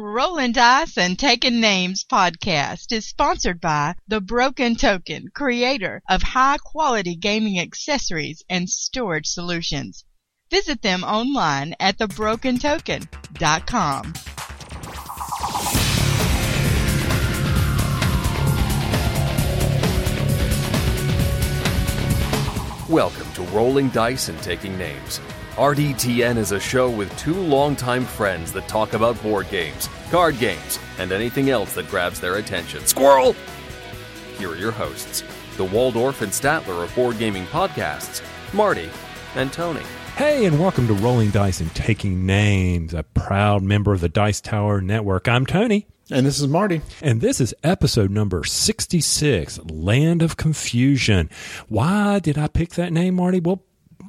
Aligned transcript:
Rolling 0.00 0.52
Dice 0.52 0.96
and 0.96 1.18
Taking 1.18 1.60
Names 1.60 2.06
podcast 2.10 2.90
is 2.90 3.06
sponsored 3.06 3.60
by 3.60 3.96
The 4.08 4.22
Broken 4.22 4.74
Token, 4.74 5.28
creator 5.34 6.00
of 6.08 6.22
high 6.22 6.56
quality 6.56 7.16
gaming 7.16 7.60
accessories 7.60 8.42
and 8.48 8.70
storage 8.70 9.26
solutions. 9.26 10.06
Visit 10.50 10.80
them 10.80 11.04
online 11.04 11.74
at 11.78 11.98
thebrokentoken.com. 11.98 14.14
Welcome 22.88 23.32
to 23.34 23.42
Rolling 23.54 23.90
Dice 23.90 24.30
and 24.30 24.42
Taking 24.42 24.78
Names. 24.78 25.20
RDTN 25.60 26.38
is 26.38 26.52
a 26.52 26.58
show 26.58 26.88
with 26.88 27.14
two 27.18 27.34
longtime 27.34 28.06
friends 28.06 28.50
that 28.52 28.66
talk 28.66 28.94
about 28.94 29.22
board 29.22 29.46
games, 29.50 29.90
card 30.10 30.38
games, 30.38 30.78
and 30.96 31.12
anything 31.12 31.50
else 31.50 31.74
that 31.74 31.86
grabs 31.90 32.18
their 32.18 32.36
attention. 32.36 32.86
Squirrel! 32.86 33.36
Here 34.38 34.52
are 34.52 34.56
your 34.56 34.70
hosts, 34.72 35.22
the 35.58 35.64
Waldorf 35.64 36.22
and 36.22 36.32
Statler 36.32 36.82
of 36.82 36.94
board 36.94 37.18
gaming 37.18 37.44
podcasts, 37.44 38.22
Marty 38.54 38.88
and 39.34 39.52
Tony. 39.52 39.82
Hey, 40.16 40.46
and 40.46 40.58
welcome 40.58 40.86
to 40.86 40.94
Rolling 40.94 41.28
Dice 41.28 41.60
and 41.60 41.74
Taking 41.74 42.24
Names, 42.24 42.94
a 42.94 43.02
proud 43.02 43.62
member 43.62 43.92
of 43.92 44.00
the 44.00 44.08
Dice 44.08 44.40
Tower 44.40 44.80
Network. 44.80 45.28
I'm 45.28 45.44
Tony. 45.44 45.86
And 46.10 46.24
this 46.24 46.40
is 46.40 46.48
Marty. 46.48 46.80
And 47.02 47.20
this 47.20 47.38
is 47.38 47.54
episode 47.62 48.10
number 48.10 48.44
66 48.44 49.60
Land 49.70 50.22
of 50.22 50.38
Confusion. 50.38 51.28
Why 51.68 52.18
did 52.18 52.38
I 52.38 52.48
pick 52.48 52.70
that 52.70 52.94
name, 52.94 53.16
Marty? 53.16 53.40
Well, 53.40 53.62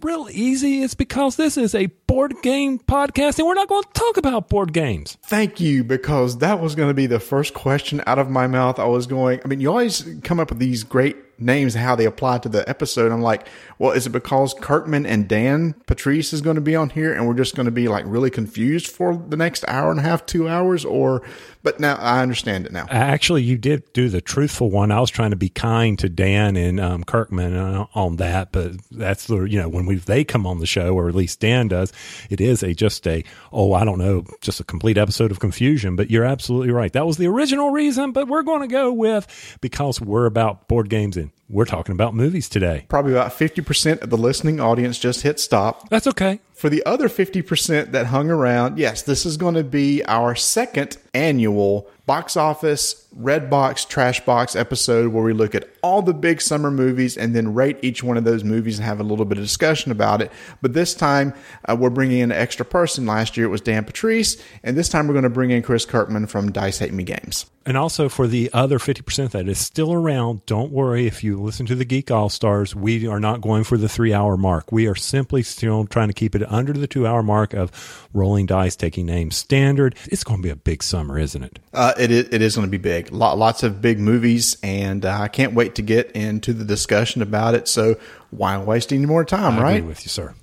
real 0.04 0.28
easy. 0.32 0.82
It's 0.82 0.94
because 0.94 1.36
this 1.36 1.58
is 1.58 1.76
a 1.76 1.88
board 2.08 2.36
game 2.42 2.80
podcast 2.80 3.40
and 3.40 3.48
we're 3.48 3.54
not 3.54 3.68
going 3.68 3.84
to 3.84 3.90
talk 3.94 4.18
about 4.18 4.50
board 4.50 4.74
games. 4.74 5.18
Thank 5.24 5.60
you, 5.60 5.84
because 5.84 6.40
that 6.40 6.60
was 6.60 6.76
going 6.76 6.90
to 6.90 6.94
be 6.94 7.06
the 7.06 7.20
first 7.20 7.54
question 7.54 8.02
out 8.08 8.20
of 8.20 8.30
my 8.30 8.48
mouth. 8.48 8.80
I 8.80 8.86
was 8.86 9.08
going, 9.08 9.40
I 9.44 9.48
mean, 9.48 9.60
you 9.60 9.70
always 9.70 10.08
come 10.24 10.40
up 10.40 10.50
with 10.50 10.60
these 10.60 10.84
great 10.84 11.16
names, 11.42 11.74
how 11.74 11.96
they 11.96 12.06
apply 12.06 12.40
to 12.40 12.50
the 12.50 12.68
episode. 12.70 13.12
I'm 13.12 13.22
like, 13.22 13.48
well, 13.80 13.92
is 13.92 14.08
it 14.08 14.12
because 14.12 14.54
Kirkman 14.54 15.06
and 15.06 15.28
Dan 15.28 15.74
Patrice 15.88 16.34
is 16.34 16.42
going 16.42 16.56
to 16.56 16.62
be 16.62 16.76
on 16.76 16.90
here 16.90 17.14
and 17.14 17.28
we're 17.28 17.34
just 17.34 17.56
going 17.56 17.66
to 17.66 17.72
be 17.72 17.88
like 17.88 18.06
really 18.08 18.30
confused 18.30 18.88
for 18.88 19.16
the 19.16 19.38
next 19.38 19.66
hour 19.68 19.92
and 19.92 20.00
a 20.00 20.04
half, 20.04 20.26
two 20.26 20.48
hours? 20.48 20.86
Or, 20.86 21.24
but 21.64 21.80
now 21.80 21.96
I 21.96 22.22
understand 22.22 22.66
it 22.66 22.72
now. 22.72 22.86
Actually, 22.90 23.44
you 23.44 23.58
did 23.58 23.92
do 23.94 24.10
the 24.10 24.22
truthful 24.22 24.70
one. 24.70 24.92
I 24.92 25.00
was 25.00 25.10
trying 25.10 25.32
to 25.32 25.36
be 25.36 25.50
kind 25.50 25.98
to 26.00 26.10
Dan 26.10 26.56
and 26.56 26.80
um, 26.80 27.04
Kirkman 27.04 27.56
uh, 27.56 27.86
on 27.94 28.18
that, 28.18 28.52
but 28.52 28.74
that's 28.92 29.28
the, 29.28 29.44
you 29.44 29.60
know, 29.60 29.70
when 29.70 29.86
we 29.86 29.96
they 29.96 30.24
come 30.24 30.46
on 30.46 30.60
the 30.60 30.66
show, 30.66 30.94
or 30.94 31.10
at 31.10 31.16
least 31.16 31.40
Dan 31.40 31.68
does, 31.68 31.92
it 32.30 32.42
is 32.42 32.64
a 32.64 32.74
just 32.74 33.08
a, 33.08 33.24
oh, 33.52 33.74
I 33.74 33.86
don't 33.86 34.00
know, 34.00 34.26
just 34.42 34.60
a 34.60 34.64
complete 34.64 34.98
episode 34.98 35.32
of 35.32 35.40
confusion. 35.40 35.96
But 35.96 36.10
you're 36.10 36.26
absolutely 36.26 36.72
right. 36.72 36.92
That 36.94 37.06
was 37.06 37.18
the 37.18 37.28
original 37.28 37.72
reason, 37.72 38.12
but 38.12 38.28
we're 38.28 38.44
going 38.44 38.62
to 38.62 38.68
go 38.68 38.92
with 38.92 39.58
because 39.62 40.00
we're 40.02 40.26
about 40.26 40.68
board 40.68 40.90
games 40.90 41.18
and 41.18 41.31
we're 41.52 41.66
talking 41.66 41.94
about 41.94 42.16
movies 42.16 42.48
today. 42.48 42.86
Probably 42.88 43.12
about 43.12 43.34
50% 43.34 44.02
of 44.02 44.10
the 44.10 44.18
listening 44.18 44.60
audience 44.60 44.98
just 44.98 45.22
hit 45.22 45.40
stop. 45.40 45.90
That's 45.90 46.08
okay. 46.08 46.40
For 46.62 46.70
the 46.70 46.86
other 46.86 47.10
50% 47.10 47.92
that 47.92 48.06
hung 48.06 48.30
around, 48.30 48.78
yes, 48.78 49.02
this 49.02 49.26
is 49.26 49.36
going 49.36 49.56
to 49.56 49.64
be 49.64 50.06
our 50.06 50.36
second 50.36 50.96
annual 51.12 51.90
box 52.06 52.36
office 52.36 53.08
red 53.14 53.50
box 53.50 53.86
trash 53.86 54.24
box 54.26 54.56
episode 54.56 55.14
where 55.14 55.24
we 55.24 55.34
look 55.34 55.54
at 55.54 55.68
all 55.82 56.02
the 56.02 56.14
big 56.14 56.42
summer 56.42 56.72
movies 56.72 57.18
and 57.18 57.36
then 57.36 57.54
rate 57.54 57.78
each 57.82 58.04
one 58.04 58.18
of 58.18 58.24
those 58.24 58.44
movies 58.44 58.80
and 58.80 58.86
have 58.86 59.00
a 59.00 59.04
little 59.04 59.26
bit 59.26 59.38
of 59.38 59.44
discussion 59.44 59.92
about 59.92 60.22
it. 60.22 60.32
But 60.62 60.74
this 60.74 60.94
time 60.94 61.34
uh, 61.66 61.76
we're 61.78 61.90
bringing 61.90 62.20
in 62.20 62.32
an 62.32 62.38
extra 62.38 62.66
person. 62.66 63.06
Last 63.06 63.36
year 63.36 63.46
it 63.46 63.50
was 63.50 63.62
dan 63.62 63.84
patrice 63.84 64.42
and 64.64 64.78
this 64.78 64.90
time 64.90 65.08
we're 65.08 65.14
going 65.14 65.24
to 65.24 65.30
bring 65.30 65.52
in 65.52 65.62
chris 65.62 65.86
kirkman 65.86 66.28
from 66.28 66.52
dice 66.52 66.80
hate 66.80 66.94
me 66.94 67.04
games. 67.04 67.46
And 67.66 67.78
also 67.78 68.10
for 68.10 68.28
the 68.28 68.50
other 68.54 68.80
50% 68.80 69.32
that 69.32 69.48
is 69.48 69.60
still 69.60 69.94
around 69.94 70.46
don't 70.46 70.72
worry 70.72 71.08
if 71.08 71.24
you 71.24 71.42
listen 71.42 71.66
to 71.68 71.76
the 71.76 71.86
geek 71.86 72.10
all 72.10 72.30
stars 72.30 72.76
we 72.76 73.08
are 73.08 73.20
not 73.20 73.42
going 73.42 73.64
for 73.64 73.78
the 73.78 73.90
three 73.90 74.14
hour 74.14 74.38
mark. 74.38 74.72
We 74.72 74.88
are 74.88 74.96
simply 74.96 75.44
still 75.44 75.86
trying 75.86 76.08
to 76.08 76.14
keep 76.14 76.36
it 76.36 76.44
under 76.52 76.74
the 76.74 76.88
two 76.88 77.08
hour 77.08 77.24
mark 77.24 77.54
of 77.54 78.08
rolling 78.14 78.46
dice 78.46 78.76
taking 78.76 79.06
names 79.06 79.36
standard 79.36 79.96
it's 80.06 80.24
going 80.24 80.40
to 80.42 80.44
be 80.44 80.50
a 80.52 80.56
big 80.56 80.84
summer 80.84 81.18
isn't 81.18 81.44
it 81.44 81.60
uh, 81.74 81.94
it, 81.98 82.12
is, 82.12 82.28
it 82.32 82.42
is 82.42 82.56
going 82.56 82.68
to 82.68 82.72
be 82.72 82.78
big 82.78 83.12
lots 83.12 83.64
of 83.64 83.82
big 83.82 84.00
movies, 84.00 84.58
and 84.64 85.06
uh, 85.06 85.20
I 85.20 85.28
can't 85.28 85.54
wait 85.54 85.76
to 85.76 85.82
get 85.82 86.12
into 86.12 86.54
the 86.54 86.66
discussion 86.66 87.22
about 87.22 87.56
it. 87.56 87.68
So 87.68 87.98
why 88.30 88.58
waste 88.58 88.92
any 88.92 89.06
more 89.06 89.26
time, 89.26 89.60
I 89.60 89.62
right? 89.62 89.78
Agree 89.78 89.88
with 89.88 90.04
you, 90.04 90.10
sir. 90.10 90.34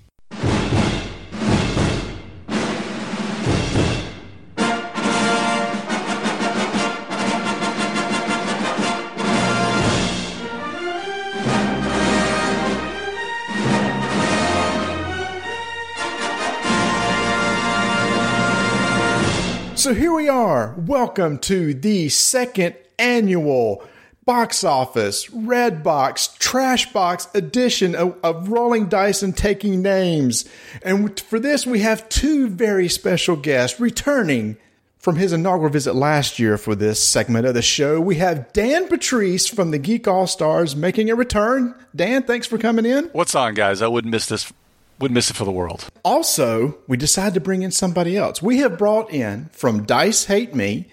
We 20.28 20.34
are. 20.34 20.74
Welcome 20.76 21.38
to 21.38 21.72
the 21.72 22.10
second 22.10 22.76
annual 22.98 23.82
box 24.26 24.62
office 24.62 25.30
red 25.30 25.82
box 25.82 26.36
trash 26.38 26.92
box 26.92 27.28
edition 27.32 27.94
of, 27.94 28.14
of, 28.22 28.50
rolling 28.50 28.90
dice 28.90 29.22
and 29.22 29.34
taking 29.34 29.80
names. 29.80 30.44
And 30.82 31.18
for 31.18 31.40
this 31.40 31.66
we 31.66 31.80
have 31.80 32.10
two 32.10 32.46
very 32.48 32.90
special 32.90 33.36
guests 33.36 33.80
returning 33.80 34.58
from 34.98 35.16
his 35.16 35.32
inaugural 35.32 35.72
visit 35.72 35.94
last 35.94 36.38
year 36.38 36.58
for 36.58 36.74
this 36.74 37.02
segment 37.02 37.46
of 37.46 37.54
the 37.54 37.62
show. 37.62 37.98
We 37.98 38.16
have 38.16 38.52
dan 38.52 38.86
patrice 38.86 39.46
from 39.46 39.70
the 39.70 39.78
geek 39.78 40.06
all 40.06 40.26
stars 40.26 40.76
making 40.76 41.08
a 41.08 41.14
return. 41.14 41.74
Dan 41.96 42.24
thanks 42.24 42.46
for 42.46 42.58
coming 42.58 42.84
in. 42.84 43.04
What's 43.14 43.34
on 43.34 43.54
guys? 43.54 43.80
I 43.80 43.86
wouldn't 43.86 44.12
miss 44.12 44.26
this 44.26 44.52
would 44.98 45.10
miss 45.10 45.30
it 45.30 45.36
for 45.36 45.44
the 45.44 45.52
world. 45.52 45.88
Also, 46.04 46.78
we 46.86 46.96
decided 46.96 47.34
to 47.34 47.40
bring 47.40 47.62
in 47.62 47.70
somebody 47.70 48.16
else. 48.16 48.42
We 48.42 48.58
have 48.58 48.78
brought 48.78 49.12
in 49.12 49.50
from 49.52 49.84
Dice 49.84 50.24
Hate 50.24 50.54
Me 50.54 50.88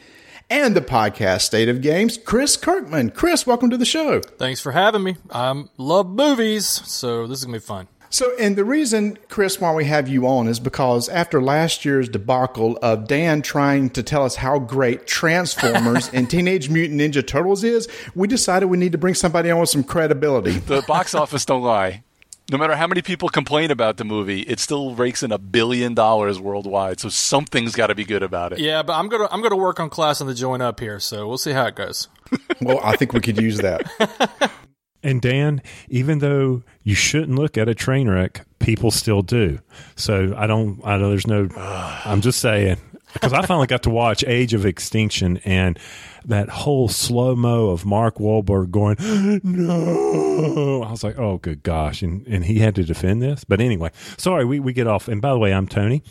and 0.50 0.76
the 0.76 0.82
podcast 0.82 1.42
State 1.42 1.70
of 1.70 1.82
Games, 1.82 2.18
Chris 2.18 2.56
Kirkman. 2.56 3.12
Chris, 3.12 3.48
welcome 3.48 3.70
to 3.70 3.78
the 3.78 3.86
show. 3.86 4.20
Thanks 4.22 4.62
for 4.62 4.72
having 4.72 5.04
me. 5.04 5.16
I 5.32 5.64
love 5.78 6.10
movies, 6.10 6.68
so 6.68 7.28
this 7.28 7.40
is 7.40 7.46
going 7.46 7.54
to 7.54 7.60
be 7.60 7.66
fun. 7.66 7.88
So, 8.12 8.34
and 8.40 8.56
the 8.56 8.64
reason, 8.64 9.18
Chris, 9.28 9.60
why 9.60 9.74
we 9.74 9.86
have 9.86 10.08
you 10.08 10.26
on 10.28 10.48
is 10.48 10.60
because 10.60 11.10
after 11.10 11.42
last 11.42 11.84
year's 11.84 12.08
debacle 12.08 12.78
of 12.82 13.08
Dan 13.08 13.42
trying 13.42 13.90
to 13.90 14.04
tell 14.04 14.24
us 14.24 14.36
how 14.38 14.60
great 14.60 15.06
Transformers 15.06 16.10
and 16.14 16.30
Teenage 16.30 16.70
Mutant 16.70 17.02
Ninja 17.02 17.26
Turtles 17.26 17.64
is, 17.64 17.90
we 18.14 18.28
decided 18.28 18.68
we 18.68 18.78
need 18.78 18.94
to 18.94 18.98
bring 18.98 19.16
somebody 19.16 19.52
on 19.52 19.60
with 19.60 19.70
some 19.70 19.84
credibility. 19.84 20.52
The 20.60 20.84
box 20.84 21.14
office 21.14 21.44
don't 21.44 21.64
lie 21.64 22.04
no 22.52 22.58
matter 22.58 22.76
how 22.76 22.88
many 22.88 23.02
people 23.02 23.30
complain 23.30 23.72
about 23.72 23.98
the 23.98 24.04
movie, 24.04 24.42
it 24.42 24.60
still 24.60 24.94
rakes 24.94 25.24
in 25.24 25.32
a 25.32 25.38
billion 25.38 25.94
dollars 25.94 26.40
worldwide. 26.40 27.00
So 27.00 27.10
something's 27.10 27.76
got 27.76 27.88
to 27.88 27.96
be 27.96 28.06
good 28.06 28.24
about 28.24 28.54
it. 28.54 28.60
Yeah, 28.60 28.84
but 28.84 28.94
I'm 28.94 29.10
gonna 29.10 29.28
I'm 29.32 29.42
gonna 29.42 29.56
work 29.56 29.80
on 29.80 29.90
classing 29.90 30.28
the 30.28 30.34
join 30.34 30.62
up 30.62 30.80
here, 30.80 31.00
so 31.00 31.28
we'll 31.28 31.38
see 31.38 31.52
how 31.52 31.66
it 31.66 31.76
goes. 31.76 32.08
well, 32.62 32.80
I 32.84 32.96
think 32.96 33.14
we 33.14 33.22
could 33.22 33.40
use 33.40 33.58
that. 33.60 34.52
And 35.06 35.22
Dan, 35.22 35.62
even 35.88 36.18
though 36.18 36.64
you 36.82 36.96
shouldn't 36.96 37.38
look 37.38 37.60
at 37.60 37.70
a 37.70 37.76
train 37.76 38.10
wreck, 38.10 38.44
people 38.58 38.90
still 38.90 39.22
do. 39.22 39.60
So 39.96 40.34
I 40.36 40.48
don't. 40.48 40.82
I 40.84 40.98
know 40.98 41.10
there's 41.10 41.28
no. 41.28 41.48
I'm 41.56 42.22
just 42.22 42.40
saying 42.40 42.78
because 43.14 43.32
I 43.32 43.46
finally 43.46 43.68
got 43.68 43.84
to 43.84 43.92
watch 43.92 44.24
Age 44.24 44.56
of 44.56 44.66
Extinction 44.66 45.38
and 45.46 45.78
that 46.28 46.50
whole 46.50 46.88
slow 46.88 47.36
mo 47.36 47.70
of 47.70 47.86
Mark 47.86 48.16
Wahlberg 48.18 48.72
going, 48.72 48.98
no. 49.44 50.84
I 50.84 50.92
was 50.92 51.04
like, 51.04 51.18
oh, 51.18 51.38
good 51.38 51.64
gosh. 51.64 52.02
And, 52.02 52.26
and 52.28 52.44
he 52.46 52.60
had 52.60 52.76
to 52.76 52.84
defend 52.84 53.22
this. 53.22 53.44
But 53.44 53.62
anyway, 53.62 53.92
sorry, 54.18 54.46
we, 54.46 54.60
we 54.60 54.74
get 54.74 54.88
off. 54.88 55.08
And 55.08 55.22
by 55.22 55.32
the 55.32 55.40
way, 55.40 55.54
I'm 55.54 55.68
Tony. 55.68 56.04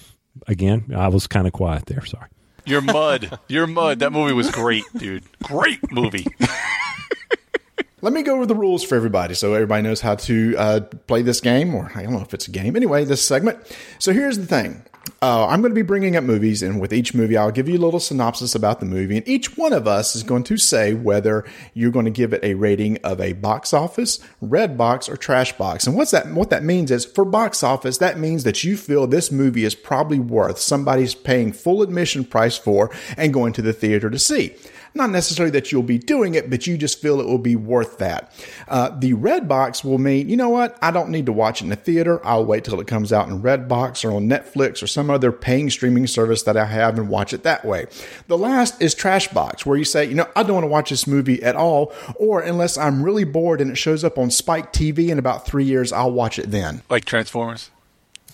Again, 0.46 0.92
I 0.96 1.08
was 1.08 1.26
kind 1.26 1.46
of 1.46 1.52
quiet 1.52 1.86
there. 1.86 2.04
Sorry. 2.04 2.28
You're 2.66 2.80
mud. 2.80 3.38
You're 3.48 3.66
mud. 3.66 3.98
That 3.98 4.12
movie 4.12 4.32
was 4.32 4.50
great, 4.50 4.84
dude. 4.96 5.24
Great 5.42 5.80
movie. 5.92 6.26
Let 8.00 8.12
me 8.12 8.22
go 8.22 8.34
over 8.34 8.46
the 8.46 8.54
rules 8.54 8.84
for 8.84 8.96
everybody 8.96 9.34
so 9.34 9.54
everybody 9.54 9.82
knows 9.82 10.00
how 10.00 10.14
to 10.16 10.54
uh, 10.58 10.80
play 11.06 11.22
this 11.22 11.40
game, 11.40 11.74
or 11.74 11.90
I 11.94 12.02
don't 12.02 12.12
know 12.12 12.20
if 12.20 12.34
it's 12.34 12.48
a 12.48 12.50
game. 12.50 12.76
Anyway, 12.76 13.04
this 13.04 13.22
segment. 13.22 13.58
So 13.98 14.12
here's 14.12 14.38
the 14.38 14.46
thing 14.46 14.82
uh, 15.20 15.46
I'm 15.46 15.60
going 15.60 15.70
to 15.70 15.74
be 15.74 15.82
bringing 15.82 16.16
up 16.16 16.24
movies, 16.24 16.62
and 16.62 16.80
with 16.80 16.92
each 16.92 17.14
movie, 17.14 17.36
I'll 17.36 17.50
give 17.50 17.68
you 17.68 17.78
a 17.78 17.84
little 17.84 18.00
synopsis 18.00 18.54
about 18.54 18.80
the 18.80 18.86
movie, 18.86 19.16
and 19.16 19.28
each 19.28 19.56
one 19.56 19.72
of 19.72 19.86
us 19.86 20.16
is 20.16 20.22
going 20.22 20.44
to 20.44 20.56
say 20.56 20.94
whether 20.94 21.44
you're 21.72 21.90
going 21.90 22.04
to 22.04 22.10
give 22.10 22.32
it 22.32 22.42
a 22.42 22.54
rating 22.54 22.98
of 22.98 23.20
a 23.20 23.32
box 23.34 23.72
office, 23.72 24.18
red 24.40 24.76
box, 24.78 25.08
or 25.08 25.16
trash 25.16 25.52
box. 25.56 25.86
And 25.86 25.96
what's 25.96 26.10
that? 26.10 26.26
What 26.28 26.50
that 26.50 26.64
means 26.64 26.90
is 26.90 27.04
for 27.04 27.24
box 27.24 27.62
office, 27.62 27.98
that 27.98 28.18
means 28.18 28.44
that 28.44 28.64
you 28.64 28.76
feel 28.76 29.06
this 29.06 29.30
movie 29.30 29.64
is 29.64 29.74
probably 29.74 30.18
worth 30.18 30.58
somebody's 30.58 31.14
paying 31.14 31.52
full 31.52 31.82
admission 31.82 32.24
price 32.24 32.56
for 32.56 32.90
and 33.16 33.32
going 33.32 33.52
to 33.54 33.62
the 33.62 33.72
theater 33.72 34.10
to 34.10 34.18
see. 34.18 34.54
Not 34.96 35.10
necessarily 35.10 35.50
that 35.50 35.72
you'll 35.72 35.82
be 35.82 35.98
doing 35.98 36.34
it, 36.34 36.48
but 36.48 36.68
you 36.68 36.78
just 36.78 37.00
feel 37.00 37.20
it 37.20 37.26
will 37.26 37.36
be 37.38 37.56
worth 37.56 37.98
that. 37.98 38.32
Uh, 38.68 38.90
the 38.96 39.12
red 39.12 39.48
box 39.48 39.82
will 39.82 39.98
mean, 39.98 40.28
you 40.28 40.36
know 40.36 40.48
what? 40.48 40.78
I 40.80 40.92
don't 40.92 41.10
need 41.10 41.26
to 41.26 41.32
watch 41.32 41.60
it 41.60 41.64
in 41.64 41.70
the 41.70 41.76
theater. 41.76 42.24
I'll 42.24 42.44
wait 42.44 42.64
till 42.64 42.80
it 42.80 42.86
comes 42.86 43.12
out 43.12 43.28
in 43.28 43.42
Redbox 43.42 44.04
or 44.04 44.14
on 44.14 44.28
Netflix 44.28 44.82
or 44.82 44.86
some 44.86 45.10
other 45.10 45.32
paying 45.32 45.68
streaming 45.68 46.06
service 46.06 46.44
that 46.44 46.56
I 46.56 46.66
have 46.66 46.96
and 46.96 47.08
watch 47.08 47.32
it 47.32 47.42
that 47.42 47.64
way. 47.64 47.86
The 48.28 48.38
last 48.38 48.80
is 48.80 48.94
trash 48.94 49.26
box, 49.28 49.66
where 49.66 49.76
you 49.76 49.84
say, 49.84 50.04
you 50.04 50.14
know, 50.14 50.28
I 50.36 50.44
don't 50.44 50.54
want 50.54 50.64
to 50.64 50.68
watch 50.68 50.90
this 50.90 51.08
movie 51.08 51.42
at 51.42 51.56
all, 51.56 51.92
or 52.14 52.40
unless 52.40 52.78
I'm 52.78 53.02
really 53.02 53.24
bored 53.24 53.60
and 53.60 53.72
it 53.72 53.76
shows 53.76 54.04
up 54.04 54.16
on 54.16 54.30
Spike 54.30 54.72
TV 54.72 55.08
in 55.08 55.18
about 55.18 55.44
three 55.44 55.64
years, 55.64 55.92
I'll 55.92 56.12
watch 56.12 56.38
it 56.38 56.52
then. 56.52 56.82
Like 56.88 57.04
Transformers. 57.04 57.70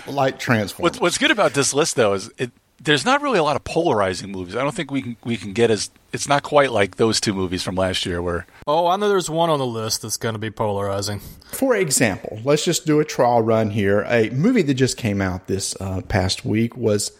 Like 0.08 0.40
Transformers. 0.40 0.92
What's, 0.94 1.02
what's 1.02 1.18
good 1.18 1.32
about 1.32 1.54
this 1.54 1.74
list, 1.74 1.96
though, 1.96 2.14
is 2.14 2.32
it, 2.38 2.52
there's 2.84 3.06
not 3.06 3.22
really 3.22 3.38
a 3.38 3.44
lot 3.44 3.56
of 3.56 3.64
polarizing 3.64 4.32
movies. 4.32 4.56
I 4.56 4.64
don't 4.64 4.74
think 4.74 4.92
we 4.92 5.02
can 5.02 5.18
we 5.24 5.38
can 5.38 5.54
get 5.54 5.70
as 5.72 5.90
it's 6.14 6.28
not 6.28 6.44
quite 6.44 6.72
like 6.72 6.98
those 6.98 7.22
two 7.22 7.34
movies 7.34 7.64
from 7.64 7.76
last 7.76 8.06
year 8.06 8.22
where 8.22 8.46
Oh, 8.68 8.88
I 8.88 8.96
know 8.98 9.10
there's 9.10 9.30
one 9.30 9.50
on 9.50 9.60
the 9.60 9.66
list 9.66 10.02
that's 10.02 10.18
going 10.18 10.34
to 10.34 10.40
be 10.40 10.52
polarizing. 10.52 11.20
For 11.52 11.76
example, 11.76 12.40
let's 12.44 12.66
just 12.66 12.86
do 12.86 13.00
a 13.00 13.06
trial 13.06 13.42
run 13.42 13.70
here. 13.70 14.02
A 14.08 14.30
movie 14.32 14.62
that 14.64 14.74
just 14.74 14.98
came 14.98 15.22
out 15.22 15.48
this 15.48 15.76
uh, 15.80 16.02
past 16.02 16.46
week 16.46 16.76
was 16.76 17.12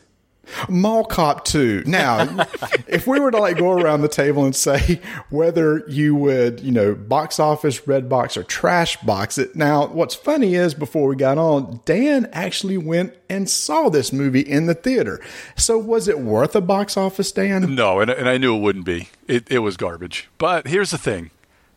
Mall 0.70 1.04
Cop 1.06 1.46
2. 1.46 1.84
Now, 1.86 2.48
if 2.88 3.08
we 3.08 3.20
were 3.20 3.32
to 3.32 3.40
like 3.40 3.58
go 3.58 3.72
around 3.72 4.02
the 4.02 4.08
table 4.08 4.46
and 4.46 4.56
say 4.56 5.02
whether 5.30 5.84
you 5.88 6.16
would, 6.16 6.62
you 6.62 6.72
know, 6.72 6.96
box 6.96 7.40
office, 7.40 7.88
red 7.88 8.08
box, 8.10 8.38
or 8.38 8.44
trash 8.44 8.98
box 8.98 9.38
it. 9.38 9.56
Now, 9.56 9.88
what's 9.88 10.16
funny 10.16 10.56
is 10.56 10.74
before 10.74 11.08
we 11.08 11.16
got 11.16 11.38
on, 11.38 11.82
Dan 11.86 12.30
actually 12.32 12.78
went 12.78 13.16
and 13.30 13.50
saw 13.50 13.90
this 13.90 14.14
movie 14.14 14.42
in 14.42 14.68
the 14.68 14.74
theater. 14.74 15.24
So 15.56 15.78
was 15.78 16.08
it 16.08 16.20
worth 16.20 16.56
a 16.56 16.62
box 16.62 16.98
office, 16.98 17.32
Dan? 17.32 17.76
No, 17.76 18.00
and, 18.00 18.10
and 18.10 18.30
I 18.30 18.38
knew 18.38 18.56
it 18.56 18.60
wouldn't 18.60 18.86
be. 18.86 19.10
It, 19.28 19.50
it 19.52 19.60
was 19.60 19.78
garbage. 19.78 20.30
But 20.38 20.68
here's 20.68 20.92
the 20.92 20.98
thing. 20.98 21.32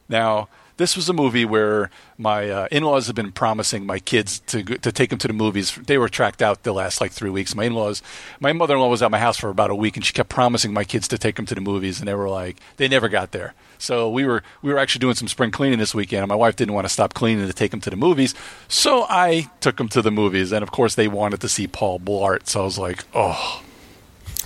Now, 0.09 0.49
this 0.77 0.97
was 0.97 1.09
a 1.09 1.13
movie 1.13 1.45
where 1.45 1.91
my 2.19 2.51
uh, 2.51 2.69
in-laws 2.71 3.07
have 3.07 3.15
been 3.15 3.33
promising 3.33 3.87
my 3.87 3.99
kids 3.99 4.41
to 4.41 4.63
to 4.65 4.91
take 4.91 5.11
them 5.11 5.19
to 5.21 5.29
the 5.29 5.35
movies. 5.35 5.75
They 5.87 5.99
were 5.99 6.09
tracked 6.09 6.43
out 6.43 6.63
the 6.63 6.73
last 6.73 7.01
like 7.01 7.13
three 7.13 7.31
weeks. 7.31 7.55
My 7.55 7.65
in-laws, 7.65 8.03
my 8.41 8.53
mother-in-law 8.53 8.89
was 8.89 9.03
at 9.03 9.11
my 9.11 9.19
house 9.19 9.37
for 9.37 9.51
about 9.51 9.71
a 9.71 9.75
week, 9.75 9.97
and 9.97 10.05
she 10.05 10.13
kept 10.13 10.29
promising 10.29 10.73
my 10.73 10.85
kids 10.85 11.07
to 11.09 11.19
take 11.19 11.37
them 11.37 11.47
to 11.47 11.55
the 11.55 11.61
movies, 11.61 12.01
and 12.01 12.09
they 12.09 12.15
were 12.15 12.29
like, 12.29 12.57
they 12.77 12.89
never 12.89 13.09
got 13.09 13.31
there. 13.33 13.55
So 13.79 14.11
we 14.11 14.25
were 14.25 14.43
we 14.63 14.73
were 14.73 14.79
actually 14.79 15.01
doing 15.01 15.15
some 15.15 15.29
spring 15.29 15.51
cleaning 15.51 15.79
this 15.79 15.95
weekend, 15.95 16.23
and 16.23 16.29
my 16.29 16.35
wife 16.35 16.57
didn't 16.57 16.75
want 16.75 16.87
to 16.87 16.93
stop 16.93 17.15
cleaning 17.15 17.47
to 17.47 17.53
take 17.53 17.71
them 17.71 17.81
to 17.83 17.91
the 17.91 17.97
movies, 17.97 18.35
so 18.69 19.07
I 19.09 19.51
took 19.61 19.77
them 19.77 19.89
to 19.91 20.03
the 20.03 20.11
movies, 20.11 20.53
and 20.53 20.63
of 20.63 20.71
course 20.71 20.95
they 20.95 21.09
wanted 21.09 21.41
to 21.43 21.49
see 21.49 21.67
Paul 21.67 22.01
Blart. 22.01 22.49
So 22.49 22.63
I 22.63 22.65
was 22.65 22.79
like, 22.79 23.05
oh. 23.15 23.63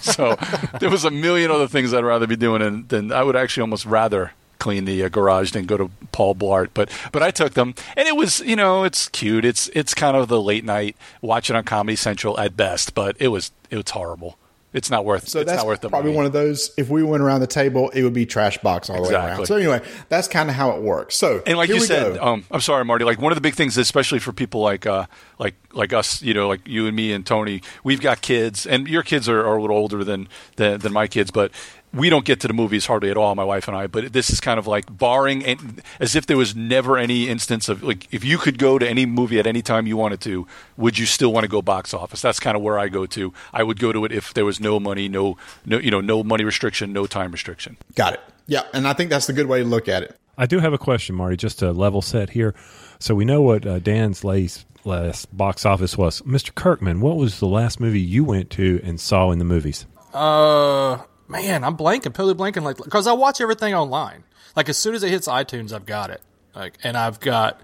So 0.00 0.36
there 0.80 0.90
was 0.90 1.04
a 1.04 1.10
million 1.10 1.50
other 1.50 1.68
things 1.68 1.92
I'd 1.94 2.04
rather 2.04 2.26
be 2.26 2.36
doing, 2.36 2.62
and 2.62 2.88
than 2.88 3.12
I 3.12 3.22
would 3.22 3.36
actually 3.36 3.62
almost 3.62 3.86
rather 3.86 4.32
clean 4.68 4.84
the 4.84 5.02
uh, 5.02 5.08
garage 5.08 5.52
than 5.52 5.64
go 5.64 5.78
to 5.78 5.90
Paul 6.12 6.34
Blart. 6.34 6.68
But 6.74 6.90
but 7.10 7.22
I 7.22 7.30
took 7.30 7.54
them, 7.54 7.74
and 7.96 8.06
it 8.06 8.16
was 8.16 8.40
you 8.40 8.54
know 8.54 8.84
it's 8.84 9.08
cute. 9.08 9.46
It's 9.46 9.68
it's 9.68 9.94
kind 9.94 10.14
of 10.14 10.28
the 10.28 10.42
late 10.42 10.62
night 10.62 10.94
watching 11.22 11.56
on 11.56 11.64
Comedy 11.64 11.96
Central 11.96 12.38
at 12.38 12.54
best, 12.54 12.94
but 12.94 13.16
it 13.18 13.28
was 13.28 13.50
it 13.70 13.76
was 13.76 13.88
horrible. 13.88 14.36
It's 14.74 14.90
not 14.90 15.06
worth. 15.06 15.26
So 15.26 15.40
it's 15.40 15.50
that's 15.50 15.62
not 15.62 15.66
worth 15.66 15.80
the 15.80 15.88
probably 15.88 16.10
money. 16.10 16.16
one 16.18 16.26
of 16.26 16.34
those. 16.34 16.72
If 16.76 16.90
we 16.90 17.02
went 17.02 17.22
around 17.22 17.40
the 17.40 17.46
table, 17.46 17.88
it 17.88 18.02
would 18.02 18.12
be 18.12 18.26
trash 18.26 18.58
box 18.58 18.90
all 18.90 18.96
the 19.02 19.08
way 19.08 19.14
around. 19.14 19.46
So 19.46 19.56
anyway, 19.56 19.80
that's 20.10 20.28
kind 20.28 20.50
of 20.50 20.56
how 20.56 20.72
it 20.72 20.82
works. 20.82 21.16
So 21.16 21.42
And 21.46 21.56
like 21.56 21.70
you 21.70 21.80
said, 21.80 22.18
um, 22.18 22.44
I'm 22.50 22.60
sorry, 22.60 22.84
Marty. 22.84 23.06
Like 23.06 23.18
one 23.18 23.32
of 23.32 23.36
the 23.36 23.40
big 23.40 23.54
things, 23.54 23.78
especially 23.78 24.18
for 24.18 24.34
people 24.34 24.60
like 24.60 24.84
uh, 24.84 25.06
like 25.38 25.54
like 25.72 25.94
us, 25.94 26.20
you 26.20 26.34
know, 26.34 26.46
like 26.48 26.68
you 26.68 26.86
and 26.86 26.94
me 26.94 27.14
and 27.14 27.24
Tony, 27.24 27.62
we've 27.82 28.02
got 28.02 28.20
kids, 28.20 28.66
and 28.66 28.86
your 28.86 29.02
kids 29.02 29.26
are, 29.26 29.40
are 29.40 29.56
a 29.56 29.60
little 29.62 29.76
older 29.76 30.04
than, 30.04 30.28
than 30.56 30.80
than 30.80 30.92
my 30.92 31.06
kids, 31.06 31.30
but 31.30 31.50
we 31.98 32.10
don't 32.10 32.24
get 32.24 32.40
to 32.40 32.48
the 32.48 32.54
movies 32.54 32.86
hardly 32.86 33.10
at 33.10 33.16
all, 33.16 33.34
my 33.34 33.44
wife 33.44 33.68
and 33.68 33.76
I. 33.76 33.86
But 33.86 34.12
this 34.12 34.30
is 34.30 34.40
kind 34.40 34.58
of 34.58 34.66
like 34.66 34.96
barring, 34.96 35.44
and 35.44 35.82
as 36.00 36.14
if 36.14 36.26
there 36.26 36.36
was 36.36 36.54
never 36.54 36.96
any 36.96 37.28
instance 37.28 37.68
of 37.68 37.82
like 37.82 38.06
if 38.12 38.24
you 38.24 38.38
could 38.38 38.58
go 38.58 38.78
to 38.78 38.88
any 38.88 39.06
movie 39.06 39.38
at 39.38 39.46
any 39.46 39.62
time 39.62 39.86
you 39.86 39.96
wanted 39.96 40.20
to, 40.22 40.46
would 40.76 40.98
you 40.98 41.06
still 41.06 41.32
want 41.32 41.44
to 41.44 41.48
go 41.48 41.62
box 41.62 41.92
office? 41.92 42.22
That's 42.22 42.40
kind 42.40 42.56
of 42.56 42.62
where 42.62 42.78
I 42.78 42.88
go 42.88 43.06
to. 43.06 43.32
I 43.52 43.62
would 43.62 43.78
go 43.78 43.92
to 43.92 44.04
it 44.04 44.12
if 44.12 44.34
there 44.34 44.44
was 44.44 44.60
no 44.60 44.78
money, 44.80 45.08
no 45.08 45.36
no 45.66 45.78
you 45.78 45.90
know 45.90 46.00
no 46.00 46.22
money 46.22 46.44
restriction, 46.44 46.92
no 46.92 47.06
time 47.06 47.32
restriction. 47.32 47.76
got 47.94 48.14
it. 48.14 48.20
Yeah, 48.46 48.62
and 48.72 48.88
I 48.88 48.94
think 48.94 49.10
that's 49.10 49.26
the 49.26 49.34
good 49.34 49.46
way 49.46 49.58
to 49.58 49.64
look 49.64 49.88
at 49.88 50.02
it. 50.02 50.16
I 50.38 50.46
do 50.46 50.60
have 50.60 50.72
a 50.72 50.78
question, 50.78 51.16
Marty, 51.16 51.36
just 51.36 51.58
to 51.58 51.72
level 51.72 52.00
set 52.00 52.30
here. 52.30 52.54
So 53.00 53.14
we 53.14 53.24
know 53.24 53.42
what 53.42 53.66
uh, 53.66 53.80
Dan's 53.80 54.24
last, 54.24 54.64
last 54.84 55.36
box 55.36 55.66
office 55.66 55.98
was. 55.98 56.22
Mr. 56.22 56.54
Kirkman, 56.54 57.00
what 57.00 57.16
was 57.16 57.40
the 57.40 57.46
last 57.46 57.80
movie 57.80 58.00
you 58.00 58.24
went 58.24 58.48
to 58.50 58.80
and 58.84 59.00
saw 59.00 59.32
in 59.32 59.38
the 59.38 59.44
movies? 59.44 59.84
Uh, 60.14 60.98
man, 61.28 61.64
I'm 61.64 61.76
blanking, 61.76 62.14
totally 62.14 62.34
blanking. 62.34 62.62
Like, 62.62 62.78
because 62.78 63.06
I 63.06 63.12
watch 63.12 63.40
everything 63.40 63.74
online. 63.74 64.24
Like, 64.56 64.68
as 64.68 64.76
soon 64.76 64.94
as 64.94 65.02
it 65.02 65.10
hits 65.10 65.28
iTunes, 65.28 65.72
I've 65.72 65.86
got 65.86 66.10
it. 66.10 66.22
Like, 66.54 66.78
and 66.82 66.96
I've 66.96 67.20
got 67.20 67.60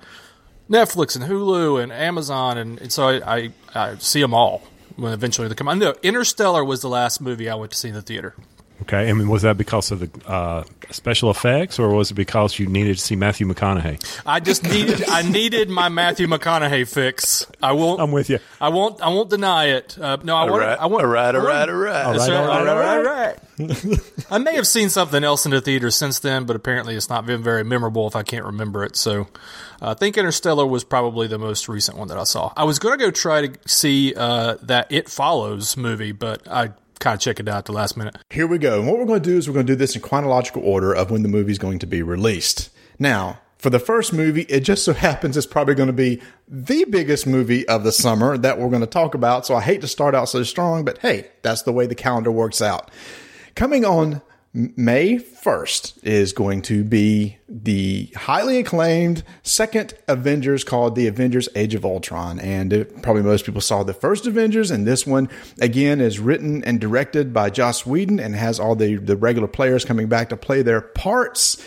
Netflix 0.71 1.17
and 1.17 1.25
Hulu 1.25 1.83
and 1.83 1.93
Amazon, 1.93 2.59
and, 2.59 2.81
and 2.81 2.93
so 2.93 3.09
I, 3.09 3.37
I 3.37 3.53
I 3.75 3.97
see 3.97 4.21
them 4.21 4.35
all 4.35 4.63
when 4.97 5.13
eventually 5.13 5.49
they 5.49 5.55
come 5.55 5.69
out. 5.69 5.79
No, 5.79 5.95
Interstellar 6.03 6.65
was 6.65 6.81
the 6.83 6.89
last 6.89 7.21
movie 7.21 7.49
I 7.49 7.55
went 7.55 7.73
to 7.73 7.79
see 7.79 7.89
in 7.89 7.95
the 7.95 8.03
theater. 8.03 8.35
Okay, 8.83 9.09
I 9.09 9.13
mean, 9.13 9.29
was 9.29 9.43
that 9.43 9.57
because 9.57 9.93
of 9.93 10.01
the 10.01 10.11
uh, 10.29 10.65
special 10.91 11.31
effects, 11.31 11.79
or 11.79 11.91
was 11.91 12.11
it 12.11 12.15
because 12.15 12.59
you 12.59 12.67
needed 12.67 12.97
to 12.97 13.01
see 13.01 13.15
Matthew 13.15 13.47
McConaughey? 13.47 14.05
I 14.27 14.41
just 14.41 14.65
needed 14.65 15.09
I 15.09 15.23
needed 15.23 15.71
my 15.71 15.89
Matthew 15.89 16.27
McConaughey 16.27 16.93
fix. 16.93 17.47
I 17.63 17.73
won't. 17.73 18.01
I'm 18.01 18.11
with 18.11 18.29
you. 18.29 18.41
I 18.61 18.71
won't. 18.71 19.01
I 19.01 19.09
won't 19.09 19.31
deny 19.31 19.67
it. 19.67 19.97
Uh, 19.99 20.17
no, 20.25 20.37
I 20.37 20.51
want. 20.51 20.63
I 20.65 20.87
want. 20.87 21.05
all 21.05 21.11
right, 21.11 21.35
I 21.35 21.39
all 21.39 21.45
right, 21.45 21.69
want- 21.69 21.71
all 21.71 21.77
right. 21.77 22.17
That's 22.17 22.29
right, 22.29 22.35
right, 22.35 22.47
all 22.47 22.69
all 22.69 22.77
right, 22.77 23.05
right, 23.05 23.39
all 23.59 23.67
right. 23.97 24.01
I 24.31 24.39
may 24.39 24.55
have 24.57 24.67
seen 24.67 24.89
something 24.89 25.23
else 25.23 25.45
in 25.47 25.53
the 25.53 25.61
theater 25.61 25.91
since 25.93 26.19
then, 26.19 26.45
but 26.45 26.57
apparently 26.57 26.97
it's 26.97 27.09
not 27.09 27.25
been 27.25 27.43
very 27.43 27.63
memorable 27.63 28.09
if 28.09 28.17
I 28.17 28.25
can't 28.25 28.45
remember 28.45 28.83
it. 28.85 28.97
So 28.97 29.29
uh, 29.81 29.91
I 29.91 29.95
think 29.95 30.19
Interstellar 30.19 30.67
was 30.67 30.83
probably 30.83 31.29
the 31.29 31.39
most 31.39 31.69
recent 31.69 31.97
one 31.97 32.09
that 32.09 32.19
I 32.19 32.25
saw. 32.25 32.53
I 32.57 32.65
was 32.65 32.81
going 32.81 32.99
to 32.99 33.05
go 33.05 33.11
try 33.13 33.47
to 33.47 33.69
see 33.69 34.13
uh, 34.17 34.57
that 34.63 34.91
It 34.91 35.09
Follows 35.09 35.77
movie, 35.77 36.11
but 36.13 36.49
I 36.49 36.71
kind 37.05 37.15
of 37.15 37.21
check 37.21 37.39
it 37.39 37.49
out 37.49 37.59
at 37.59 37.65
the 37.67 37.73
last 37.73 37.97
minute. 37.97 38.17
Here 38.31 38.47
we 38.47 38.59
go. 38.59 38.79
And 38.79 38.89
what 38.89 38.99
we're 38.99 39.05
going 39.05 39.23
to 39.23 39.31
do 39.31 39.37
is 39.37 39.47
we're 39.47 39.55
going 39.55 39.67
to 39.67 39.73
do 39.73 39.77
this 39.77 39.95
in 39.95 40.03
chronological 40.03 40.63
order 40.63 40.95
of 40.95 41.11
when 41.11 41.23
the 41.23 41.29
movie's 41.29 41.59
going 41.59 41.79
to 41.81 41.87
be 41.87 42.03
released. 42.03 42.71
Now, 42.99 43.41
for 43.59 43.69
the 43.69 43.79
first 43.79 44.13
movie, 44.13 44.43
it 44.43 44.61
just 44.61 44.85
so 44.85 44.93
happens 44.95 45.37
it's 45.37 45.47
probably 45.47 45.75
going 45.75 45.89
to 45.89 45.93
be 45.93 46.23
the 46.49 46.85
biggest 46.85 47.27
movie 47.27 47.69
of 47.69 47.85
the 47.85 47.93
summer 47.93 48.39
that 48.39 48.59
we're 48.59 48.71
going 48.71 48.81
to 48.81 48.87
talk 48.87 49.15
about. 49.15 49.45
So 49.45 49.55
I 49.55 49.61
hate 49.61 49.83
to 49.83 49.87
start 49.87 50.15
out 50.15 50.31
so 50.31 50.43
strong, 50.43 50.85
but 50.85 50.99
hey, 50.99 51.29
that's 51.43 51.63
the 51.63 51.73
way 51.73 51.87
the 51.87 51.95
calendar 51.95 52.33
works 52.33 52.63
out. 52.63 52.91
Coming 53.55 53.85
on 53.85 54.23
May 54.57 55.17
1st 55.17 56.05
is 56.05 56.33
going 56.33 56.63
to 56.63 56.85
be 56.85 57.39
the 57.49 58.09
highly 58.15 58.59
acclaimed 58.59 59.25
second 59.43 59.95
Avengers 60.07 60.63
called 60.63 60.95
The 60.95 61.09
Avengers 61.09 61.49
Age 61.57 61.75
of 61.75 61.85
Ultron. 61.85 62.39
And 62.39 62.73
it, 62.73 63.03
probably 63.03 63.23
most 63.23 63.47
people 63.47 63.61
saw 63.61 63.83
the 63.83 63.93
first 63.93 64.29
Avengers, 64.29 64.71
and 64.71 64.87
this 64.87 65.05
one, 65.05 65.29
again, 65.61 66.01
is 66.01 66.21
written 66.21 66.63
and 66.63 66.81
directed 66.81 67.33
by 67.33 67.51
Joss 67.51 67.85
Whedon 67.85 68.21
and 68.21 68.37
has 68.37 68.61
all 68.61 68.77
the, 68.77 68.95
the 68.95 69.17
regular 69.17 69.49
players 69.49 69.85
coming 69.85 70.07
back 70.07 70.29
to 70.29 70.37
play 70.37 70.63
their 70.63 70.83
parts. 70.83 71.61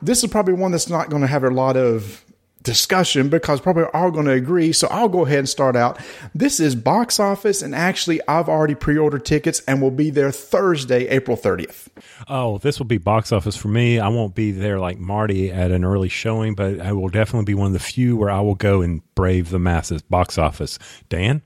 This 0.00 0.22
is 0.22 0.30
probably 0.30 0.54
one 0.54 0.70
that's 0.70 0.88
not 0.88 1.10
going 1.10 1.22
to 1.22 1.26
have 1.28 1.42
a 1.42 1.50
lot 1.50 1.76
of 1.76 2.24
discussion 2.62 3.28
because 3.28 3.60
probably 3.60 3.84
all 3.94 4.10
going 4.10 4.26
to 4.26 4.32
agree. 4.32 4.72
So 4.72 4.88
I'll 4.88 5.08
go 5.08 5.24
ahead 5.24 5.38
and 5.40 5.48
start 5.48 5.76
out. 5.76 5.98
This 6.34 6.60
is 6.60 6.74
box 6.74 7.20
office, 7.20 7.62
and 7.62 7.74
actually, 7.74 8.20
I've 8.28 8.48
already 8.48 8.74
pre 8.74 8.98
ordered 8.98 9.24
tickets 9.24 9.60
and 9.66 9.80
will 9.80 9.90
be 9.90 10.10
there 10.10 10.30
Thursday, 10.30 11.06
April 11.08 11.36
30th. 11.36 11.88
Oh, 12.28 12.58
this 12.58 12.78
will 12.78 12.86
be 12.86 12.98
box 12.98 13.32
office 13.32 13.56
for 13.56 13.68
me. 13.68 13.98
I 13.98 14.08
won't 14.08 14.34
be 14.34 14.52
there 14.52 14.78
like 14.78 14.98
Marty 14.98 15.50
at 15.50 15.70
an 15.70 15.84
early 15.84 16.08
showing, 16.08 16.54
but 16.54 16.80
I 16.80 16.92
will 16.92 17.08
definitely 17.08 17.46
be 17.46 17.54
one 17.54 17.68
of 17.68 17.72
the 17.72 17.78
few 17.78 18.16
where 18.16 18.30
I 18.30 18.40
will 18.40 18.54
go 18.54 18.82
and 18.82 19.02
brave 19.14 19.50
the 19.50 19.58
masses. 19.58 20.02
Box 20.02 20.38
office. 20.38 20.78
Dan? 21.08 21.42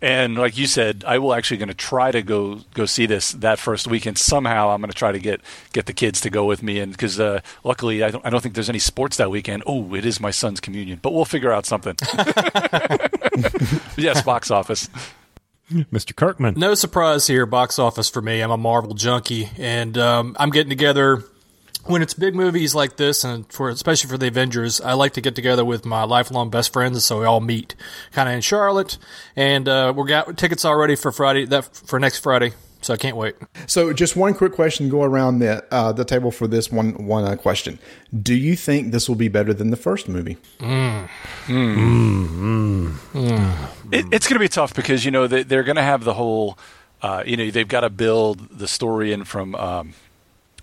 And 0.00 0.36
like 0.36 0.56
you 0.56 0.68
said, 0.68 1.02
I 1.06 1.18
will 1.18 1.34
actually 1.34 1.56
going 1.56 1.68
to 1.68 1.74
try 1.74 2.12
to 2.12 2.22
go 2.22 2.60
go 2.74 2.86
see 2.86 3.06
this 3.06 3.32
that 3.32 3.58
first 3.58 3.88
weekend. 3.88 4.16
Somehow, 4.16 4.70
I'm 4.70 4.80
going 4.80 4.90
to 4.90 4.96
try 4.96 5.10
to 5.10 5.18
get 5.18 5.40
get 5.72 5.86
the 5.86 5.92
kids 5.92 6.20
to 6.20 6.30
go 6.30 6.44
with 6.44 6.62
me, 6.62 6.78
and 6.78 6.92
because 6.92 7.18
uh, 7.18 7.40
luckily, 7.64 8.04
I 8.04 8.12
don't 8.12 8.24
I 8.24 8.30
don't 8.30 8.40
think 8.40 8.54
there's 8.54 8.68
any 8.68 8.78
sports 8.78 9.16
that 9.16 9.28
weekend. 9.28 9.64
Oh, 9.66 9.94
it 9.94 10.06
is 10.06 10.20
my 10.20 10.30
son's 10.30 10.60
communion, 10.60 11.00
but 11.02 11.12
we'll 11.12 11.24
figure 11.24 11.52
out 11.52 11.66
something. 11.66 11.96
yes, 13.96 14.22
box 14.22 14.52
office. 14.52 14.88
Mr. 15.70 16.14
Kirkman. 16.14 16.54
No 16.56 16.74
surprise 16.74 17.26
here, 17.26 17.44
box 17.44 17.78
office 17.78 18.08
for 18.08 18.22
me. 18.22 18.40
I'm 18.40 18.52
a 18.52 18.56
Marvel 18.56 18.94
junkie, 18.94 19.50
and 19.58 19.98
um, 19.98 20.36
I'm 20.38 20.50
getting 20.50 20.70
together 20.70 21.24
when 21.88 22.02
it's 22.02 22.14
big 22.14 22.34
movies 22.34 22.74
like 22.74 22.96
this, 22.96 23.24
and 23.24 23.50
for 23.52 23.68
especially 23.68 24.10
for 24.10 24.18
the 24.18 24.28
Avengers. 24.28 24.80
I 24.80 24.92
like 24.92 25.14
to 25.14 25.20
get 25.20 25.34
together 25.34 25.64
with 25.64 25.84
my 25.84 26.04
lifelong 26.04 26.50
best 26.50 26.72
friends, 26.72 26.96
and 26.96 27.02
so 27.02 27.20
we 27.20 27.26
all 27.26 27.40
meet 27.40 27.74
kind 28.12 28.28
of 28.28 28.34
in 28.34 28.40
Charlotte, 28.40 28.98
and 29.36 29.68
uh, 29.68 29.92
we 29.96 30.06
got 30.06 30.36
tickets 30.36 30.64
already 30.64 30.96
for 30.96 31.12
Friday 31.12 31.44
that 31.46 31.64
for 31.64 31.98
next 31.98 32.18
Friday. 32.18 32.52
So 32.80 32.94
I 32.94 32.96
can't 32.96 33.16
wait. 33.16 33.34
So, 33.66 33.92
just 33.92 34.14
one 34.14 34.34
quick 34.34 34.52
question 34.52 34.88
go 34.88 35.02
around 35.02 35.40
the 35.40 35.64
uh, 35.74 35.90
the 35.92 36.04
table 36.04 36.30
for 36.30 36.46
this 36.46 36.70
one 36.70 37.06
one 37.06 37.24
uh, 37.24 37.34
question. 37.34 37.78
Do 38.22 38.34
you 38.34 38.54
think 38.54 38.92
this 38.92 39.08
will 39.08 39.16
be 39.16 39.26
better 39.28 39.52
than 39.52 39.70
the 39.70 39.76
first 39.76 40.08
movie? 40.08 40.36
It, 43.90 44.06
it's 44.12 44.28
going 44.28 44.34
to 44.34 44.38
be 44.38 44.48
tough 44.48 44.74
because 44.74 45.04
you 45.04 45.10
know 45.10 45.26
they, 45.26 45.42
they're 45.42 45.64
going 45.64 45.76
to 45.76 45.82
have 45.82 46.04
the 46.04 46.14
whole, 46.14 46.56
uh, 47.02 47.24
you 47.26 47.36
know, 47.36 47.50
they've 47.50 47.66
got 47.66 47.80
to 47.80 47.90
build 47.90 48.48
the 48.58 48.68
story 48.68 49.12
in 49.12 49.24
from 49.24 49.56
um, 49.56 49.94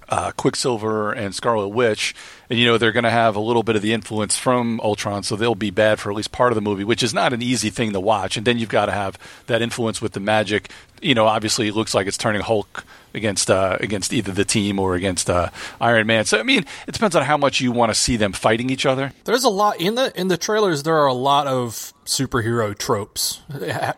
uh, 0.09 0.31
Quicksilver 0.31 1.13
and 1.13 1.33
Scarlet 1.33 1.69
Witch, 1.69 2.15
and 2.49 2.59
you 2.59 2.65
know 2.65 2.77
they're 2.77 2.91
going 2.91 3.03
to 3.03 3.09
have 3.09 3.35
a 3.35 3.39
little 3.39 3.63
bit 3.63 3.75
of 3.75 3.81
the 3.81 3.93
influence 3.93 4.37
from 4.37 4.79
Ultron, 4.81 5.23
so 5.23 5.35
they'll 5.35 5.55
be 5.55 5.71
bad 5.71 5.99
for 5.99 6.11
at 6.11 6.15
least 6.15 6.31
part 6.31 6.51
of 6.51 6.55
the 6.55 6.61
movie, 6.61 6.83
which 6.83 7.03
is 7.03 7.13
not 7.13 7.33
an 7.33 7.41
easy 7.41 7.69
thing 7.69 7.93
to 7.93 7.99
watch. 7.99 8.37
And 8.37 8.45
then 8.45 8.57
you've 8.57 8.69
got 8.69 8.85
to 8.85 8.91
have 8.91 9.17
that 9.47 9.61
influence 9.61 10.01
with 10.01 10.13
the 10.13 10.19
magic. 10.19 10.69
You 11.01 11.15
know, 11.15 11.25
obviously 11.25 11.67
it 11.67 11.75
looks 11.75 11.93
like 11.93 12.07
it's 12.07 12.17
turning 12.17 12.41
Hulk 12.41 12.85
against 13.13 13.49
uh, 13.49 13.77
against 13.79 14.13
either 14.13 14.31
the 14.31 14.45
team 14.45 14.79
or 14.79 14.95
against 14.95 15.29
uh, 15.29 15.49
Iron 15.81 16.05
Man. 16.07 16.25
So 16.25 16.39
I 16.39 16.43
mean, 16.43 16.65
it 16.87 16.91
depends 16.91 17.15
on 17.15 17.23
how 17.23 17.37
much 17.37 17.61
you 17.61 17.71
want 17.71 17.91
to 17.91 17.95
see 17.95 18.17
them 18.17 18.33
fighting 18.33 18.69
each 18.69 18.85
other. 18.85 19.11
There's 19.23 19.43
a 19.43 19.49
lot 19.49 19.79
in 19.79 19.95
the 19.95 20.11
in 20.19 20.27
the 20.27 20.37
trailers. 20.37 20.83
There 20.83 20.97
are 20.97 21.07
a 21.07 21.13
lot 21.13 21.47
of 21.47 21.93
superhero 22.05 22.77
tropes 22.77 23.41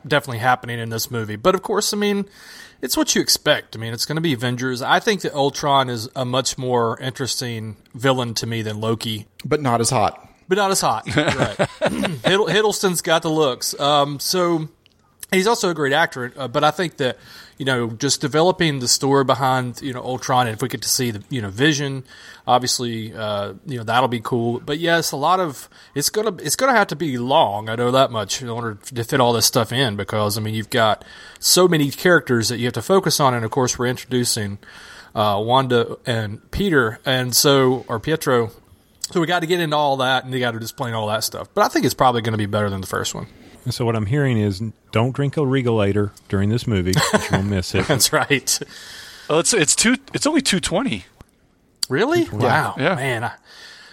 definitely 0.08 0.38
happening 0.38 0.80
in 0.80 0.90
this 0.90 1.12
movie, 1.12 1.36
but 1.36 1.56
of 1.56 1.62
course, 1.62 1.94
I 1.94 1.98
mean 1.98 2.28
it's 2.82 2.96
what 2.96 3.16
you 3.16 3.22
expect. 3.22 3.76
I 3.76 3.80
mean, 3.80 3.94
it's 3.94 4.06
going 4.06 4.18
to 4.18 4.22
be 4.22 4.34
Avengers. 4.34 4.82
I 4.82 5.00
think 5.00 5.22
that 5.22 5.34
Ultron 5.34 5.90
is 5.90 6.10
a 6.16 6.26
much 6.26 6.58
more 6.58 7.00
interesting 7.00 7.78
villain 7.94 8.34
to 8.36 8.48
me 8.48 8.62
than 8.62 8.80
Loki, 8.80 9.28
but 9.44 9.62
not 9.62 9.82
as 9.82 9.90
hot. 9.90 10.24
But 10.48 10.58
not 10.58 10.72
as 10.72 10.82
hot. 10.82 11.06
right. 11.16 11.58
Hiddleston's 11.58 13.02
got 13.02 13.22
the 13.22 13.30
looks. 13.30 13.78
Um, 13.80 14.20
so 14.20 14.70
he's 15.32 15.48
also 15.48 15.70
a 15.70 15.74
great 15.74 15.94
actor. 15.94 16.32
Uh, 16.36 16.48
but 16.48 16.64
I 16.64 16.72
think 16.72 16.98
that 16.98 17.18
you 17.58 17.66
know, 17.66 17.90
just 17.90 18.22
developing 18.22 18.80
the 18.80 18.88
story 18.88 19.24
behind 19.24 19.82
you 19.82 19.94
know 19.94 20.02
Ultron, 20.02 20.48
and 20.48 20.56
if 20.56 20.62
we 20.62 20.68
get 20.68 20.82
to 20.84 20.90
see 20.90 21.12
the 21.12 21.24
you 21.30 21.42
know 21.42 21.50
Vision, 21.50 22.04
obviously 22.46 23.14
uh, 23.14 23.54
you 23.66 23.78
know 23.78 23.84
that'll 23.84 24.08
be 24.08 24.20
cool. 24.20 24.60
But 24.60 24.78
yes, 24.80 25.12
a 25.12 25.18
lot 25.18 25.40
of 25.40 25.68
it's 25.96 26.10
gonna 26.10 26.36
it's 26.42 26.56
gonna 26.56 26.74
have 26.74 26.88
to 26.88 26.96
be 26.96 27.18
long. 27.18 27.70
I 27.70 27.76
know 27.76 27.92
that 27.92 28.12
much 28.12 28.42
in 28.42 28.50
order 28.50 28.76
to 28.76 29.04
fit 29.04 29.20
all 29.20 29.34
this 29.34 29.46
stuff 29.46 29.72
in 29.72 29.96
because 29.96 30.38
I 30.38 30.42
mean 30.42 30.54
you've 30.54 30.70
got 30.70 31.04
so 31.40 31.68
many 31.68 31.90
characters 31.90 32.50
that 32.50 32.58
you 32.58 32.66
have 32.66 32.74
to 32.74 32.82
focus 32.82 33.20
on, 33.20 33.34
and 33.34 33.44
of 33.44 33.52
course 33.52 33.80
we're 33.80 33.88
introducing 33.88 34.60
uh, 35.16 35.42
Wanda 35.44 35.98
and 36.06 36.50
Peter, 36.52 37.00
and 37.06 37.36
so 37.36 37.86
or 37.88 38.00
Pietro. 38.00 38.52
So 39.10 39.22
we 39.22 39.26
got 39.26 39.40
to 39.40 39.48
get 39.48 39.62
into 39.62 39.76
all 39.76 39.98
that, 39.98 40.26
and 40.26 40.34
you 40.34 40.40
got 40.40 40.52
to 40.52 40.58
explain 40.58 40.94
all 40.94 41.08
that 41.08 41.24
stuff. 41.24 41.48
But 41.54 41.64
I 41.64 41.70
think 41.70 41.86
it's 41.86 41.94
probably 41.94 42.22
going 42.22 42.34
to 42.34 42.38
be 42.38 42.46
better 42.46 42.70
than 42.70 42.82
the 42.82 42.88
first 42.88 43.16
one. 43.16 43.28
And 43.68 43.74
so 43.74 43.84
what 43.84 43.98
I'm 43.98 44.06
hearing 44.06 44.38
is 44.38 44.64
don't 44.94 45.14
drink 45.14 45.36
a 45.36 45.46
Regulator 45.46 46.14
during 46.30 46.48
this 46.48 46.66
movie. 46.66 46.94
You'll 47.32 47.44
miss 47.44 47.76
it. 47.76 47.86
That's 47.86 48.14
right. 48.14 48.60
Well, 49.30 49.40
it's 49.40 49.54
it's 49.54 49.76
two. 49.76 49.98
It's 50.14 50.26
only 50.26 50.40
two 50.40 50.62
twenty. 50.62 51.04
Really? 51.90 52.30
Wow, 52.30 52.76
yeah. 52.78 52.96
man. 52.96 53.26
I, 53.26 53.34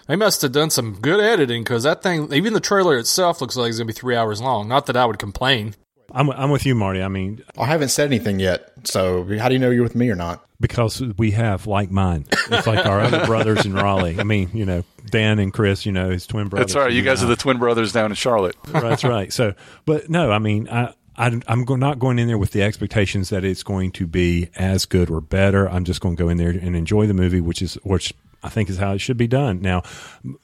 they 0.06 0.14
must 0.14 0.42
have 0.42 0.52
done 0.52 0.70
some 0.70 1.00
good 1.00 1.18
editing 1.18 1.64
because 1.64 1.82
that 1.82 2.04
thing, 2.04 2.32
even 2.32 2.52
the 2.52 2.60
trailer 2.60 2.96
itself, 2.96 3.40
looks 3.40 3.56
like 3.56 3.70
it's 3.70 3.78
going 3.78 3.88
to 3.88 3.92
be 3.92 3.98
three 3.98 4.14
hours 4.14 4.40
long. 4.40 4.68
Not 4.68 4.86
that 4.86 4.96
I 4.96 5.06
would 5.06 5.18
complain. 5.18 5.74
I'm 6.14 6.30
I'm 6.30 6.50
with 6.50 6.64
you, 6.64 6.74
Marty. 6.74 7.02
I 7.02 7.08
mean, 7.08 7.42
I 7.58 7.66
haven't 7.66 7.88
said 7.88 8.06
anything 8.06 8.38
yet. 8.38 8.72
So 8.84 9.26
how 9.38 9.48
do 9.48 9.54
you 9.54 9.58
know 9.58 9.70
you're 9.70 9.82
with 9.82 9.96
me 9.96 10.08
or 10.08 10.14
not? 10.14 10.46
Because 10.60 11.02
we 11.18 11.32
have 11.32 11.66
like 11.66 11.90
mind. 11.90 12.28
It's 12.50 12.66
like 12.66 12.86
our 12.86 13.00
other 13.00 13.26
brothers 13.26 13.66
in 13.66 13.74
Raleigh. 13.74 14.18
I 14.18 14.22
mean, 14.22 14.50
you 14.54 14.64
know, 14.64 14.84
Dan 15.06 15.40
and 15.40 15.52
Chris. 15.52 15.84
You 15.84 15.92
know, 15.92 16.10
his 16.10 16.26
twin 16.26 16.48
brothers. 16.48 16.72
That's 16.72 16.84
right. 16.84 16.92
You 16.92 17.02
guys 17.02 17.22
are 17.24 17.26
the 17.26 17.36
twin 17.36 17.58
brothers 17.58 17.92
down 17.92 18.10
in 18.10 18.14
Charlotte. 18.14 18.56
That's 18.64 19.02
right. 19.02 19.32
So, 19.32 19.54
but 19.84 20.08
no, 20.08 20.30
I 20.30 20.38
mean, 20.38 20.68
I. 20.68 20.94
I, 21.16 21.26
am 21.46 21.64
not 21.68 22.00
going 22.00 22.18
in 22.18 22.26
there 22.26 22.38
with 22.38 22.50
the 22.50 22.64
expectations 22.64 23.28
that 23.28 23.44
it's 23.44 23.62
going 23.62 23.92
to 23.92 24.06
be 24.08 24.48
as 24.56 24.84
good 24.84 25.10
or 25.10 25.20
better. 25.20 25.70
I'm 25.70 25.84
just 25.84 26.00
going 26.00 26.16
to 26.16 26.20
go 26.20 26.28
in 26.28 26.38
there 26.38 26.50
and 26.50 26.74
enjoy 26.74 27.06
the 27.06 27.14
movie, 27.14 27.40
which 27.40 27.62
is 27.62 27.74
which 27.84 28.12
I 28.44 28.50
think 28.50 28.68
is 28.68 28.76
how 28.76 28.92
it 28.92 29.00
should 29.00 29.16
be 29.16 29.26
done. 29.26 29.62
Now, 29.62 29.82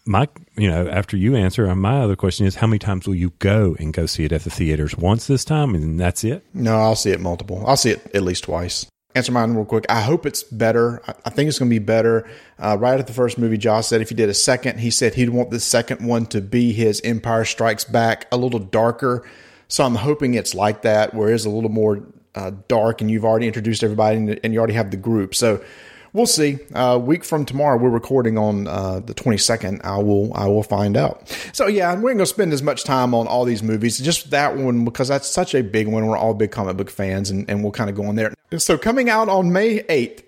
my, 0.06 0.26
you 0.56 0.68
know, 0.68 0.88
after 0.88 1.16
you 1.16 1.36
answer, 1.36 1.68
uh, 1.68 1.76
my 1.76 2.00
other 2.00 2.16
question 2.16 2.46
is 2.46 2.56
how 2.56 2.66
many 2.66 2.78
times 2.78 3.06
will 3.06 3.14
you 3.14 3.32
go 3.38 3.76
and 3.78 3.92
go 3.92 4.06
see 4.06 4.24
it 4.24 4.32
at 4.32 4.42
the 4.42 4.50
theaters? 4.50 4.96
Once 4.96 5.26
this 5.26 5.44
time, 5.44 5.74
and 5.74 6.00
that's 6.00 6.24
it? 6.24 6.44
No, 6.54 6.78
I'll 6.78 6.96
see 6.96 7.10
it 7.10 7.20
multiple. 7.20 7.62
I'll 7.66 7.76
see 7.76 7.90
it 7.90 8.10
at 8.14 8.22
least 8.22 8.44
twice. 8.44 8.86
Answer 9.14 9.32
mine 9.32 9.54
real 9.54 9.64
quick. 9.64 9.84
I 9.88 10.00
hope 10.00 10.24
it's 10.24 10.44
better. 10.44 11.02
I 11.24 11.30
think 11.30 11.48
it's 11.48 11.58
going 11.58 11.68
to 11.68 11.74
be 11.74 11.84
better. 11.84 12.30
Uh, 12.58 12.76
right 12.78 12.98
at 12.98 13.06
the 13.06 13.12
first 13.12 13.38
movie, 13.38 13.58
Josh 13.58 13.88
said 13.88 14.00
if 14.00 14.08
he 14.08 14.14
did 14.14 14.28
a 14.28 14.34
second, 14.34 14.78
he 14.78 14.90
said 14.90 15.14
he'd 15.14 15.30
want 15.30 15.50
the 15.50 15.60
second 15.60 16.06
one 16.06 16.26
to 16.26 16.40
be 16.40 16.72
his 16.72 17.00
Empire 17.02 17.44
Strikes 17.44 17.84
Back, 17.84 18.26
a 18.30 18.36
little 18.36 18.60
darker. 18.60 19.28
So 19.66 19.84
I'm 19.84 19.96
hoping 19.96 20.34
it's 20.34 20.54
like 20.54 20.82
that, 20.82 21.12
where 21.12 21.30
it's 21.34 21.44
a 21.44 21.50
little 21.50 21.70
more 21.70 22.04
uh, 22.36 22.52
dark, 22.68 23.00
and 23.00 23.10
you've 23.10 23.24
already 23.24 23.48
introduced 23.48 23.82
everybody, 23.82 24.38
and 24.42 24.52
you 24.54 24.58
already 24.58 24.74
have 24.74 24.92
the 24.92 24.96
group. 24.96 25.34
So 25.34 25.62
we'll 26.12 26.26
see. 26.26 26.58
Uh, 26.74 26.98
week 27.02 27.24
from 27.24 27.44
tomorrow, 27.44 27.76
we're 27.76 27.90
recording 27.90 28.38
on 28.38 28.66
uh, 28.66 29.00
the 29.00 29.14
22nd. 29.14 29.84
I 29.84 29.98
will 29.98 30.32
I 30.34 30.46
will 30.46 30.62
find 30.62 30.96
out. 30.96 31.28
So 31.52 31.66
yeah, 31.66 31.94
we're 31.94 32.00
going 32.12 32.18
to 32.18 32.26
spend 32.26 32.52
as 32.52 32.62
much 32.62 32.84
time 32.84 33.14
on 33.14 33.26
all 33.26 33.44
these 33.44 33.62
movies, 33.62 33.98
just 33.98 34.30
that 34.30 34.56
one 34.56 34.84
because 34.84 35.08
that's 35.08 35.28
such 35.28 35.54
a 35.54 35.62
big 35.62 35.88
one. 35.88 36.06
We're 36.06 36.16
all 36.16 36.34
big 36.34 36.50
comic 36.50 36.76
book 36.76 36.90
fans, 36.90 37.30
and, 37.30 37.48
and 37.48 37.62
we'll 37.62 37.72
kind 37.72 37.90
of 37.90 37.96
go 37.96 38.04
on 38.06 38.16
there. 38.16 38.34
So 38.58 38.76
coming 38.78 39.08
out 39.10 39.28
on 39.28 39.52
May 39.52 39.80
8th. 39.82 40.24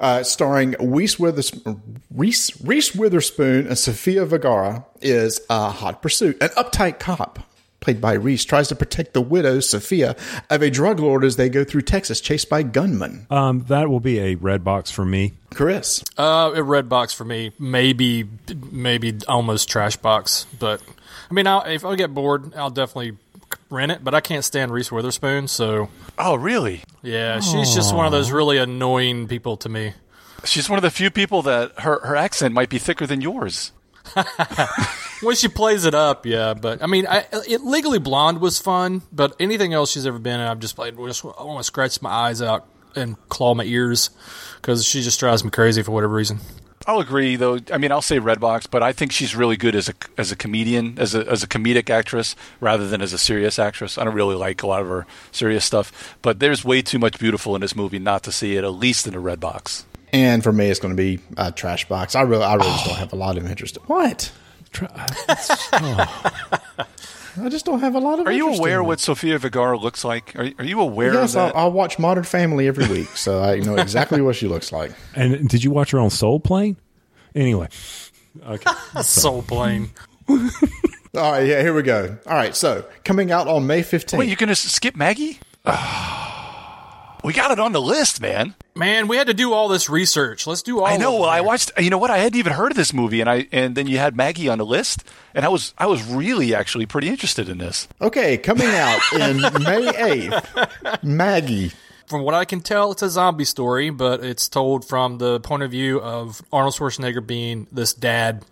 Uh, 0.00 0.24
starring 0.24 0.74
Reese, 0.80 1.20
Withers- 1.20 1.52
Reese, 2.12 2.60
Reese 2.62 2.96
Witherspoon 2.96 3.68
and 3.68 3.78
Sofia 3.78 4.26
Vergara, 4.26 4.84
is 5.00 5.40
a 5.48 5.70
hot 5.70 6.02
pursuit, 6.02 6.36
an 6.42 6.48
uptight 6.50 6.98
cop 6.98 7.38
played 7.84 8.00
by 8.00 8.14
Reese, 8.14 8.44
tries 8.44 8.68
to 8.68 8.74
protect 8.74 9.12
the 9.12 9.20
widow, 9.20 9.60
Sophia, 9.60 10.16
of 10.50 10.62
a 10.62 10.70
drug 10.70 10.98
lord 10.98 11.22
as 11.22 11.36
they 11.36 11.48
go 11.48 11.62
through 11.62 11.82
Texas, 11.82 12.20
chased 12.20 12.48
by 12.48 12.62
gunmen. 12.62 13.26
Um, 13.30 13.64
that 13.68 13.88
will 13.90 14.00
be 14.00 14.18
a 14.18 14.34
red 14.36 14.64
box 14.64 14.90
for 14.90 15.04
me. 15.04 15.34
Chris? 15.50 16.02
Uh, 16.16 16.50
a 16.54 16.62
red 16.62 16.88
box 16.88 17.12
for 17.12 17.24
me. 17.24 17.52
Maybe, 17.58 18.28
maybe 18.72 19.18
almost 19.28 19.68
trash 19.68 19.96
box. 19.96 20.46
But, 20.58 20.82
I 21.30 21.34
mean, 21.34 21.46
I'll, 21.46 21.62
if 21.62 21.84
I 21.84 21.94
get 21.94 22.14
bored, 22.14 22.54
I'll 22.54 22.70
definitely 22.70 23.18
rent 23.70 23.92
it, 23.92 24.02
but 24.02 24.14
I 24.14 24.20
can't 24.20 24.44
stand 24.44 24.72
Reese 24.72 24.90
Witherspoon, 24.90 25.46
so. 25.46 25.90
Oh, 26.18 26.34
really? 26.34 26.82
Yeah, 27.02 27.40
she's 27.40 27.74
just 27.74 27.94
one 27.94 28.06
of 28.06 28.12
those 28.12 28.32
really 28.32 28.58
annoying 28.58 29.28
people 29.28 29.56
to 29.58 29.68
me. 29.68 29.92
She's 30.44 30.68
one 30.68 30.78
of 30.78 30.82
the 30.82 30.90
few 30.90 31.10
people 31.10 31.42
that 31.42 31.80
her, 31.80 32.00
her 32.00 32.16
accent 32.16 32.54
might 32.54 32.68
be 32.68 32.78
thicker 32.78 33.06
than 33.06 33.20
yours. 33.20 33.72
when 35.20 35.36
she 35.36 35.48
plays 35.48 35.84
it 35.84 35.94
up, 35.94 36.26
yeah. 36.26 36.54
But 36.54 36.82
I 36.82 36.86
mean, 36.86 37.06
I, 37.06 37.26
it, 37.48 37.62
Legally 37.62 37.98
Blonde 37.98 38.40
was 38.40 38.58
fun, 38.58 39.02
but 39.12 39.34
anything 39.38 39.72
else 39.72 39.92
she's 39.92 40.06
ever 40.06 40.18
been 40.18 40.40
in, 40.40 40.46
I've 40.46 40.60
just 40.60 40.76
played. 40.76 40.96
Just 40.96 41.24
I 41.24 41.42
want 41.44 41.58
to 41.58 41.64
scratch 41.64 42.00
my 42.02 42.10
eyes 42.10 42.42
out 42.42 42.66
and 42.96 43.16
claw 43.28 43.54
my 43.54 43.64
ears 43.64 44.10
because 44.56 44.84
she 44.84 45.02
just 45.02 45.18
drives 45.18 45.44
me 45.44 45.50
crazy 45.50 45.82
for 45.82 45.90
whatever 45.90 46.14
reason. 46.14 46.38
I'll 46.86 47.00
agree, 47.00 47.36
though. 47.36 47.58
I 47.72 47.78
mean, 47.78 47.92
I'll 47.92 48.02
say 48.02 48.18
Redbox, 48.18 48.68
but 48.70 48.82
I 48.82 48.92
think 48.92 49.10
she's 49.10 49.34
really 49.34 49.56
good 49.56 49.74
as 49.74 49.88
a 49.88 49.94
as 50.18 50.30
a 50.30 50.36
comedian, 50.36 50.98
as 50.98 51.14
a 51.14 51.26
as 51.26 51.42
a 51.42 51.46
comedic 51.46 51.88
actress, 51.88 52.36
rather 52.60 52.86
than 52.86 53.00
as 53.00 53.12
a 53.12 53.18
serious 53.18 53.58
actress. 53.58 53.96
I 53.96 54.04
don't 54.04 54.14
really 54.14 54.36
like 54.36 54.62
a 54.62 54.66
lot 54.66 54.82
of 54.82 54.88
her 54.88 55.06
serious 55.32 55.64
stuff, 55.64 56.16
but 56.20 56.40
there's 56.40 56.64
way 56.64 56.82
too 56.82 56.98
much 56.98 57.18
beautiful 57.18 57.54
in 57.54 57.62
this 57.62 57.74
movie 57.74 57.98
not 57.98 58.22
to 58.24 58.32
see 58.32 58.56
it 58.56 58.64
at 58.64 58.74
least 58.74 59.06
in 59.06 59.14
a 59.14 59.20
Redbox. 59.20 59.84
And 60.12 60.44
for 60.44 60.52
me, 60.52 60.68
it's 60.68 60.78
going 60.78 60.94
to 60.94 61.02
be 61.02 61.20
a 61.36 61.50
trash 61.50 61.88
box. 61.88 62.14
I 62.14 62.20
really, 62.20 62.44
I 62.44 62.54
really 62.54 62.68
oh. 62.68 62.72
just 62.72 62.86
don't 62.86 62.98
have 62.98 63.12
a 63.12 63.16
lot 63.16 63.36
of 63.36 63.50
interest. 63.50 63.78
What? 63.86 64.30
Oh. 64.82 66.34
I 67.42 67.48
just 67.48 67.64
don't 67.64 67.80
have 67.80 67.94
a 67.94 67.98
lot 67.98 68.20
of. 68.20 68.26
Are 68.26 68.32
you 68.32 68.54
aware 68.54 68.82
what 68.82 69.00
Sofia 69.00 69.38
Vergara 69.38 69.76
looks 69.76 70.04
like? 70.04 70.36
Are, 70.36 70.50
are 70.58 70.64
you 70.64 70.80
aware? 70.80 71.14
Yes, 71.14 71.34
I, 71.34 71.48
I 71.48 71.66
watch 71.66 71.98
Modern 71.98 72.24
Family 72.24 72.68
every 72.68 72.86
week, 72.86 73.08
so 73.16 73.42
I 73.42 73.58
know 73.58 73.76
exactly 73.76 74.20
what 74.20 74.36
she 74.36 74.46
looks 74.46 74.72
like. 74.72 74.92
And 75.14 75.48
did 75.48 75.62
you 75.62 75.70
watch 75.70 75.92
her 75.92 75.98
on 75.98 76.10
Soul 76.10 76.40
Plane? 76.40 76.76
Anyway, 77.34 77.68
okay, 78.44 78.70
Soul 79.02 79.42
Plane. 79.42 79.90
All 80.28 80.38
right, 81.14 81.46
yeah, 81.46 81.60
here 81.60 81.74
we 81.74 81.82
go. 81.82 82.16
All 82.26 82.34
right, 82.34 82.54
so 82.54 82.84
coming 83.04 83.30
out 83.30 83.48
on 83.48 83.66
May 83.66 83.82
fifteenth. 83.82 84.18
Wait, 84.18 84.28
you're 84.28 84.36
going 84.36 84.48
to 84.48 84.54
skip 84.54 84.96
Maggie? 84.96 85.38
we 87.24 87.32
got 87.32 87.50
it 87.50 87.58
on 87.58 87.72
the 87.72 87.80
list, 87.80 88.20
man. 88.20 88.54
Man, 88.76 89.08
we 89.08 89.16
had 89.16 89.28
to 89.28 89.34
do 89.34 89.52
all 89.54 89.68
this 89.68 89.88
research. 89.88 90.46
Let's 90.46 90.62
do 90.62 90.80
all. 90.80 90.86
I 90.86 90.98
know. 90.98 91.20
Well, 91.20 91.24
I 91.24 91.40
watched. 91.40 91.72
You 91.78 91.88
know 91.88 91.98
what? 91.98 92.10
I 92.10 92.18
hadn't 92.18 92.38
even 92.38 92.52
heard 92.52 92.70
of 92.70 92.76
this 92.76 92.92
movie, 92.92 93.20
and 93.20 93.30
I 93.30 93.48
and 93.50 93.74
then 93.74 93.86
you 93.86 93.98
had 93.98 94.14
Maggie 94.14 94.48
on 94.48 94.58
the 94.58 94.66
list, 94.66 95.04
and 95.34 95.44
I 95.44 95.48
was 95.48 95.72
I 95.78 95.86
was 95.86 96.04
really 96.04 96.54
actually 96.54 96.84
pretty 96.84 97.08
interested 97.08 97.48
in 97.48 97.58
this. 97.58 97.88
Okay, 98.00 98.36
coming 98.36 98.68
out 98.68 99.00
in 99.14 99.40
May 99.62 99.88
eighth, 99.96 101.02
Maggie. 101.02 101.72
From 102.06 102.22
what 102.22 102.34
I 102.34 102.44
can 102.44 102.60
tell, 102.60 102.92
it's 102.92 103.00
a 103.00 103.08
zombie 103.08 103.46
story, 103.46 103.88
but 103.88 104.22
it's 104.22 104.46
told 104.46 104.86
from 104.86 105.16
the 105.16 105.40
point 105.40 105.62
of 105.62 105.70
view 105.70 106.02
of 106.02 106.42
Arnold 106.52 106.74
Schwarzenegger 106.74 107.26
being 107.26 107.66
this 107.72 107.94
dad 107.94 108.44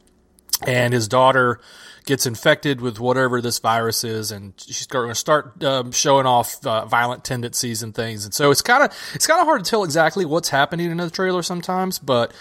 and 0.67 0.95
his 0.95 1.07
daughter 1.07 1.61
gets 2.04 2.26
infected 2.26 2.80
with 2.80 2.99
whatever 2.99 3.40
this 3.40 3.59
virus 3.59 4.04
is, 4.04 4.30
and 4.30 4.54
she's 4.56 4.87
going 4.87 5.09
to 5.09 5.14
start 5.14 5.62
um, 5.62 5.92
showing 5.92 6.26
off 6.26 6.64
uh, 6.66 6.85
violent 6.87 7.25
tendencies 7.25 7.82
and 7.82 7.94
things. 7.94 8.25
And 8.25 8.35
so 8.35 8.50
it's 8.50 8.62
kind 8.62 8.82
of 8.82 8.97
it's 9.14 9.26
kind 9.26 9.40
of 9.40 9.47
hard 9.47 9.64
to 9.64 9.71
tell 9.71 9.85
exactly 9.85 10.25
what's 10.25 10.49
happening 10.49 10.90
in 10.90 10.97
the 10.97 11.11
trailer 11.11 11.42
sometimes, 11.42 11.99
but 11.99 12.32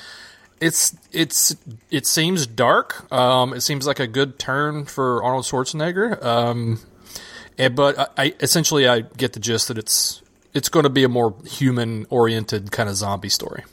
it's 0.59 0.95
it's 1.11 1.55
it 1.89 2.05
seems 2.05 2.47
dark. 2.47 3.11
Um, 3.11 3.53
it 3.53 3.61
seems 3.61 3.87
like 3.87 3.99
a 3.99 4.07
good 4.07 4.39
turn 4.39 4.85
for 4.85 5.23
Arnold 5.23 5.45
Schwarzenegger. 5.45 6.23
Um, 6.23 6.79
and, 7.57 7.75
but 7.75 7.99
I, 7.99 8.07
I, 8.17 8.33
essentially 8.39 8.87
I 8.87 9.01
get 9.01 9.33
the 9.33 9.39
gist 9.39 9.67
that 9.67 9.77
it's 9.77 10.21
it's 10.53 10.69
going 10.69 10.83
to 10.83 10.89
be 10.89 11.03
a 11.03 11.09
more 11.09 11.35
human 11.45 12.05
oriented 12.09 12.71
kind 12.71 12.89
of 12.89 12.95
zombie 12.95 13.29
story. 13.29 13.63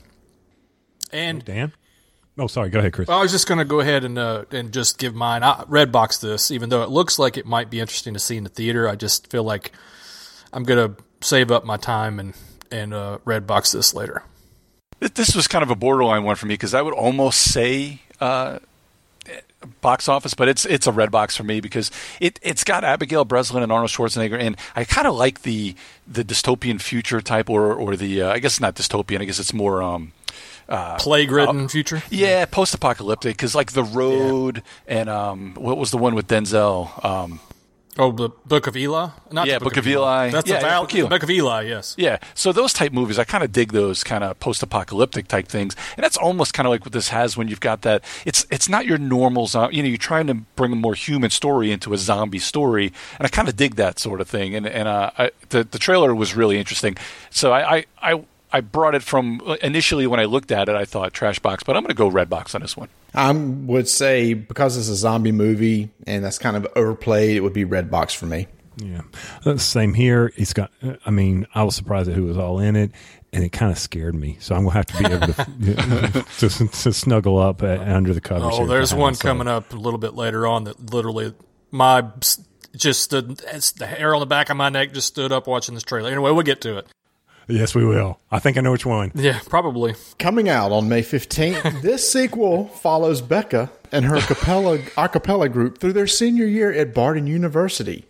And 1.13 1.43
oh, 1.43 1.45
Dan. 1.45 1.73
Oh, 2.39 2.47
sorry. 2.47 2.71
Go 2.71 2.79
ahead, 2.79 2.93
Chris. 2.93 3.09
I 3.09 3.21
was 3.21 3.33
just 3.33 3.49
going 3.49 3.59
to 3.59 3.65
go 3.65 3.81
ahead 3.81 4.05
and 4.05 4.17
uh, 4.17 4.45
and 4.53 4.73
just 4.73 4.99
give 4.99 5.15
mine. 5.15 5.43
I 5.43 5.65
red 5.67 5.91
box 5.91 6.19
this, 6.19 6.51
even 6.51 6.69
though 6.69 6.83
it 6.83 6.89
looks 6.89 7.19
like 7.19 7.37
it 7.37 7.47
might 7.47 7.69
be 7.69 7.81
interesting 7.81 8.15
to 8.15 8.21
see 8.21 8.37
in 8.37 8.45
the 8.45 8.51
theater. 8.51 8.89
I 8.89 8.95
just 8.95 9.29
feel 9.31 9.43
like 9.43 9.73
I'm 10.53 10.63
going 10.63 10.95
to 10.95 11.03
save 11.21 11.51
up 11.51 11.65
my 11.65 11.77
time 11.77 12.21
and 12.21 12.35
and 12.71 12.95
uh, 12.95 13.19
red 13.25 13.47
box 13.47 13.73
this 13.73 13.93
later. 13.93 14.23
This 15.01 15.35
was 15.35 15.47
kind 15.47 15.63
of 15.63 15.71
a 15.71 15.77
borderline 15.77 16.25
one 16.25 16.37
for 16.37 16.47
me 16.47 16.55
because 16.55 16.75
I 16.75 16.83
would 16.83 16.95
almost 16.95 17.41
say 17.41 18.03
uh, 18.21 18.59
box 19.81 20.09
office, 20.09 20.35
but 20.35 20.49
it's 20.49 20.65
it's 20.65 20.87
a 20.87 20.93
red 20.93 21.11
box 21.11 21.37
for 21.37 21.45
me 21.45 21.61
because 21.61 21.91
it 22.21 22.39
it's 22.43 22.65
got 22.65 22.85
Abigail 22.85 23.25
Breslin 23.25 23.63
and 23.63 23.73
Arnold 23.73 23.91
Schwarzenegger, 23.91 24.39
and 24.41 24.57
I 24.77 24.85
kind 24.85 25.07
of 25.07 25.15
like 25.15 25.43
the 25.43 25.75
the 26.07 26.25
dystopian 26.25 26.81
future 26.81 27.21
type, 27.21 27.51
or 27.51 27.75
or 27.75 27.97
the 27.97 28.23
uh, 28.23 28.31
I 28.33 28.39
guess 28.39 28.61
not 28.61 28.75
dystopian. 28.75 29.21
I 29.21 29.25
guess 29.25 29.39
it's 29.39 29.53
more. 29.53 29.83
Um, 29.83 30.13
Plague 30.99 31.31
ridden 31.31 31.69
future. 31.69 32.03
yeah, 32.11 32.45
post-apocalyptic 32.45 33.37
because 33.37 33.55
like 33.55 33.73
the 33.73 33.85
road 33.85 34.63
and 34.87 35.09
um, 35.09 35.55
what 35.55 35.79
was 35.79 35.91
the 35.91 35.99
one 35.99 36.15
with 36.15 36.29
Denzel? 36.29 37.05
Um, 37.05 37.41
Oh, 38.01 38.13
the 38.13 38.29
Book 38.47 38.69
of 38.69 38.77
Eli. 38.77 39.09
Not 39.33 39.49
Yeah, 39.49 39.59
the 39.59 39.65
Book 39.65 39.77
of 39.77 39.85
Eli. 39.89 40.31
That's 40.31 40.49
Yeah, 40.49 40.61
the, 40.61 40.67
val- 40.67 40.83
Book 40.83 40.93
of 40.93 40.99
Eli. 40.99 41.09
Book 41.09 41.23
of 41.25 41.31
Eli. 41.31 41.63
Yes. 41.63 41.97
Yeah, 41.99 42.19
so 42.33 42.53
those 42.53 42.73
type 42.73 42.93
movies, 42.93 43.19
I 43.19 43.25
kind 43.25 43.43
of 43.43 43.51
dig 43.51 43.73
those 43.73 44.05
kind 44.05 44.23
of 44.23 44.39
post-apocalyptic 44.39 45.27
type 45.27 45.49
things, 45.49 45.75
and 45.97 46.05
that's 46.05 46.17
almost 46.17 46.55
kind 46.55 46.69
of 46.69 46.71
like 46.71 46.85
what 46.85 46.93
this 46.93 47.09
has 47.09 47.37
when 47.37 47.49
you've 47.49 47.59
got 47.59 47.83
that. 47.83 48.05
It's 48.25 48.47
it's 48.53 48.69
not 48.69 48.87
your 48.87 48.99
normal, 48.99 49.49
zo- 49.49 49.69
you 49.71 49.83
know, 49.83 49.89
you're 49.89 49.99
trying 49.99 50.29
to 50.29 50.35
bring 50.35 50.71
a 50.73 50.77
more 50.77 50.95
human 50.95 51.31
story 51.31 51.73
into 51.73 51.93
a 51.93 51.99
zombie 51.99 52.39
story, 52.39 52.93
and 53.19 53.27
I 53.27 53.29
kind 53.31 53.49
of 53.49 53.57
dig 53.57 53.75
that 53.75 53.99
sort 53.99 54.21
of 54.21 54.29
thing. 54.29 54.55
And 54.55 54.65
and 54.69 54.87
uh, 54.87 55.11
I, 55.19 55.33
the 55.49 55.65
the 55.65 55.79
trailer 55.81 56.15
was 56.15 56.37
really 56.37 56.57
interesting, 56.57 56.97
so 57.31 57.51
I 57.53 57.79
I. 57.79 57.85
I 58.15 58.23
I 58.53 58.61
brought 58.61 58.95
it 58.95 59.03
from 59.03 59.41
initially 59.63 60.07
when 60.07 60.21
I 60.21 60.25
looked 60.25 60.51
at 60.53 60.69
it, 60.69 60.75
I 60.75 60.85
thought 60.85 61.13
trash 61.13 61.39
box, 61.39 61.63
but 61.63 61.77
I'm 61.77 61.83
going 61.83 61.91
to 61.91 61.95
go 61.95 62.09
red 62.09 62.31
box 62.31 62.55
on 62.55 62.63
this 62.63 62.77
one. 62.77 62.89
I 63.15 63.33
would 63.33 63.89
say 63.89 64.35
because 64.35 64.77
it's 64.77 64.89
a 64.89 64.95
zombie 64.97 65.33
movie 65.33 65.91
and 66.07 66.25
that's 66.25 66.39
kind 66.39 66.57
of 66.57 66.67
overplayed, 66.77 67.37
it 67.37 67.41
would 67.41 67.53
be 67.53 67.65
red 67.65 67.91
box 67.91 68.15
for 68.15 68.27
me. 68.27 68.47
Yeah, 68.81 69.01
Uh, 69.45 69.57
same 69.57 69.93
here. 69.93 70.33
It's 70.37 70.53
got. 70.53 70.71
I 71.05 71.11
mean, 71.11 71.49
I 71.53 71.65
was 71.65 71.75
surprised 71.75 72.09
at 72.09 72.15
who 72.15 72.27
was 72.27 72.39
all 72.39 72.61
in 72.61 72.77
it, 72.77 72.93
and 73.33 73.43
it 73.43 73.51
kind 73.51 73.73
of 73.73 73.79
scared 73.79 74.15
me. 74.15 74.37
So 74.39 74.55
I'm 74.55 74.63
gonna 74.63 74.75
have 74.75 74.87
to 74.87 74.99
be 74.99 75.05
able 75.07 75.27
to 75.27 76.25
to, 76.49 76.69
to 76.69 76.93
snuggle 76.93 77.39
up 77.39 77.61
uh, 77.63 77.77
under 77.81 78.15
the 78.15 78.21
covers. 78.21 78.55
Oh, 78.57 78.67
there's 78.67 78.95
one 78.95 79.17
coming 79.17 79.49
up 79.49 79.73
a 79.73 79.77
little 79.77 79.99
bit 79.99 80.15
later 80.15 80.47
on 80.47 80.63
that 80.65 80.93
literally 80.93 81.35
my 81.73 82.05
just 82.77 83.03
stood 83.03 83.43
it's 83.53 83.73
the 83.73 83.87
hair 83.87 84.15
on 84.15 84.21
the 84.21 84.27
back 84.27 84.49
of 84.49 84.57
my 84.57 84.69
neck 84.69 84.93
just 84.93 85.09
stood 85.09 85.33
up 85.33 85.49
watching 85.49 85.75
this 85.75 85.83
trailer. 85.83 86.11
Anyway, 86.11 86.31
we'll 86.31 86.43
get 86.43 86.61
to 86.61 86.79
it. 86.79 86.87
Yes, 87.49 87.75
we 87.75 87.85
will. 87.85 88.21
I 88.31 88.39
think 88.39 88.59
I 88.59 88.61
know 88.61 88.73
which 88.73 88.85
one. 88.85 89.11
Yeah, 89.15 89.41
probably. 89.49 89.95
Coming 90.19 90.49
out 90.49 90.71
on 90.71 90.89
May 90.89 91.03
15th, 91.03 91.83
this 91.83 92.11
sequel 92.11 92.69
follows 92.69 93.23
Becca 93.23 93.71
and 93.91 94.05
her 94.05 94.21
capella, 94.21 94.79
a 94.99 95.09
cappella 95.09 95.49
group 95.49 95.79
through 95.79 95.95
their 95.95 96.07
senior 96.07 96.45
year 96.47 96.71
at 96.73 96.93
Barden 96.93 97.27
University. 97.27 98.05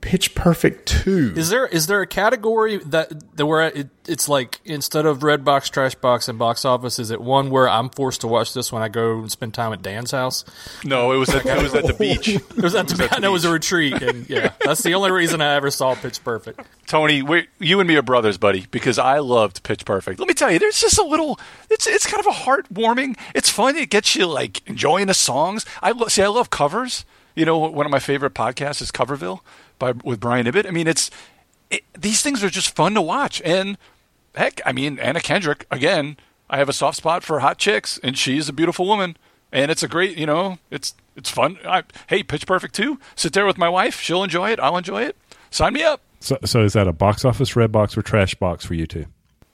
Pitch 0.00 0.34
Perfect 0.34 0.86
2. 1.04 1.34
Is 1.36 1.50
there 1.50 1.66
is 1.66 1.86
there 1.86 2.00
a 2.00 2.06
category 2.06 2.78
that 2.78 3.36
that 3.36 3.44
where 3.44 3.68
it, 3.68 3.88
it's 4.08 4.28
like 4.30 4.58
instead 4.64 5.04
of 5.04 5.22
red 5.22 5.44
box, 5.44 5.68
trash 5.68 5.94
box, 5.94 6.26
and 6.26 6.38
box 6.38 6.64
office, 6.64 6.98
is 6.98 7.10
it 7.10 7.20
one 7.20 7.50
where 7.50 7.68
I'm 7.68 7.90
forced 7.90 8.22
to 8.22 8.26
watch 8.26 8.54
this 8.54 8.72
when 8.72 8.82
I 8.82 8.88
go 8.88 9.18
and 9.18 9.30
spend 9.30 9.52
time 9.52 9.72
at 9.74 9.82
Dan's 9.82 10.10
house? 10.10 10.44
No, 10.84 11.12
it 11.12 11.16
was 11.18 11.28
at, 11.28 11.44
it 11.44 11.62
was 11.62 11.74
at 11.74 11.86
the 11.86 11.92
beach. 11.98 12.28
It 12.28 12.56
was 12.56 12.74
at 12.74 12.88
the, 12.88 13.08
I 13.12 13.18
know 13.18 13.28
it 13.28 13.32
was 13.32 13.44
a 13.44 13.52
retreat, 13.52 14.00
and 14.02 14.28
yeah, 14.30 14.52
that's 14.64 14.82
the 14.82 14.94
only 14.94 15.10
reason 15.10 15.42
I 15.42 15.54
ever 15.54 15.70
saw 15.70 15.94
Pitch 15.94 16.24
Perfect. 16.24 16.60
Tony, 16.86 17.22
we 17.22 17.48
you 17.58 17.78
and 17.80 17.86
me 17.86 17.96
are 17.96 18.02
brothers, 18.02 18.38
buddy, 18.38 18.66
because 18.70 18.98
I 18.98 19.18
loved 19.18 19.62
Pitch 19.64 19.84
Perfect. 19.84 20.18
Let 20.18 20.28
me 20.28 20.34
tell 20.34 20.50
you, 20.50 20.58
there's 20.58 20.80
just 20.80 20.98
a 20.98 21.04
little. 21.04 21.38
It's 21.68 21.86
it's 21.86 22.06
kind 22.06 22.20
of 22.20 22.26
a 22.26 22.36
heartwarming. 22.36 23.18
It's 23.34 23.50
fun. 23.50 23.76
It 23.76 23.90
gets 23.90 24.16
you 24.16 24.26
like 24.26 24.66
enjoying 24.66 25.08
the 25.08 25.14
songs. 25.14 25.66
I 25.82 25.90
lo- 25.90 26.08
see. 26.08 26.22
I 26.22 26.28
love 26.28 26.48
covers. 26.48 27.04
You 27.36 27.44
know, 27.44 27.58
one 27.58 27.86
of 27.86 27.92
my 27.92 28.00
favorite 28.00 28.34
podcasts 28.34 28.82
is 28.82 28.90
Coverville 28.90 29.40
by 29.80 29.92
with 30.04 30.20
Brian 30.20 30.46
Ibbott. 30.46 30.66
I 30.66 30.70
mean, 30.70 30.86
it's 30.86 31.10
it, 31.70 31.82
these 31.98 32.22
things 32.22 32.44
are 32.44 32.50
just 32.50 32.76
fun 32.76 32.94
to 32.94 33.02
watch. 33.02 33.42
And 33.44 33.76
heck, 34.36 34.60
I 34.64 34.70
mean, 34.70 35.00
Anna 35.00 35.20
Kendrick 35.20 35.66
again. 35.70 36.16
I 36.48 36.58
have 36.58 36.68
a 36.68 36.72
soft 36.72 36.96
spot 36.96 37.22
for 37.22 37.40
hot 37.40 37.58
chicks, 37.58 37.98
and 38.02 38.18
she's 38.18 38.48
a 38.48 38.52
beautiful 38.52 38.86
woman. 38.86 39.16
And 39.52 39.70
it's 39.70 39.82
a 39.82 39.88
great, 39.88 40.16
you 40.16 40.26
know, 40.26 40.58
it's 40.70 40.94
it's 41.16 41.30
fun. 41.30 41.58
I, 41.66 41.82
hey, 42.08 42.22
Pitch 42.22 42.46
Perfect 42.46 42.74
too. 42.74 43.00
Sit 43.16 43.32
there 43.32 43.46
with 43.46 43.58
my 43.58 43.68
wife. 43.68 44.00
She'll 44.00 44.22
enjoy 44.22 44.50
it. 44.50 44.60
I'll 44.60 44.76
enjoy 44.76 45.02
it. 45.02 45.16
Sign 45.50 45.72
me 45.72 45.82
up. 45.82 46.02
So, 46.20 46.38
so 46.44 46.62
is 46.62 46.74
that 46.74 46.86
a 46.86 46.92
box 46.92 47.24
office 47.24 47.56
red 47.56 47.72
box 47.72 47.96
or 47.96 48.02
trash 48.02 48.34
box 48.34 48.64
for 48.64 48.74
you 48.74 48.86
two? 48.86 49.06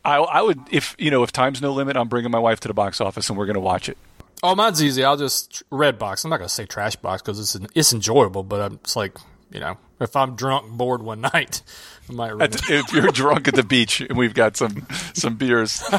I, 0.04 0.16
I 0.18 0.42
would 0.42 0.61
if 0.71 0.95
you 0.99 1.11
know 1.11 1.23
if 1.23 1.33
time's 1.33 1.61
no 1.61 1.73
limit, 1.73 1.97
I'm 1.97 2.09
bringing 2.09 2.30
my 2.30 2.38
wife 2.38 2.61
to 2.61 2.68
the 2.68 2.75
box 2.75 3.00
office 3.00 3.28
and 3.28 3.38
we're 3.38 3.47
going 3.47 3.54
to 3.54 3.61
watch 3.61 3.88
it. 3.88 3.99
Oh, 4.42 4.54
mine's 4.54 4.82
easy. 4.82 5.02
I'll 5.02 5.17
just 5.17 5.62
red 5.71 5.99
box. 5.99 6.25
I'm 6.25 6.30
not 6.30 6.36
gonna 6.39 6.49
say 6.49 6.67
trash 6.67 6.97
box 6.97 7.23
because 7.23 7.41
it's 7.41 7.56
it's 7.75 7.93
enjoyable, 7.93 8.43
but 8.43 8.60
I'm, 8.60 8.75
it's 8.75 8.97
like 8.97 9.17
you 9.50 9.61
know, 9.61 9.76
if 10.00 10.15
I'm 10.17 10.37
drunk, 10.37 10.71
bored 10.71 11.02
one 11.02 11.21
night, 11.35 11.63
I 12.09 12.13
might. 12.13 12.32
Rent 12.32 12.54
it. 12.54 12.63
if 12.71 12.93
you're 12.93 13.11
drunk 13.13 13.49
at 13.49 13.54
the 13.54 13.63
beach 13.63 14.00
and 14.00 14.17
we've 14.19 14.35
got 14.35 14.56
some 14.56 14.87
some 15.15 15.37
beers, 15.37 15.82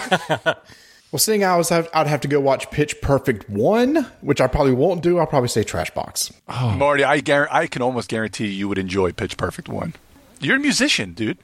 Well, 1.09 1.19
seeing 1.19 1.45
I 1.45 1.55
was, 1.55 1.71
I'd 1.71 2.07
have 2.07 2.19
to 2.21 2.27
go 2.27 2.41
watch 2.41 2.69
Pitch 2.69 2.99
Perfect 3.01 3.49
1, 3.49 3.95
which 4.19 4.41
I 4.41 4.47
probably 4.47 4.73
won't 4.73 5.01
do. 5.01 5.19
I'll 5.19 5.25
probably 5.25 5.47
say 5.47 5.63
Trash 5.63 5.89
Box. 5.91 6.33
Oh. 6.49 6.71
Marty, 6.71 7.05
I 7.05 7.21
guar- 7.21 7.47
I 7.49 7.67
can 7.67 7.81
almost 7.81 8.09
guarantee 8.09 8.47
you 8.47 8.67
would 8.67 8.77
enjoy 8.77 9.13
Pitch 9.13 9.37
Perfect 9.37 9.69
one. 9.69 9.93
You're 10.41 10.57
a 10.57 10.59
musician, 10.59 11.13
dude. 11.13 11.37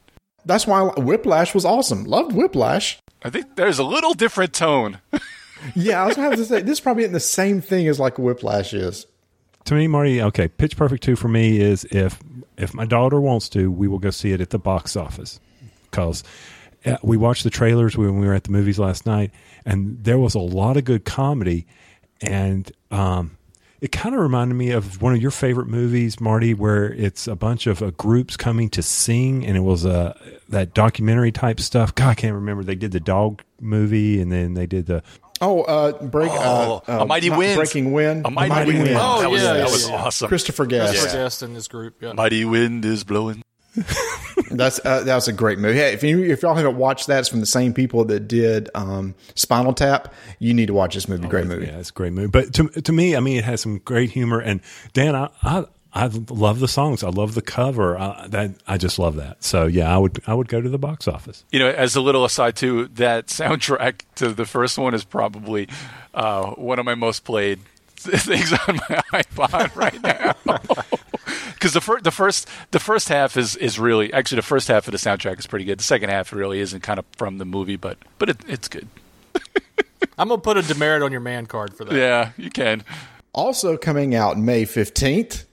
That's 0.43 0.67
why 0.67 0.81
Whiplash 0.81 1.53
was 1.55 1.63
awesome. 1.63 2.03
Loved 2.03 2.33
Whiplash. 2.33 2.99
I 3.23 3.29
think 3.29 3.55
there's 3.55 3.79
a 3.79 3.85
little 3.85 4.13
different 4.13 4.53
tone. 4.53 4.99
Yeah, 5.75 6.03
I 6.03 6.07
was 6.07 6.17
going 6.17 6.29
to 6.29 6.35
have 6.35 6.39
to 6.39 6.45
say, 6.45 6.61
this 6.61 6.81
probably 6.81 7.03
isn't 7.03 7.13
the 7.13 7.21
same 7.21 7.61
thing 7.61 7.87
as 7.87 7.97
like 7.97 8.19
Whiplash 8.19 8.73
is. 8.73 9.05
To 9.65 9.75
me, 9.75 9.87
Marty, 9.87 10.21
okay, 10.21 10.47
Pitch 10.47 10.75
Perfect 10.75 11.03
two 11.03 11.15
for 11.15 11.27
me 11.29 11.59
is 11.59 11.85
if 11.85 12.19
if 12.57 12.73
my 12.73 12.85
daughter 12.85 13.19
wants 13.19 13.49
to, 13.49 13.71
we 13.71 13.87
will 13.87 13.99
go 13.99 14.09
see 14.09 14.31
it 14.31 14.41
at 14.41 14.49
the 14.49 14.59
box 14.59 14.95
office 14.95 15.39
because 15.89 16.23
uh, 16.85 16.97
we 17.01 17.17
watched 17.17 17.43
the 17.43 17.49
trailers 17.49 17.97
when 17.97 18.19
we 18.19 18.27
were 18.27 18.33
at 18.33 18.43
the 18.43 18.51
movies 18.51 18.77
last 18.77 19.05
night, 19.05 19.31
and 19.65 20.03
there 20.03 20.19
was 20.19 20.35
a 20.35 20.39
lot 20.39 20.75
of 20.75 20.83
good 20.83 21.05
comedy, 21.05 21.65
and 22.21 22.71
um, 22.91 23.37
it 23.79 23.91
kind 23.91 24.13
of 24.15 24.21
reminded 24.21 24.55
me 24.55 24.71
of 24.71 25.01
one 25.01 25.13
of 25.13 25.21
your 25.21 25.31
favorite 25.31 25.67
movies, 25.67 26.19
Marty, 26.19 26.53
where 26.53 26.93
it's 26.93 27.27
a 27.27 27.35
bunch 27.35 27.67
of 27.67 27.81
uh, 27.81 27.91
groups 27.91 28.37
coming 28.37 28.69
to 28.69 28.81
sing, 28.81 29.45
and 29.45 29.57
it 29.57 29.61
was 29.61 29.85
uh, 29.85 30.17
that 30.49 30.73
documentary 30.73 31.31
type 31.31 31.59
stuff. 31.59 31.95
God, 31.95 32.09
I 32.09 32.15
can't 32.15 32.35
remember. 32.35 32.63
They 32.63 32.75
did 32.75 32.91
the 32.91 32.99
dog 32.99 33.43
movie, 33.59 34.21
and 34.21 34.31
then 34.31 34.53
they 34.53 34.67
did 34.67 34.85
the 34.85 35.03
Oh, 35.43 35.61
uh, 35.63 36.03
break, 36.03 36.31
Oh, 36.31 36.81
uh, 36.87 36.91
uh, 36.91 37.03
A 37.03 37.05
Mighty 37.05 37.29
Wind. 37.29 37.57
Breaking 37.57 37.91
Wind. 37.91 38.25
A 38.25 38.31
Mighty, 38.31 38.73
Wind. 38.73 38.89
Oh, 38.97 39.21
that 39.21 39.29
was, 39.29 39.41
yeah, 39.41 39.53
that 39.53 39.65
was 39.69 39.89
yeah. 39.89 39.95
awesome. 39.95 40.27
Christopher 40.27 40.65
Guest. 40.65 40.93
Christopher 40.93 41.17
Guest 41.17 41.43
in 41.43 41.53
this 41.53 41.67
group. 41.67 42.01
Yeah. 42.01 42.13
Mighty 42.13 42.45
Wind 42.45 42.85
is 42.85 43.03
blowing. 43.03 43.43
That's 44.51 44.79
uh, 44.85 45.03
that 45.03 45.15
was 45.15 45.27
a 45.27 45.33
great 45.33 45.57
movie. 45.57 45.79
Hey, 45.79 45.93
if 45.93 46.03
you 46.03 46.23
if 46.23 46.43
y'all 46.43 46.53
haven't 46.53 46.77
watched 46.77 47.07
that, 47.07 47.19
it's 47.19 47.29
from 47.29 47.39
the 47.39 47.45
same 47.47 47.73
people 47.73 48.05
that 48.05 48.27
did 48.27 48.69
um, 48.75 49.15
Spinal 49.35 49.73
Tap. 49.73 50.13
You 50.37 50.53
need 50.53 50.67
to 50.67 50.73
watch 50.73 50.93
this 50.93 51.07
movie. 51.09 51.27
Great 51.27 51.47
movie. 51.47 51.65
Yeah, 51.65 51.79
it's 51.79 51.89
a 51.89 51.93
great 51.93 52.13
movie. 52.13 52.27
But 52.27 52.53
to 52.53 52.67
to 52.69 52.91
me, 52.91 53.15
I 53.15 53.19
mean, 53.19 53.37
it 53.37 53.45
has 53.45 53.61
some 53.61 53.79
great 53.79 54.11
humor. 54.11 54.39
And 54.39 54.61
Dan, 54.93 55.15
I 55.15 55.29
I, 55.41 55.65
I 55.95 56.07
love 56.07 56.59
the 56.59 56.67
songs. 56.67 57.03
I 57.03 57.09
love 57.09 57.35
the 57.35 57.41
cover. 57.41 57.97
I, 57.97 58.25
that 58.27 58.51
I 58.67 58.77
just 58.77 58.97
love 58.97 59.15
that. 59.17 59.43
So 59.43 59.67
yeah, 59.67 59.93
I 59.93 59.97
would 59.97 60.21
I 60.25 60.33
would 60.33 60.47
go 60.47 60.59
to 60.59 60.69
the 60.69 60.79
box 60.79 61.07
office. 61.07 61.43
You 61.51 61.59
know, 61.59 61.69
as 61.69 61.95
a 61.95 62.01
little 62.01 62.25
aside 62.25 62.55
too, 62.55 62.87
that 62.95 63.27
soundtrack 63.27 64.01
to 64.15 64.29
the 64.29 64.45
first 64.45 64.77
one 64.77 64.93
is 64.93 65.03
probably 65.03 65.67
uh, 66.13 66.51
one 66.51 66.79
of 66.79 66.85
my 66.85 66.95
most 66.95 67.23
played 67.25 67.59
things 67.95 68.51
on 68.67 68.75
my 68.77 69.01
iPod 69.13 69.75
right 69.75 70.01
now. 70.01 70.35
Because 71.53 71.71
the, 71.71 71.79
fir- 71.79 72.01
the 72.01 72.11
first 72.11 72.49
the 72.71 72.79
first 72.79 73.07
half 73.07 73.37
is, 73.37 73.55
is 73.55 73.79
really 73.79 74.11
actually 74.11 74.35
the 74.35 74.41
first 74.41 74.67
half 74.67 74.85
of 74.85 74.91
the 74.91 74.97
soundtrack 74.97 75.39
is 75.39 75.47
pretty 75.47 75.63
good. 75.63 75.79
The 75.79 75.83
second 75.83 76.09
half 76.09 76.33
really 76.33 76.59
isn't 76.59 76.81
kind 76.81 76.99
of 76.99 77.05
from 77.15 77.37
the 77.37 77.45
movie, 77.45 77.77
but 77.77 77.97
but 78.19 78.27
it, 78.29 78.37
it's 78.49 78.67
good. 78.67 78.85
I'm 80.17 80.27
gonna 80.27 80.41
put 80.41 80.57
a 80.57 80.61
demerit 80.61 81.01
on 81.01 81.13
your 81.13 81.21
man 81.21 81.45
card 81.45 81.73
for 81.73 81.85
that. 81.85 81.95
Yeah, 81.95 82.31
you 82.35 82.49
can. 82.49 82.83
Also 83.31 83.77
coming 83.77 84.13
out 84.13 84.37
May 84.37 84.65
fifteenth, 84.65 85.45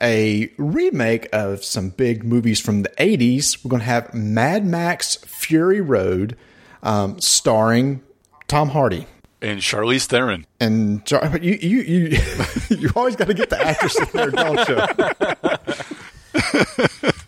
a 0.00 0.50
remake 0.58 1.28
of 1.32 1.64
some 1.64 1.88
big 1.90 2.24
movies 2.24 2.60
from 2.60 2.82
the 2.82 2.92
eighties. 2.98 3.64
We're 3.64 3.70
going 3.70 3.80
to 3.80 3.86
have 3.86 4.12
Mad 4.14 4.64
Max 4.66 5.16
Fury 5.16 5.80
Road, 5.80 6.36
um, 6.82 7.20
starring 7.20 8.02
Tom 8.48 8.70
Hardy. 8.70 9.06
And 9.42 9.60
Charlize 9.60 10.06
Theron. 10.06 10.46
And 10.58 11.04
Char- 11.04 11.38
you 11.42 11.58
you 11.60 11.80
you 11.80 12.18
you 12.70 12.90
always 12.96 13.14
got 13.16 13.26
to 13.28 13.34
get 13.34 13.50
the 13.50 13.60
actress 13.60 13.98
in 14.00 14.08
there, 14.12 14.30
don't 14.30 14.68
you? 14.68 14.78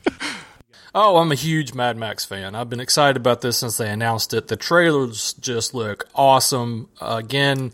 Oh, 0.98 1.18
I'm 1.18 1.30
a 1.30 1.34
huge 1.34 1.74
Mad 1.74 1.98
Max 1.98 2.24
fan. 2.24 2.54
I've 2.54 2.70
been 2.70 2.80
excited 2.80 3.18
about 3.18 3.42
this 3.42 3.58
since 3.58 3.76
they 3.76 3.90
announced 3.90 4.32
it. 4.32 4.48
The 4.48 4.56
trailers 4.56 5.34
just 5.34 5.74
look 5.74 6.08
awesome. 6.14 6.88
Uh, 6.98 7.20
again, 7.22 7.72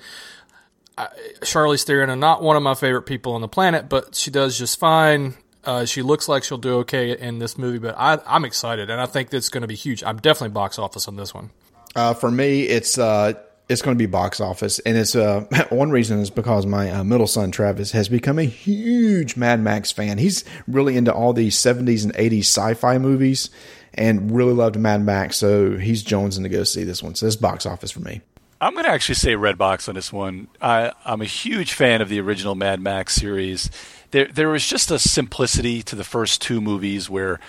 I, 0.99 1.09
Charlize 1.41 1.85
Theron, 1.85 2.11
are 2.11 2.17
not 2.17 2.43
one 2.43 2.57
of 2.57 2.63
my 2.63 2.75
favorite 2.75 3.03
people 3.03 3.35
on 3.35 3.41
the 3.41 3.49
planet, 3.49 3.89
but 3.89 4.15
she 4.15 4.31
does 4.31 4.59
just 4.59 4.79
fine. 4.79 5.35
Uh, 5.65 5.85
she 5.85 6.03
looks 6.03 6.29
like 6.29 6.43
she'll 6.43 6.59
do 6.59 6.79
okay 6.79 7.17
in 7.17 7.39
this 7.39 7.57
movie, 7.57 7.79
but 7.79 7.95
I, 7.97 8.19
I'm 8.27 8.45
excited, 8.45 8.91
and 8.91 9.01
I 9.01 9.07
think 9.07 9.33
it's 9.33 9.49
going 9.49 9.63
to 9.63 9.69
be 9.69 9.77
huge. 9.77 10.03
I'm 10.03 10.17
definitely 10.17 10.55
box 10.55 10.79
office 10.79 11.07
on 11.07 11.17
this 11.17 11.33
one. 11.33 11.51
Uh, 11.95 12.15
for 12.15 12.31
me, 12.31 12.63
it's 12.63 12.99
uh, 12.99 13.35
it's 13.69 13.81
going 13.81 13.97
to 13.97 13.99
be 13.99 14.07
box 14.07 14.41
office, 14.41 14.81
and 14.81 14.97
it's 14.97 15.15
uh, 15.15 15.45
one 15.71 15.91
reason 15.91 16.19
is 16.19 16.31
because 16.31 16.67
my 16.67 16.91
uh, 16.91 17.05
middle 17.05 17.29
son 17.29 17.53
Travis 17.53 17.93
has 17.93 18.09
become 18.09 18.39
a 18.39 18.45
huge 18.45 19.37
Mad 19.37 19.61
Max 19.61 19.93
fan. 19.93 20.19
He's 20.19 20.45
really 20.67 20.97
into 20.97 21.13
all 21.13 21.33
these 21.33 21.57
'70s 21.57 22.05
and 22.05 22.13
'80s 22.15 22.41
sci-fi 22.41 22.99
movies, 22.99 23.51
and 23.95 24.33
really 24.33 24.55
loved 24.55 24.77
Mad 24.77 25.05
Max, 25.05 25.37
so 25.37 25.77
he's 25.77 26.03
jonesing 26.03 26.43
to 26.43 26.49
go 26.49 26.65
see 26.65 26.83
this 26.83 27.03
one. 27.03 27.15
So 27.15 27.27
this 27.27 27.37
box 27.37 27.67
office 27.67 27.93
for 27.93 28.01
me. 28.01 28.21
I'm 28.63 28.75
going 28.75 28.85
to 28.85 28.91
actually 28.93 29.17
say 29.17 29.33
Redbox 29.33 29.89
on 29.89 29.97
this 29.97 30.13
one. 30.13 30.47
I, 30.61 30.93
I'm 31.05 31.21
a 31.21 31.25
huge 31.27 31.73
fan 31.73 32.01
of 32.01 32.09
the 32.09 32.21
original 32.21 32.55
Mad 32.55 32.81
Max 32.81 33.13
series. 33.13 33.69
There, 34.13 34.27
there 34.27 34.51
was 34.51 34.65
just 34.65 34.89
a 34.93 35.01
simplicity 35.01 35.83
to 35.83 35.97
the 35.97 36.05
first 36.05 36.41
two 36.41 36.61
movies 36.61 37.11
where 37.11 37.41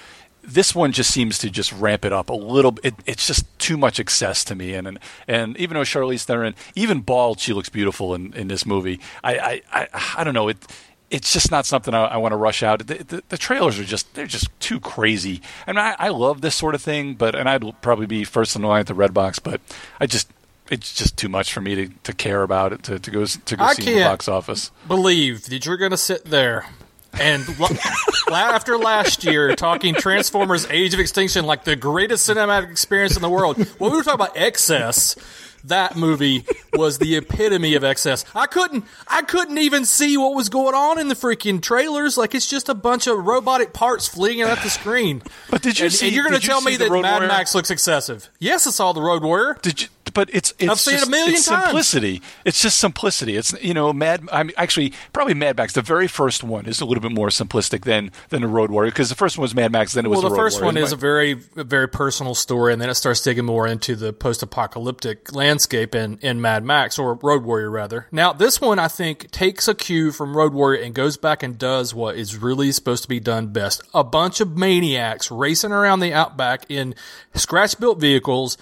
this 0.42 0.74
one 0.74 0.92
just 0.92 1.12
seems 1.12 1.38
to 1.38 1.52
just 1.52 1.72
ramp 1.72 2.04
it 2.04 2.12
up 2.12 2.32
a 2.32 2.34
little. 2.34 2.80
It, 2.82 2.96
it's 3.06 3.28
just 3.28 3.46
too 3.60 3.78
much 3.78 4.00
excess 4.00 4.44
to 4.46 4.56
me. 4.56 4.74
And 4.74 4.88
and, 4.88 5.00
and 5.28 5.56
even 5.58 5.76
though 5.76 5.82
Charlize 5.82 6.24
Theron, 6.24 6.56
even 6.74 7.02
bald, 7.02 7.40
she 7.40 7.54
looks 7.54 7.70
beautiful 7.70 8.16
in, 8.16 8.34
in 8.34 8.48
this 8.48 8.66
movie. 8.66 9.00
I, 9.24 9.38
I, 9.38 9.62
I, 9.72 9.88
I 10.18 10.24
don't 10.24 10.34
know 10.34 10.48
it. 10.48 10.58
It's 11.12 11.32
just 11.32 11.52
not 11.52 11.68
something 11.68 11.94
I, 11.94 12.06
I 12.06 12.18
want 12.18 12.32
to 12.32 12.38
rush 12.38 12.64
out. 12.64 12.88
The, 12.88 12.96
the, 12.96 13.24
the, 13.30 13.38
trailers 13.38 13.78
are 13.78 13.84
just 13.84 14.16
they're 14.16 14.26
just 14.26 14.50
too 14.60 14.80
crazy. 14.80 15.42
Mean, 15.68 15.78
I, 15.78 15.96
I 16.00 16.10
love 16.10 16.42
this 16.42 16.56
sort 16.56 16.74
of 16.74 16.82
thing, 16.82 17.14
but 17.14 17.36
and 17.36 17.48
I'd 17.48 17.82
probably 17.84 18.08
be 18.08 18.24
first 18.24 18.56
in 18.56 18.64
line 18.64 18.80
at 18.80 18.88
the 18.88 18.96
Redbox, 18.96 19.44
but 19.44 19.62
I 20.00 20.08
just 20.08 20.28
it's 20.74 20.94
just 20.96 21.18
too 21.18 21.30
much 21.30 21.54
for 21.54 21.62
me 21.62 21.76
to, 21.76 21.88
to 22.04 22.14
care 22.14 22.42
about 22.42 22.74
it 22.74 22.84
to, 22.84 23.00
to 23.00 23.12
go 23.12 23.26
to 23.26 23.56
go 23.56 23.64
I 23.64 23.74
see 23.74 23.94
the 23.94 24.02
box 24.02 24.28
office. 24.28 24.72
Believe 24.88 25.46
that 25.46 25.66
you're 25.66 25.78
going 25.78 25.92
to 25.92 25.98
sit 25.98 26.26
there 26.26 26.66
and 27.20 27.46
after 28.32 28.78
last 28.78 29.24
year 29.24 29.56
talking 29.56 29.94
Transformers: 29.94 30.68
Age 30.70 30.94
of 30.94 31.00
Extinction 31.00 31.46
like 31.46 31.64
the 31.64 31.76
greatest 31.76 32.28
cinematic 32.28 32.72
experience 32.72 33.16
in 33.16 33.22
the 33.22 33.30
world. 33.30 33.58
When 33.78 33.92
we 33.92 33.98
were 33.98 34.04
talking 34.04 34.26
about 34.26 34.36
excess, 34.36 35.16
that 35.66 35.96
movie 35.96 36.44
was 36.74 36.98
the 36.98 37.16
epitome 37.16 37.76
of 37.76 37.84
excess. 37.84 38.26
I 38.34 38.48
couldn't 38.48 38.86
I 39.08 39.22
couldn't 39.22 39.60
even 39.60 39.86
see 39.86 40.18
what 40.18 40.34
was 40.34 40.50
going 40.50 40.74
on 40.74 41.00
in 41.00 41.08
the 41.08 41.16
freaking 41.16 41.62
trailers. 41.62 42.18
Like 42.18 42.34
it's 42.34 42.50
just 42.50 42.68
a 42.68 42.74
bunch 42.74 43.06
of 43.06 43.24
robotic 43.24 43.74
parts 43.74 44.08
fleeing 44.08 44.42
at 44.42 44.62
the 44.64 44.70
screen. 44.70 45.22
But 45.52 45.62
did 45.62 45.78
you 45.78 45.86
and, 45.86 45.94
see? 45.94 46.08
and 46.08 46.16
you're 46.16 46.28
going 46.28 46.40
to 46.40 46.46
tell 46.46 46.62
me 46.62 46.78
that 46.78 46.92
Mad 46.92 47.12
Warrior? 47.12 47.28
Max 47.28 47.54
looks 47.54 47.70
excessive? 47.70 48.30
Yes, 48.40 48.66
I 48.66 48.72
saw 48.72 48.92
the 48.92 49.02
Road 49.02 49.22
Warrior. 49.22 49.58
Did 49.62 49.84
you? 49.84 49.88
But 50.14 50.30
it's 50.32 50.54
it's 50.60 50.70
I've 50.70 50.80
seen 50.80 50.94
it 50.94 50.98
a 50.98 51.00
just- 51.02 51.12
million 51.12 51.34
it's 51.36 51.46
times. 51.48 51.64
simplicity. 51.64 52.22
It's 52.46 52.62
just 52.62 52.78
simplicity. 52.78 53.36
It's 53.36 53.54
you 53.64 53.74
know 53.74 53.92
Mad. 53.94 54.28
I'm 54.32 54.52
actually 54.58 54.94
probably 55.12 55.34
Mad 55.34 55.58
Max. 55.58 55.74
The 55.74 55.82
very 55.82 56.08
first 56.08 56.44
one 56.44 56.66
is 56.66 56.82
a 56.82 56.86
little 56.86 57.02
bit 57.02 57.12
more 57.12 57.30
simplistic 57.30 57.84
than 57.84 58.12
than 58.30 58.42
the 58.42 58.48
Road 58.48 58.70
Warrior 58.72 58.92
because 58.92 59.10
the 59.10 59.16
first 59.16 59.38
one 59.38 59.44
was 59.44 59.56
Mad 59.56 59.72
Max. 59.72 59.94
Then 59.94 60.06
it 60.06 60.10
was 60.10 60.18
well, 60.22 60.30
the, 60.30 60.36
the, 60.36 60.42
first 60.42 60.62
Warrior. 60.62 60.66
one 60.76 60.78
is 60.78 60.92
a 60.92 60.96
very, 60.96 61.32
a 61.56 61.64
very 61.64 61.88
personal 61.88 62.36
story, 62.36 62.74
and 62.74 62.82
then 62.82 62.90
it 62.90 62.96
starts 62.96 63.22
digging 63.22 63.46
more 63.46 63.68
into 63.68 63.96
the 63.96 64.14
post-apocalyptic 64.14 65.34
landscape 65.34 65.96
in, 65.96 66.18
in 66.22 66.42
Mad 66.42 66.64
Max 66.64 67.00
or 67.00 67.16
Road 67.16 67.44
Warrior, 67.44 67.70
rather. 67.70 68.08
Now, 68.12 68.34
this 68.34 68.62
one 68.62 68.80
I 68.80 68.88
think 68.88 69.32
takes 69.32 69.68
a 69.68 69.74
cue 69.74 70.12
from 70.12 70.38
Road 70.38 70.54
Warrior 70.54 70.82
and 70.82 70.94
goes 70.94 71.18
back 71.18 71.44
and 71.44 71.58
does 71.58 71.94
what 71.94 72.16
is 72.16 72.38
really 72.38 72.72
supposed 72.72 73.04
to 73.04 73.10
be 73.10 73.20
done 73.20 73.48
best: 73.48 73.82
a 73.94 74.04
bunch 74.04 74.40
of 74.42 74.58
maniacs 74.58 75.32
racing 75.32 75.72
around 75.72 76.00
the 76.00 76.14
outback 76.14 76.66
in 76.70 76.96
scratch-built 77.34 78.00
vehicles, 78.00 78.58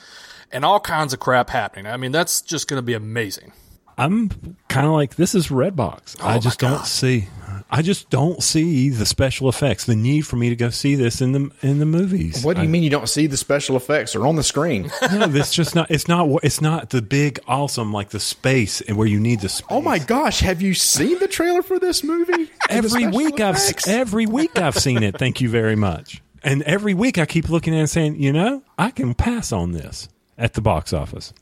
and 0.53 0.63
all 0.65 0.79
kinds 0.79 1.13
of 1.13 1.19
crap 1.19 1.49
happening. 1.49 1.87
I 1.87 1.97
mean, 1.97 2.11
that's 2.11 2.41
just 2.41 2.67
going 2.67 2.77
to 2.77 2.85
be 2.85 2.93
amazing. 2.93 3.53
I'm 3.97 4.29
kind 4.67 4.87
of 4.87 4.93
like 4.93 5.15
this 5.15 5.35
is 5.35 5.49
Redbox. 5.49 6.17
Oh 6.21 6.27
I 6.27 6.39
just 6.39 6.59
don't 6.59 6.85
see. 6.87 7.27
I 7.69 7.81
just 7.81 8.09
don't 8.09 8.41
see 8.41 8.89
the 8.89 9.05
special 9.05 9.47
effects. 9.47 9.85
The 9.85 9.95
need 9.95 10.21
for 10.21 10.37
me 10.37 10.49
to 10.49 10.55
go 10.55 10.69
see 10.71 10.95
this 10.95 11.21
in 11.21 11.33
the 11.33 11.51
in 11.61 11.77
the 11.79 11.85
movies. 11.85 12.43
What 12.43 12.55
do 12.55 12.63
you 12.63 12.67
I- 12.67 12.71
mean 12.71 12.83
you 12.83 12.89
don't 12.89 13.07
see 13.09 13.27
the 13.27 13.37
special 13.37 13.75
effects? 13.75 14.13
They're 14.13 14.25
on 14.25 14.37
the 14.37 14.43
screen. 14.43 14.89
No, 15.11 15.25
it's 15.29 15.53
just 15.53 15.75
not. 15.75 15.91
It's 15.91 16.07
not. 16.07 16.27
what- 16.29 16.43
It's 16.43 16.61
not 16.61 16.89
the 16.89 17.01
big 17.01 17.39
awesome 17.47 17.93
like 17.93 18.09
the 18.09 18.19
space 18.19 18.81
and 18.81 18.97
where 18.97 19.07
you 19.07 19.19
need 19.19 19.41
the 19.41 19.49
space. 19.49 19.67
oh 19.69 19.81
my 19.81 19.99
gosh, 19.99 20.39
have 20.39 20.61
you 20.61 20.73
seen 20.73 21.19
the 21.19 21.27
trailer 21.27 21.61
for 21.61 21.77
this 21.77 22.03
movie? 22.03 22.49
Every 22.69 22.89
special 22.89 23.11
week 23.11 23.39
I've 23.39 23.59
every 23.87 24.25
week 24.25 24.57
I've 24.57 24.77
seen 24.77 25.03
it. 25.03 25.19
Thank 25.19 25.41
you 25.41 25.49
very 25.49 25.75
much. 25.75 26.23
And 26.43 26.63
every 26.63 26.95
week 26.95 27.17
I 27.19 27.25
keep 27.27 27.49
looking 27.49 27.73
at 27.73 27.77
it 27.77 27.79
and 27.81 27.89
saying, 27.89 28.15
you 28.21 28.33
know, 28.33 28.63
I 28.79 28.89
can 28.89 29.13
pass 29.13 29.51
on 29.51 29.73
this 29.73 30.07
at 30.37 30.53
the 30.53 30.61
box 30.61 30.93
office. 30.93 31.33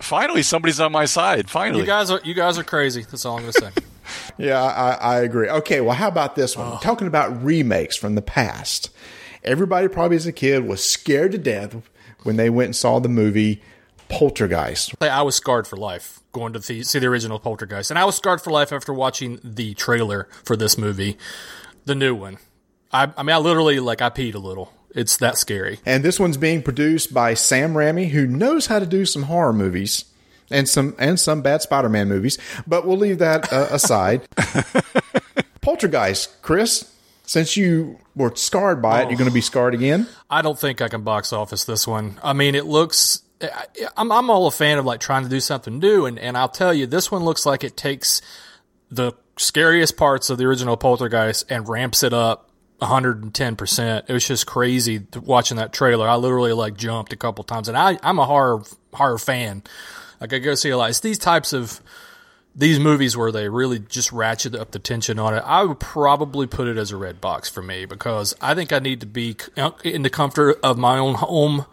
finally 0.00 0.42
somebody's 0.42 0.80
on 0.80 0.92
my 0.92 1.04
side. 1.04 1.48
Finally, 1.48 1.80
You 1.80 1.86
guys 1.86 2.10
are, 2.10 2.20
you 2.24 2.34
guys 2.34 2.58
are 2.58 2.64
crazy. 2.64 3.02
That's 3.02 3.24
all 3.24 3.36
I'm 3.36 3.42
going 3.42 3.52
to 3.52 3.60
say. 3.60 3.70
Yeah, 4.36 4.60
I, 4.60 4.90
I 4.94 5.20
agree. 5.20 5.48
Okay, 5.48 5.80
well, 5.80 5.94
how 5.94 6.08
about 6.08 6.34
this 6.34 6.56
Oh. 6.56 6.70
one? 6.70 6.80
Talking 6.80 7.06
about 7.06 7.42
remakes 7.44 7.96
from 7.96 8.16
the 8.16 8.20
past. 8.22 8.90
Everybody 9.44 9.86
probably 9.88 10.16
as 10.16 10.26
a 10.26 10.32
kid 10.32 10.66
was 10.66 10.84
scared 10.84 11.32
to 11.32 11.38
death 11.38 11.76
when 12.24 12.36
they 12.36 12.50
went 12.50 12.66
and 12.66 12.76
saw 12.76 12.98
the 12.98 13.08
movie 13.08 13.62
Poltergeist. 14.08 14.94
I 15.00 15.22
was 15.22 15.36
scarred 15.36 15.66
for 15.66 15.76
life 15.76 16.20
going 16.32 16.52
to 16.52 16.58
the, 16.58 16.82
see 16.82 16.98
the 16.98 17.06
original 17.06 17.38
Poltergeist, 17.38 17.90
and 17.90 17.98
I 17.98 18.04
was 18.04 18.16
scarred 18.16 18.40
for 18.40 18.50
life 18.50 18.72
after 18.72 18.92
watching 18.92 19.38
the 19.42 19.74
trailer 19.74 20.28
for 20.44 20.56
this 20.56 20.76
movie, 20.76 21.16
the 21.84 21.94
new 21.94 22.14
one. 22.14 22.38
I, 22.92 23.10
I 23.16 23.22
mean, 23.22 23.34
I 23.34 23.38
literally 23.38 23.80
like 23.80 24.02
I 24.02 24.10
peed 24.10 24.34
a 24.34 24.38
little. 24.38 24.72
It's 24.94 25.16
that 25.18 25.38
scary. 25.38 25.80
And 25.86 26.04
this 26.04 26.20
one's 26.20 26.36
being 26.36 26.62
produced 26.62 27.14
by 27.14 27.34
Sam 27.34 27.74
Raimi, 27.74 28.10
who 28.10 28.26
knows 28.26 28.66
how 28.66 28.78
to 28.78 28.86
do 28.86 29.04
some 29.06 29.24
horror 29.24 29.52
movies 29.52 30.04
and 30.50 30.68
some 30.68 30.94
and 30.98 31.18
some 31.18 31.40
bad 31.42 31.62
Spider-Man 31.62 32.08
movies. 32.08 32.38
But 32.66 32.86
we'll 32.86 32.98
leave 32.98 33.18
that 33.18 33.52
uh, 33.52 33.68
aside. 33.70 34.22
Poltergeist, 35.60 36.42
Chris. 36.42 36.88
Since 37.24 37.56
you 37.56 37.98
were 38.16 38.34
scarred 38.34 38.82
by 38.82 39.02
it, 39.02 39.08
you're 39.08 39.16
going 39.16 39.30
to 39.30 39.34
be 39.34 39.40
scarred 39.40 39.74
again. 39.74 40.08
I 40.28 40.42
don't 40.42 40.58
think 40.58 40.82
I 40.82 40.88
can 40.88 41.02
box 41.02 41.32
office 41.32 41.64
this 41.64 41.86
one. 41.86 42.18
I 42.22 42.32
mean, 42.32 42.54
it 42.54 42.66
looks. 42.66 43.22
I- 43.40 43.66
I'm 43.96 44.12
I'm 44.12 44.28
all 44.28 44.46
a 44.46 44.50
fan 44.50 44.78
of 44.78 44.84
like 44.84 45.00
trying 45.00 45.22
to 45.22 45.28
do 45.30 45.40
something 45.40 45.78
new, 45.78 46.04
and 46.04 46.18
and 46.18 46.36
I'll 46.36 46.48
tell 46.48 46.74
you, 46.74 46.86
this 46.86 47.10
one 47.10 47.24
looks 47.24 47.46
like 47.46 47.64
it 47.64 47.76
takes 47.76 48.20
the 48.90 49.12
scariest 49.38 49.96
parts 49.96 50.28
of 50.30 50.36
the 50.38 50.44
original 50.44 50.76
Poltergeist 50.76 51.50
and 51.50 51.66
ramps 51.66 52.02
it 52.02 52.12
up 52.12 52.50
110%. 52.82 54.02
It 54.08 54.12
was 54.12 54.26
just 54.26 54.46
crazy 54.46 55.06
watching 55.14 55.56
that 55.56 55.72
trailer. 55.72 56.08
I 56.08 56.16
literally 56.16 56.52
like 56.52 56.76
jumped 56.76 57.12
a 57.12 57.16
couple 57.16 57.44
times 57.44 57.68
and 57.68 57.76
I, 57.76 57.98
I'm 58.02 58.18
a 58.18 58.26
horror, 58.26 58.62
horror 58.92 59.18
fan. 59.18 59.62
Like 60.20 60.32
I 60.32 60.38
go 60.38 60.54
see 60.54 60.70
a 60.70 60.76
lot. 60.76 60.90
It's 60.90 61.00
these 61.00 61.18
types 61.18 61.52
of, 61.52 61.80
these 62.54 62.78
movies 62.78 63.16
where 63.16 63.32
they 63.32 63.48
really 63.48 63.78
just 63.78 64.12
ratchet 64.12 64.54
up 64.54 64.72
the 64.72 64.78
tension 64.78 65.18
on 65.18 65.34
it. 65.34 65.42
I 65.46 65.64
would 65.64 65.80
probably 65.80 66.46
put 66.46 66.68
it 66.68 66.76
as 66.76 66.90
a 66.90 66.96
red 66.96 67.20
box 67.20 67.48
for 67.48 67.62
me 67.62 67.86
because 67.86 68.34
I 68.40 68.54
think 68.54 68.72
I 68.72 68.78
need 68.78 69.00
to 69.00 69.06
be 69.06 69.36
uh, 69.56 69.70
in 69.84 70.02
the 70.02 70.10
comfort 70.10 70.58
of 70.62 70.76
my 70.76 70.98
own 70.98 71.14
home. 71.14 71.64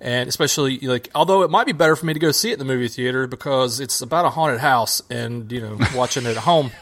And 0.00 0.28
especially 0.28 0.78
like, 0.80 1.10
although 1.14 1.42
it 1.42 1.50
might 1.50 1.66
be 1.66 1.72
better 1.72 1.96
for 1.96 2.06
me 2.06 2.12
to 2.12 2.18
go 2.18 2.32
see 2.32 2.50
it 2.50 2.54
in 2.54 2.58
the 2.58 2.64
movie 2.64 2.88
theater 2.88 3.26
because 3.26 3.78
it's 3.78 4.00
about 4.00 4.24
a 4.24 4.30
haunted 4.30 4.60
house 4.60 5.00
and, 5.10 5.50
you 5.52 5.60
know, 5.60 5.78
watching 5.94 6.26
it 6.26 6.30
at 6.30 6.38
home. 6.38 6.72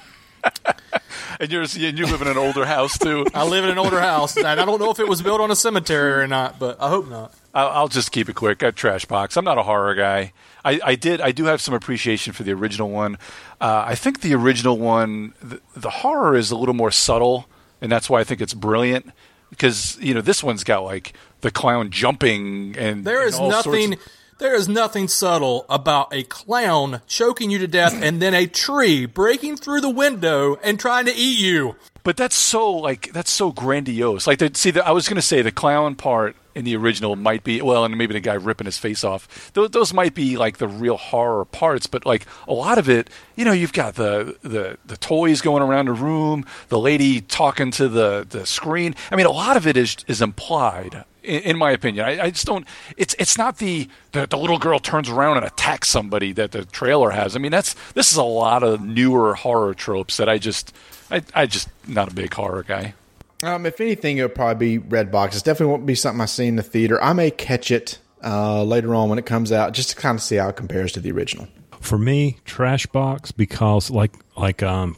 and 1.41 1.51
you're 1.51 1.63
and 1.63 1.99
you 1.99 2.07
live 2.07 2.23
in 2.23 2.29
an 2.29 2.37
older 2.37 2.65
house 2.65 2.99
too. 2.99 3.27
I 3.35 3.45
live 3.47 3.65
in 3.65 3.71
an 3.71 3.79
older 3.79 4.01
house, 4.01 4.37
and 4.37 4.47
I 4.47 4.55
don't 4.55 4.81
know 4.81 4.91
if 4.91 4.99
it 4.99 5.09
was 5.09 5.23
built 5.23 5.41
on 5.41 5.51
a 5.51 5.57
cemetery 5.57 6.13
or 6.23 6.27
not, 6.27 6.59
but 6.59 6.81
I 6.81 6.89
hope 6.89 7.09
not. 7.09 7.35
I'll, 7.55 7.69
I'll 7.69 7.89
just 7.89 8.13
keep 8.13 8.29
it 8.29 8.35
quick. 8.35 8.63
I 8.63 8.71
trash 8.71 9.05
box. 9.05 9.37
I'm 9.37 9.45
not 9.45 9.59
a 9.59 9.63
horror 9.63 9.95
guy. 9.95 10.33
I, 10.65 10.81
I 10.85 10.95
did. 10.95 11.21
I 11.21 11.33
do 11.33 11.45
have 11.45 11.61
some 11.61 11.75
appreciation 11.75 12.33
for 12.33 12.43
the 12.43 12.53
original 12.53 12.91
one. 12.91 13.17
Uh, 13.61 13.85
I 13.87 13.95
think 13.95 14.21
the 14.21 14.35
original 14.35 14.79
one, 14.79 15.35
the, 15.43 15.61
the 15.77 15.91
horror 15.91 16.37
is 16.37 16.51
a 16.51 16.57
little 16.57 16.75
more 16.75 16.91
subtle, 16.91 17.47
and 17.81 17.91
that's 17.93 18.09
why 18.11 18.21
I 18.21 18.25
think 18.25 18.41
it's 18.41 18.55
brilliant. 18.55 19.11
Because 19.51 19.97
you 20.01 20.15
know 20.15 20.21
this 20.21 20.43
one's 20.43 20.65
got 20.65 20.81
like 20.81 21.13
the 21.43 21.51
clown 21.51 21.91
jumping, 21.91 22.77
and 22.77 23.05
there 23.05 23.23
is 23.27 23.39
and 23.39 23.53
sorts 23.53 23.67
nothing. 23.67 23.93
of- 23.95 23.99
There 24.39 24.55
is 24.55 24.69
nothing 24.69 25.07
subtle 25.07 25.65
about 25.69 26.13
a 26.13 26.25
clown 26.25 27.03
choking 27.07 27.51
you 27.51 27.59
to 27.59 27.69
death 27.69 27.95
and 27.95 28.21
then 28.21 28.35
a 28.35 28.47
tree 28.47 29.07
breaking 29.07 29.59
through 29.59 29.81
the 29.81 29.91
window 29.91 30.57
and 30.57 30.79
trying 30.79 31.07
to 31.07 31.15
eat 31.15 31.39
you. 31.39 31.77
But 32.03 32.17
that's 32.17 32.35
so 32.35 32.71
like 32.71 33.13
that's 33.13 33.31
so 33.31 33.53
grandiose. 33.53 34.27
Like, 34.27 34.41
the, 34.41 34.51
see, 34.55 34.73
the, 34.73 34.87
I 34.87 34.91
was 34.91 35.09
going 35.09 35.17
to 35.17 35.23
say 35.23 35.41
the 35.41 35.53
clown 35.53 35.95
part 35.95 36.37
in 36.55 36.65
the 36.65 36.77
original 36.77 37.17
might 37.17 37.45
be 37.45 37.63
well, 37.63 37.85
and 37.85 37.97
maybe 37.97 38.13
the 38.13 38.21
guy 38.21 38.35
ripping 38.35 38.67
his 38.67 38.77
face 38.77 39.05
off. 39.05 39.53
Those, 39.55 39.71
those 39.71 39.95
might 39.95 40.15
be 40.15 40.37
like 40.37 40.59
the 40.59 40.69
real 40.69 40.97
horror 40.97 41.45
parts. 41.45 41.87
But 41.87 42.05
like 42.05 42.27
a 42.49 42.53
lot 42.53 42.77
of 42.79 42.89
it, 42.89 43.09
you 43.37 43.45
know, 43.45 43.53
you've 43.53 43.73
got 43.73 43.95
the 43.95 44.37
the 44.43 44.79
the 44.85 44.97
toys 44.97 45.41
going 45.41 45.63
around 45.63 45.87
the 45.87 45.93
room, 45.93 46.45
the 46.69 46.79
lady 46.79 47.21
talking 47.21 47.71
to 47.73 47.89
the 47.89 48.27
the 48.29 48.47
screen. 48.47 48.97
I 49.11 49.17
mean, 49.17 49.27
a 49.27 49.33
lot 49.33 49.57
of 49.57 49.67
it 49.67 49.77
is 49.77 49.97
is 50.09 50.21
implied. 50.21 51.05
In, 51.25 51.43
in 51.43 51.59
my 51.59 51.71
opinion, 51.71 52.05
I, 52.05 52.25
I 52.25 52.31
just 52.31 52.47
don't. 52.47 52.67
It's 52.97 53.15
it's 53.19 53.37
not 53.39 53.59
the, 53.59 53.89
the 54.13 54.27
the 54.27 54.37
little 54.37 54.59
girl 54.59 54.79
turns 54.79 55.09
around 55.09 55.39
and 55.39 55.47
attacks 55.47 55.89
somebody 55.89 56.33
that 56.33 56.53
the 56.53 56.65
trailer 56.65 57.11
has. 57.11 57.35
I 57.35 57.39
mean, 57.39 57.53
that's 57.53 57.75
this 57.93 58.13
is 58.13 58.17
a 58.17 58.23
lot 58.23 58.63
of 58.63 58.81
newer 58.83 59.35
horror 59.35 59.75
tropes 59.75 60.17
that 60.19 60.29
I 60.29 60.39
just 60.39 60.75
I 61.11 61.23
I 61.35 61.47
just 61.47 61.69
not 61.89 62.11
a 62.11 62.15
big 62.15 62.33
horror 62.33 62.63
guy. 62.63 62.95
Um, 63.43 63.67
if 63.67 63.81
anything, 63.81 64.19
it'll 64.19 64.31
probably 64.31 64.79
be 64.79 64.85
Redbox. 64.89 65.29
It's 65.29 65.43
definitely 65.43 65.73
won't 65.73 65.87
be 65.87 65.95
something 65.95 66.21
I 66.21 66.27
see 66.27 66.47
in 66.47 66.57
the 66.57 66.63
theater. 66.63 67.03
I 67.03 67.13
may 67.13 67.31
catch 67.31 67.71
it 67.71 67.99
uh, 68.23 68.63
later 68.65 68.95
on 68.95 69.11
when 69.11 69.19
it 69.19 69.27
comes 69.27 69.53
out, 69.53 69.73
just 69.75 69.91
to 69.91 69.97
kind 69.97 70.17
of 70.17 70.23
see 70.23 70.37
how 70.37 70.49
it 70.49 70.57
compares 70.57 70.93
to 70.93 71.01
the 71.01 71.13
original. 71.13 71.47
For 71.81 71.99
me, 71.99 72.39
trash 72.47 72.87
box 72.87 73.33
because 73.33 73.91
like 73.91 74.15
like 74.37 74.63
um 74.63 74.97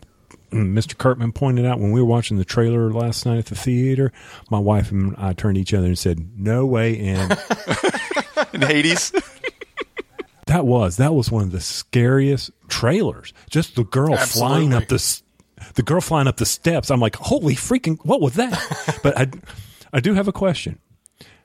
Mr. 0.50 0.96
Kirkman 0.96 1.32
pointed 1.32 1.66
out 1.66 1.80
when 1.80 1.92
we 1.92 2.00
were 2.00 2.06
watching 2.06 2.38
the 2.38 2.44
trailer 2.44 2.92
last 2.92 3.26
night 3.26 3.38
at 3.38 3.46
the 3.46 3.54
theater, 3.56 4.12
my 4.50 4.58
wife 4.58 4.90
and 4.90 5.14
I 5.18 5.32
turned 5.32 5.56
to 5.56 5.60
each 5.60 5.74
other 5.74 5.86
and 5.86 5.98
said, 5.98 6.30
"No 6.36 6.64
way 6.66 6.94
in." 6.94 7.30
in 8.52 8.62
Hades. 8.62 9.12
that 10.46 10.64
was 10.66 10.96
that 10.96 11.14
was 11.14 11.30
one 11.30 11.42
of 11.44 11.52
the 11.52 11.60
scariest 11.60 12.50
trailers. 12.68 13.32
Just 13.50 13.76
the 13.76 13.84
girl 13.84 14.16
flying 14.16 14.72
up 14.72 14.88
the 14.88 15.20
the 15.74 15.82
girl 15.82 16.00
flying 16.00 16.28
up 16.28 16.36
the 16.36 16.46
steps. 16.46 16.90
I'm 16.90 17.00
like, 17.00 17.16
"Holy 17.16 17.54
freaking, 17.54 17.98
what 18.04 18.20
was 18.20 18.34
that?" 18.34 19.00
but 19.02 19.16
I 19.18 19.28
I 19.92 20.00
do 20.00 20.14
have 20.14 20.28
a 20.28 20.32
question. 20.32 20.78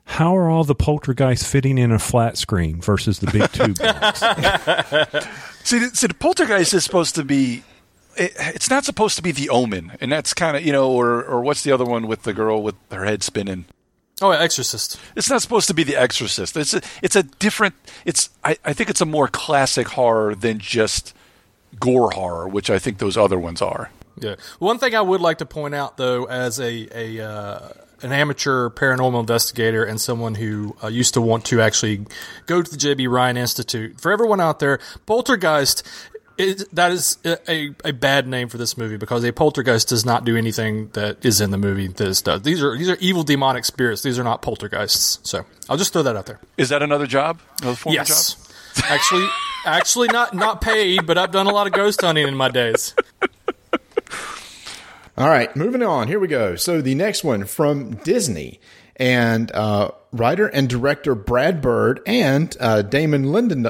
how 0.04 0.36
are 0.36 0.50
all 0.50 0.64
the 0.64 0.76
poltergeists 0.76 1.50
fitting 1.50 1.78
in 1.78 1.92
a 1.92 2.00
flat 2.00 2.38
screen 2.38 2.82
versus 2.82 3.20
the 3.20 3.32
big 3.32 3.52
tube 3.52 3.78
box? 3.78 4.20
See, 5.64 5.80
the, 5.80 5.96
see, 5.96 6.08
the 6.08 6.14
poltergeist 6.16 6.74
is 6.74 6.84
supposed 6.84 7.16
to 7.16 7.24
be. 7.24 7.64
It, 8.18 8.34
it's 8.38 8.70
not 8.70 8.86
supposed 8.86 9.16
to 9.18 9.22
be 9.22 9.32
the 9.32 9.50
omen, 9.50 9.94
and 10.02 10.12
that's 10.12 10.34
kind 10.34 10.58
of 10.58 10.66
you 10.66 10.72
know, 10.72 10.92
or 10.92 11.24
or 11.24 11.42
what's 11.42 11.64
the 11.64 11.72
other 11.72 11.86
one 11.86 12.08
with 12.08 12.24
the 12.24 12.34
girl 12.34 12.62
with 12.62 12.76
her 12.92 13.06
head 13.06 13.24
spinning? 13.24 13.66
Oh, 14.22 14.30
Exorcist. 14.30 15.00
It's 15.16 15.30
not 15.30 15.42
supposed 15.42 15.68
to 15.68 15.74
be 15.74 15.84
the 15.84 15.96
Exorcist. 15.96 16.56
It's 16.56 16.76
a, 16.76 16.82
it's 17.02 17.16
a 17.16 17.24
different. 17.24 17.74
It's 18.06 18.30
I, 18.44 18.58
I 18.64 18.74
think 18.74 18.90
it's 18.90 19.02
a 19.02 19.06
more 19.06 19.28
classic 19.28 19.88
horror 19.90 20.36
than 20.36 20.60
just 20.60 21.16
gore 21.80 22.12
horror, 22.12 22.48
which 22.48 22.70
I 22.70 22.78
think 22.78 23.00
those 23.00 23.18
other 23.18 23.40
ones 23.40 23.62
are. 23.62 23.90
Yeah. 24.20 24.36
One 24.60 24.78
thing 24.78 24.94
I 24.94 25.02
would 25.02 25.22
like 25.22 25.40
to 25.40 25.46
point 25.46 25.74
out, 25.74 25.98
though, 25.98 26.26
as 26.26 26.60
a 26.60 26.88
a 26.96 27.28
uh, 27.28 27.70
an 28.04 28.12
amateur 28.12 28.70
paranormal 28.70 29.20
investigator 29.20 29.84
and 29.84 30.00
someone 30.00 30.36
who 30.36 30.76
uh, 30.84 30.88
used 30.88 31.16
to 31.16 31.22
want 31.22 31.46
to 31.46 31.62
actually 31.62 32.06
go 32.46 32.62
to 32.62 32.70
the 32.70 32.78
J.B. 32.78 33.08
Rhine 33.08 33.38
Institute, 33.38 34.00
for 34.00 34.12
everyone 34.12 34.40
out 34.40 34.60
there, 34.60 34.80
Poltergeist. 35.06 35.84
It, 36.38 36.74
that 36.76 36.92
is 36.92 37.18
a, 37.26 37.70
a 37.86 37.92
bad 37.92 38.28
name 38.28 38.50
for 38.50 38.58
this 38.58 38.78
movie 38.78 38.98
because 38.98 39.24
a 39.24 39.32
poltergeist 39.32 39.90
does 39.90 40.06
not 40.06 40.26
do 40.26 40.36
anything 40.36 40.90
that 40.94 41.24
is 41.26 41.40
in 41.42 41.52
the 41.52 41.58
movie 41.58 41.88
that 41.88 42.08
it 42.08 42.22
does. 42.24 42.42
These 42.42 42.64
are 42.64 42.76
these 42.78 42.90
are 42.90 42.98
evil 43.00 43.24
demonic 43.24 43.66
spirits. 43.66 44.02
These 44.02 44.18
are 44.18 44.24
not 44.24 44.42
poltergeists. 44.42 45.20
So 45.30 45.46
I'll 45.70 45.78
just 45.78 45.94
throw 45.94 46.04
that 46.04 46.16
out 46.16 46.26
there. 46.26 46.40
Is 46.58 46.70
that 46.70 46.82
another 46.82 47.06
job? 47.06 47.40
Another 47.62 47.76
former 47.76 47.96
Yes, 47.98 48.34
job? 48.76 48.86
actually, 48.90 49.28
actually 49.66 50.08
not 50.08 50.34
not 50.34 50.62
paid, 50.62 51.06
but 51.06 51.18
I've 51.18 51.32
done 51.32 51.48
a 51.48 51.54
lot 51.54 51.68
of 51.68 51.74
ghost 51.74 52.02
hunting 52.02 52.28
in 52.28 52.36
my 52.36 52.50
days. 52.50 52.96
All 55.18 55.30
right, 55.30 55.54
moving 55.56 55.84
on. 55.84 56.08
Here 56.08 56.20
we 56.20 56.28
go. 56.28 56.56
So 56.56 56.82
the 56.82 56.96
next 56.96 57.24
one 57.24 57.46
from 57.46 57.96
Disney 57.98 58.60
and 58.96 59.52
uh, 59.52 59.92
writer 60.12 60.48
and 60.48 60.68
director 60.70 61.14
Brad 61.16 61.62
Bird 61.62 62.02
and 62.08 62.56
uh, 62.60 62.82
Damon 62.82 63.32
Linden 63.32 63.66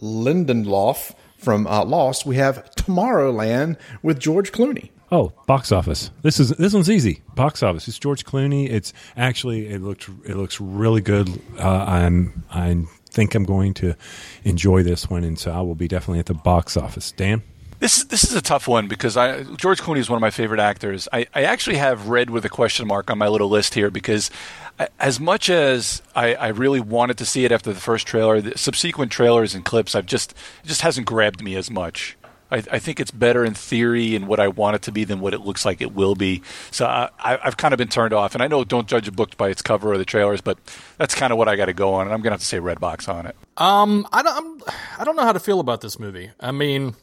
Lindelof 0.00 1.14
from 1.40 1.66
uh, 1.66 1.84
Lost. 1.84 2.26
We 2.26 2.36
have 2.36 2.70
Tomorrowland 2.76 3.78
with 4.02 4.20
George 4.20 4.52
Clooney. 4.52 4.90
Oh, 5.12 5.32
box 5.46 5.72
office. 5.72 6.10
This 6.22 6.38
is 6.38 6.50
this 6.50 6.72
one's 6.72 6.88
easy. 6.88 7.22
Box 7.34 7.62
office. 7.62 7.88
It's 7.88 7.98
George 7.98 8.24
Clooney. 8.24 8.70
It's 8.70 8.92
actually 9.16 9.68
it 9.68 9.82
looks 9.82 10.08
it 10.24 10.36
looks 10.36 10.60
really 10.60 11.00
good. 11.00 11.28
Uh, 11.58 11.84
I'm 11.84 12.44
I 12.52 12.84
think 13.10 13.34
I'm 13.34 13.44
going 13.44 13.74
to 13.74 13.96
enjoy 14.44 14.84
this 14.84 15.10
one, 15.10 15.24
and 15.24 15.38
so 15.38 15.50
I 15.50 15.60
will 15.62 15.74
be 15.74 15.88
definitely 15.88 16.20
at 16.20 16.26
the 16.26 16.34
box 16.34 16.76
office. 16.76 17.10
Dan. 17.10 17.42
This 17.80 18.04
this 18.04 18.24
is 18.24 18.34
a 18.34 18.42
tough 18.42 18.68
one 18.68 18.88
because 18.88 19.16
I 19.16 19.42
George 19.42 19.80
Clooney 19.80 19.98
is 19.98 20.10
one 20.10 20.18
of 20.18 20.20
my 20.20 20.30
favorite 20.30 20.60
actors. 20.60 21.08
I, 21.12 21.26
I 21.34 21.44
actually 21.44 21.78
have 21.78 22.08
Red 22.08 22.28
with 22.28 22.44
a 22.44 22.50
question 22.50 22.86
mark 22.86 23.10
on 23.10 23.16
my 23.16 23.26
little 23.26 23.48
list 23.48 23.72
here 23.72 23.90
because 23.90 24.30
I, 24.30 24.69
as 24.98 25.20
much 25.20 25.50
as 25.50 26.02
I, 26.14 26.34
I 26.34 26.48
really 26.48 26.80
wanted 26.80 27.18
to 27.18 27.26
see 27.26 27.44
it 27.44 27.52
after 27.52 27.72
the 27.72 27.80
first 27.80 28.06
trailer, 28.06 28.40
the 28.40 28.56
subsequent 28.56 29.12
trailers 29.12 29.54
and 29.54 29.64
clips, 29.64 29.94
I've 29.94 30.06
just 30.06 30.32
it 30.64 30.68
just 30.68 30.82
hasn't 30.82 31.06
grabbed 31.06 31.42
me 31.42 31.56
as 31.56 31.70
much. 31.70 32.16
I, 32.50 32.56
I 32.70 32.78
think 32.78 33.00
it's 33.00 33.10
better 33.10 33.44
in 33.44 33.54
theory 33.54 34.16
and 34.16 34.26
what 34.26 34.40
I 34.40 34.48
want 34.48 34.76
it 34.76 34.82
to 34.82 34.92
be 34.92 35.04
than 35.04 35.20
what 35.20 35.34
it 35.34 35.40
looks 35.40 35.64
like 35.64 35.80
it 35.80 35.94
will 35.94 36.14
be. 36.14 36.42
So 36.70 36.86
I, 36.86 37.10
I've 37.18 37.56
kind 37.56 37.72
of 37.72 37.78
been 37.78 37.88
turned 37.88 38.12
off. 38.12 38.34
And 38.34 38.42
I 38.42 38.48
know 38.48 38.64
don't 38.64 38.88
judge 38.88 39.06
a 39.08 39.12
book 39.12 39.36
by 39.36 39.50
its 39.50 39.62
cover 39.62 39.92
or 39.92 39.98
the 39.98 40.04
trailers, 40.04 40.40
but 40.40 40.58
that's 40.98 41.14
kind 41.14 41.32
of 41.32 41.38
what 41.38 41.48
I 41.48 41.56
got 41.56 41.66
to 41.66 41.72
go 41.72 41.94
on. 41.94 42.06
And 42.06 42.12
I'm 42.12 42.20
going 42.20 42.30
to 42.30 42.34
have 42.34 42.40
to 42.40 42.46
say 42.46 42.58
Redbox 42.58 43.08
on 43.08 43.26
it. 43.26 43.36
Um, 43.56 44.06
I 44.12 44.22
don't, 44.22 44.36
I'm, 44.36 44.74
I 44.98 45.04
don't 45.04 45.16
know 45.16 45.22
how 45.22 45.32
to 45.32 45.40
feel 45.40 45.60
about 45.60 45.80
this 45.80 45.98
movie. 45.98 46.30
I 46.40 46.50
mean, 46.50 46.96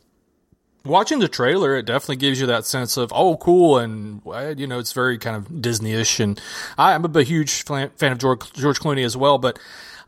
watching 0.87 1.19
the 1.19 1.27
trailer, 1.27 1.75
it 1.75 1.85
definitely 1.85 2.17
gives 2.17 2.39
you 2.39 2.47
that 2.47 2.65
sense 2.65 2.97
of 2.97 3.11
oh, 3.13 3.37
cool, 3.37 3.77
and 3.77 4.21
you 4.57 4.67
know, 4.67 4.79
it's 4.79 4.93
very 4.93 5.17
kind 5.17 5.35
of 5.35 5.61
Disney-ish. 5.61 6.19
And 6.19 6.39
I, 6.77 6.93
am 6.93 7.05
a 7.15 7.23
huge 7.23 7.63
fan 7.63 7.91
of 8.01 8.17
George, 8.17 8.51
George 8.53 8.79
Clooney 8.79 9.05
as 9.05 9.15
well, 9.15 9.37
but 9.37 9.59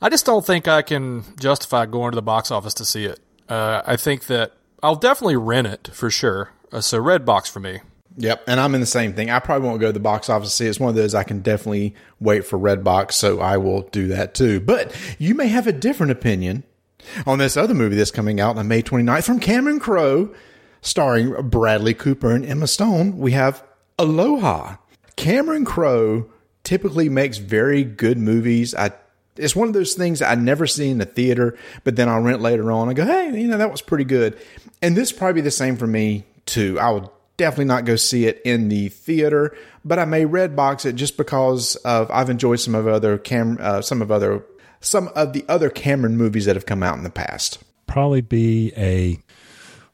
I 0.01 0.09
just 0.09 0.25
don't 0.25 0.45
think 0.45 0.67
I 0.67 0.81
can 0.81 1.23
justify 1.39 1.85
going 1.85 2.11
to 2.11 2.15
the 2.15 2.21
box 2.21 2.51
office 2.51 2.73
to 2.75 2.85
see 2.85 3.05
it. 3.05 3.19
Uh, 3.47 3.81
I 3.85 3.95
think 3.95 4.27
that 4.27 4.53
I'll 4.81 4.95
definitely 4.95 5.35
rent 5.35 5.67
it 5.67 5.89
for 5.93 6.09
sure. 6.09 6.51
Uh, 6.71 6.81
so 6.81 7.01
Redbox 7.01 7.49
for 7.49 7.59
me. 7.59 7.81
Yep, 8.17 8.43
and 8.47 8.59
I'm 8.59 8.75
in 8.75 8.81
the 8.81 8.87
same 8.87 9.13
thing. 9.13 9.29
I 9.29 9.39
probably 9.39 9.67
won't 9.67 9.79
go 9.79 9.87
to 9.87 9.93
the 9.93 9.99
box 9.99 10.29
office 10.29 10.49
to 10.49 10.55
see. 10.55 10.65
It. 10.65 10.69
It's 10.69 10.79
one 10.79 10.89
of 10.89 10.95
those 10.95 11.15
I 11.15 11.23
can 11.23 11.41
definitely 11.41 11.95
wait 12.19 12.45
for 12.45 12.59
Redbox, 12.59 13.13
so 13.13 13.39
I 13.39 13.57
will 13.57 13.83
do 13.83 14.07
that 14.09 14.33
too. 14.33 14.59
But 14.59 14.93
you 15.17 15.35
may 15.35 15.47
have 15.47 15.67
a 15.67 15.71
different 15.71 16.11
opinion 16.11 16.63
on 17.25 17.39
this 17.39 17.55
other 17.55 17.73
movie 17.73 17.95
that's 17.95 18.11
coming 18.11 18.39
out 18.39 18.57
on 18.57 18.67
May 18.67 18.81
29th 18.81 19.23
from 19.23 19.39
Cameron 19.39 19.79
Crowe, 19.79 20.33
starring 20.81 21.49
Bradley 21.49 21.93
Cooper 21.93 22.31
and 22.31 22.45
Emma 22.45 22.67
Stone. 22.67 23.17
We 23.17 23.31
have 23.33 23.63
Aloha. 23.97 24.77
Cameron 25.15 25.65
Crowe 25.65 26.29
typically 26.63 27.09
makes 27.09 27.37
very 27.37 27.83
good 27.83 28.17
movies. 28.17 28.73
I 28.75 28.91
it's 29.35 29.55
one 29.55 29.67
of 29.67 29.73
those 29.73 29.93
things 29.93 30.21
I 30.21 30.35
never 30.35 30.67
see 30.67 30.89
in 30.89 30.97
the 30.97 31.05
theater, 31.05 31.57
but 31.83 31.95
then 31.95 32.09
I'll 32.09 32.21
rent 32.21 32.41
later 32.41 32.71
on. 32.71 32.89
I 32.89 32.93
go, 32.93 33.05
hey, 33.05 33.39
you 33.39 33.47
know, 33.47 33.57
that 33.57 33.71
was 33.71 33.81
pretty 33.81 34.03
good. 34.03 34.37
And 34.81 34.97
this 34.97 35.11
probably 35.11 35.41
the 35.41 35.51
same 35.51 35.77
for 35.77 35.87
me 35.87 36.25
too. 36.45 36.77
I 36.79 36.89
will 36.91 37.13
definitely 37.37 37.65
not 37.65 37.85
go 37.85 37.95
see 37.95 38.25
it 38.25 38.41
in 38.43 38.67
the 38.67 38.89
theater, 38.89 39.55
but 39.85 39.97
I 39.97 40.05
may 40.05 40.25
red 40.25 40.55
box 40.55 40.85
it 40.85 40.95
just 40.95 41.15
because 41.15 41.77
of 41.77 42.11
I've 42.11 42.29
enjoyed 42.29 42.59
some 42.59 42.75
of 42.75 42.85
other 42.87 43.17
Cam, 43.17 43.57
uh, 43.61 43.81
some 43.81 44.01
of 44.01 44.11
other, 44.11 44.43
some 44.81 45.09
of 45.15 45.33
the 45.33 45.45
other 45.47 45.69
Cameron 45.69 46.17
movies 46.17 46.45
that 46.45 46.55
have 46.55 46.65
come 46.65 46.83
out 46.83 46.97
in 46.97 47.03
the 47.03 47.09
past. 47.09 47.59
Probably 47.87 48.21
be 48.21 48.73
a 48.75 49.19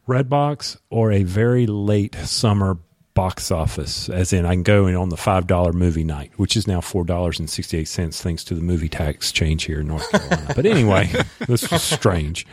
Redbox 0.07 0.77
or 0.89 1.11
a 1.11 1.23
very 1.23 1.65
late 1.67 2.15
summer 2.15 2.77
box 3.13 3.49
office, 3.49 4.09
as 4.09 4.33
in 4.33 4.45
I 4.45 4.53
can 4.53 4.63
go 4.63 4.87
in 4.87 4.95
on 4.95 5.09
the 5.09 5.17
five 5.17 5.47
dollar 5.47 5.73
movie 5.73 6.03
night, 6.03 6.31
which 6.35 6.55
is 6.55 6.67
now 6.67 6.81
four 6.81 7.03
dollars 7.03 7.39
and 7.39 7.49
sixty 7.49 7.77
eight 7.77 7.87
cents 7.87 8.21
thanks 8.21 8.43
to 8.45 8.55
the 8.55 8.61
movie 8.61 8.89
tax 8.89 9.31
change 9.31 9.63
here 9.63 9.79
in 9.79 9.87
North 9.87 10.09
Carolina. 10.11 10.53
but 10.55 10.65
anyway, 10.65 11.09
this 11.47 11.71
is 11.71 11.81
strange. 11.81 12.45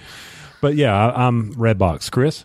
But 0.61 0.77
yeah, 0.77 0.95
I, 0.95 1.27
am 1.27 1.55
Redbox. 1.55 2.11
Chris, 2.11 2.45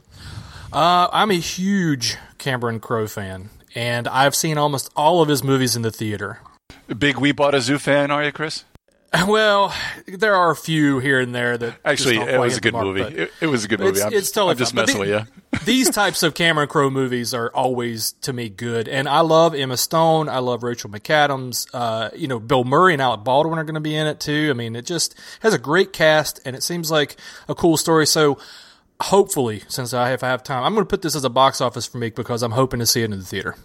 uh, 0.73 1.07
I'm 1.11 1.31
a 1.31 1.35
huge 1.35 2.17
Cameron 2.37 2.79
Crowe 2.79 3.07
fan, 3.07 3.49
and 3.75 4.07
I've 4.07 4.35
seen 4.35 4.57
almost 4.57 4.89
all 4.95 5.21
of 5.21 5.29
his 5.29 5.43
movies 5.43 5.75
in 5.75 5.83
the 5.83 5.91
theater. 5.91 6.39
Big 6.97 7.17
We 7.17 7.31
Bought 7.31 7.53
a 7.53 7.61
Zoo 7.61 7.77
fan, 7.77 8.11
are 8.11 8.23
you, 8.23 8.31
Chris? 8.31 8.63
Well, 9.27 9.73
there 10.07 10.35
are 10.35 10.51
a 10.51 10.55
few 10.55 10.99
here 10.99 11.19
and 11.19 11.33
there 11.33 11.57
that 11.57 11.77
actually 11.83 12.17
it 12.17 12.39
was 12.39 12.57
a 12.57 12.61
good 12.61 12.73
mark, 12.73 12.85
movie. 12.85 13.01
It, 13.01 13.31
it, 13.41 13.47
was 13.47 13.65
a 13.65 13.67
good 13.67 13.79
movie. 13.79 13.99
It's, 13.99 14.31
totally 14.31 14.51
I'm 14.51 14.57
just 14.57 14.73
fun. 14.73 14.85
messing 14.85 15.01
the, 15.01 15.09
with 15.09 15.27
you. 15.53 15.59
these 15.65 15.89
types 15.89 16.23
of 16.23 16.33
Cameron 16.33 16.67
Crowe 16.67 16.89
movies 16.89 17.33
are 17.33 17.49
always 17.53 18.13
to 18.21 18.33
me 18.33 18.49
good, 18.49 18.87
and 18.87 19.07
I 19.07 19.21
love 19.21 19.55
Emma 19.55 19.77
Stone. 19.77 20.29
I 20.29 20.39
love 20.39 20.63
Rachel 20.63 20.89
McAdams. 20.89 21.67
Uh, 21.73 22.09
you 22.15 22.27
know, 22.27 22.39
Bill 22.39 22.63
Murray 22.63 22.93
and 22.93 23.01
Alec 23.01 23.23
Baldwin 23.23 23.59
are 23.59 23.63
going 23.63 23.75
to 23.75 23.81
be 23.81 23.95
in 23.95 24.07
it 24.07 24.19
too. 24.19 24.47
I 24.49 24.53
mean, 24.53 24.75
it 24.75 24.85
just 24.85 25.15
has 25.41 25.53
a 25.53 25.59
great 25.59 25.93
cast, 25.93 26.39
and 26.45 26.55
it 26.55 26.63
seems 26.63 26.91
like 26.91 27.15
a 27.47 27.55
cool 27.55 27.77
story. 27.77 28.07
So. 28.07 28.37
Hopefully, 28.99 29.61
since 29.67 29.93
I 29.93 30.09
have, 30.09 30.23
I 30.23 30.29
have 30.29 30.41
time, 30.41 30.63
I'm 30.63 30.73
going 30.73 30.83
to 30.83 30.89
put 30.89 31.03
this 31.03 31.15
as 31.15 31.23
a 31.23 31.29
box 31.29 31.61
office 31.61 31.85
for 31.85 31.99
me 31.99 32.09
because 32.09 32.41
I'm 32.41 32.53
hoping 32.53 32.79
to 32.79 32.85
see 32.87 33.03
it 33.03 33.11
in 33.11 33.19
the 33.19 33.23
theater. 33.23 33.55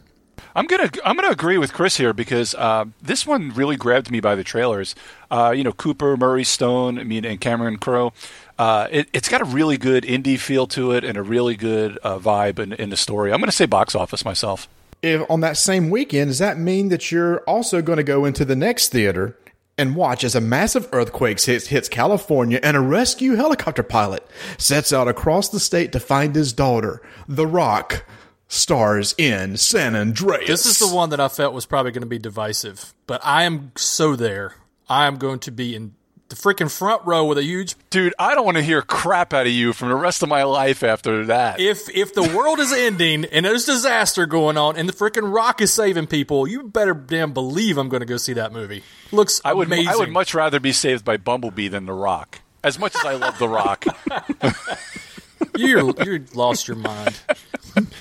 I'm 0.55 0.67
gonna 0.67 0.91
I'm 1.05 1.17
gonna 1.17 1.31
agree 1.31 1.59
with 1.59 1.73
Chris 1.73 1.97
here 1.97 2.13
because 2.13 2.55
uh, 2.55 2.85
this 3.01 3.27
one 3.27 3.51
really 3.51 3.77
grabbed 3.77 4.11
me 4.11 4.21
by 4.21 4.35
the 4.35 4.45
trailers. 4.45 4.95
Uh, 5.31 5.53
you 5.57 5.65
know, 5.65 5.73
Cooper, 5.73 6.17
Murray, 6.17 6.45
Stone, 6.45 6.99
I 6.99 7.05
mean, 7.05 7.25
and 7.25 7.41
Cameron 7.41 7.79
Crowe. 7.79 8.13
Uh, 8.59 8.87
it, 8.91 9.09
has 9.15 9.29
got 9.29 9.41
a 9.41 9.47
really 9.47 9.79
good 9.79 10.05
indie 10.05 10.39
feel 10.39 10.67
to 10.69 10.93
it 10.93 11.05
and 11.05 11.17
a 11.17 11.23
really 11.23 11.57
good 11.57 11.99
uh, 12.03 12.19
vibe 12.19 12.59
in, 12.59 12.73
in 12.75 12.91
the 12.91 12.97
story. 12.97 13.33
I'm 13.33 13.41
to 13.41 13.51
say 13.51 13.67
box 13.67 13.95
office 13.95 14.25
myself. 14.25 14.69
If 15.01 15.29
on 15.29 15.41
that 15.41 15.57
same 15.57 15.91
weekend, 15.91 16.29
does 16.29 16.39
that 16.39 16.59
mean 16.59 16.89
that 16.91 17.11
you're 17.11 17.39
also 17.41 17.83
going 17.83 17.97
to 17.97 18.05
go 18.05 18.25
into 18.25 18.45
the 18.45 18.55
next 18.55 18.91
theater 18.91 19.37
and 19.79 19.97
watch 19.97 20.23
as 20.23 20.35
a 20.35 20.41
massive 20.41 20.89
earthquake 20.93 21.41
hits, 21.41 21.67
hits 21.69 21.89
California 21.89 22.61
and 22.63 22.77
a 22.77 22.81
rescue 22.81 23.35
helicopter 23.35 23.83
pilot 23.83 24.25
sets 24.59 24.93
out 24.93 25.09
across 25.09 25.49
the 25.49 25.59
state 25.59 25.91
to 25.93 25.99
find 25.99 26.35
his 26.37 26.53
daughter, 26.53 27.03
The 27.27 27.47
Rock? 27.47 28.05
Stars 28.53 29.15
in 29.17 29.57
San 29.57 29.97
Andreas. 29.97 30.47
This 30.47 30.67
is 30.67 30.79
the 30.79 30.95
one 30.95 31.11
that 31.11 31.21
I 31.21 31.29
felt 31.29 31.55
was 31.55 31.67
probably 31.67 31.91
going 31.91 32.03
to 32.03 32.07
be 32.07 32.19
divisive, 32.19 32.93
but 33.07 33.21
I 33.25 33.45
am 33.45 33.73
so 33.77 34.15
there. 34.15 34.57
I 34.89 35.07
am 35.07 35.17
going 35.17 35.39
to 35.41 35.51
be 35.51 35.75
in 35.75 35.95
the 36.29 36.37
freaking 36.37 36.71
front 36.71 37.05
row 37.05 37.25
with 37.25 37.39
a 37.39 37.43
huge 37.43 37.75
dude. 37.91 38.15
I 38.19 38.35
don't 38.35 38.45
want 38.45 38.59
to 38.59 38.63
hear 38.63 38.83
crap 38.83 39.33
out 39.33 39.47
of 39.47 39.53
you 39.53 39.73
from 39.73 39.89
the 39.89 39.95
rest 39.95 40.23
of 40.23 40.29
my 40.29 40.43
life 40.43 40.83
after 40.83 41.27
that. 41.27 41.61
If 41.61 41.89
if 41.91 42.15
the 42.15 42.23
world 42.23 42.59
is 42.59 42.73
ending 42.73 43.25
and 43.27 43.45
there's 43.45 43.65
disaster 43.65 44.27
going 44.27 44.57
on 44.57 44.77
and 44.77 44.89
the 44.89 44.93
freaking 44.93 45.33
Rock 45.35 45.61
is 45.61 45.73
saving 45.73 46.07
people, 46.07 46.47
you 46.47 46.63
better 46.65 46.95
damn 46.95 47.33
believe 47.33 47.79
I'm 47.79 47.89
going 47.89 48.01
to 48.01 48.07
go 48.07 48.17
see 48.19 48.35
that 48.35 48.53
movie. 48.53 48.83
Looks 49.13 49.41
I 49.45 49.55
would 49.55 49.69
amazing. 49.69 49.89
I 49.89 49.97
would 49.97 50.11
much 50.11 50.35
rather 50.35 50.61
be 50.61 50.73
saved 50.73 51.05
by 51.05 51.17
Bumblebee 51.17 51.69
than 51.69 51.87
the 51.87 51.93
Rock. 51.93 52.41
As 52.65 52.79
much 52.79 52.95
as 52.97 53.05
I 53.05 53.15
love 53.15 53.39
the 53.39 53.49
Rock. 53.49 53.85
you 55.57 55.95
you 56.05 56.25
lost 56.35 56.69
your 56.69 56.77
mind. 56.77 57.19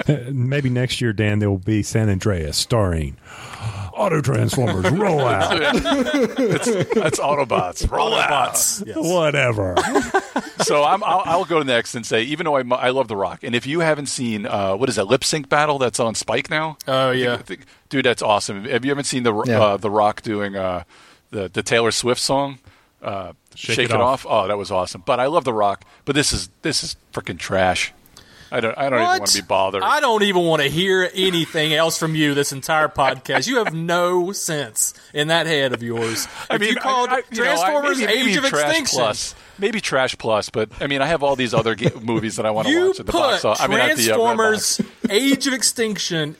Maybe 0.32 0.69
next 0.69 1.01
year, 1.01 1.13
Dan, 1.13 1.39
there 1.39 1.49
will 1.49 1.58
be 1.58 1.84
San 1.84 2.10
Andreas 2.10 2.58
starring 2.58 3.17
Auto 3.93 4.21
Transformers. 4.21 4.89
Roll 4.91 5.21
out. 5.21 5.54
it's, 5.62 6.67
it's 6.67 7.19
Autobots. 7.19 7.89
Roll 7.89 8.12
Autobots. 8.12 8.82
out. 8.82 8.88
Yes. 8.88 8.97
Whatever. 8.97 9.75
so 10.63 10.84
I'm, 10.84 11.04
I'll, 11.04 11.23
I'll, 11.25 11.45
go 11.45 11.62
next 11.63 11.95
and 11.95 12.06
say, 12.06 12.23
even 12.23 12.45
though 12.45 12.58
I, 12.58 12.63
I 12.75 12.89
love 12.89 13.08
The 13.08 13.15
Rock, 13.15 13.43
and 13.43 13.56
if 13.56 13.65
you 13.65 13.80
haven't 13.80 14.08
seen 14.08 14.45
uh, 14.45 14.75
what 14.75 14.89
is 14.89 14.95
that 14.95 15.06
lip 15.06 15.23
sync 15.23 15.49
battle 15.49 15.77
that's 15.77 15.99
on 15.99 16.15
Spike 16.15 16.49
now? 16.49 16.77
Oh 16.88 17.12
yeah, 17.12 17.36
I 17.36 17.38
think, 17.38 17.62
dude, 17.89 18.06
that's 18.06 18.21
awesome. 18.21 18.65
Have 18.65 18.84
you 18.84 18.91
ever 18.91 19.04
seen 19.04 19.23
the 19.23 19.34
yeah. 19.43 19.62
uh, 19.62 19.77
The 19.77 19.89
Rock 19.89 20.21
doing? 20.21 20.56
Uh, 20.56 20.84
the 21.32 21.49
the 21.49 21.63
Taylor 21.63 21.91
Swift 21.91 22.21
song, 22.21 22.60
uh, 23.01 23.34
Shake 23.55 23.75
"Shake, 23.75 23.89
It 23.89 23.95
It, 23.95 24.01
Off. 24.01 24.25
off. 24.25 24.31
Oh, 24.45 24.47
that 24.47 24.57
was 24.57 24.71
awesome. 24.71 25.03
But 25.05 25.19
I 25.19 25.25
love 25.27 25.43
The 25.43 25.53
Rock. 25.53 25.83
But 26.05 26.15
this 26.15 26.31
is 26.33 26.49
this 26.61 26.83
is 26.83 26.95
freaking 27.13 27.37
trash. 27.39 27.93
I 28.53 28.59
don't 28.59 28.77
I 28.77 28.89
don't 28.89 28.99
even 28.99 29.07
want 29.19 29.27
to 29.27 29.41
be 29.41 29.47
bothered. 29.47 29.81
I 29.81 30.01
don't 30.01 30.23
even 30.23 30.43
want 30.43 30.61
to 30.61 30.67
hear 30.67 31.09
anything 31.13 31.73
else 31.73 31.97
from 31.97 32.15
you 32.15 32.33
this 32.33 32.51
entire 32.51 32.89
podcast. 32.89 33.47
You 33.47 33.63
have 33.63 33.73
no 33.73 34.33
sense 34.33 34.93
in 35.13 35.29
that 35.29 35.47
head 35.47 35.71
of 35.71 35.81
yours. 35.81 36.27
I 36.49 36.55
If 36.55 36.61
mean, 36.61 36.69
you 36.71 36.75
called 36.75 37.09
I, 37.09 37.15
I, 37.15 37.21
you 37.31 37.43
know, 37.45 37.51
I- 37.51 37.55
Transformers 37.55 37.99
maybe, 37.99 38.13
maybe 38.13 38.31
Age 38.31 38.37
of 38.37 38.43
Trash 38.45 38.63
Extinction. 38.67 38.99
Plus, 38.99 39.35
maybe 39.57 39.79
Trash 39.79 40.17
Plus. 40.17 40.49
But 40.49 40.69
I 40.81 40.87
mean, 40.87 41.01
I 41.01 41.05
have 41.05 41.23
all 41.23 41.37
these 41.37 41.53
other 41.53 41.75
ga- 41.75 41.97
movies 42.01 42.35
that 42.35 42.45
I 42.45 42.51
want 42.51 42.67
to 42.67 42.87
watch 42.89 42.99
at 42.99 43.05
the 43.05 43.11
box. 43.13 43.41
put 43.41 43.47
office. 43.51 43.61
I 43.61 43.67
mean, 43.67 43.79
at 43.79 43.95
the, 43.95 44.11
uh, 44.11 44.15
Transformers 44.17 44.81
Age 45.09 45.47
of 45.47 45.53
Extinction 45.53 46.35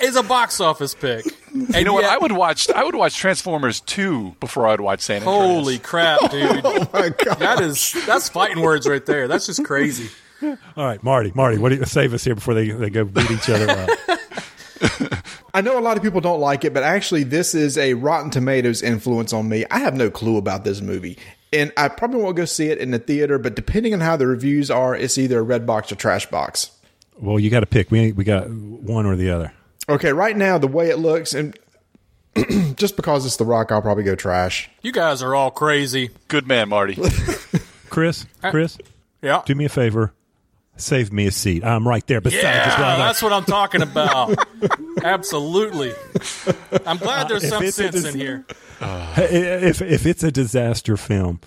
is 0.00 0.16
a 0.16 0.22
box 0.22 0.60
office 0.60 0.94
pick. 0.94 1.24
And 1.52 1.74
You 1.74 1.84
know 1.84 1.92
what? 1.94 2.04
I 2.04 2.18
would 2.18 2.32
watch. 2.32 2.70
I 2.70 2.84
would 2.84 2.94
watch 2.94 3.16
Transformers 3.16 3.80
two 3.80 4.34
before 4.40 4.66
I'd 4.66 4.80
watch 4.80 5.00
San 5.00 5.22
Andreas. 5.22 5.54
Holy 5.54 5.78
crap, 5.78 6.30
dude! 6.30 6.62
Oh 6.64 6.88
my 6.92 7.10
god. 7.10 7.38
That 7.38 7.60
is 7.60 7.92
that's 8.06 8.28
fighting 8.28 8.62
words 8.62 8.88
right 8.88 9.04
there. 9.04 9.28
That's 9.28 9.46
just 9.46 9.64
crazy. 9.64 10.08
All 10.42 10.56
right, 10.86 11.02
Marty, 11.04 11.30
Marty, 11.34 11.58
what 11.58 11.68
do 11.68 11.76
you 11.76 11.84
save 11.84 12.12
us 12.14 12.24
here 12.24 12.34
before 12.34 12.54
they, 12.54 12.70
they 12.70 12.90
go 12.90 13.04
beat 13.04 13.30
each 13.30 13.48
other 13.48 13.70
up? 13.70 13.90
I 15.54 15.60
know 15.60 15.78
a 15.78 15.80
lot 15.80 15.96
of 15.96 16.02
people 16.02 16.20
don't 16.20 16.40
like 16.40 16.64
it, 16.64 16.74
but 16.74 16.82
actually, 16.82 17.22
this 17.24 17.54
is 17.54 17.78
a 17.78 17.94
Rotten 17.94 18.30
Tomatoes 18.30 18.82
influence 18.82 19.32
on 19.32 19.48
me. 19.48 19.64
I 19.70 19.78
have 19.78 19.94
no 19.94 20.10
clue 20.10 20.38
about 20.38 20.64
this 20.64 20.80
movie. 20.80 21.16
And 21.52 21.70
I 21.76 21.88
probably 21.88 22.22
won't 22.22 22.36
go 22.36 22.46
see 22.46 22.68
it 22.70 22.78
in 22.78 22.90
the 22.90 22.98
theater, 22.98 23.38
but 23.38 23.54
depending 23.54 23.92
on 23.92 24.00
how 24.00 24.16
the 24.16 24.26
reviews 24.26 24.70
are, 24.70 24.96
it's 24.96 25.18
either 25.18 25.38
a 25.38 25.42
red 25.42 25.66
box 25.66 25.92
or 25.92 25.96
trash 25.96 26.26
box. 26.26 26.70
Well, 27.20 27.38
you 27.38 27.50
got 27.50 27.60
to 27.60 27.66
pick. 27.66 27.90
We 27.90 28.12
we 28.12 28.24
got 28.24 28.48
one 28.50 29.04
or 29.06 29.14
the 29.14 29.30
other. 29.30 29.52
Okay, 29.88 30.12
right 30.12 30.36
now, 30.36 30.58
the 30.58 30.68
way 30.68 30.90
it 30.90 30.98
looks, 30.98 31.34
and 31.34 31.58
just 32.76 32.96
because 32.96 33.26
it's 33.26 33.36
The 33.36 33.44
Rock, 33.44 33.72
I'll 33.72 33.82
probably 33.82 34.04
go 34.04 34.14
trash. 34.14 34.70
You 34.82 34.92
guys 34.92 35.22
are 35.22 35.34
all 35.34 35.50
crazy. 35.50 36.10
Good 36.28 36.46
man, 36.46 36.68
Marty. 36.68 36.96
Chris, 37.90 38.26
uh, 38.42 38.50
Chris, 38.50 38.78
Yeah. 39.20 39.42
do 39.44 39.54
me 39.54 39.64
a 39.66 39.68
favor. 39.68 40.12
Save 40.76 41.12
me 41.12 41.26
a 41.26 41.30
seat. 41.30 41.62
I'm 41.64 41.86
right 41.86 42.04
there 42.06 42.20
beside 42.22 42.38
you, 42.38 42.42
Yeah, 42.48 42.76
brother. 42.76 43.02
that's 43.02 43.22
what 43.22 43.32
I'm 43.32 43.44
talking 43.44 43.82
about. 43.82 44.34
Absolutely. 45.04 45.92
I'm 46.86 46.96
glad 46.96 47.28
there's 47.28 47.44
if 47.44 47.50
some 47.50 47.70
sense 47.70 47.94
dis- 48.02 48.14
in 48.14 48.18
here. 48.18 48.46
Uh, 48.80 49.14
if 49.18 49.82
if 49.82 50.06
it's 50.06 50.22
a 50.24 50.32
disaster 50.32 50.96
film, 50.96 51.40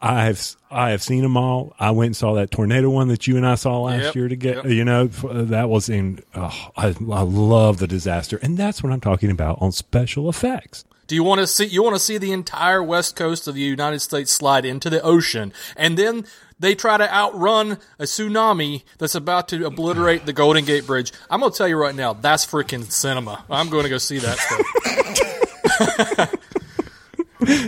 I 0.00 0.24
have 0.26 0.40
I 0.70 0.90
have 0.90 1.02
seen 1.02 1.22
them 1.22 1.36
all. 1.36 1.74
I 1.80 1.90
went 1.90 2.06
and 2.08 2.16
saw 2.16 2.34
that 2.34 2.50
tornado 2.50 2.88
one 2.90 3.08
that 3.08 3.26
you 3.26 3.36
and 3.36 3.44
I 3.46 3.56
saw 3.56 3.80
last 3.82 4.04
Yep, 4.04 4.14
year 4.14 4.28
to 4.28 4.36
get. 4.36 4.56
yep. 4.56 4.66
You 4.66 4.84
know 4.84 5.06
that 5.08 5.68
was 5.68 5.88
in. 5.88 6.22
Oh, 6.34 6.70
I, 6.76 6.88
I 7.10 7.22
love 7.22 7.78
the 7.78 7.86
disaster, 7.88 8.38
and 8.42 8.56
that's 8.56 8.82
what 8.82 8.92
I'm 8.92 9.00
talking 9.00 9.30
about 9.30 9.60
on 9.60 9.72
special 9.72 10.28
effects. 10.28 10.84
Do 11.08 11.14
you 11.14 11.24
want 11.24 11.40
to 11.40 11.46
see 11.46 11.64
you 11.64 11.82
want 11.82 11.96
to 11.96 12.00
see 12.00 12.18
the 12.18 12.32
entire 12.32 12.82
west 12.82 13.16
coast 13.16 13.48
of 13.48 13.54
the 13.54 13.60
United 13.62 14.00
States 14.00 14.30
slide 14.30 14.64
into 14.64 14.88
the 14.90 15.00
ocean 15.02 15.52
and 15.74 15.96
then 15.96 16.26
they 16.60 16.74
try 16.74 16.96
to 16.98 17.10
outrun 17.14 17.78
a 17.98 18.02
tsunami 18.04 18.82
that's 18.98 19.14
about 19.14 19.48
to 19.48 19.64
obliterate 19.64 20.26
the 20.26 20.32
Golden 20.34 20.64
Gate 20.66 20.86
Bridge? 20.86 21.12
I'm 21.30 21.40
going 21.40 21.50
to 21.52 21.56
tell 21.56 21.66
you 21.68 21.76
right 21.76 21.94
now, 21.94 22.12
that's 22.12 22.44
freaking 22.46 22.90
cinema. 22.90 23.42
I'm 23.48 23.70
going 23.70 23.84
to 23.84 23.88
go 23.88 23.96
see 23.98 24.18
that 24.18 24.38
stuff. 24.38 26.34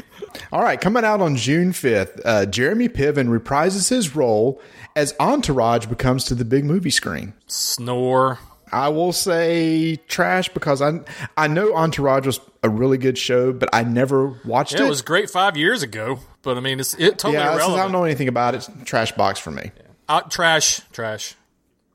All 0.52 0.62
right, 0.62 0.80
coming 0.80 1.04
out 1.04 1.20
on 1.20 1.36
June 1.36 1.70
5th, 1.72 2.20
uh, 2.24 2.44
Jeremy 2.46 2.88
Piven 2.88 3.28
reprises 3.28 3.88
his 3.88 4.16
role 4.16 4.60
as 4.96 5.14
Entourage 5.20 5.86
becomes 5.86 6.24
to 6.24 6.34
the 6.34 6.44
big 6.44 6.64
movie 6.64 6.90
screen. 6.90 7.34
Snore. 7.46 8.38
I 8.72 8.88
will 8.88 9.12
say 9.12 9.96
trash 10.08 10.48
because 10.48 10.80
I 10.80 11.00
I 11.36 11.48
know 11.48 11.74
Entourage 11.74 12.24
was 12.26 12.40
a 12.62 12.68
really 12.68 12.98
good 12.98 13.18
show, 13.18 13.52
but 13.52 13.68
I 13.72 13.82
never 13.82 14.28
watched 14.44 14.74
Yeah, 14.74 14.82
it. 14.82 14.86
it 14.86 14.90
was 14.90 15.02
great 15.02 15.28
5 15.28 15.56
years 15.56 15.82
ago, 15.82 16.20
but 16.42 16.56
I 16.56 16.60
mean 16.60 16.78
it's 16.78 16.94
it 16.94 17.18
totally 17.18 17.34
yeah, 17.34 17.58
since 17.58 17.64
I 17.72 17.76
don't 17.82 17.90
know 17.92 18.04
anything 18.04 18.28
about 18.28 18.54
it, 18.54 18.68
trash 18.84 19.10
box 19.12 19.40
for 19.40 19.50
me. 19.50 19.72
Uh, 20.08 20.20
trash, 20.22 20.80
trash. 20.92 21.34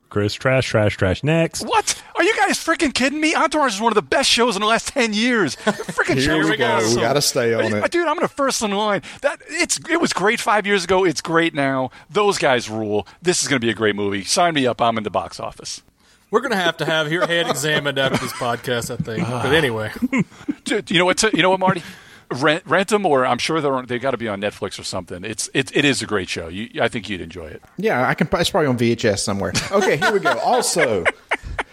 Chris, 0.08 0.34
trash, 0.34 0.66
trash, 0.68 0.96
trash. 0.96 1.22
Next, 1.24 1.62
What? 1.62 2.02
Are 2.16 2.22
you 2.22 2.34
guys 2.36 2.56
freaking 2.58 2.94
kidding 2.94 3.20
me? 3.20 3.34
Entourage 3.34 3.74
is 3.74 3.80
one 3.80 3.90
of 3.92 3.94
the 3.96 4.02
best 4.02 4.30
shows 4.30 4.56
in 4.56 4.62
the 4.62 4.68
last 4.68 4.88
ten 4.88 5.12
years. 5.12 5.56
The 5.56 5.72
freaking 5.72 6.20
show 6.20 6.34
Here 6.34 6.42
is 6.42 6.50
we 6.50 6.56
go. 6.56 6.78
We 6.88 6.94
gotta 6.96 7.20
stay 7.20 7.52
on 7.54 7.68
you- 7.70 7.76
it. 7.76 7.90
dude. 7.90 8.06
I'm 8.06 8.14
gonna 8.14 8.28
first 8.28 8.62
in 8.62 8.70
line. 8.70 9.02
That 9.22 9.40
it's 9.48 9.78
it 9.90 10.00
was 10.00 10.12
great 10.12 10.40
five 10.40 10.66
years 10.66 10.84
ago. 10.84 11.04
It's 11.04 11.20
great 11.20 11.54
now. 11.54 11.90
Those 12.08 12.38
guys 12.38 12.70
rule. 12.70 13.06
This 13.20 13.42
is 13.42 13.48
gonna 13.48 13.60
be 13.60 13.70
a 13.70 13.74
great 13.74 13.96
movie. 13.96 14.24
Sign 14.24 14.54
me 14.54 14.66
up. 14.66 14.80
I'm 14.80 14.96
in 14.96 15.04
the 15.04 15.10
box 15.10 15.38
office. 15.40 15.82
We're 16.28 16.40
going 16.40 16.50
to 16.50 16.56
have 16.56 16.76
to 16.78 16.84
have 16.84 17.12
your 17.12 17.24
head 17.24 17.48
examined 17.48 18.00
after 18.00 18.18
this 18.18 18.32
podcast, 18.32 18.90
I 18.92 18.96
think. 19.00 19.22
Ah. 19.28 19.42
But 19.44 19.54
anyway, 19.54 19.92
Dude, 20.64 20.90
you 20.90 20.98
know 20.98 21.04
what? 21.04 21.22
You 21.22 21.40
know 21.40 21.50
what, 21.50 21.60
Marty? 21.60 21.84
Rent, 22.30 22.64
rent 22.66 22.88
them, 22.88 23.06
or 23.06 23.24
I'm 23.24 23.38
sure 23.38 23.60
they're 23.60 23.82
they 23.82 23.98
got 23.98 24.10
to 24.10 24.16
be 24.16 24.28
on 24.28 24.40
Netflix 24.40 24.78
or 24.78 24.84
something. 24.84 25.24
It's 25.24 25.48
it, 25.54 25.74
it 25.76 25.84
is 25.84 26.02
a 26.02 26.06
great 26.06 26.28
show. 26.28 26.48
You, 26.48 26.82
I 26.82 26.88
think 26.88 27.08
you'd 27.08 27.20
enjoy 27.20 27.46
it. 27.46 27.62
Yeah, 27.76 28.08
I 28.08 28.14
can. 28.14 28.28
It's 28.32 28.50
probably 28.50 28.66
on 28.68 28.76
VHS 28.78 29.18
somewhere. 29.18 29.52
Okay, 29.70 29.96
here 29.96 30.12
we 30.12 30.20
go. 30.20 30.32
Also, 30.46 31.04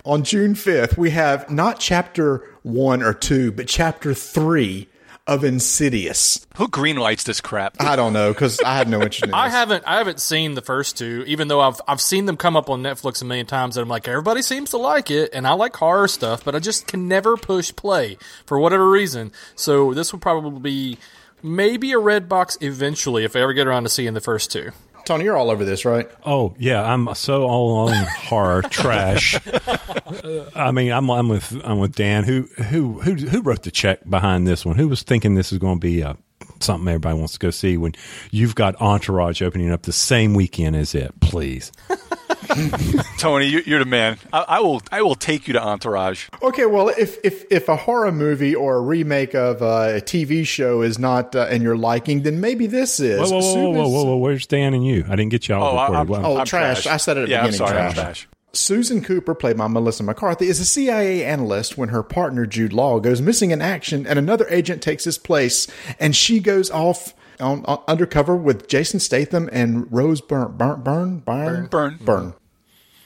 on 0.06 0.24
June 0.24 0.54
5th, 0.54 0.98
we 0.98 1.12
have 1.12 1.50
not 1.50 1.80
chapter 1.80 2.48
one 2.64 3.02
or 3.02 3.14
two, 3.14 3.52
but 3.52 3.68
chapter 3.68 4.14
three 4.14 4.90
of 5.26 5.44
Insidious. 5.44 6.46
Who 6.58 6.68
greenlights 6.68 7.24
this 7.24 7.40
crap? 7.40 7.78
I 7.80 7.96
don't 7.96 8.14
know 8.14 8.34
because 8.34 8.60
I 8.62 8.76
had 8.76 8.90
no 8.90 9.02
interest 9.02 9.24
in 9.24 9.30
this. 9.30 9.36
I 9.36 9.50
haven't 9.50 9.84
I 9.88 9.98
haven't 9.98 10.20
seen 10.20 10.56
the 10.56 10.62
first 10.62 10.98
two, 10.98 11.24
even 11.28 11.48
though 11.48 11.62
I've 11.62 11.80
I've 11.88 12.02
seen 12.02 12.26
them 12.26 12.38
come 12.38 12.56
up 12.58 12.70
on 12.70 12.84
Netflix 12.84 13.22
a 13.22 13.26
million 13.26 13.46
times, 13.46 13.78
and 13.78 13.84
I'm 13.84 13.90
like 13.90 14.08
everybody 14.08 14.42
seems 14.42 14.72
to 14.72 14.78
like 14.78 15.10
it, 15.10 15.32
and 15.34 15.48
I 15.48 15.54
like 15.54 15.76
horror 15.76 16.08
stuff, 16.08 16.44
but 16.44 16.56
I 16.56 16.60
just 16.60 16.88
can 16.88 17.08
never 17.08 17.38
push 17.38 17.74
play 17.76 18.18
for 18.46 18.60
whatever 18.60 18.90
reason. 18.90 19.32
So 19.56 19.94
this 19.94 20.12
will 20.12 20.20
probably 20.20 20.60
be 20.60 20.98
maybe 21.42 21.92
a 21.92 22.00
red 22.00 22.28
box 22.28 22.58
eventually 22.62 23.24
if 23.24 23.36
I 23.36 23.42
ever 23.42 23.54
get 23.54 23.68
around 23.68 23.84
to 23.84 23.90
seeing 23.90 24.14
the 24.14 24.22
first 24.22 24.52
two. 24.52 24.72
Tony, 25.06 25.26
you're 25.26 25.36
all 25.38 25.50
over 25.50 25.66
this, 25.66 25.86
right? 25.86 26.10
Oh 26.26 26.56
yeah, 26.58 26.82
I'm 26.82 27.14
so 27.16 27.44
all 27.44 27.90
on 27.90 28.06
horror 28.06 28.62
trash. 28.70 29.36
Uh, 29.46 30.50
I 30.56 30.72
mean, 30.72 30.92
I'm 30.92 31.10
I'm 31.10 31.28
with 31.30 31.60
I'm 31.64 31.80
with 31.80 31.96
Dan. 31.96 32.24
Who 32.24 32.44
who 32.70 33.02
who 33.02 33.16
who 33.16 33.42
wrote 33.42 33.64
the 33.64 33.72
check 33.72 34.08
behind 34.10 34.48
this 34.48 34.66
one? 34.66 34.76
Who 34.78 34.88
was 34.88 35.04
thinking 35.04 35.36
this 35.36 35.52
is 35.52 35.60
going 35.60 35.80
to 35.80 35.86
be 35.86 36.04
uh, 36.04 36.14
something 36.60 36.88
everybody 36.88 37.18
wants 37.18 37.34
to 37.34 37.40
go 37.40 37.50
see 37.50 37.78
when 37.78 37.94
you've 38.32 38.56
got 38.56 38.80
Entourage 38.82 39.42
opening 39.42 39.72
up 39.72 39.84
the 39.84 39.92
same 39.92 40.34
weekend 40.34 40.76
as 40.76 40.96
it? 40.96 41.20
Please. 41.20 41.72
Tony, 43.18 43.48
you, 43.48 43.62
you're 43.66 43.80
the 43.80 43.86
man. 43.86 44.18
I, 44.32 44.40
I 44.48 44.60
will 44.60 44.82
I 44.92 45.02
will 45.02 45.16
take 45.16 45.48
you 45.48 45.54
to 45.54 45.62
Entourage. 45.64 46.28
Okay, 46.42 46.66
well, 46.66 46.90
if 46.90 47.18
if 47.24 47.46
if 47.52 47.70
a 47.70 47.76
horror 47.76 48.12
movie 48.12 48.56
or 48.56 48.78
a 48.78 48.82
remake 48.82 49.34
of 49.34 49.62
uh, 49.62 49.96
a 49.98 50.02
TV 50.02 50.46
show 50.46 50.82
is 50.82 51.00
not 51.00 51.36
uh, 51.36 51.48
in 51.48 51.62
your 51.62 51.78
liking, 51.78 52.24
then 52.24 52.40
maybe 52.42 52.68
this 52.68 53.00
is. 53.00 53.20
Whoa 53.20 53.40
whoa 53.40 53.40
whoa 53.42 53.54
whoa 53.56 53.72
whoa 53.72 53.90
whoa! 53.90 54.04
whoa. 54.06 54.18
Where's 54.18 54.46
Dan 54.48 54.74
and 54.74 54.86
you? 54.86 55.06
I 55.08 55.16
didn't 55.16 55.32
get 55.32 55.48
y'all 55.48 55.64
Oh, 55.64 55.78
I, 55.78 55.88
recorded. 55.90 56.14
I'm, 56.16 56.24
Wow. 56.24 56.32
Oh, 56.34 56.38
I'm 56.38 56.46
trash. 56.46 56.86
I 56.86 56.98
said 56.98 57.18
it 57.18 57.22
at 57.22 57.26
the 57.26 57.32
yeah, 57.32 57.42
beginning, 57.46 57.62
I'm 57.62 57.68
sorry, 57.68 57.80
I'm 57.80 57.94
trash. 57.94 58.20
trash. 58.22 58.28
Susan 58.56 59.02
Cooper, 59.04 59.34
played 59.34 59.58
by 59.58 59.68
Melissa 59.68 60.04
McCarthy, 60.04 60.48
is 60.48 60.60
a 60.60 60.66
CIA 60.66 61.26
analyst 61.26 61.76
when 61.78 61.90
her 61.90 62.04
partner 62.04 62.46
Jude 62.46 62.72
Law 62.72 63.00
goes 63.00 63.20
missing 63.20 63.50
in 63.50 63.62
action, 63.64 64.06
and 64.06 64.20
another 64.20 64.46
agent 64.50 64.84
takes 64.84 65.06
his 65.06 65.18
place, 65.18 65.68
and 66.00 66.16
she 66.16 66.40
goes 66.40 66.70
off 66.70 67.16
on, 67.40 67.66
on 67.66 67.82
undercover 67.88 68.36
with 68.36 68.68
Jason 68.68 69.00
Statham 69.00 69.50
and 69.52 69.92
Rose 69.92 70.22
Byrne. 70.22 70.56
Burn, 70.56 70.82
Burn, 70.82 71.20
Byrne, 71.22 71.66
Byrne. 71.68 71.98
Byrne. 71.98 72.34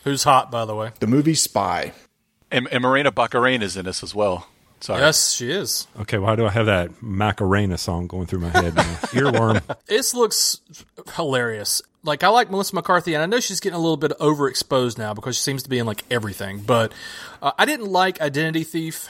Who's 0.08 0.24
hot, 0.24 0.50
by 0.50 0.64
the 0.64 0.74
way? 0.74 0.92
The 1.02 1.08
movie 1.08 1.34
Spy. 1.34 1.92
And, 2.50 2.70
and 2.72 2.82
Morena 2.82 3.12
Baccarin 3.12 3.62
is 3.62 3.76
in 3.76 3.84
this 3.84 4.04
as 4.04 4.16
well. 4.16 4.48
Sorry. 4.80 5.02
Yes, 5.02 5.34
she 5.34 5.52
is. 5.52 5.86
Okay, 6.00 6.18
why 6.18 6.38
do 6.38 6.46
I 6.46 6.50
have 6.50 6.68
that 6.68 7.04
Macarena 7.04 7.78
song 7.78 8.08
going 8.08 8.26
through 8.26 8.40
my 8.40 8.50
head? 8.50 8.74
now? 8.74 8.84
Earworm. 9.12 9.62
This 9.88 10.14
looks 10.14 10.62
hilarious. 11.16 11.82
Like 12.04 12.24
I 12.24 12.30
like 12.30 12.50
Melissa 12.50 12.74
McCarthy, 12.76 13.16
and 13.16 13.22
I 13.22 13.26
know 13.26 13.42
she's 13.42 13.60
getting 13.60 13.76
a 13.76 13.82
little 13.82 13.98
bit 13.98 14.12
overexposed 14.18 14.98
now 14.98 15.14
because 15.14 15.36
she 15.36 15.42
seems 15.42 15.64
to 15.64 15.70
be 15.70 15.78
in 15.78 15.86
like 15.86 16.06
everything. 16.10 16.60
But 16.60 16.94
uh, 17.42 17.52
I 17.58 17.66
didn't 17.66 17.88
like 17.88 18.22
Identity 18.22 18.64
Thief 18.64 19.10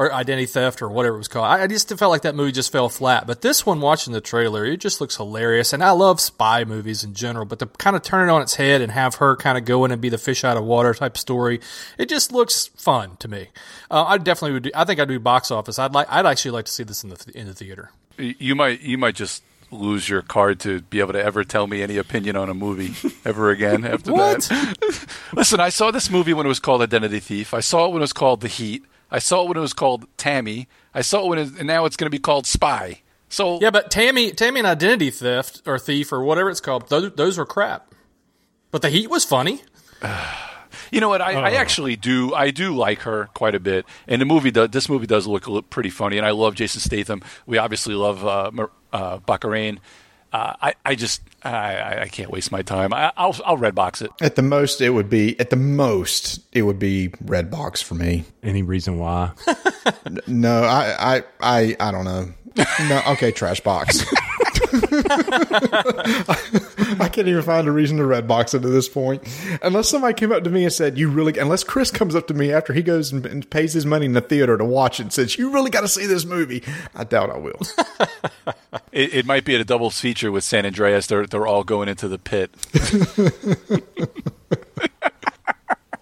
or 0.00 0.10
Identity 0.14 0.46
Theft 0.46 0.80
or 0.80 0.88
whatever 0.88 1.16
it 1.16 1.18
was 1.18 1.28
called. 1.28 1.44
I, 1.44 1.64
I 1.64 1.66
just 1.66 1.90
felt 1.90 2.10
like 2.10 2.22
that 2.22 2.34
movie 2.34 2.52
just 2.52 2.72
fell 2.72 2.88
flat. 2.88 3.26
But 3.26 3.42
this 3.42 3.66
one, 3.66 3.82
watching 3.82 4.14
the 4.14 4.22
trailer, 4.22 4.64
it 4.64 4.78
just 4.78 4.98
looks 4.98 5.16
hilarious. 5.16 5.74
And 5.74 5.84
I 5.84 5.90
love 5.90 6.20
spy 6.22 6.64
movies 6.64 7.04
in 7.04 7.12
general, 7.12 7.44
but 7.44 7.58
to 7.58 7.66
kind 7.66 7.94
of 7.94 8.00
turn 8.00 8.26
it 8.26 8.32
on 8.32 8.40
its 8.40 8.54
head 8.54 8.80
and 8.80 8.90
have 8.90 9.16
her 9.16 9.36
kind 9.36 9.58
of 9.58 9.66
go 9.66 9.84
in 9.84 9.90
and 9.90 10.00
be 10.00 10.08
the 10.08 10.16
fish 10.16 10.42
out 10.42 10.56
of 10.56 10.64
water 10.64 10.94
type 10.94 11.18
story, 11.18 11.60
it 11.98 12.08
just 12.08 12.32
looks 12.32 12.68
fun 12.68 13.18
to 13.18 13.28
me. 13.28 13.48
Uh, 13.90 14.04
I 14.04 14.16
definitely 14.16 14.52
would. 14.52 14.62
Do, 14.62 14.70
I 14.74 14.86
think 14.86 15.00
I'd 15.00 15.08
do 15.08 15.20
box 15.20 15.50
office. 15.50 15.78
I'd 15.78 15.92
like. 15.92 16.06
I'd 16.10 16.24
actually 16.24 16.52
like 16.52 16.64
to 16.64 16.72
see 16.72 16.84
this 16.84 17.04
in 17.04 17.10
the 17.10 17.32
in 17.34 17.46
the 17.46 17.54
theater. 17.54 17.90
You 18.16 18.54
might 18.54 18.80
you 18.80 18.96
might 18.96 19.16
just 19.16 19.42
lose 19.70 20.08
your 20.08 20.22
card 20.22 20.60
to 20.60 20.80
be 20.80 21.00
able 21.00 21.12
to 21.12 21.22
ever 21.22 21.44
tell 21.44 21.66
me 21.66 21.82
any 21.82 21.98
opinion 21.98 22.36
on 22.36 22.48
a 22.48 22.54
movie 22.54 22.94
ever 23.26 23.50
again 23.50 23.84
after 23.84 24.12
that. 24.12 25.16
Listen, 25.34 25.60
I 25.60 25.68
saw 25.68 25.90
this 25.90 26.08
movie 26.08 26.32
when 26.32 26.46
it 26.46 26.48
was 26.48 26.58
called 26.58 26.80
Identity 26.80 27.20
Thief. 27.20 27.52
I 27.52 27.60
saw 27.60 27.84
it 27.84 27.88
when 27.90 27.98
it 27.98 28.00
was 28.00 28.14
called 28.14 28.40
The 28.40 28.48
Heat. 28.48 28.82
I 29.10 29.18
saw 29.18 29.42
it 29.44 29.48
when 29.48 29.56
it 29.56 29.60
was 29.60 29.72
called 29.72 30.06
Tammy. 30.16 30.68
I 30.94 31.02
saw 31.02 31.24
it 31.24 31.28
when 31.28 31.38
it, 31.38 31.48
and 31.58 31.66
now 31.66 31.84
it's 31.84 31.96
going 31.96 32.06
to 32.06 32.10
be 32.10 32.18
called 32.18 32.46
Spy. 32.46 33.02
So 33.28 33.60
Yeah, 33.60 33.70
but 33.70 33.90
Tammy, 33.90 34.32
Tammy 34.32 34.60
and 34.60 34.66
Identity 34.66 35.10
Theft 35.10 35.62
or 35.66 35.78
Thief 35.78 36.12
or 36.12 36.22
whatever 36.22 36.50
it's 36.50 36.60
called, 36.60 36.88
those, 36.88 37.12
those 37.14 37.38
were 37.38 37.46
crap. 37.46 37.94
But 38.70 38.82
the 38.82 38.88
Heat 38.90 39.08
was 39.10 39.24
funny. 39.24 39.62
You 40.92 41.00
know 41.00 41.08
what? 41.08 41.20
I, 41.20 41.32
I 41.34 41.52
Oh. 41.52 41.56
actually 41.56 41.94
do. 41.96 42.32
I 42.34 42.50
do 42.50 42.74
like 42.74 43.00
her 43.00 43.28
quite 43.34 43.54
a 43.56 43.60
bit, 43.60 43.84
and 44.08 44.20
the 44.20 44.24
movie. 44.24 44.50
Does, 44.52 44.70
this 44.70 44.88
movie 44.88 45.06
does 45.06 45.26
look 45.26 45.68
pretty 45.70 45.90
funny, 45.90 46.16
and 46.16 46.26
I 46.26 46.30
love 46.30 46.54
Jason 46.56 46.80
Statham. 46.80 47.22
We 47.46 47.58
obviously 47.58 47.94
love 47.94 48.24
uh, 48.24 48.50
uh, 48.92 49.18
Baccarin. 49.18 49.78
Uh, 50.32 50.54
I, 50.62 50.74
I 50.84 50.94
just, 50.94 51.22
I, 51.42 51.76
I- 51.76 52.02
I 52.02 52.08
can't 52.08 52.30
waste 52.30 52.52
my 52.52 52.62
time. 52.62 52.92
I, 52.94 53.12
I'll, 53.16 53.34
I'll 53.44 53.56
red 53.56 53.74
box 53.74 54.00
it. 54.02 54.10
At 54.20 54.36
the 54.36 54.42
most, 54.42 54.80
it 54.80 54.90
would 54.90 55.10
be 55.10 55.38
at 55.40 55.50
the 55.50 55.56
most 55.56 56.40
it 56.52 56.62
would 56.62 56.78
be 56.78 57.08
Redbox 57.24 57.82
for 57.82 57.94
me. 57.94 58.24
Any 58.42 58.62
reason 58.62 58.98
why? 58.98 59.32
No, 60.26 60.62
I, 60.64 61.16
I, 61.16 61.22
I, 61.40 61.76
I 61.80 61.90
don't 61.90 62.04
know. 62.04 62.28
No, 62.88 63.02
okay, 63.08 63.30
trash 63.32 63.60
box. 63.60 64.04
I 67.00 67.08
can't 67.12 67.28
even 67.28 67.42
find 67.42 67.66
a 67.66 67.72
reason 67.72 67.98
to 67.98 68.06
red 68.06 68.28
box 68.28 68.54
it 68.54 68.64
at 68.64 68.70
this 68.70 68.88
point. 68.88 69.22
Unless 69.62 69.88
somebody 69.88 70.14
came 70.14 70.32
up 70.32 70.44
to 70.44 70.50
me 70.50 70.64
and 70.64 70.72
said, 70.72 70.98
"You 70.98 71.10
really," 71.10 71.38
unless 71.38 71.64
Chris 71.64 71.90
comes 71.90 72.14
up 72.14 72.26
to 72.28 72.34
me 72.34 72.52
after 72.52 72.72
he 72.72 72.82
goes 72.82 73.12
and, 73.12 73.26
and 73.26 73.48
pays 73.50 73.72
his 73.72 73.86
money 73.86 74.06
in 74.06 74.12
the 74.12 74.20
theater 74.20 74.56
to 74.56 74.64
watch 74.64 75.00
it 75.00 75.04
and 75.04 75.12
says, 75.12 75.38
"You 75.38 75.50
really 75.50 75.70
got 75.70 75.80
to 75.82 75.88
see 75.88 76.06
this 76.06 76.24
movie," 76.24 76.62
I 76.94 77.04
doubt 77.04 77.30
I 77.30 77.38
will. 77.38 77.60
It, 78.92 79.14
it 79.14 79.26
might 79.26 79.44
be 79.44 79.54
at 79.54 79.60
a 79.60 79.64
double 79.64 79.90
feature 79.90 80.32
with 80.32 80.42
San 80.42 80.66
Andreas. 80.66 81.06
They're 81.06 81.26
they're 81.26 81.46
all 81.46 81.62
going 81.62 81.88
into 81.88 82.08
the 82.08 82.18
pit. 82.18 82.50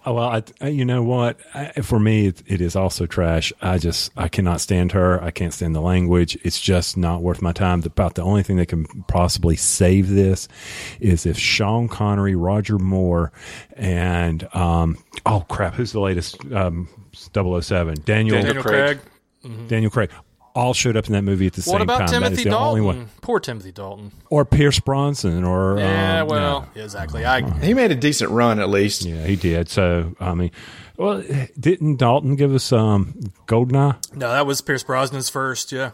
Oh, 0.08 0.14
well, 0.14 0.28
I, 0.28 0.42
I- 0.62 0.68
you 0.68 0.86
know 0.86 1.02
what? 1.02 1.38
I, 1.54 1.66
for 1.82 2.00
me, 2.00 2.28
it, 2.28 2.42
it 2.46 2.60
is 2.62 2.74
also 2.74 3.04
trash. 3.04 3.52
I 3.60 3.76
just 3.76 4.10
I 4.16 4.28
cannot 4.28 4.62
stand 4.62 4.92
her. 4.92 5.22
I 5.22 5.30
can't 5.30 5.52
stand 5.52 5.74
the 5.74 5.82
language. 5.82 6.38
It's 6.42 6.58
just 6.58 6.96
not 6.96 7.20
worth 7.20 7.42
my 7.42 7.52
time. 7.52 7.82
About 7.84 8.14
the 8.14 8.22
only 8.22 8.42
thing 8.42 8.56
that 8.56 8.66
can 8.68 8.86
possibly 9.06 9.54
save 9.56 10.08
this 10.08 10.48
is 10.98 11.26
if 11.26 11.38
Sean 11.38 11.88
Connery, 11.88 12.34
Roger 12.34 12.78
Moore, 12.78 13.32
and 13.74 14.48
um, 14.54 14.96
oh 15.26 15.44
crap, 15.50 15.74
who's 15.74 15.92
the 15.92 16.00
latest 16.00 16.42
um, 16.52 16.88
007? 17.12 17.96
Daniel 18.06 18.40
Daniel 18.40 18.62
Craig. 18.62 19.00
Craig. 19.42 19.68
Daniel 19.68 19.90
Craig. 19.90 20.10
All 20.58 20.74
showed 20.74 20.96
up 20.96 21.06
in 21.06 21.12
that 21.12 21.22
movie 21.22 21.46
at 21.46 21.52
the 21.52 21.60
What 21.70 21.78
same 21.78 21.82
about 21.82 21.98
time. 22.08 22.22
That 22.22 22.32
is 22.32 22.38
Timothy 22.38 22.44
the 22.50 22.56
only 22.58 22.80
Dalton? 22.80 22.98
one. 23.00 23.08
Poor 23.22 23.38
Timothy 23.40 23.70
Dalton. 23.72 24.12
Or 24.28 24.44
Pierce 24.44 24.80
Brosnan, 24.80 25.44
or 25.44 25.78
Yeah, 25.78 26.22
um, 26.22 26.28
well, 26.28 26.60
no. 26.62 26.66
yeah, 26.74 26.82
exactly. 26.84 27.24
I 27.24 27.48
he 27.60 27.74
made 27.74 27.92
a 27.92 27.94
decent 27.94 28.30
run 28.30 28.58
at 28.58 28.68
least. 28.68 29.04
Yeah, 29.04 29.24
he 29.24 29.36
did. 29.36 29.68
So, 29.68 30.14
I 30.18 30.34
mean, 30.34 30.50
well, 30.96 31.22
didn't 31.58 31.96
Dalton 31.96 32.34
give 32.36 32.52
us 32.54 32.72
um, 32.72 33.14
Goldeneye? 33.46 34.14
no, 34.16 34.30
that 34.30 34.46
was 34.46 34.60
Pierce 34.60 34.82
Brosnan's 34.82 35.28
first. 35.28 35.70
Yeah, 35.70 35.92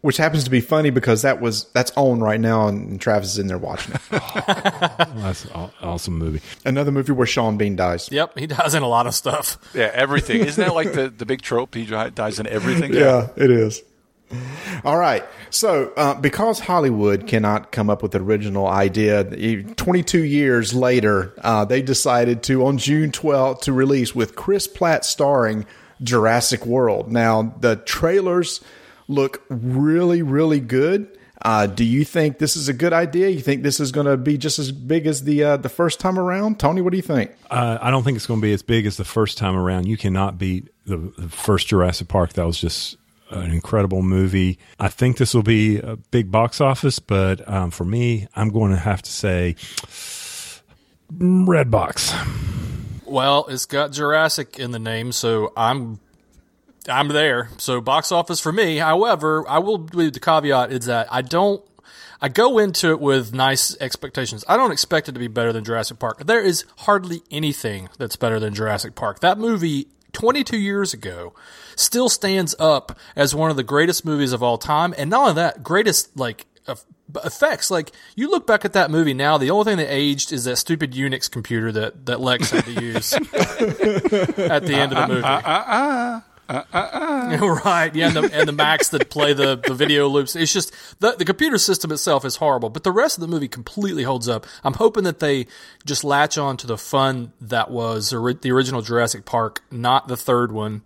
Which 0.00 0.16
happens 0.16 0.44
to 0.44 0.50
be 0.50 0.62
funny 0.62 0.88
because 0.88 1.20
that 1.20 1.42
was 1.42 1.64
that's 1.74 1.92
on 1.94 2.20
right 2.20 2.40
now, 2.40 2.68
and 2.68 2.98
Travis 2.98 3.32
is 3.32 3.38
in 3.38 3.48
there 3.48 3.58
watching 3.58 3.94
it. 3.96 4.00
That's 4.10 5.44
an 5.44 5.70
awesome 5.82 6.16
movie. 6.18 6.40
Another 6.64 6.90
movie 6.90 7.12
where 7.12 7.26
Sean 7.26 7.58
Bean 7.58 7.76
dies. 7.76 8.08
yep, 8.10 8.38
he 8.38 8.46
does 8.46 8.74
in 8.74 8.82
a 8.82 8.88
lot 8.88 9.06
of 9.06 9.14
stuff. 9.14 9.58
Yeah, 9.74 9.90
everything. 9.92 10.40
Isn't 10.40 10.64
that 10.64 10.74
like 10.74 10.94
the, 10.94 11.10
the 11.10 11.26
big 11.26 11.42
trope? 11.42 11.74
He 11.74 11.84
dies 11.84 12.40
in 12.40 12.46
everything. 12.46 12.94
Yeah, 13.00 13.28
it 13.36 13.50
is. 13.50 13.82
All 14.84 14.96
right. 14.96 15.24
So, 15.50 15.92
uh, 15.96 16.14
because 16.14 16.60
Hollywood 16.60 17.26
cannot 17.26 17.72
come 17.72 17.90
up 17.90 18.02
with 18.02 18.12
the 18.12 18.20
original 18.20 18.66
idea, 18.66 19.28
e- 19.34 19.62
22 19.62 20.24
years 20.24 20.74
later, 20.74 21.34
uh, 21.38 21.64
they 21.64 21.82
decided 21.82 22.42
to, 22.44 22.66
on 22.66 22.78
June 22.78 23.10
12th, 23.10 23.62
to 23.62 23.72
release 23.72 24.14
with 24.14 24.36
Chris 24.36 24.66
Pratt 24.66 25.04
starring 25.04 25.66
Jurassic 26.02 26.64
World. 26.66 27.10
Now, 27.10 27.54
the 27.60 27.76
trailers 27.76 28.60
look 29.08 29.42
really, 29.48 30.22
really 30.22 30.60
good. 30.60 31.16
Uh, 31.42 31.66
do 31.66 31.84
you 31.84 32.04
think 32.04 32.38
this 32.38 32.54
is 32.54 32.68
a 32.68 32.72
good 32.72 32.92
idea? 32.92 33.28
You 33.28 33.40
think 33.40 33.62
this 33.62 33.80
is 33.80 33.92
going 33.92 34.06
to 34.06 34.18
be 34.18 34.36
just 34.36 34.58
as 34.58 34.70
big 34.72 35.06
as 35.06 35.24
the 35.24 35.42
uh, 35.42 35.56
the 35.56 35.70
first 35.70 35.98
time 35.98 36.18
around? 36.18 36.60
Tony, 36.60 36.82
what 36.82 36.90
do 36.90 36.98
you 36.98 37.02
think? 37.02 37.30
Uh, 37.50 37.78
I 37.80 37.90
don't 37.90 38.02
think 38.02 38.16
it's 38.16 38.26
going 38.26 38.40
to 38.40 38.44
be 38.46 38.52
as 38.52 38.62
big 38.62 38.84
as 38.84 38.98
the 38.98 39.06
first 39.06 39.38
time 39.38 39.56
around. 39.56 39.86
You 39.86 39.96
cannot 39.96 40.36
beat 40.36 40.68
the, 40.84 40.98
the 41.16 41.30
first 41.30 41.68
Jurassic 41.68 42.08
Park. 42.08 42.34
That 42.34 42.44
was 42.44 42.60
just 42.60 42.98
an 43.30 43.50
incredible 43.50 44.02
movie. 44.02 44.58
I 44.78 44.88
think 44.88 45.16
this 45.16 45.34
will 45.34 45.42
be 45.42 45.78
a 45.78 45.96
big 45.96 46.30
box 46.30 46.60
office, 46.60 46.98
but 46.98 47.46
um, 47.48 47.70
for 47.70 47.84
me, 47.84 48.28
I'm 48.34 48.50
going 48.50 48.72
to 48.72 48.78
have 48.78 49.02
to 49.02 49.10
say 49.10 49.56
Red 51.12 51.70
Box. 51.70 52.14
Well, 53.04 53.46
it's 53.48 53.66
got 53.66 53.92
Jurassic 53.92 54.58
in 54.58 54.70
the 54.70 54.78
name, 54.78 55.12
so 55.12 55.52
I'm 55.56 55.98
I'm 56.88 57.08
there. 57.08 57.50
So 57.58 57.80
box 57.80 58.12
office 58.12 58.40
for 58.40 58.52
me. 58.52 58.76
However, 58.78 59.44
I 59.48 59.58
will 59.58 59.78
do 59.78 60.10
the 60.10 60.20
caveat 60.20 60.72
is 60.72 60.86
that 60.86 61.08
I 61.10 61.22
don't 61.22 61.62
I 62.22 62.28
go 62.28 62.58
into 62.58 62.90
it 62.90 63.00
with 63.00 63.32
nice 63.32 63.76
expectations. 63.80 64.44
I 64.46 64.56
don't 64.56 64.72
expect 64.72 65.08
it 65.08 65.12
to 65.12 65.18
be 65.18 65.28
better 65.28 65.52
than 65.52 65.64
Jurassic 65.64 65.98
Park. 65.98 66.26
There 66.26 66.42
is 66.42 66.64
hardly 66.78 67.22
anything 67.30 67.88
that's 67.98 68.16
better 68.16 68.38
than 68.38 68.54
Jurassic 68.54 68.94
Park. 68.94 69.20
That 69.20 69.38
movie 69.38 69.88
22 70.12 70.58
years 70.58 70.92
ago 70.92 71.32
still 71.80 72.08
stands 72.08 72.54
up 72.58 72.98
as 73.16 73.34
one 73.34 73.50
of 73.50 73.56
the 73.56 73.62
greatest 73.62 74.04
movies 74.04 74.32
of 74.32 74.42
all 74.42 74.58
time 74.58 74.94
and 74.98 75.10
not 75.10 75.22
only 75.22 75.34
that, 75.34 75.62
greatest 75.62 76.16
like 76.16 76.46
effects 77.24 77.70
like 77.70 77.90
you 78.14 78.30
look 78.30 78.46
back 78.46 78.64
at 78.64 78.72
that 78.72 78.90
movie 78.90 79.14
now 79.14 79.36
the 79.36 79.50
only 79.50 79.64
thing 79.64 79.76
that 79.78 79.92
aged 79.92 80.32
is 80.32 80.44
that 80.44 80.56
stupid 80.56 80.92
unix 80.92 81.28
computer 81.28 81.72
that, 81.72 82.06
that 82.06 82.20
lex 82.20 82.50
had 82.50 82.64
to 82.64 82.72
use 82.72 83.12
at 83.12 83.24
the 84.64 84.74
end 84.74 84.92
of 84.92 84.98
the 84.98 85.06
movie 85.08 85.24
uh, 85.24 85.40
uh, 86.50 86.64
uh, 86.72 87.38
right, 87.64 87.94
yeah, 87.94 88.08
and 88.08 88.16
the, 88.16 88.30
and 88.32 88.48
the 88.48 88.52
Macs 88.52 88.88
that 88.88 89.08
play 89.08 89.32
the, 89.32 89.56
the 89.56 89.74
video 89.74 90.08
loops. 90.08 90.34
It's 90.34 90.52
just 90.52 90.74
the 90.98 91.12
the 91.12 91.24
computer 91.24 91.58
system 91.58 91.92
itself 91.92 92.24
is 92.24 92.36
horrible, 92.36 92.70
but 92.70 92.82
the 92.82 92.90
rest 92.90 93.16
of 93.16 93.20
the 93.20 93.28
movie 93.28 93.46
completely 93.46 94.02
holds 94.02 94.28
up. 94.28 94.46
I'm 94.64 94.74
hoping 94.74 95.04
that 95.04 95.20
they 95.20 95.46
just 95.86 96.02
latch 96.02 96.36
on 96.38 96.56
to 96.58 96.66
the 96.66 96.76
fun 96.76 97.32
that 97.40 97.70
was 97.70 98.10
the 98.10 98.50
original 98.50 98.82
Jurassic 98.82 99.24
Park, 99.24 99.62
not 99.70 100.08
the 100.08 100.16
third 100.16 100.50
one. 100.50 100.82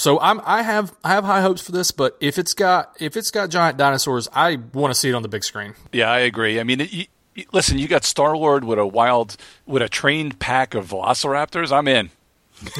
So 0.00 0.18
I'm 0.18 0.40
I 0.46 0.62
have 0.62 0.96
I 1.04 1.10
have 1.10 1.24
high 1.24 1.42
hopes 1.42 1.60
for 1.60 1.72
this, 1.72 1.90
but 1.90 2.16
if 2.20 2.38
it's 2.38 2.54
got 2.54 2.96
if 2.98 3.18
it's 3.18 3.30
got 3.30 3.50
giant 3.50 3.76
dinosaurs, 3.76 4.30
I 4.32 4.56
want 4.72 4.94
to 4.94 4.98
see 4.98 5.10
it 5.10 5.14
on 5.14 5.20
the 5.20 5.28
big 5.28 5.44
screen. 5.44 5.74
Yeah, 5.92 6.10
I 6.10 6.20
agree. 6.20 6.58
I 6.58 6.64
mean, 6.64 6.80
it, 6.80 7.08
listen, 7.52 7.76
you 7.76 7.86
got 7.86 8.04
Star 8.04 8.34
Lord 8.34 8.64
with 8.64 8.78
a 8.78 8.86
wild, 8.86 9.36
with 9.66 9.82
a 9.82 9.90
trained 9.90 10.38
pack 10.38 10.72
of 10.72 10.88
Velociraptors. 10.88 11.70
I'm 11.70 11.86
in. 11.86 12.08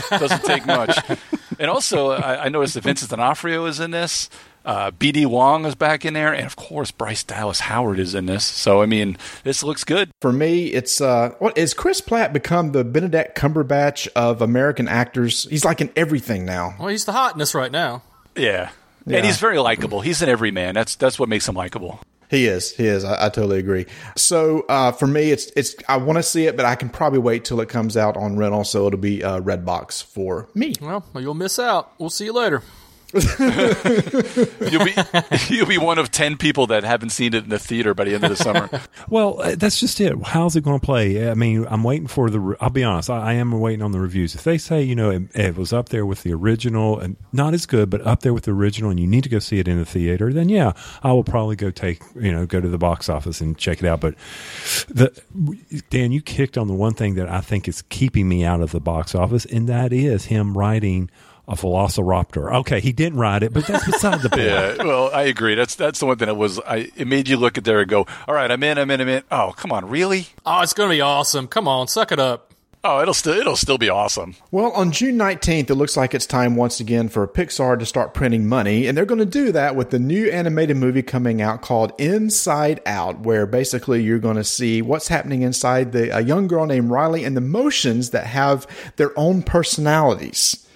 Doesn't 0.09 0.45
take 0.45 0.65
much. 0.65 0.99
and 1.59 1.71
also, 1.71 2.13
I, 2.13 2.47
I 2.47 2.49
noticed 2.49 2.73
that 2.73 2.85
Vincent 2.85 3.11
D'Onofrio 3.11 3.67
is 3.67 3.81
in 3.81 3.91
this. 3.91 4.31
Uh, 4.65 4.91
B.D. 4.91 5.25
Wong 5.27 5.65
is 5.65 5.75
back 5.75 6.05
in 6.05 6.15
there, 6.15 6.35
and 6.35 6.47
of 6.47 6.55
course, 6.57 6.91
Bryce 6.91 7.25
Dallas 7.25 7.61
Howard 7.61 7.99
is 7.99 8.15
in 8.15 8.27
this. 8.27 8.45
So, 8.45 8.83
I 8.83 8.87
mean, 8.87 9.17
this 9.43 9.63
looks 9.63 9.85
good. 9.85 10.11
For 10.21 10.33
me, 10.33 10.67
it's 10.67 11.01
uh, 11.01 11.31
what 11.39 11.57
is 11.57 11.73
Chris 11.73 12.01
Pratt 12.01 12.33
become 12.33 12.73
the 12.73 12.85
Benedict 12.85 13.37
Cumberbatch 13.37 14.09
of 14.15 14.43
American 14.43 14.87
actors? 14.87 15.45
He's 15.49 15.65
like 15.65 15.81
in 15.81 15.91
everything 15.97 16.45
now. 16.45 16.75
Well, 16.79 16.89
he's 16.89 17.07
the 17.07 17.13
hotness 17.13 17.55
right 17.55 17.73
now. 17.73 18.03
Yeah. 18.37 18.71
Yeah. 19.07 19.17
and 19.19 19.27
he's 19.27 19.39
very 19.39 19.59
likable. 19.59 20.03
He's 20.03 20.21
an 20.23 20.29
everyman. 20.29 20.75
That's 20.75 20.95
that's 20.95 21.19
what 21.19 21.29
makes 21.29 21.49
him 21.49 21.55
likable. 21.55 22.01
He 22.31 22.47
is. 22.47 22.71
He 22.77 22.87
is. 22.87 23.03
I, 23.03 23.27
I 23.27 23.29
totally 23.29 23.59
agree. 23.59 23.87
So 24.17 24.61
uh, 24.69 24.93
for 24.93 25.07
me, 25.07 25.33
it's 25.33 25.51
it's. 25.57 25.75
I 25.89 25.97
want 25.97 26.19
to 26.19 26.23
see 26.23 26.47
it, 26.47 26.57
but 26.57 26.65
I 26.65 26.77
can 26.77 26.91
probably 26.91 27.19
wait 27.19 27.45
till 27.45 27.61
it 27.61 27.69
comes 27.69 27.97
out 27.97 28.17
on 28.17 28.37
rental, 28.37 28.63
so 28.63 28.87
it'll 28.87 29.01
be 29.01 29.25
uh, 29.25 29.41
Redbox 29.41 30.05
for 30.05 30.49
me. 30.55 30.75
Well, 30.81 31.05
you'll 31.17 31.35
miss 31.35 31.59
out. 31.59 31.93
We'll 31.99 32.11
see 32.11 32.27
you 32.27 32.33
later. 32.33 32.63
You'll 34.71 34.85
be 34.85 34.95
you'll 35.49 35.67
be 35.67 35.79
one 35.79 35.99
of 35.99 36.11
ten 36.11 36.37
people 36.37 36.69
that 36.69 36.85
haven't 36.85 37.11
seen 37.11 37.35
it 37.35 37.45
in 37.45 37.51
the 37.51 37.59
theater 37.59 37.93
by 37.93 38.05
the 38.05 38.15
end 38.15 38.25
of 38.25 38.31
the 38.31 38.37
summer. 38.37 38.69
Well, 39.09 39.41
uh, 39.41 39.55
that's 39.57 39.81
just 39.81 40.01
it. 40.01 40.15
How's 40.25 40.55
it 40.55 40.63
going 40.63 40.79
to 40.79 40.85
play? 40.85 41.29
I 41.29 41.35
mean, 41.35 41.67
I'm 41.69 41.83
waiting 41.83 42.07
for 42.07 42.31
the. 42.31 42.39
re- 42.39 42.57
I'll 42.61 42.71
be 42.71 42.85
honest. 42.85 43.11
I, 43.11 43.31
I 43.31 43.33
am 43.35 43.51
waiting 43.59 43.83
on 43.83 43.91
the 43.93 43.99
reviews. 43.99 44.35
If 44.35 44.45
they 44.45 44.57
say, 44.59 44.83
you 44.83 44.95
know, 44.95 45.11
it, 45.11 45.35
it 45.35 45.57
was 45.57 45.73
up 45.73 45.89
there 45.89 46.07
with 46.07 46.23
the 46.23 46.33
original 46.33 46.99
and 47.01 47.17
not 47.33 47.55
as 47.55 47.67
good, 47.67 47.91
but 47.91 48.07
up 48.07 48.21
there 48.21 48.33
with 48.33 48.45
the 48.45 48.53
original, 48.53 48.91
and 48.91 49.01
you 49.01 49.07
need 49.07 49.25
to 49.25 49.29
go 49.29 49.39
see 49.41 49.59
it 49.59 49.67
in 49.67 49.79
the 49.79 49.85
theater, 49.85 50.33
then 50.33 50.49
yeah, 50.49 50.73
I 51.03 51.13
will 51.13 51.25
probably 51.25 51.57
go 51.57 51.71
take, 51.71 52.03
you 52.15 52.31
know, 52.31 52.47
go 52.47 52.61
to 52.61 52.69
the 52.69 52.79
box 52.79 53.09
office 53.09 53.41
and 53.41 53.59
check 53.59 53.83
it 53.83 53.87
out. 53.87 54.01
But 54.01 54.15
the 54.89 55.11
Dan, 55.91 56.13
you 56.13 56.23
kicked 56.23 56.57
on 56.57 56.69
the 56.69 56.75
one 56.75 56.95
thing 56.95 57.15
that 57.15 57.29
I 57.29 57.41
think 57.41 57.67
is 57.67 57.83
keeping 57.83 58.29
me 58.29 58.45
out 58.45 58.61
of 58.61 58.71
the 58.71 58.81
box 58.81 59.15
office, 59.15 59.45
and 59.47 59.69
that 59.69 59.93
is 59.93 60.27
him 60.27 60.57
riding 60.57 61.11
a 61.51 61.55
Velociraptor. 61.57 62.55
Okay, 62.61 62.81
he 62.81 62.93
didn't 62.93 63.19
ride 63.19 63.43
it, 63.43 63.53
but 63.53 63.67
that's 63.67 63.85
beside 63.85 64.21
the 64.23 64.31
point. 64.31 64.43
Yeah, 64.43 64.77
well, 64.85 65.11
I 65.13 65.23
agree. 65.23 65.55
That's 65.55 65.75
that's 65.75 65.99
the 65.99 66.07
one 66.07 66.17
thing 66.17 66.27
that 66.27 66.37
was. 66.37 66.61
I 66.61 66.91
it 66.97 67.07
made 67.07 67.29
you 67.29 67.37
look 67.37 67.59
at 67.59 67.65
there 67.65 67.81
and 67.81 67.89
go, 67.89 68.07
"All 68.29 68.35
right, 68.35 68.51
I'm 68.51 68.63
in, 68.63 68.79
I'm 68.79 68.91
in, 68.91 69.01
I'm 69.01 69.09
in." 69.09 69.23
Oh, 69.31 69.53
come 69.57 69.73
on, 69.73 69.89
really? 69.89 70.29
Oh, 70.47 70.61
it's 70.63 70.73
gonna 70.73 70.91
be 70.91 71.01
awesome. 71.01 71.49
Come 71.49 71.67
on, 71.69 71.89
suck 71.89 72.13
it 72.13 72.19
up. 72.19 72.47
Oh, 72.83 73.03
it'll 73.03 73.13
still 73.13 73.35
it'll 73.35 73.57
still 73.57 73.77
be 73.77 73.91
awesome. 73.91 74.37
Well, 74.51 74.71
on 74.73 74.91
June 74.91 75.19
19th, 75.19 75.69
it 75.69 75.75
looks 75.75 75.99
like 75.99 76.15
it's 76.15 76.25
time 76.25 76.57
once 76.57 76.81
again 76.81 77.11
for 77.11 77.29
Pixar 77.29 77.79
to 77.79 77.85
start 77.85 78.15
printing 78.15 78.47
money, 78.47 78.87
and 78.87 78.97
they're 78.97 79.05
going 79.05 79.19
to 79.19 79.27
do 79.27 79.53
that 79.53 79.77
with 79.77 79.91
the 79.91 79.99
new 79.99 80.31
animated 80.31 80.79
movie 80.79 81.03
coming 81.03 81.43
out 81.43 81.61
called 81.61 81.93
Inside 81.99 82.81
Out, 82.87 83.21
where 83.21 83.45
basically 83.45 84.03
you're 84.03 84.19
going 84.19 84.37
to 84.39 84.45
see 84.45 84.81
what's 84.81 85.09
happening 85.09 85.43
inside 85.43 85.93
the 85.93 86.17
a 86.17 86.23
young 86.23 86.47
girl 86.47 86.65
named 86.65 86.91
Riley 86.91 87.23
and 87.25 87.37
the 87.37 87.43
motions 87.43 88.11
that 88.11 88.27
have 88.27 88.67
their 88.97 89.13
own 89.19 89.43
personalities. 89.43 90.67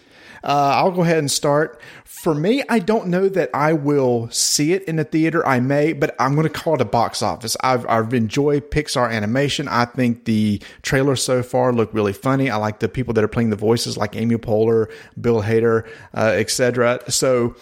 Uh, 0.44 0.72
I'll 0.76 0.90
go 0.90 1.02
ahead 1.02 1.18
and 1.18 1.30
start. 1.30 1.80
For 2.04 2.34
me, 2.34 2.62
I 2.68 2.78
don't 2.78 3.08
know 3.08 3.28
that 3.30 3.50
I 3.54 3.72
will 3.72 4.30
see 4.30 4.72
it 4.72 4.84
in 4.84 4.96
the 4.96 5.04
theater. 5.04 5.46
I 5.46 5.58
may, 5.60 5.92
but 5.94 6.14
I'm 6.18 6.34
going 6.34 6.46
to 6.46 6.52
call 6.52 6.74
it 6.74 6.80
a 6.80 6.86
box 6.86 7.22
office. 7.22 7.56
I've, 7.62 7.86
I've 7.88 8.12
enjoyed 8.14 8.70
Pixar 8.70 9.10
animation. 9.10 9.68
I 9.68 9.86
think 9.86 10.24
the 10.26 10.62
trailers 10.82 11.22
so 11.22 11.42
far 11.42 11.72
look 11.72 11.92
really 11.94 12.12
funny. 12.12 12.50
I 12.50 12.56
like 12.56 12.78
the 12.78 12.88
people 12.88 13.14
that 13.14 13.24
are 13.24 13.28
playing 13.28 13.50
the 13.50 13.56
voices, 13.56 13.96
like 13.96 14.16
Amy 14.16 14.36
Poehler, 14.36 14.90
Bill 15.20 15.42
Hader, 15.42 15.88
uh, 16.14 16.32
etc. 16.34 17.00
So 17.10 17.56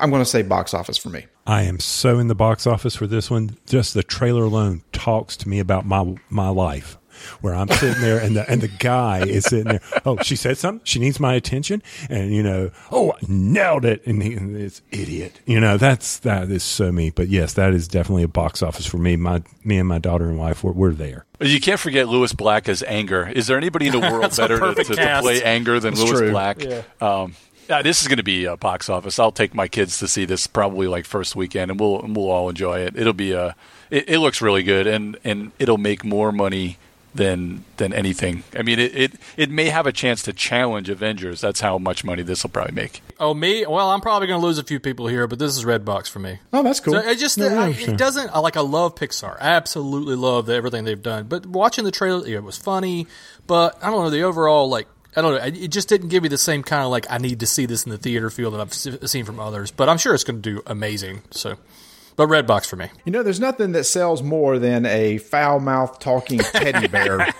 I'm 0.00 0.10
going 0.10 0.22
to 0.22 0.28
say 0.28 0.42
box 0.42 0.74
office 0.74 0.96
for 0.96 1.10
me. 1.10 1.26
I 1.46 1.62
am 1.62 1.80
so 1.80 2.18
in 2.18 2.28
the 2.28 2.34
box 2.34 2.66
office 2.66 2.94
for 2.94 3.06
this 3.06 3.30
one. 3.30 3.58
Just 3.66 3.94
the 3.94 4.02
trailer 4.02 4.44
alone 4.44 4.82
talks 4.92 5.36
to 5.38 5.48
me 5.48 5.58
about 5.58 5.84
my 5.84 6.14
my 6.30 6.48
life. 6.48 6.98
Where 7.40 7.54
I'm 7.54 7.68
sitting 7.68 8.02
there 8.02 8.18
and 8.18 8.36
the 8.36 8.48
and 8.50 8.60
the 8.60 8.68
guy 8.68 9.26
is 9.26 9.44
sitting 9.44 9.68
there. 9.68 9.80
Oh, 10.04 10.18
she 10.22 10.36
said 10.36 10.58
something. 10.58 10.84
She 10.84 10.98
needs 10.98 11.20
my 11.20 11.34
attention, 11.34 11.82
and 12.08 12.32
you 12.34 12.42
know, 12.42 12.70
oh, 12.90 13.12
I 13.12 13.18
nailed 13.28 13.84
it. 13.84 14.06
And, 14.06 14.22
he, 14.22 14.34
and 14.34 14.54
this 14.54 14.82
idiot, 14.90 15.40
you 15.46 15.60
know, 15.60 15.76
that's 15.76 16.18
that 16.20 16.50
is 16.50 16.62
so 16.62 16.92
me. 16.92 17.10
But 17.10 17.28
yes, 17.28 17.54
that 17.54 17.72
is 17.72 17.88
definitely 17.88 18.22
a 18.24 18.28
box 18.28 18.62
office 18.62 18.86
for 18.86 18.98
me. 18.98 19.16
My 19.16 19.42
me 19.64 19.78
and 19.78 19.88
my 19.88 19.98
daughter 19.98 20.28
and 20.28 20.38
wife, 20.38 20.64
we're, 20.64 20.72
we're 20.72 20.92
there. 20.92 21.24
You 21.40 21.60
can't 21.60 21.80
forget 21.80 22.08
Lewis 22.08 22.32
Black 22.32 22.68
as 22.68 22.82
Anger. 22.84 23.28
Is 23.28 23.46
there 23.46 23.56
anybody 23.56 23.86
in 23.86 23.92
the 23.92 24.00
world 24.12 24.36
better 24.36 24.58
to, 24.58 24.74
to, 24.74 24.94
to 24.94 25.20
play 25.20 25.42
Anger 25.42 25.80
than 25.80 25.94
Lewis 25.94 26.18
true. 26.20 26.30
Black? 26.30 26.62
Yeah. 26.62 26.82
Um, 27.00 27.34
yeah, 27.68 27.82
this 27.82 28.02
is 28.02 28.08
going 28.08 28.18
to 28.18 28.22
be 28.22 28.44
a 28.44 28.56
box 28.56 28.88
office. 28.88 29.18
I'll 29.18 29.32
take 29.32 29.54
my 29.54 29.68
kids 29.68 29.98
to 30.00 30.08
see 30.08 30.24
this 30.24 30.46
probably 30.46 30.86
like 30.86 31.04
first 31.04 31.36
weekend, 31.36 31.70
and 31.70 31.80
we'll 31.80 32.00
we'll 32.02 32.30
all 32.30 32.48
enjoy 32.48 32.80
it. 32.80 32.96
It'll 32.96 33.12
be 33.12 33.32
a. 33.32 33.56
It, 33.90 34.08
it 34.08 34.18
looks 34.18 34.42
really 34.42 34.62
good, 34.62 34.86
and 34.86 35.16
and 35.24 35.52
it'll 35.58 35.78
make 35.78 36.04
more 36.04 36.32
money 36.32 36.78
than 37.14 37.64
than 37.76 37.92
anything. 37.92 38.42
I 38.56 38.62
mean, 38.62 38.78
it, 38.78 38.96
it 38.96 39.12
it 39.36 39.50
may 39.50 39.66
have 39.68 39.86
a 39.86 39.92
chance 39.92 40.22
to 40.22 40.32
challenge 40.32 40.88
Avengers. 40.88 41.40
That's 41.40 41.60
how 41.60 41.78
much 41.78 42.04
money 42.04 42.22
this 42.22 42.42
will 42.42 42.50
probably 42.50 42.74
make. 42.74 43.02
Oh, 43.20 43.34
me? 43.34 43.66
Well, 43.66 43.90
I'm 43.90 44.00
probably 44.00 44.28
going 44.28 44.40
to 44.40 44.46
lose 44.46 44.58
a 44.58 44.64
few 44.64 44.80
people 44.80 45.06
here, 45.06 45.26
but 45.26 45.38
this 45.38 45.56
is 45.56 45.64
Redbox 45.64 46.08
for 46.08 46.18
me. 46.18 46.38
Oh, 46.52 46.62
that's 46.62 46.80
cool. 46.80 46.94
So 46.94 47.00
it 47.00 47.18
just 47.18 47.38
No, 47.38 47.46
I, 47.46 47.68
yeah, 47.68 47.72
sure. 47.74 47.94
it 47.94 47.98
doesn't 47.98 48.30
I 48.34 48.38
like 48.38 48.56
I 48.56 48.62
love 48.62 48.94
Pixar. 48.94 49.36
I 49.40 49.50
absolutely 49.50 50.16
love 50.16 50.46
the, 50.46 50.54
everything 50.54 50.84
they've 50.84 51.02
done. 51.02 51.26
But 51.26 51.46
watching 51.46 51.84
the 51.84 51.90
trailer, 51.90 52.26
yeah, 52.26 52.36
it 52.36 52.44
was 52.44 52.56
funny, 52.56 53.06
but 53.46 53.78
I 53.82 53.90
don't 53.90 54.04
know 54.04 54.10
the 54.10 54.22
overall 54.22 54.68
like 54.68 54.88
I 55.14 55.20
don't 55.20 55.34
know. 55.34 55.44
It 55.44 55.68
just 55.68 55.90
didn't 55.90 56.08
give 56.08 56.22
me 56.22 56.30
the 56.30 56.38
same 56.38 56.62
kind 56.62 56.82
of 56.82 56.90
like 56.90 57.06
I 57.10 57.18
need 57.18 57.40
to 57.40 57.46
see 57.46 57.66
this 57.66 57.84
in 57.84 57.90
the 57.90 57.98
theater 57.98 58.30
feel 58.30 58.50
that 58.52 58.60
I've 58.60 58.72
seen 59.08 59.26
from 59.26 59.38
others. 59.38 59.70
But 59.70 59.90
I'm 59.90 59.98
sure 59.98 60.14
it's 60.14 60.24
going 60.24 60.40
to 60.40 60.54
do 60.54 60.62
amazing. 60.66 61.20
So, 61.30 61.56
but 62.16 62.28
Redbox 62.28 62.66
for 62.66 62.76
me. 62.76 62.88
You 63.04 63.12
know, 63.12 63.22
there's 63.22 63.40
nothing 63.40 63.72
that 63.72 63.84
sells 63.84 64.22
more 64.22 64.58
than 64.58 64.86
a 64.86 65.18
foul 65.18 65.60
mouthed 65.60 66.00
talking 66.00 66.38
teddy 66.52 66.88
bear. 66.88 67.32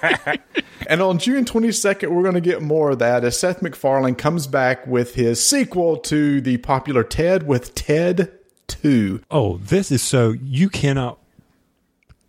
and 0.87 1.03
on 1.03 1.19
June 1.19 1.45
22nd, 1.45 2.09
we're 2.09 2.23
going 2.23 2.35
to 2.35 2.41
get 2.41 2.63
more 2.63 2.91
of 2.91 2.99
that 3.01 3.25
as 3.25 3.39
Seth 3.39 3.63
MacFarlane 3.63 4.15
comes 4.15 4.47
back 4.47 4.87
with 4.87 5.15
his 5.15 5.45
sequel 5.45 5.97
to 5.99 6.41
the 6.41 6.59
popular 6.59 7.05
Ted 7.05 7.47
with 7.47 7.75
Ted 7.75 8.33
2. 8.69 9.23
Oh, 9.31 9.59
this 9.59 9.91
is 9.91 10.03
so 10.03 10.33
you 10.33 10.69
cannot 10.69 11.19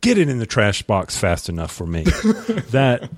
get 0.02 0.18
it 0.18 0.28
in 0.30 0.40
the 0.40 0.46
trash 0.46 0.84
box 0.84 1.18
fast 1.18 1.50
enough 1.50 1.72
for 1.72 1.88
me. 1.88 2.04
that 2.72 3.10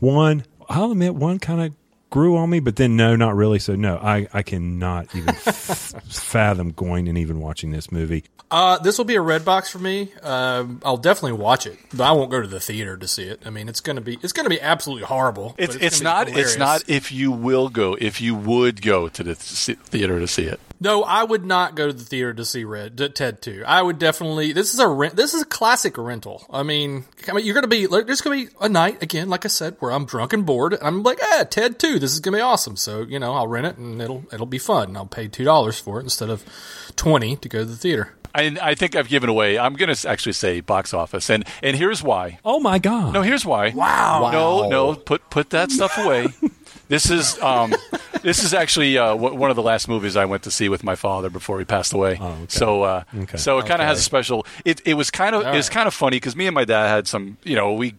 one, 0.00 0.44
I'll 0.68 0.92
admit, 0.92 1.14
one 1.14 1.38
kind 1.38 1.62
of 1.62 1.74
grew 2.14 2.36
on 2.36 2.48
me, 2.48 2.60
but 2.60 2.76
then 2.76 2.94
no, 2.94 3.16
not 3.16 3.34
really. 3.34 3.58
So 3.58 3.74
no, 3.74 3.96
I 3.96 4.28
I 4.32 4.42
cannot 4.44 5.12
even 5.16 5.30
f- 5.34 5.94
fathom 6.06 6.70
going 6.70 7.08
and 7.08 7.18
even 7.18 7.40
watching 7.40 7.72
this 7.72 7.90
movie. 7.90 8.22
Uh, 8.52 8.78
this 8.78 8.98
will 8.98 9.04
be 9.04 9.16
a 9.16 9.20
red 9.20 9.44
box 9.44 9.68
for 9.68 9.80
me. 9.80 10.12
Um, 10.22 10.80
I'll 10.84 10.96
definitely 10.96 11.32
watch 11.32 11.66
it, 11.66 11.76
but 11.92 12.04
I 12.04 12.12
won't 12.12 12.30
go 12.30 12.40
to 12.40 12.46
the 12.46 12.60
theater 12.60 12.96
to 12.96 13.08
see 13.08 13.24
it. 13.24 13.42
I 13.44 13.50
mean, 13.50 13.68
it's 13.68 13.80
gonna 13.80 14.00
be 14.00 14.16
it's 14.22 14.32
gonna 14.32 14.48
be 14.48 14.60
absolutely 14.60 15.06
horrible. 15.06 15.56
but 15.58 15.64
It's 15.64 15.74
it's, 15.74 16.00
not 16.00 16.26
be 16.28 16.34
it's 16.34 16.56
not 16.56 16.88
if 16.88 17.10
you 17.10 17.32
will 17.32 17.68
go 17.68 17.96
if 18.00 18.20
you 18.20 18.36
would 18.36 18.80
go 18.80 19.08
to 19.08 19.24
the 19.24 19.34
theater 19.34 20.20
to 20.20 20.28
see 20.28 20.44
it. 20.44 20.60
No, 20.80 21.02
I 21.02 21.24
would 21.24 21.44
not 21.44 21.76
go 21.76 21.86
to 21.86 21.92
the 21.92 22.04
theater 22.04 22.34
to 22.34 22.44
see 22.44 22.64
Red 22.64 22.98
to 22.98 23.08
Ted 23.08 23.40
Two. 23.40 23.62
I 23.66 23.80
would 23.80 23.98
definitely. 23.98 24.52
This 24.52 24.74
is 24.74 24.80
a 24.80 24.88
rent. 24.88 25.16
This 25.16 25.32
is 25.32 25.42
a 25.42 25.46
classic 25.46 25.96
rental. 25.96 26.44
I 26.50 26.62
mean, 26.62 27.04
I 27.28 27.32
mean, 27.32 27.46
you're 27.46 27.54
gonna 27.54 27.68
be. 27.68 27.86
like, 27.86 28.06
There's 28.06 28.20
gonna 28.20 28.36
be 28.36 28.48
a 28.60 28.68
night 28.68 29.02
again, 29.02 29.28
like 29.28 29.44
I 29.44 29.48
said, 29.48 29.76
where 29.78 29.92
I'm 29.92 30.04
drunk 30.04 30.32
and 30.32 30.44
bored. 30.44 30.74
And 30.74 30.82
I'm 30.82 31.02
like, 31.02 31.18
ah, 31.22 31.44
Ted 31.48 31.78
Two. 31.78 31.98
This 31.98 32.12
is 32.12 32.20
gonna 32.20 32.36
be 32.36 32.42
awesome. 32.42 32.76
So 32.76 33.02
you 33.02 33.18
know, 33.18 33.34
I'll 33.34 33.46
rent 33.46 33.66
it 33.66 33.78
and 33.78 34.02
it'll 34.02 34.24
it'll 34.32 34.46
be 34.46 34.58
fun. 34.58 34.88
And 34.88 34.96
I'll 34.96 35.06
pay 35.06 35.28
two 35.28 35.44
dollars 35.44 35.78
for 35.78 36.00
it 36.00 36.02
instead 36.04 36.28
of 36.28 36.44
twenty 36.96 37.36
to 37.36 37.48
go 37.48 37.60
to 37.60 37.64
the 37.64 37.76
theater. 37.76 38.14
I 38.34 38.56
I 38.60 38.74
think 38.74 38.96
I've 38.96 39.08
given 39.08 39.30
away. 39.30 39.58
I'm 39.58 39.74
going 39.74 39.94
to 39.94 40.08
actually 40.08 40.32
say 40.32 40.60
box 40.60 40.92
office, 40.92 41.30
and 41.30 41.44
and 41.62 41.76
here's 41.76 42.02
why. 42.02 42.40
Oh 42.44 42.58
my 42.58 42.78
god! 42.78 43.14
No, 43.14 43.22
here's 43.22 43.46
why. 43.46 43.70
Wow. 43.70 44.30
No, 44.32 44.68
no, 44.68 44.94
put 44.94 45.30
put 45.30 45.50
that 45.50 45.70
stuff 45.70 45.96
away. 45.98 46.26
this 46.88 47.10
is 47.10 47.38
um, 47.40 47.74
this 48.22 48.42
is 48.44 48.54
actually 48.54 48.98
uh, 48.98 49.08
w- 49.14 49.34
one 49.34 49.50
of 49.50 49.56
the 49.56 49.62
last 49.62 49.88
movies 49.88 50.16
I 50.16 50.24
went 50.24 50.42
to 50.44 50.50
see 50.50 50.68
with 50.68 50.82
my 50.84 50.94
father 50.96 51.30
before 51.30 51.58
he 51.58 51.64
passed 51.64 51.92
away. 51.92 52.18
Oh, 52.20 52.26
okay. 52.28 52.44
So 52.48 52.82
uh, 52.82 53.04
Okay. 53.16 53.36
so 53.38 53.58
it 53.58 53.62
kind 53.62 53.74
of 53.74 53.80
Okay. 53.80 53.88
has 53.88 53.98
a 53.98 54.02
special. 54.02 54.46
It 54.64 54.80
it 54.84 54.94
was 54.94 55.10
kind 55.10 55.34
of 55.34 55.42
it 55.46 55.54
was 55.56 55.68
kind 55.68 55.86
of 55.86 55.94
funny 55.94 56.16
because 56.16 56.36
me 56.36 56.46
and 56.46 56.54
my 56.54 56.64
dad 56.64 56.88
had 56.88 57.06
some. 57.08 57.36
You 57.44 57.56
know 57.56 57.72
we. 57.74 57.94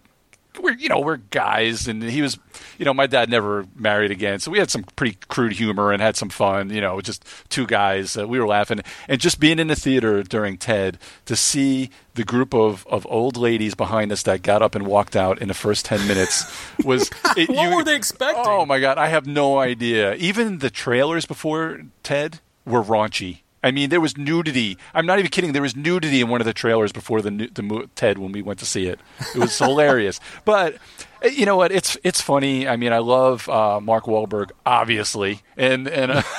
We're 0.62 0.74
you 0.74 0.90
know 0.90 1.00
we're 1.00 1.18
guys 1.18 1.88
and 1.88 2.02
he 2.04 2.22
was 2.22 2.38
you 2.78 2.86
know 2.86 2.94
my 2.94 3.08
dad 3.08 3.30
never 3.30 3.66
married 3.76 4.12
again 4.12 4.40
so 4.40 4.52
we 4.52 4.60
had 4.60 4.70
some 4.70 4.84
pretty 4.96 5.18
crude 5.28 5.54
humor 5.54 5.92
and 5.92 6.02
had 6.02 6.16
some 6.16 6.30
fun 6.30 6.70
you 6.70 6.82
know 6.82 7.02
just 7.02 7.26
two 7.50 7.66
guys 7.66 8.18
uh, 8.18 8.28
we 8.28 8.40
were 8.40 8.48
laughing 8.48 8.82
and 9.08 9.20
just 9.20 9.40
being 9.40 9.60
in 9.60 9.68
the 9.68 9.76
theater 9.76 10.24
during 10.24 10.58
Ted 10.58 10.98
to 11.26 11.36
see 11.36 11.90
the 12.16 12.24
group 12.24 12.54
of, 12.54 12.86
of 12.88 13.06
old 13.10 13.38
ladies 13.38 13.76
behind 13.76 14.12
us 14.12 14.24
that 14.24 14.42
got 14.42 14.62
up 14.62 14.76
and 14.76 14.88
walked 14.88 15.16
out 15.16 15.42
in 15.42 15.48
the 15.48 15.54
first 15.54 15.86
10 15.86 16.08
minutes 16.08 16.46
was 16.84 17.10
it, 17.38 17.50
What 17.50 17.76
were 17.76 17.84
they 17.84 17.96
expecting? 17.96 18.44
Oh 18.46 18.66
my 18.66 18.80
god, 18.80 18.98
I 18.98 19.08
have 19.08 19.28
no 19.28 19.60
idea. 19.60 20.16
Even 20.16 20.60
the 20.60 20.70
trailers 20.70 21.26
before 21.26 21.82
Ted 22.04 22.40
were 22.66 22.84
raunchy. 22.84 23.40
I 23.66 23.72
mean, 23.72 23.90
there 23.90 24.00
was 24.00 24.16
nudity. 24.16 24.78
I'm 24.94 25.06
not 25.06 25.18
even 25.20 25.32
kidding. 25.32 25.52
There 25.52 25.62
was 25.62 25.76
nudity 25.76 26.22
in 26.22 26.30
one 26.30 26.40
of 26.40 26.46
the 26.46 26.54
trailers 26.54 26.92
before 26.92 27.22
the, 27.22 27.32
the 27.32 27.90
Ted 27.96 28.20
when 28.20 28.32
we 28.32 28.42
went 28.42 28.60
to 28.60 28.66
see 28.66 28.86
it. 28.88 29.00
It 29.34 29.40
was 29.40 29.58
hilarious. 29.68 30.20
But 30.46 30.76
eh, 31.24 31.30
you 31.30 31.46
know 31.46 31.58
what? 31.58 31.72
It's 31.72 31.98
it's 32.04 32.22
funny. 32.22 32.68
I 32.68 32.76
mean, 32.78 32.94
I 32.94 33.00
love 33.00 33.50
uh, 33.50 33.80
Mark 33.82 34.06
Wahlberg, 34.06 34.52
obviously, 34.66 35.42
and 35.58 35.88
and. 35.88 36.12
Uh, 36.12 36.22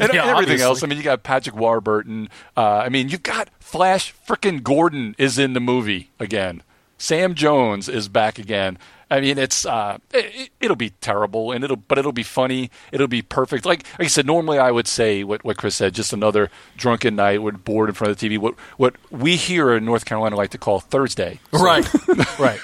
and 0.00 0.12
Yeah, 0.12 0.24
everything 0.26 0.34
obviously. 0.34 0.62
else. 0.62 0.82
I 0.82 0.86
mean, 0.86 0.98
you 0.98 1.04
got 1.04 1.22
Patrick 1.22 1.54
Warburton. 1.56 2.28
Uh, 2.56 2.78
I 2.78 2.88
mean, 2.88 3.08
you've 3.08 3.22
got 3.22 3.48
Flash. 3.60 4.12
Frickin' 4.26 4.62
Gordon 4.62 5.14
is 5.18 5.38
in 5.38 5.52
the 5.52 5.60
movie 5.60 6.10
again. 6.18 6.62
Sam 6.98 7.34
Jones 7.34 7.88
is 7.88 8.08
back 8.08 8.38
again. 8.38 8.78
I 9.12 9.20
mean, 9.20 9.36
it's 9.36 9.66
uh, 9.66 9.98
it, 10.14 10.48
it'll 10.58 10.74
be 10.74 10.88
terrible, 10.88 11.52
and 11.52 11.62
it'll 11.62 11.76
but 11.76 11.98
it'll 11.98 12.12
be 12.12 12.22
funny. 12.22 12.70
It'll 12.92 13.08
be 13.08 13.20
perfect. 13.20 13.66
Like, 13.66 13.84
like 13.98 14.06
I 14.06 14.08
said, 14.08 14.24
normally 14.24 14.58
I 14.58 14.70
would 14.70 14.88
say 14.88 15.22
what, 15.22 15.44
what 15.44 15.58
Chris 15.58 15.74
said, 15.74 15.94
just 15.94 16.14
another 16.14 16.50
drunken 16.78 17.16
night, 17.16 17.42
we're 17.42 17.52
bored 17.52 17.90
in 17.90 17.94
front 17.94 18.10
of 18.10 18.18
the 18.18 18.26
TV. 18.26 18.38
What 18.38 18.54
what 18.78 18.94
we 19.10 19.36
here 19.36 19.74
in 19.74 19.84
North 19.84 20.06
Carolina 20.06 20.36
like 20.36 20.48
to 20.50 20.58
call 20.58 20.80
Thursday. 20.80 21.40
Right, 21.52 21.86
right. 22.38 22.58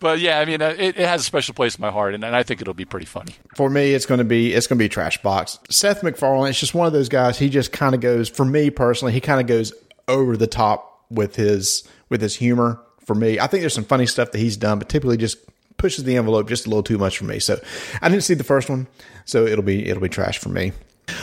But 0.00 0.18
yeah, 0.18 0.40
I 0.40 0.46
mean, 0.46 0.60
uh, 0.60 0.74
it, 0.76 0.98
it 0.98 1.06
has 1.06 1.20
a 1.20 1.24
special 1.24 1.54
place 1.54 1.76
in 1.76 1.82
my 1.82 1.92
heart, 1.92 2.14
and, 2.14 2.24
and 2.24 2.34
I 2.34 2.42
think 2.42 2.60
it'll 2.60 2.74
be 2.74 2.84
pretty 2.84 3.06
funny. 3.06 3.36
For 3.54 3.70
me, 3.70 3.94
it's 3.94 4.04
going 4.04 4.18
to 4.18 4.24
be 4.24 4.52
it's 4.52 4.66
going 4.66 4.78
to 4.78 4.84
be 4.84 4.88
trash 4.88 5.22
box. 5.22 5.60
Seth 5.70 6.02
MacFarlane, 6.02 6.50
it's 6.50 6.58
just 6.58 6.74
one 6.74 6.88
of 6.88 6.92
those 6.92 7.08
guys. 7.08 7.38
He 7.38 7.48
just 7.48 7.70
kind 7.70 7.94
of 7.94 8.00
goes. 8.00 8.28
For 8.28 8.44
me 8.44 8.70
personally, 8.70 9.12
he 9.12 9.20
kind 9.20 9.40
of 9.40 9.46
goes 9.46 9.72
over 10.08 10.36
the 10.36 10.48
top 10.48 11.04
with 11.08 11.36
his 11.36 11.88
with 12.08 12.20
his 12.20 12.34
humor. 12.34 12.80
For 13.06 13.14
me, 13.14 13.38
I 13.38 13.46
think 13.46 13.62
there's 13.62 13.74
some 13.74 13.84
funny 13.84 14.06
stuff 14.06 14.32
that 14.32 14.38
he's 14.38 14.56
done, 14.56 14.78
but 14.78 14.88
typically 14.88 15.16
just 15.16 15.38
pushes 15.76 16.04
the 16.04 16.16
envelope 16.16 16.48
just 16.48 16.66
a 16.66 16.68
little 16.68 16.82
too 16.82 16.98
much 16.98 17.18
for 17.18 17.24
me. 17.24 17.38
So 17.38 17.60
I 18.00 18.08
didn't 18.08 18.24
see 18.24 18.34
the 18.34 18.44
first 18.44 18.68
one, 18.68 18.86
so 19.24 19.46
it'll 19.46 19.64
be 19.64 19.88
it'll 19.88 20.02
be 20.02 20.08
trash 20.08 20.38
for 20.38 20.48
me. 20.48 20.72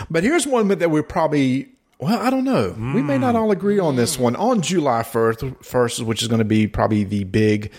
But 0.09 0.23
here's 0.23 0.47
one 0.47 0.67
that 0.67 0.89
we 0.89 1.01
probably. 1.01 1.69
Well, 1.99 2.17
I 2.17 2.29
don't 2.29 2.45
know. 2.45 2.73
We 2.93 3.01
may 3.01 3.17
not 3.17 3.35
all 3.35 3.51
agree 3.51 3.77
on 3.77 3.97
this 3.97 4.17
one. 4.17 4.33
On 4.37 4.61
July 4.61 5.01
1st, 5.01 5.65
first, 5.65 6.01
which 6.01 6.21
is 6.21 6.29
going 6.29 6.39
to 6.39 6.45
be 6.45 6.65
probably 6.65 7.03
the 7.03 7.25
big 7.25 7.73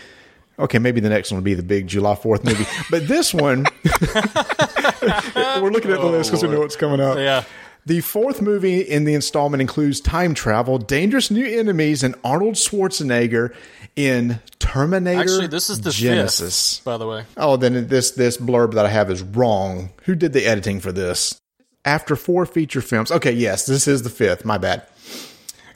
Okay, 0.60 0.78
maybe 0.78 1.00
the 1.00 1.08
next 1.08 1.30
one 1.30 1.38
will 1.38 1.44
be 1.44 1.54
the 1.54 1.62
big 1.62 1.86
July 1.86 2.14
4th 2.14 2.44
movie. 2.44 2.66
But 2.90 3.08
this 3.08 3.32
one, 3.32 3.64
we're 5.62 5.70
looking 5.70 5.90
at 5.90 6.00
the 6.00 6.08
list 6.10 6.30
because 6.30 6.42
we 6.42 6.50
know 6.50 6.56
oh, 6.56 6.60
what's 6.60 6.76
coming 6.76 7.00
up. 7.00 7.16
Yeah. 7.16 7.44
The 7.86 8.00
fourth 8.02 8.42
movie 8.42 8.80
in 8.80 9.04
the 9.04 9.14
installment 9.14 9.60
includes 9.60 10.00
time 10.00 10.34
travel, 10.34 10.78
dangerous 10.78 11.30
new 11.30 11.46
enemies, 11.46 12.02
and 12.02 12.14
Arnold 12.22 12.54
Schwarzenegger 12.54 13.54
in 13.96 14.40
Terminator 14.58 15.20
Actually, 15.20 15.46
this 15.46 15.70
is 15.70 15.80
the 15.80 15.90
Genisys. 15.90 16.76
fifth, 16.76 16.84
by 16.84 16.96
the 16.98 17.06
way. 17.06 17.24
Oh, 17.36 17.56
then 17.56 17.88
this 17.88 18.12
this 18.12 18.36
blurb 18.36 18.74
that 18.74 18.86
I 18.86 18.90
have 18.90 19.10
is 19.10 19.22
wrong. 19.22 19.90
Who 20.04 20.14
did 20.14 20.32
the 20.32 20.46
editing 20.46 20.80
for 20.80 20.92
this? 20.92 21.40
After 21.84 22.14
four 22.16 22.44
feature 22.44 22.82
films. 22.82 23.10
Okay, 23.10 23.32
yes, 23.32 23.64
this 23.66 23.88
is 23.88 24.02
the 24.02 24.10
fifth. 24.10 24.44
My 24.44 24.58
bad. 24.58 24.86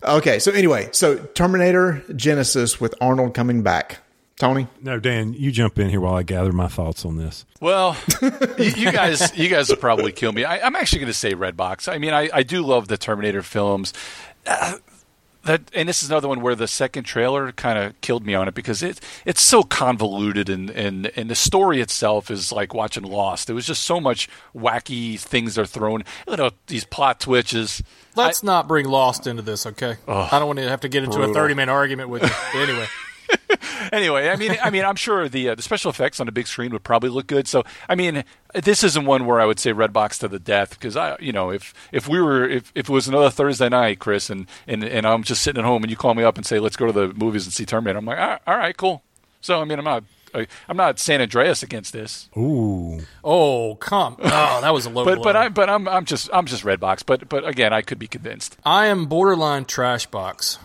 Okay, 0.04 0.38
so 0.38 0.52
anyway, 0.52 0.90
so 0.92 1.16
Terminator 1.16 2.04
Genisys 2.10 2.78
with 2.80 2.94
Arnold 3.00 3.32
coming 3.32 3.62
back. 3.62 4.00
Tony? 4.38 4.66
No, 4.82 4.98
Dan, 4.98 5.32
you 5.32 5.52
jump 5.52 5.78
in 5.78 5.88
here 5.88 6.00
while 6.00 6.14
I 6.14 6.22
gather 6.22 6.52
my 6.52 6.68
thoughts 6.68 7.04
on 7.04 7.16
this. 7.16 7.44
Well, 7.60 7.96
you, 8.58 8.70
you 8.76 8.92
guys, 8.92 9.36
you 9.36 9.48
guys 9.48 9.68
will 9.68 9.76
probably 9.76 10.12
kill 10.12 10.32
me. 10.32 10.44
I, 10.44 10.58
I'm 10.60 10.74
actually 10.74 11.00
going 11.00 11.12
to 11.12 11.18
say 11.18 11.34
Redbox. 11.34 11.92
I 11.92 11.98
mean, 11.98 12.12
I, 12.12 12.28
I 12.32 12.42
do 12.42 12.62
love 12.62 12.88
the 12.88 12.96
Terminator 12.96 13.42
films. 13.42 13.92
Uh, 14.46 14.78
that 15.44 15.70
and 15.74 15.88
this 15.88 16.02
is 16.02 16.10
another 16.10 16.28
one 16.28 16.40
where 16.40 16.54
the 16.54 16.66
second 16.66 17.04
trailer 17.04 17.52
kind 17.52 17.78
of 17.78 18.00
killed 18.00 18.24
me 18.24 18.34
on 18.34 18.48
it 18.48 18.54
because 18.54 18.82
it 18.82 19.00
it's 19.24 19.42
so 19.42 19.62
convoluted 19.62 20.48
and, 20.48 20.70
and 20.70 21.12
and 21.16 21.30
the 21.30 21.34
story 21.34 21.80
itself 21.80 22.30
is 22.30 22.50
like 22.50 22.74
watching 22.74 23.04
Lost. 23.04 23.46
There 23.46 23.54
was 23.54 23.66
just 23.66 23.82
so 23.82 24.00
much 24.00 24.28
wacky 24.54 25.18
things 25.18 25.54
they're 25.54 25.66
thrown, 25.66 26.02
You 26.26 26.36
know 26.36 26.50
these 26.66 26.84
plot 26.84 27.20
twitches. 27.20 27.82
Let's 28.16 28.42
not 28.42 28.68
bring 28.68 28.86
Lost 28.86 29.26
into 29.26 29.42
this, 29.42 29.66
okay? 29.66 29.96
I 30.08 30.38
don't 30.38 30.46
want 30.46 30.60
to 30.60 30.68
have 30.68 30.80
to 30.80 30.88
get 30.88 31.04
into 31.04 31.22
a 31.22 31.32
30 31.32 31.54
minute 31.54 31.72
argument 31.72 32.08
with 32.08 32.22
you. 32.22 32.28
But 32.28 32.58
anyway, 32.68 32.86
anyway, 33.92 34.28
I 34.28 34.36
mean, 34.36 34.56
I 34.62 34.70
mean, 34.70 34.84
I'm 34.84 34.96
sure 34.96 35.28
the 35.28 35.50
uh, 35.50 35.54
the 35.54 35.62
special 35.62 35.90
effects 35.90 36.20
on 36.20 36.28
a 36.28 36.32
big 36.32 36.46
screen 36.46 36.72
would 36.72 36.84
probably 36.84 37.10
look 37.10 37.26
good. 37.26 37.46
So, 37.48 37.64
I 37.88 37.94
mean, 37.94 38.24
this 38.54 38.82
isn't 38.84 39.04
one 39.06 39.26
where 39.26 39.40
I 39.40 39.46
would 39.46 39.58
say 39.58 39.72
Redbox 39.72 40.18
to 40.20 40.28
the 40.28 40.38
death 40.38 40.70
because 40.70 40.96
I, 40.96 41.16
you 41.20 41.32
know, 41.32 41.50
if 41.50 41.72
if 41.92 42.08
we 42.08 42.20
were 42.20 42.48
if, 42.48 42.72
if 42.74 42.88
it 42.88 42.92
was 42.92 43.08
another 43.08 43.30
Thursday 43.30 43.68
night, 43.68 43.98
Chris, 43.98 44.30
and, 44.30 44.46
and 44.66 44.84
and 44.84 45.06
I'm 45.06 45.22
just 45.22 45.42
sitting 45.42 45.60
at 45.60 45.66
home 45.66 45.82
and 45.82 45.90
you 45.90 45.96
call 45.96 46.14
me 46.14 46.22
up 46.24 46.36
and 46.36 46.46
say 46.46 46.58
let's 46.58 46.76
go 46.76 46.86
to 46.86 46.92
the 46.92 47.12
movies 47.14 47.44
and 47.44 47.52
see 47.52 47.64
Terminator, 47.64 47.98
I'm 47.98 48.04
like, 48.04 48.18
all 48.18 48.26
right, 48.28 48.40
all 48.46 48.56
right 48.56 48.76
cool. 48.76 49.02
So, 49.40 49.60
I 49.60 49.64
mean, 49.64 49.78
I'm 49.78 49.84
not. 49.84 50.04
I- 50.04 50.48
I'm 50.68 50.76
not 50.76 50.98
San 50.98 51.20
Andreas 51.20 51.62
against 51.62 51.92
this, 51.92 52.28
Ooh. 52.36 53.02
oh, 53.22 53.76
come. 53.76 54.16
Oh, 54.18 54.60
that 54.62 54.74
was 54.74 54.84
a 54.84 54.90
low 54.90 55.04
but 55.04 55.14
blow. 55.14 55.22
but 55.22 55.36
I 55.36 55.48
but 55.48 55.70
I'm 55.70 55.86
I'm 55.86 56.04
just 56.04 56.28
I'm 56.32 56.44
just 56.46 56.64
Redbox. 56.64 57.04
But 57.06 57.28
but 57.28 57.46
again, 57.46 57.72
I 57.72 57.82
could 57.82 58.00
be 58.00 58.08
convinced. 58.08 58.56
I 58.64 58.86
am 58.86 59.06
borderline 59.06 59.64
trash 59.64 60.06
box, 60.06 60.58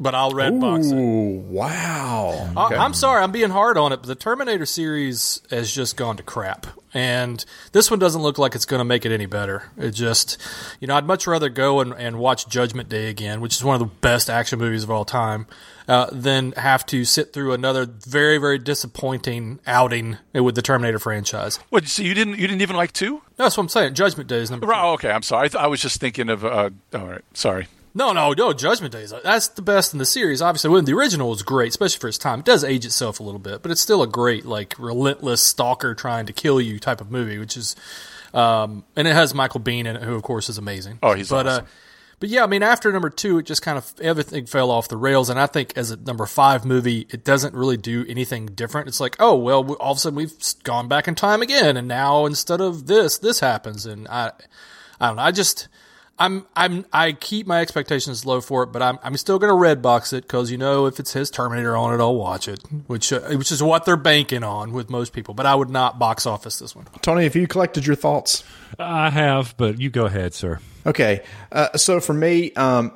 but 0.00 0.14
I'll 0.14 0.32
red 0.32 0.58
box 0.58 0.86
it. 0.86 0.94
Ooh, 0.96 1.38
wow. 1.48 2.48
I- 2.56 2.74
I'm 2.76 2.94
sorry, 2.94 3.22
I'm 3.22 3.30
being 3.32 3.50
hard 3.50 3.76
on 3.78 3.92
it, 3.92 3.98
but 3.98 4.06
the 4.06 4.14
Terminator 4.16 4.66
series 4.66 5.40
has 5.50 5.70
just 5.70 5.96
gone 5.96 6.16
to 6.16 6.22
crap. 6.22 6.66
And 6.92 7.44
this 7.70 7.88
one 7.88 8.00
doesn't 8.00 8.20
look 8.20 8.36
like 8.36 8.56
it's 8.56 8.64
going 8.64 8.80
to 8.80 8.84
make 8.84 9.06
it 9.06 9.12
any 9.12 9.26
better. 9.26 9.70
It 9.78 9.92
just, 9.92 10.38
you 10.80 10.88
know, 10.88 10.96
I'd 10.96 11.04
much 11.06 11.24
rather 11.28 11.48
go 11.48 11.78
and, 11.78 11.92
and 11.92 12.18
watch 12.18 12.48
Judgment 12.48 12.88
Day 12.88 13.08
again, 13.08 13.40
which 13.40 13.54
is 13.54 13.62
one 13.62 13.74
of 13.74 13.78
the 13.80 13.94
best 14.00 14.28
action 14.28 14.58
movies 14.58 14.82
of 14.82 14.90
all 14.90 15.04
time, 15.04 15.46
uh, 15.86 16.06
than 16.10 16.50
have 16.52 16.84
to 16.86 17.04
sit 17.04 17.32
through 17.32 17.52
another 17.52 17.86
very, 17.86 18.38
very 18.38 18.58
disappointing 18.58 19.60
outing 19.68 20.18
with 20.34 20.56
the 20.56 20.62
Terminator 20.62 20.98
franchise. 20.98 21.60
What? 21.68 21.86
So 21.86 22.02
you 22.02 22.12
didn't 22.14 22.38
you 22.38 22.48
didn't 22.48 22.62
even 22.62 22.74
like 22.74 22.92
two? 22.92 23.12
No, 23.38 23.44
that's 23.44 23.56
what 23.56 23.62
I'm 23.64 23.68
saying. 23.68 23.94
Judgment 23.94 24.28
Day 24.28 24.38
is 24.38 24.50
number. 24.50 24.66
Right, 24.66 24.84
okay, 24.94 25.10
I'm 25.12 25.22
sorry. 25.22 25.44
I, 25.44 25.48
th- 25.48 25.62
I 25.62 25.66
was 25.68 25.80
just 25.80 26.00
thinking 26.00 26.28
of. 26.28 26.44
Uh, 26.44 26.70
all 26.92 27.06
right, 27.06 27.22
sorry. 27.34 27.68
No, 27.92 28.12
no, 28.12 28.32
no. 28.32 28.52
Judgment 28.52 28.92
Day 28.92 29.02
is 29.02 29.12
that's 29.24 29.48
the 29.48 29.62
best 29.62 29.92
in 29.92 29.98
the 29.98 30.04
series. 30.04 30.40
Obviously, 30.40 30.70
when 30.70 30.84
the 30.84 30.92
original 30.92 31.30
was 31.30 31.42
great, 31.42 31.70
especially 31.70 31.98
for 31.98 32.08
its 32.08 32.18
time. 32.18 32.40
It 32.40 32.44
does 32.44 32.62
age 32.62 32.86
itself 32.86 33.18
a 33.18 33.22
little 33.22 33.40
bit, 33.40 33.62
but 33.62 33.70
it's 33.70 33.80
still 33.80 34.02
a 34.02 34.06
great, 34.06 34.44
like, 34.44 34.74
relentless 34.78 35.42
stalker 35.42 35.94
trying 35.94 36.26
to 36.26 36.32
kill 36.32 36.60
you 36.60 36.78
type 36.78 37.00
of 37.00 37.10
movie. 37.10 37.38
Which 37.38 37.56
is, 37.56 37.74
um, 38.32 38.84
and 38.94 39.08
it 39.08 39.14
has 39.14 39.34
Michael 39.34 39.60
Biehn 39.60 39.86
in 39.86 39.96
it, 39.96 40.02
who 40.02 40.14
of 40.14 40.22
course 40.22 40.48
is 40.48 40.56
amazing. 40.58 40.98
Oh, 41.02 41.14
he's 41.14 41.30
but, 41.30 41.46
awesome. 41.46 41.64
Uh, 41.64 41.68
but 42.20 42.28
yeah, 42.28 42.44
I 42.44 42.46
mean, 42.46 42.62
after 42.62 42.92
number 42.92 43.08
two, 43.08 43.38
it 43.38 43.46
just 43.46 43.62
kind 43.62 43.78
of 43.78 43.92
everything 44.00 44.44
fell 44.44 44.70
off 44.70 44.88
the 44.88 44.96
rails, 44.98 45.30
and 45.30 45.40
I 45.40 45.46
think 45.46 45.72
as 45.76 45.90
a 45.90 45.96
number 45.96 46.26
five 46.26 46.66
movie, 46.66 47.06
it 47.10 47.24
doesn't 47.24 47.54
really 47.54 47.78
do 47.78 48.04
anything 48.06 48.44
different. 48.46 48.88
It's 48.88 49.00
like, 49.00 49.16
oh 49.18 49.34
well, 49.34 49.64
we- 49.64 49.74
all 49.76 49.92
of 49.92 49.96
a 49.96 50.00
sudden 50.00 50.16
we've 50.18 50.32
gone 50.62 50.86
back 50.86 51.08
in 51.08 51.14
time 51.14 51.40
again, 51.40 51.78
and 51.78 51.88
now 51.88 52.26
instead 52.26 52.60
of 52.60 52.86
this, 52.86 53.16
this 53.16 53.40
happens, 53.40 53.86
and 53.86 54.06
I, 54.06 54.32
I 55.00 55.06
don't 55.06 55.16
know. 55.16 55.22
I 55.22 55.30
just, 55.30 55.68
I'm, 56.20 56.46
I'm, 56.54 56.84
I 56.92 57.12
keep 57.12 57.46
my 57.46 57.60
expectations 57.60 58.26
low 58.26 58.42
for 58.42 58.62
it, 58.62 58.66
but 58.66 58.82
I'm, 58.82 58.98
I'm 59.02 59.16
still 59.16 59.38
going 59.38 59.50
to 59.50 59.56
red 59.56 59.80
box 59.80 60.12
it 60.12 60.24
because 60.24 60.50
you 60.50 60.58
know 60.58 60.84
if 60.84 61.00
it's 61.00 61.14
his 61.14 61.30
Terminator 61.30 61.74
on 61.76 61.94
it, 61.94 62.02
I'll 62.02 62.14
watch 62.14 62.46
it, 62.46 62.60
which, 62.86 63.10
uh, 63.12 63.20
which 63.30 63.50
is 63.50 63.62
what 63.62 63.86
they're 63.86 63.96
banking 63.96 64.44
on 64.44 64.72
with 64.72 64.90
most 64.90 65.14
people. 65.14 65.32
But 65.32 65.46
I 65.46 65.54
would 65.54 65.70
not 65.70 65.98
box 65.98 66.26
office 66.26 66.58
this 66.58 66.76
one. 66.76 66.86
Tony, 67.00 67.24
have 67.24 67.34
you 67.34 67.46
collected 67.48 67.86
your 67.86 67.96
thoughts? 67.96 68.44
I 68.78 69.08
have, 69.08 69.54
but 69.56 69.80
you 69.80 69.88
go 69.88 70.04
ahead, 70.04 70.34
sir. 70.34 70.60
Okay, 70.84 71.22
uh, 71.52 71.76
so 71.76 72.00
for 72.00 72.14
me, 72.14 72.52
um, 72.52 72.92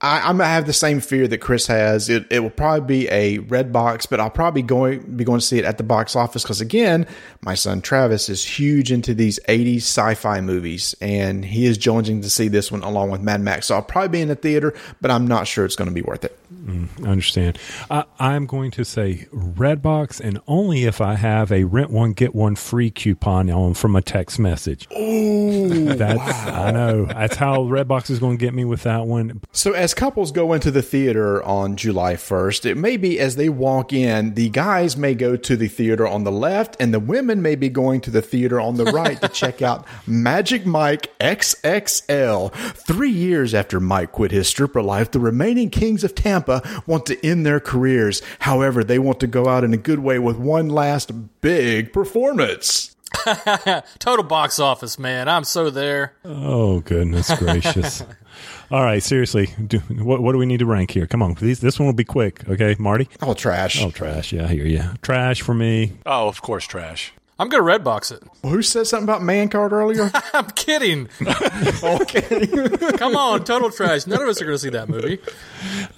I, 0.00 0.28
I'm 0.28 0.36
gonna 0.36 0.50
have 0.50 0.66
the 0.66 0.74
same 0.74 1.00
fear 1.00 1.26
that 1.26 1.38
Chris 1.38 1.66
has. 1.68 2.10
It, 2.10 2.26
it 2.30 2.40
will 2.40 2.50
probably 2.50 2.86
be 2.86 3.08
a 3.10 3.38
red 3.38 3.72
box, 3.72 4.04
but 4.04 4.20
I'll 4.20 4.28
probably 4.28 4.60
going 4.60 5.16
be 5.16 5.24
going 5.24 5.40
to 5.40 5.46
see 5.46 5.58
it 5.58 5.64
at 5.64 5.78
the 5.78 5.84
box 5.84 6.14
office 6.14 6.42
because 6.42 6.60
again, 6.60 7.06
my 7.40 7.54
son 7.54 7.80
Travis 7.80 8.28
is 8.28 8.44
huge 8.44 8.92
into 8.92 9.14
these 9.14 9.40
'80s 9.48 9.78
sci-fi 9.78 10.42
movies, 10.42 10.94
and 11.00 11.46
he 11.46 11.64
is 11.64 11.78
jonesing 11.78 12.20
to 12.22 12.30
see 12.30 12.48
this 12.48 12.70
one 12.70 12.82
along 12.82 13.10
with 13.10 13.22
Mad 13.22 13.40
Max. 13.40 13.66
So 13.66 13.74
I'll 13.74 13.82
probably 13.82 14.08
be 14.08 14.20
in 14.20 14.28
the 14.28 14.34
theater, 14.34 14.74
but 15.00 15.10
I'm 15.10 15.26
not 15.26 15.46
sure 15.46 15.64
it's 15.64 15.76
going 15.76 15.88
to 15.88 15.94
be 15.94 16.02
worth 16.02 16.24
it. 16.24 16.38
Mm, 16.66 17.06
I 17.06 17.10
understand. 17.10 17.58
I, 17.90 18.04
I'm 18.18 18.46
going 18.46 18.72
to 18.72 18.84
say 18.84 19.28
Redbox, 19.32 20.20
and 20.20 20.40
only 20.48 20.84
if 20.84 21.00
I 21.00 21.14
have 21.14 21.52
a 21.52 21.62
rent 21.64 21.90
one 21.90 22.12
get 22.12 22.34
one 22.34 22.56
free 22.56 22.90
coupon 22.90 23.48
on 23.50 23.74
from 23.74 23.94
a 23.94 24.02
text 24.02 24.38
message. 24.38 24.88
Oh, 24.90 25.68
That's 25.96 26.46
I 26.48 26.72
know. 26.72 27.04
That's 27.06 27.36
how 27.36 27.58
Redbox 27.60 28.10
is 28.10 28.18
going 28.18 28.38
to 28.38 28.44
get 28.44 28.52
me 28.52 28.64
with 28.64 28.82
that 28.82 29.06
one. 29.06 29.40
So, 29.52 29.72
as 29.72 29.94
couples 29.94 30.32
go 30.32 30.52
into 30.52 30.70
the 30.72 30.82
theater 30.82 31.42
on 31.44 31.76
July 31.76 32.14
1st, 32.14 32.66
it 32.66 32.74
may 32.76 32.96
be 32.96 33.20
as 33.20 33.36
they 33.36 33.48
walk 33.48 33.92
in, 33.92 34.34
the 34.34 34.48
guys 34.48 34.96
may 34.96 35.14
go 35.14 35.36
to 35.36 35.56
the 35.56 35.68
theater 35.68 36.06
on 36.06 36.24
the 36.24 36.32
left, 36.32 36.76
and 36.80 36.92
the 36.92 37.00
women 37.00 37.42
may 37.42 37.54
be 37.54 37.68
going 37.68 38.00
to 38.02 38.10
the 38.10 38.22
theater 38.22 38.60
on 38.60 38.76
the 38.76 38.86
right 38.86 39.20
to 39.20 39.28
check 39.28 39.62
out 39.62 39.86
Magic 40.06 40.66
Mike 40.66 41.16
XXL. 41.20 42.52
Three 42.74 43.10
years 43.10 43.54
after 43.54 43.78
Mike 43.78 44.10
quit 44.12 44.32
his 44.32 44.48
stripper 44.48 44.82
life, 44.82 45.12
the 45.12 45.20
remaining 45.20 45.70
kings 45.70 46.02
of 46.02 46.14
Tampa 46.14 46.55
want 46.86 47.06
to 47.06 47.26
end 47.26 47.44
their 47.46 47.60
careers. 47.60 48.22
However, 48.40 48.84
they 48.84 48.98
want 48.98 49.20
to 49.20 49.26
go 49.26 49.48
out 49.48 49.64
in 49.64 49.72
a 49.72 49.78
good 49.78 50.00
way 50.00 50.18
with 50.18 50.36
one 50.36 50.68
last 50.68 51.40
big 51.40 51.92
performance. 51.92 52.96
Total 53.98 54.24
box 54.24 54.58
office, 54.58 54.98
man. 54.98 55.28
I'm 55.28 55.44
so 55.44 55.70
there. 55.70 56.14
Oh 56.24 56.80
goodness 56.80 57.34
gracious! 57.38 58.02
All 58.70 58.82
right, 58.82 59.02
seriously, 59.02 59.50
do, 59.64 59.78
what 59.78 60.20
what 60.20 60.32
do 60.32 60.38
we 60.38 60.46
need 60.46 60.58
to 60.58 60.66
rank 60.66 60.90
here? 60.90 61.06
Come 61.06 61.22
on, 61.22 61.34
these, 61.34 61.60
this 61.60 61.78
one 61.78 61.86
will 61.86 61.92
be 61.94 62.04
quick. 62.04 62.48
Okay, 62.48 62.74
Marty. 62.78 63.08
Oh, 63.22 63.34
trash. 63.34 63.80
Oh, 63.82 63.90
trash. 63.90 64.32
Yeah, 64.32 64.44
I 64.44 64.48
hear 64.48 64.66
you. 64.66 64.82
Trash 65.02 65.40
for 65.42 65.54
me. 65.54 65.92
Oh, 66.04 66.26
of 66.28 66.42
course, 66.42 66.66
trash. 66.66 67.12
I'm 67.38 67.50
going 67.50 67.58
to 67.60 67.66
red 67.66 67.84
box 67.84 68.10
it. 68.10 68.22
Who 68.42 68.62
said 68.62 68.86
something 68.86 69.04
about 69.04 69.22
man 69.22 69.50
card 69.50 69.72
earlier? 69.72 70.10
I'm 70.32 70.46
kidding. 70.50 71.08
okay. 71.82 72.46
Come 72.96 73.14
on, 73.14 73.44
total 73.44 73.70
trash. 73.70 74.06
None 74.06 74.22
of 74.22 74.28
us 74.28 74.40
are 74.40 74.46
going 74.46 74.54
to 74.54 74.58
see 74.58 74.70
that 74.70 74.88
movie. 74.88 75.18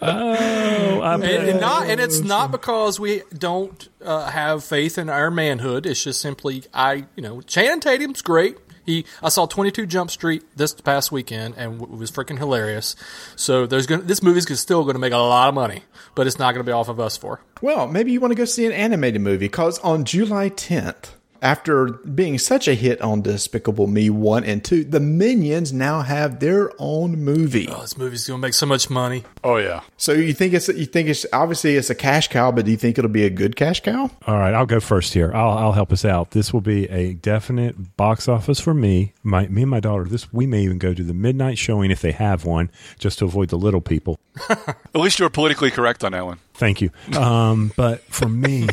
Oh, 0.02 1.00
I 1.00 1.14
and, 1.14 1.24
and 1.24 1.60
not 1.60 1.88
and 1.88 2.00
it's 2.00 2.20
not 2.20 2.50
because 2.50 2.98
we 2.98 3.22
don't 3.32 3.88
uh, 4.04 4.30
have 4.30 4.64
faith 4.64 4.98
in 4.98 5.08
our 5.08 5.30
manhood. 5.30 5.86
It's 5.86 6.02
just 6.02 6.20
simply 6.20 6.64
I, 6.74 7.06
you 7.14 7.22
know, 7.22 7.40
Channing 7.42 7.80
Tatum's 7.80 8.20
great. 8.20 8.56
He, 8.84 9.04
I 9.22 9.28
saw 9.28 9.44
22 9.44 9.84
Jump 9.84 10.10
Street 10.10 10.42
this 10.56 10.72
past 10.72 11.12
weekend, 11.12 11.56
and 11.58 11.82
it 11.82 11.90
was 11.90 12.10
freaking 12.10 12.38
hilarious. 12.38 12.96
So 13.36 13.66
there's 13.66 13.86
going 13.86 14.06
this 14.06 14.22
movie's 14.22 14.58
still 14.58 14.82
going 14.82 14.94
to 14.94 15.00
make 15.00 15.12
a 15.12 15.18
lot 15.18 15.48
of 15.48 15.54
money, 15.54 15.82
but 16.14 16.26
it's 16.26 16.38
not 16.38 16.52
going 16.54 16.64
to 16.64 16.68
be 16.68 16.72
off 16.72 16.88
of 16.88 16.98
us 16.98 17.16
for. 17.16 17.40
Well, 17.60 17.86
maybe 17.86 18.10
you 18.12 18.20
want 18.20 18.32
to 18.32 18.34
go 18.34 18.46
see 18.46 18.66
an 18.66 18.72
animated 18.72 19.20
movie 19.20 19.46
because 19.46 19.78
on 19.80 20.04
July 20.04 20.48
10th, 20.50 21.10
after 21.42 21.86
being 21.86 22.38
such 22.38 22.68
a 22.68 22.74
hit 22.74 23.00
on 23.00 23.22
Despicable 23.22 23.86
Me 23.86 24.10
1 24.10 24.44
and 24.44 24.64
2, 24.64 24.84
the 24.84 25.00
Minions 25.00 25.72
now 25.72 26.02
have 26.02 26.40
their 26.40 26.72
own 26.78 27.22
movie. 27.22 27.68
Oh, 27.68 27.82
this 27.82 27.96
movie's 27.96 28.26
going 28.26 28.40
to 28.40 28.46
make 28.46 28.54
so 28.54 28.66
much 28.66 28.90
money. 28.90 29.24
Oh 29.44 29.56
yeah. 29.56 29.82
So 29.96 30.12
you 30.12 30.32
think 30.32 30.54
it's 30.54 30.68
you 30.68 30.86
think 30.86 31.08
it's 31.08 31.26
obviously 31.32 31.76
it's 31.76 31.90
a 31.90 31.94
cash 31.94 32.28
cow, 32.28 32.50
but 32.50 32.64
do 32.64 32.70
you 32.70 32.76
think 32.76 32.98
it'll 32.98 33.10
be 33.10 33.24
a 33.24 33.30
good 33.30 33.56
cash 33.56 33.80
cow? 33.80 34.10
All 34.26 34.38
right, 34.38 34.54
I'll 34.54 34.66
go 34.66 34.80
first 34.80 35.14
here. 35.14 35.32
I'll, 35.34 35.58
I'll 35.58 35.72
help 35.72 35.92
us 35.92 36.04
out. 36.04 36.32
This 36.32 36.52
will 36.52 36.60
be 36.60 36.88
a 36.90 37.14
definite 37.14 37.96
box 37.96 38.28
office 38.28 38.60
for 38.60 38.74
me. 38.74 39.12
My 39.22 39.46
me 39.48 39.62
and 39.62 39.70
my 39.70 39.80
daughter. 39.80 40.04
This 40.04 40.32
we 40.32 40.46
may 40.46 40.62
even 40.62 40.78
go 40.78 40.94
to 40.94 41.02
the 41.02 41.14
midnight 41.14 41.58
showing 41.58 41.90
if 41.90 42.00
they 42.00 42.12
have 42.12 42.44
one, 42.44 42.70
just 42.98 43.18
to 43.20 43.24
avoid 43.24 43.48
the 43.50 43.58
little 43.58 43.80
people. 43.80 44.18
At 44.50 44.76
least 44.94 45.18
you 45.18 45.24
were 45.24 45.30
politically 45.30 45.70
correct 45.70 46.04
on 46.04 46.12
that 46.12 46.24
one. 46.24 46.38
Thank 46.54 46.80
you. 46.80 46.90
Um, 47.16 47.72
but 47.76 48.02
for 48.02 48.28
me, 48.28 48.68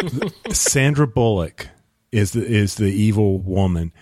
Sandra 0.50 1.06
Bullock 1.06 1.68
is 2.12 2.32
the 2.32 2.44
is 2.44 2.76
the 2.76 2.86
evil 2.86 3.38
woman. 3.38 3.92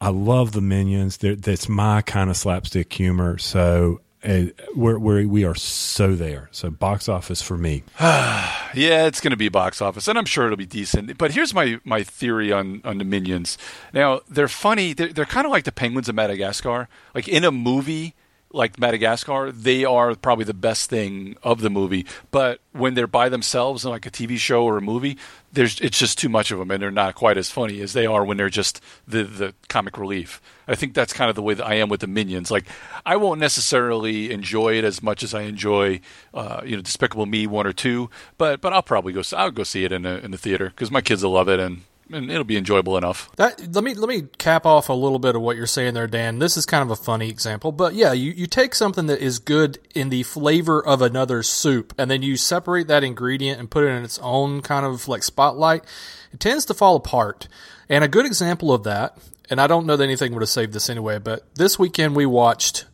I 0.00 0.10
love 0.10 0.52
the 0.52 0.60
minions. 0.60 1.18
They're, 1.18 1.36
that's 1.36 1.68
my 1.68 2.02
kind 2.02 2.28
of 2.28 2.36
slapstick 2.36 2.92
humor. 2.92 3.38
So 3.38 4.00
uh, 4.22 4.46
we're, 4.74 4.98
we're 4.98 5.26
we 5.26 5.44
are 5.44 5.54
so 5.54 6.14
there. 6.14 6.48
So 6.52 6.70
box 6.70 7.08
office 7.08 7.42
for 7.42 7.56
me. 7.56 7.82
Yeah, 8.74 9.06
it's 9.06 9.22
going 9.22 9.30
to 9.30 9.38
be 9.38 9.48
box 9.48 9.80
office, 9.80 10.06
and 10.06 10.18
I'm 10.18 10.26
sure 10.26 10.44
it'll 10.44 10.58
be 10.58 10.66
decent. 10.66 11.16
But 11.16 11.30
here's 11.30 11.54
my, 11.54 11.80
my 11.84 12.02
theory 12.02 12.52
on, 12.52 12.82
on 12.84 12.98
the 12.98 13.04
Minions. 13.04 13.56
Now, 13.94 14.20
they're 14.28 14.48
funny. 14.48 14.92
They're, 14.92 15.14
they're 15.14 15.24
kind 15.24 15.46
of 15.46 15.50
like 15.50 15.64
the 15.64 15.72
penguins 15.72 16.10
of 16.10 16.14
Madagascar. 16.14 16.86
Like 17.14 17.26
in 17.26 17.44
a 17.44 17.50
movie 17.50 18.14
like 18.56 18.78
Madagascar, 18.80 19.52
they 19.52 19.84
are 19.84 20.14
probably 20.14 20.46
the 20.46 20.54
best 20.54 20.88
thing 20.88 21.36
of 21.42 21.60
the 21.60 21.68
movie. 21.68 22.06
But 22.30 22.60
when 22.72 22.94
they're 22.94 23.06
by 23.06 23.28
themselves 23.28 23.84
in 23.84 23.90
like 23.90 24.06
a 24.06 24.10
TV 24.10 24.38
show 24.38 24.64
or 24.64 24.78
a 24.78 24.82
movie, 24.82 25.18
there's 25.52 25.78
it's 25.80 25.98
just 25.98 26.18
too 26.18 26.28
much 26.28 26.50
of 26.50 26.58
them, 26.58 26.70
and 26.70 26.82
they're 26.82 26.90
not 26.90 27.14
quite 27.14 27.36
as 27.36 27.50
funny 27.50 27.80
as 27.82 27.92
they 27.92 28.06
are 28.06 28.24
when 28.24 28.38
they're 28.38 28.48
just 28.48 28.80
the 29.06 29.24
the 29.24 29.54
comic 29.68 29.98
relief. 29.98 30.40
I 30.66 30.74
think 30.74 30.94
that's 30.94 31.12
kind 31.12 31.28
of 31.28 31.36
the 31.36 31.42
way 31.42 31.54
that 31.54 31.66
I 31.66 31.74
am 31.74 31.88
with 31.88 32.00
the 32.00 32.06
Minions. 32.06 32.50
Like, 32.50 32.64
I 33.04 33.16
won't 33.16 33.38
necessarily 33.38 34.32
enjoy 34.32 34.78
it 34.78 34.84
as 34.84 35.02
much 35.02 35.22
as 35.22 35.32
I 35.32 35.42
enjoy, 35.42 36.00
uh, 36.34 36.62
you 36.64 36.76
know, 36.76 36.82
Despicable 36.82 37.26
Me 37.26 37.46
one 37.46 37.66
or 37.66 37.72
two, 37.72 38.10
but 38.38 38.60
but 38.62 38.72
I'll 38.72 38.82
probably 38.82 39.12
go. 39.12 39.22
I'll 39.36 39.50
go 39.50 39.64
see 39.64 39.84
it 39.84 39.92
in 39.92 40.02
the 40.02 40.24
in 40.24 40.30
the 40.30 40.38
theater 40.38 40.70
because 40.70 40.90
my 40.90 41.02
kids 41.02 41.22
will 41.22 41.32
love 41.32 41.48
it, 41.48 41.60
and 41.60 41.82
and 42.12 42.30
it'll 42.30 42.44
be 42.44 42.56
enjoyable 42.56 42.96
enough. 42.96 43.30
That 43.36 43.74
let 43.74 43.84
me 43.84 43.94
let 43.94 44.08
me 44.08 44.28
cap 44.38 44.66
off 44.66 44.88
a 44.88 44.92
little 44.92 45.18
bit 45.18 45.34
of 45.34 45.42
what 45.42 45.56
you're 45.56 45.66
saying 45.66 45.94
there, 45.94 46.06
Dan. 46.06 46.38
This 46.38 46.56
is 46.56 46.66
kind 46.66 46.82
of 46.82 46.90
a 46.90 46.96
funny 46.96 47.28
example, 47.28 47.72
but 47.72 47.94
yeah, 47.94 48.12
you, 48.12 48.32
you 48.32 48.46
take 48.46 48.74
something 48.74 49.06
that 49.06 49.20
is 49.20 49.38
good 49.38 49.78
in 49.94 50.08
the 50.08 50.22
flavor 50.22 50.84
of 50.84 51.02
another 51.02 51.42
soup, 51.42 51.94
and 51.98 52.10
then 52.10 52.22
you 52.22 52.36
separate 52.36 52.86
that 52.88 53.04
ingredient 53.04 53.58
and 53.58 53.70
put 53.70 53.84
it 53.84 53.88
in 53.88 54.04
its 54.04 54.18
own 54.20 54.62
kind 54.62 54.86
of 54.86 55.08
like 55.08 55.22
spotlight. 55.22 55.84
It 56.32 56.40
tends 56.40 56.64
to 56.66 56.74
fall 56.74 56.96
apart. 56.96 57.48
And 57.88 58.02
a 58.02 58.08
good 58.08 58.26
example 58.26 58.72
of 58.72 58.84
that, 58.84 59.16
and 59.48 59.60
I 59.60 59.66
don't 59.66 59.86
know 59.86 59.96
that 59.96 60.04
anything 60.04 60.32
would 60.32 60.42
have 60.42 60.48
saved 60.48 60.72
this 60.72 60.90
anyway, 60.90 61.18
but 61.18 61.44
this 61.54 61.78
weekend 61.78 62.16
we 62.16 62.26
watched 62.26 62.84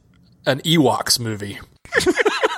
an 0.46 0.60
Ewoks 0.60 1.18
movie. 1.18 1.58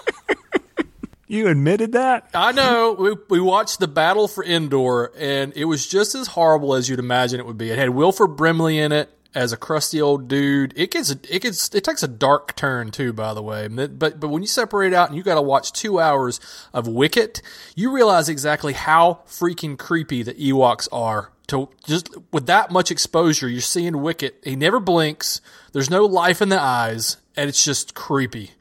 You 1.34 1.48
admitted 1.48 1.92
that? 1.92 2.30
I 2.32 2.52
know. 2.52 2.92
We, 2.92 3.16
we 3.28 3.40
watched 3.40 3.80
the 3.80 3.88
Battle 3.88 4.28
for 4.28 4.44
Endor, 4.44 5.12
and 5.18 5.52
it 5.56 5.64
was 5.64 5.84
just 5.84 6.14
as 6.14 6.28
horrible 6.28 6.74
as 6.74 6.88
you'd 6.88 7.00
imagine 7.00 7.40
it 7.40 7.46
would 7.46 7.58
be. 7.58 7.72
It 7.72 7.78
had 7.78 7.90
Wilford 7.90 8.36
Brimley 8.36 8.78
in 8.78 8.92
it 8.92 9.10
as 9.34 9.52
a 9.52 9.56
crusty 9.56 10.00
old 10.00 10.28
dude. 10.28 10.72
It 10.76 10.92
gets 10.92 11.10
it 11.10 11.42
gets 11.42 11.74
it 11.74 11.82
takes 11.82 12.04
a 12.04 12.08
dark 12.08 12.54
turn 12.54 12.92
too, 12.92 13.12
by 13.12 13.34
the 13.34 13.42
way. 13.42 13.66
But 13.66 13.98
but 13.98 14.28
when 14.28 14.42
you 14.42 14.46
separate 14.46 14.94
out 14.94 15.08
and 15.08 15.16
you 15.16 15.24
got 15.24 15.34
to 15.34 15.42
watch 15.42 15.72
two 15.72 15.98
hours 15.98 16.38
of 16.72 16.86
Wicket, 16.86 17.42
you 17.74 17.92
realize 17.92 18.28
exactly 18.28 18.72
how 18.72 19.22
freaking 19.26 19.76
creepy 19.76 20.22
the 20.22 20.34
Ewoks 20.34 20.86
are. 20.92 21.32
To 21.48 21.68
just 21.84 22.10
with 22.32 22.46
that 22.46 22.70
much 22.70 22.92
exposure, 22.92 23.48
you're 23.48 23.60
seeing 23.60 24.02
Wicket. 24.02 24.40
He 24.44 24.54
never 24.54 24.78
blinks. 24.78 25.40
There's 25.72 25.90
no 25.90 26.04
life 26.04 26.40
in 26.40 26.48
the 26.48 26.60
eyes, 26.60 27.16
and 27.36 27.48
it's 27.48 27.64
just 27.64 27.94
creepy. 27.94 28.52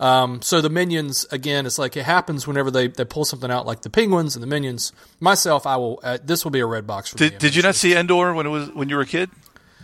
Um, 0.00 0.42
so 0.42 0.60
the 0.60 0.70
minions 0.70 1.26
again, 1.32 1.66
it's 1.66 1.78
like 1.78 1.96
it 1.96 2.04
happens 2.04 2.46
whenever 2.46 2.70
they, 2.70 2.86
they 2.86 3.04
pull 3.04 3.24
something 3.24 3.50
out, 3.50 3.66
like 3.66 3.82
the 3.82 3.90
penguins 3.90 4.36
and 4.36 4.42
the 4.42 4.46
minions. 4.46 4.92
Myself, 5.20 5.66
I 5.66 5.76
will. 5.76 5.98
Uh, 6.02 6.18
this 6.22 6.44
will 6.44 6.52
be 6.52 6.60
a 6.60 6.66
red 6.66 6.86
box 6.86 7.10
for 7.10 7.18
Did, 7.18 7.32
me. 7.32 7.38
did 7.38 7.54
you 7.56 7.62
not 7.62 7.74
see 7.74 7.94
Endor 7.96 8.32
when 8.34 8.46
it 8.46 8.50
was 8.50 8.70
when 8.70 8.88
you 8.88 8.96
were 8.96 9.02
a 9.02 9.06
kid? 9.06 9.30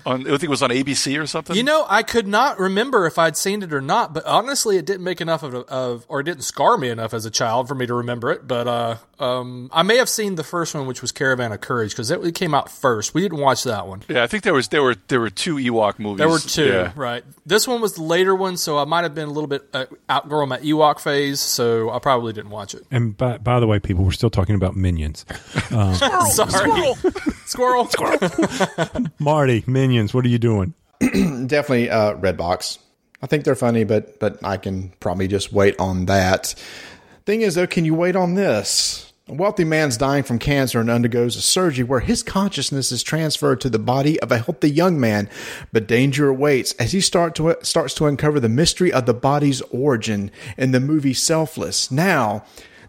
On, 0.06 0.20
I 0.22 0.30
think 0.30 0.44
it 0.44 0.50
was 0.50 0.62
on 0.62 0.70
ABC 0.70 1.20
or 1.20 1.26
something. 1.26 1.56
You 1.56 1.62
know, 1.62 1.86
I 1.88 2.02
could 2.02 2.26
not 2.26 2.58
remember 2.58 3.06
if 3.06 3.18
I'd 3.18 3.36
seen 3.36 3.62
it 3.62 3.72
or 3.72 3.80
not, 3.80 4.12
but 4.12 4.24
honestly, 4.26 4.76
it 4.76 4.84
didn't 4.84 5.04
make 5.04 5.20
enough 5.20 5.42
of, 5.42 5.54
of 5.54 6.04
or 6.08 6.20
it 6.20 6.24
didn't 6.24 6.42
scar 6.42 6.76
me 6.76 6.88
enough 6.90 7.14
as 7.14 7.24
a 7.24 7.30
child 7.30 7.68
for 7.68 7.74
me 7.74 7.86
to 7.86 7.94
remember 7.94 8.30
it. 8.30 8.46
But 8.46 8.68
uh, 8.68 8.96
um, 9.18 9.70
I 9.72 9.82
may 9.82 9.96
have 9.96 10.08
seen 10.08 10.34
the 10.34 10.44
first 10.44 10.74
one, 10.74 10.86
which 10.86 11.00
was 11.00 11.10
Caravan 11.12 11.52
of 11.52 11.60
Courage, 11.60 11.92
because 11.92 12.10
it, 12.10 12.22
it 12.24 12.34
came 12.34 12.54
out 12.54 12.70
first. 12.70 13.14
We 13.14 13.22
didn't 13.22 13.38
watch 13.38 13.64
that 13.64 13.86
one. 13.86 14.02
yeah, 14.08 14.22
I 14.22 14.26
think 14.26 14.42
there 14.44 14.52
was 14.54 14.68
there 14.68 14.82
were 14.82 14.96
there 15.08 15.20
were 15.20 15.30
two 15.30 15.56
Ewok 15.56 15.98
movies. 15.98 16.18
There 16.18 16.28
were 16.28 16.38
two, 16.38 16.66
Yeah. 16.66 16.92
right? 16.96 17.24
This 17.46 17.66
one 17.68 17.80
was 17.80 17.94
the 17.94 18.02
later 18.02 18.34
one, 18.34 18.56
so 18.56 18.78
I 18.78 18.84
might 18.84 19.02
have 19.02 19.14
been 19.14 19.28
a 19.28 19.32
little 19.32 19.48
bit 19.48 19.62
uh, 19.72 19.86
outgrowing 20.08 20.48
my 20.48 20.58
Ewok 20.58 21.00
phase, 21.00 21.40
so 21.40 21.90
I 21.90 21.98
probably 21.98 22.32
didn't 22.32 22.50
watch 22.50 22.74
it. 22.74 22.84
And 22.90 23.16
by, 23.16 23.38
by 23.38 23.60
the 23.60 23.66
way, 23.66 23.78
people, 23.78 24.04
we're 24.04 24.10
still 24.12 24.30
talking 24.30 24.54
about 24.54 24.76
minions. 24.76 25.24
Sorry, 25.70 26.94
squirrel, 27.46 27.86
squirrel. 27.86 28.28
Marty, 29.18 29.64
minions, 29.66 29.93
what 30.14 30.24
are 30.24 30.28
you 30.28 30.38
doing? 30.38 30.74
definitely 31.00 31.90
uh, 31.90 32.14
Redbox. 32.14 32.78
I 33.22 33.26
think 33.26 33.44
they're 33.44 33.54
funny, 33.54 33.84
but 33.84 34.18
but 34.20 34.44
I 34.44 34.56
can 34.56 34.92
probably 35.00 35.28
just 35.28 35.52
wait 35.52 35.78
on 35.78 36.06
that. 36.06 36.54
Thing 37.24 37.40
is, 37.40 37.54
though, 37.54 37.66
can 37.66 37.84
you 37.84 37.94
wait 37.94 38.16
on 38.16 38.34
this? 38.34 39.12
A 39.26 39.32
wealthy 39.32 39.64
man's 39.64 39.96
dying 39.96 40.22
from 40.22 40.38
cancer 40.38 40.78
and 40.78 40.90
undergoes 40.90 41.34
a 41.34 41.40
surgery 41.40 41.82
where 41.82 42.00
his 42.00 42.22
consciousness 42.22 42.92
is 42.92 43.02
transferred 43.02 43.62
to 43.62 43.70
the 43.70 43.78
body 43.78 44.20
of 44.20 44.30
a 44.30 44.36
healthy 44.36 44.70
young 44.70 45.00
man, 45.00 45.30
but 45.72 45.88
danger 45.88 46.28
awaits 46.28 46.72
as 46.74 46.92
he 46.92 47.00
start 47.00 47.34
to 47.36 47.56
starts 47.62 47.94
to 47.94 48.06
uncover 48.06 48.38
the 48.38 48.50
mystery 48.50 48.92
of 48.92 49.06
the 49.06 49.14
body's 49.14 49.62
origin 49.62 50.30
in 50.58 50.72
the 50.72 50.80
movie 50.80 51.14
Selfless. 51.14 51.90
Now, 51.90 52.44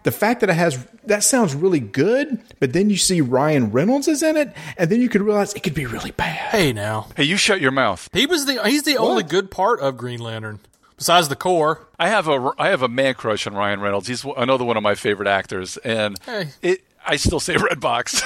the 0.06 0.12
fact 0.12 0.40
that 0.40 0.50
it 0.50 0.54
has 0.56 0.84
that 1.06 1.24
sounds 1.24 1.54
really 1.54 1.82
good, 1.82 2.42
but 2.62 2.72
then 2.72 2.90
you 2.90 2.96
see 2.98 3.20
Ryan 3.22 3.72
Reynolds 3.72 4.08
is 4.08 4.24
in 4.24 4.38
it, 4.38 4.54
and 4.78 4.90
then 4.90 5.02
you 5.02 5.10
could 5.10 5.22
realize 5.22 5.54
it 5.54 5.62
could 5.64 5.74
be 5.74 5.86
really 5.86 6.12
bad. 6.12 6.38
Hey, 6.52 6.72
now 6.72 7.08
Hey, 7.18 7.24
you 7.26 7.36
shut 7.38 7.60
your 7.60 7.72
mouth. 7.72 8.08
he 8.14 8.26
was 8.26 8.46
the 8.46 8.64
he's 8.64 8.84
the 8.84 8.96
only 8.98 9.24
good 9.24 9.52
part 9.52 9.82
of 9.82 9.98
Green 9.98 10.20
Lantern 10.22 10.60
besides 10.98 11.28
the 11.28 11.36
Corps. 11.36 11.86
I 12.00 12.08
have 12.08 12.28
a 12.30 12.52
I 12.58 12.70
have 12.70 12.82
a 12.82 12.88
man 12.88 13.16
crush 13.16 13.46
on 13.46 13.54
Ryan 13.54 13.82
Reynolds. 13.82 14.08
He's 14.08 14.24
another 14.38 14.64
one 14.64 14.78
of 14.78 14.84
my 14.84 14.96
favorite 14.96 15.28
actors, 15.28 15.76
and 15.78 16.18
Hey. 16.26 16.50
it 16.62 16.84
I 17.06 17.18
still 17.18 17.40
say 17.42 17.58
Red 17.58 17.80
Box. 17.82 18.24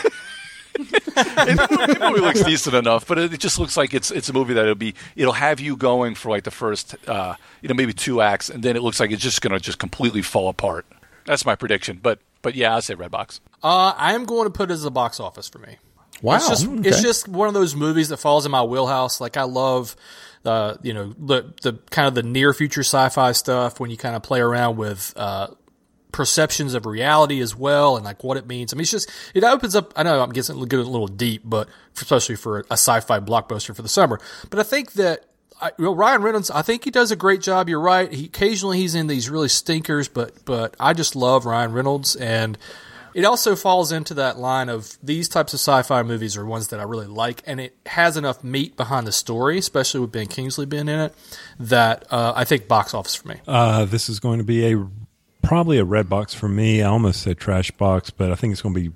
the, 0.73 1.67
movie, 1.71 1.93
the 1.93 1.99
movie 2.09 2.21
looks 2.21 2.43
decent 2.43 2.75
enough, 2.75 3.05
but 3.07 3.17
it 3.17 3.37
just 3.39 3.59
looks 3.59 3.75
like 3.75 3.93
it's 3.93 4.11
it's 4.11 4.29
a 4.29 4.33
movie 4.33 4.53
that 4.53 4.63
it'll 4.63 4.75
be 4.75 4.93
it'll 5.15 5.33
have 5.33 5.59
you 5.59 5.75
going 5.75 6.15
for 6.15 6.29
like 6.29 6.43
the 6.43 6.51
first 6.51 6.95
uh, 7.07 7.35
you 7.61 7.67
know 7.69 7.75
maybe 7.75 7.93
two 7.93 8.21
acts, 8.21 8.49
and 8.49 8.63
then 8.63 8.75
it 8.75 8.81
looks 8.83 8.99
like 8.99 9.11
it's 9.11 9.21
just 9.23 9.41
going 9.41 9.51
to 9.53 9.59
just 9.59 9.79
completely 9.79 10.21
fall 10.21 10.47
apart. 10.49 10.85
That's 11.29 11.45
my 11.45 11.53
prediction, 11.53 11.99
but 12.01 12.19
but 12.41 12.55
yeah, 12.55 12.75
I 12.75 12.79
say 12.79 12.95
Red 12.95 13.11
Box. 13.11 13.39
Uh, 13.61 13.93
I 13.95 14.15
am 14.15 14.25
going 14.25 14.45
to 14.45 14.49
put 14.49 14.71
it 14.71 14.73
as 14.73 14.83
a 14.83 14.89
box 14.89 15.19
office 15.19 15.47
for 15.47 15.59
me. 15.59 15.77
Wow, 16.23 16.37
It's 16.37 16.49
just 16.49 16.67
okay. 16.67 16.89
it's 16.89 17.03
just 17.03 17.27
one 17.27 17.47
of 17.47 17.53
those 17.53 17.75
movies 17.75 18.09
that 18.09 18.17
falls 18.17 18.47
in 18.47 18.51
my 18.51 18.63
wheelhouse. 18.63 19.21
Like 19.21 19.37
I 19.37 19.43
love 19.43 19.95
the 20.41 20.79
you 20.81 20.91
know 20.91 21.13
the 21.19 21.53
the 21.61 21.73
kind 21.91 22.07
of 22.07 22.15
the 22.15 22.23
near 22.23 22.51
future 22.51 22.81
sci-fi 22.81 23.33
stuff 23.33 23.79
when 23.79 23.91
you 23.91 23.97
kind 23.97 24.15
of 24.15 24.23
play 24.23 24.39
around 24.39 24.77
with 24.77 25.13
uh, 25.15 25.49
perceptions 26.11 26.73
of 26.73 26.87
reality 26.87 27.41
as 27.41 27.55
well 27.55 27.95
and 27.95 28.03
like 28.03 28.23
what 28.23 28.35
it 28.35 28.47
means. 28.47 28.73
I 28.73 28.75
mean, 28.75 28.81
it's 28.81 28.91
just 28.91 29.11
it 29.35 29.43
opens 29.43 29.75
up. 29.75 29.93
I 29.95 30.01
know 30.01 30.23
I'm 30.23 30.31
getting 30.31 30.59
getting 30.63 30.87
a 30.87 30.89
little 30.89 31.07
deep, 31.07 31.43
but 31.45 31.69
especially 31.95 32.37
for 32.37 32.61
a 32.71 32.73
sci-fi 32.73 33.19
blockbuster 33.19 33.75
for 33.75 33.83
the 33.83 33.87
summer. 33.89 34.19
But 34.49 34.59
I 34.59 34.63
think 34.63 34.93
that. 34.93 35.25
I, 35.61 35.71
Ryan 35.77 36.21
Reynolds, 36.21 36.49
I 36.51 36.61
think 36.61 36.83
he 36.83 36.91
does 36.91 37.11
a 37.11 37.15
great 37.15 37.41
job. 37.41 37.69
You're 37.69 37.79
right. 37.79 38.11
He 38.11 38.25
occasionally 38.25 38.77
he's 38.77 38.95
in 38.95 39.07
these 39.07 39.29
really 39.29 39.49
stinkers, 39.49 40.07
but 40.07 40.45
but 40.45 40.75
I 40.79 40.93
just 40.93 41.15
love 41.15 41.45
Ryan 41.45 41.73
Reynolds, 41.73 42.15
and 42.15 42.57
it 43.13 43.25
also 43.25 43.55
falls 43.55 43.91
into 43.91 44.13
that 44.15 44.37
line 44.37 44.69
of 44.69 44.97
these 45.03 45.27
types 45.27 45.53
of 45.53 45.59
sci-fi 45.59 46.03
movies 46.03 46.37
are 46.37 46.45
ones 46.45 46.69
that 46.69 46.79
I 46.79 46.83
really 46.83 47.07
like, 47.07 47.41
and 47.45 47.59
it 47.59 47.75
has 47.85 48.17
enough 48.17 48.43
meat 48.43 48.77
behind 48.77 49.07
the 49.07 49.11
story, 49.11 49.57
especially 49.57 49.99
with 50.01 50.11
Ben 50.11 50.27
Kingsley 50.27 50.65
being 50.65 50.87
in 50.87 50.99
it, 50.99 51.15
that 51.59 52.05
uh, 52.11 52.33
I 52.35 52.45
think 52.45 52.67
box 52.67 52.93
office 52.93 53.15
for 53.15 53.29
me. 53.29 53.35
Uh, 53.47 53.85
this 53.85 54.09
is 54.09 54.19
going 54.19 54.37
to 54.37 54.45
be 54.45 54.71
a 54.71 54.87
probably 55.41 55.79
a 55.79 55.85
red 55.85 56.09
box 56.09 56.33
for 56.33 56.47
me. 56.47 56.81
I 56.81 56.87
almost 56.87 57.21
said 57.21 57.37
trash 57.37 57.71
box, 57.71 58.09
but 58.09 58.31
I 58.31 58.35
think 58.35 58.51
it's 58.53 58.61
going 58.61 58.75
to 58.75 58.81
be 58.81 58.91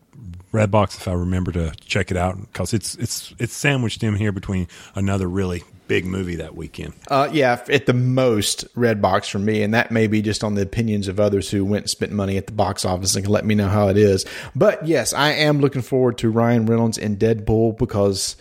red 0.54 0.72
box 0.72 0.96
if 0.96 1.08
I 1.08 1.14
remember 1.14 1.52
to 1.52 1.74
check 1.82 2.12
it 2.12 2.16
out 2.16 2.40
because 2.40 2.74
it's 2.74 2.96
it's 2.96 3.34
it's 3.40 3.54
sandwiched 3.54 4.04
in 4.04 4.16
here 4.16 4.32
between 4.32 4.70
another 4.96 5.28
really 5.28 5.64
big 5.88 6.06
movie 6.06 6.36
that 6.38 6.56
weekend. 6.56 6.94
Uh, 7.10 7.28
yeah, 7.34 7.62
at 7.70 7.88
the 7.88 7.94
most, 7.94 8.64
red 8.76 9.02
box 9.02 9.28
for 9.28 9.40
me, 9.40 9.64
and 9.64 9.74
that 9.74 9.92
may 9.92 10.08
be 10.08 10.22
just 10.22 10.44
on 10.44 10.56
the 10.56 10.62
opinions 10.62 11.10
of 11.10 11.20
others 11.20 11.50
who 11.50 11.66
went 11.66 11.84
and 11.84 11.90
spent 11.90 12.12
money 12.12 12.38
at 12.38 12.46
the 12.46 12.54
box 12.54 12.86
office 12.86 13.16
and 13.16 13.26
can 13.26 13.34
let 13.34 13.46
me 13.46 13.54
know 13.54 13.68
how 13.68 13.90
it 13.90 13.98
is. 13.98 14.26
But 14.56 14.88
yes, 14.88 15.12
I 15.12 15.32
am 15.32 15.60
looking 15.60 15.82
forward 15.82 16.18
to 16.20 16.30
Ryan 16.30 16.66
Reynolds 16.66 16.98
in 16.98 17.18
Deadpool 17.18 17.78
because 17.78 18.38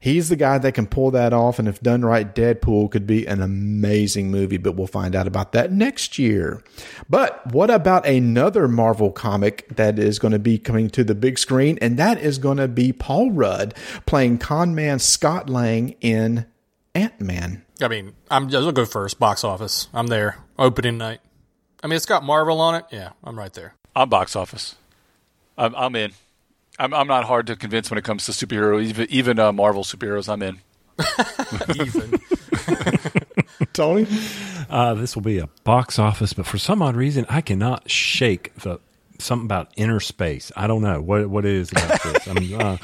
he's 0.00 0.28
the 0.28 0.36
guy 0.36 0.58
that 0.58 0.72
can 0.72 0.86
pull 0.86 1.10
that 1.12 1.32
off, 1.32 1.58
and 1.58 1.68
if 1.68 1.80
done 1.80 2.04
right, 2.04 2.34
Deadpool 2.34 2.90
could 2.90 3.06
be 3.06 3.26
an 3.26 3.42
amazing 3.42 4.30
movie. 4.30 4.56
But 4.56 4.76
we'll 4.76 4.86
find 4.86 5.14
out 5.14 5.26
about 5.26 5.52
that 5.52 5.72
next 5.72 6.18
year. 6.18 6.62
But 7.08 7.52
what 7.52 7.70
about 7.70 8.06
another 8.06 8.68
Marvel 8.68 9.10
comic 9.10 9.68
that 9.76 9.98
is 9.98 10.18
going 10.18 10.32
to 10.32 10.38
be 10.38 10.58
coming 10.58 10.90
to 10.90 11.04
the 11.04 11.14
big 11.14 11.38
screen, 11.38 11.78
and 11.80 11.96
that 11.98 12.18
is 12.18 12.38
going 12.38 12.58
to 12.58 12.68
be 12.68 12.92
Paul 12.92 13.30
Rudd 13.30 13.74
playing 14.06 14.38
con 14.38 14.74
man 14.74 14.98
Scott 14.98 15.48
Lang 15.48 15.90
in 16.00 16.46
Ant 16.94 17.20
Man. 17.20 17.64
I 17.80 17.88
mean, 17.88 18.14
I'm 18.30 18.48
just 18.48 18.66
I'll 18.66 18.72
go 18.72 18.84
first. 18.84 19.18
Box 19.18 19.44
office. 19.44 19.88
I'm 19.94 20.08
there. 20.08 20.38
Opening 20.58 20.98
night. 20.98 21.20
I 21.82 21.86
mean, 21.86 21.96
it's 21.96 22.06
got 22.06 22.24
Marvel 22.24 22.60
on 22.60 22.74
it. 22.74 22.84
Yeah, 22.90 23.10
I'm 23.22 23.38
right 23.38 23.52
there. 23.52 23.74
I'm 23.94 24.08
box 24.08 24.34
office. 24.34 24.74
I'm, 25.56 25.74
I'm 25.76 25.94
in. 25.94 26.12
I'm, 26.78 26.94
I'm 26.94 27.08
not 27.08 27.24
hard 27.24 27.46
to 27.48 27.56
convince 27.56 27.90
when 27.90 27.98
it 27.98 28.04
comes 28.04 28.26
to 28.26 28.32
superhero, 28.32 28.82
even 28.82 29.06
even 29.10 29.38
uh, 29.38 29.52
Marvel 29.52 29.84
superheroes. 29.84 30.28
I'm 30.28 30.42
in. 30.42 30.60
Even. 31.86 32.20
Tony? 33.72 34.06
Uh, 34.68 34.94
this 34.94 35.14
will 35.14 35.22
be 35.22 35.38
a 35.38 35.46
box 35.62 35.98
office, 35.98 36.32
but 36.32 36.44
for 36.46 36.58
some 36.58 36.82
odd 36.82 36.96
reason, 36.96 37.24
I 37.28 37.40
cannot 37.40 37.88
shake 37.88 38.54
the 38.56 38.80
something 39.20 39.46
about 39.46 39.74
Innerspace. 39.76 40.50
I 40.56 40.66
don't 40.66 40.82
know 40.82 41.00
what 41.00 41.28
what 41.28 41.44
it 41.44 41.52
is 41.52 41.70
about 41.72 42.02
this. 42.02 42.26
I'm, 42.26 42.60
uh, 42.60 42.76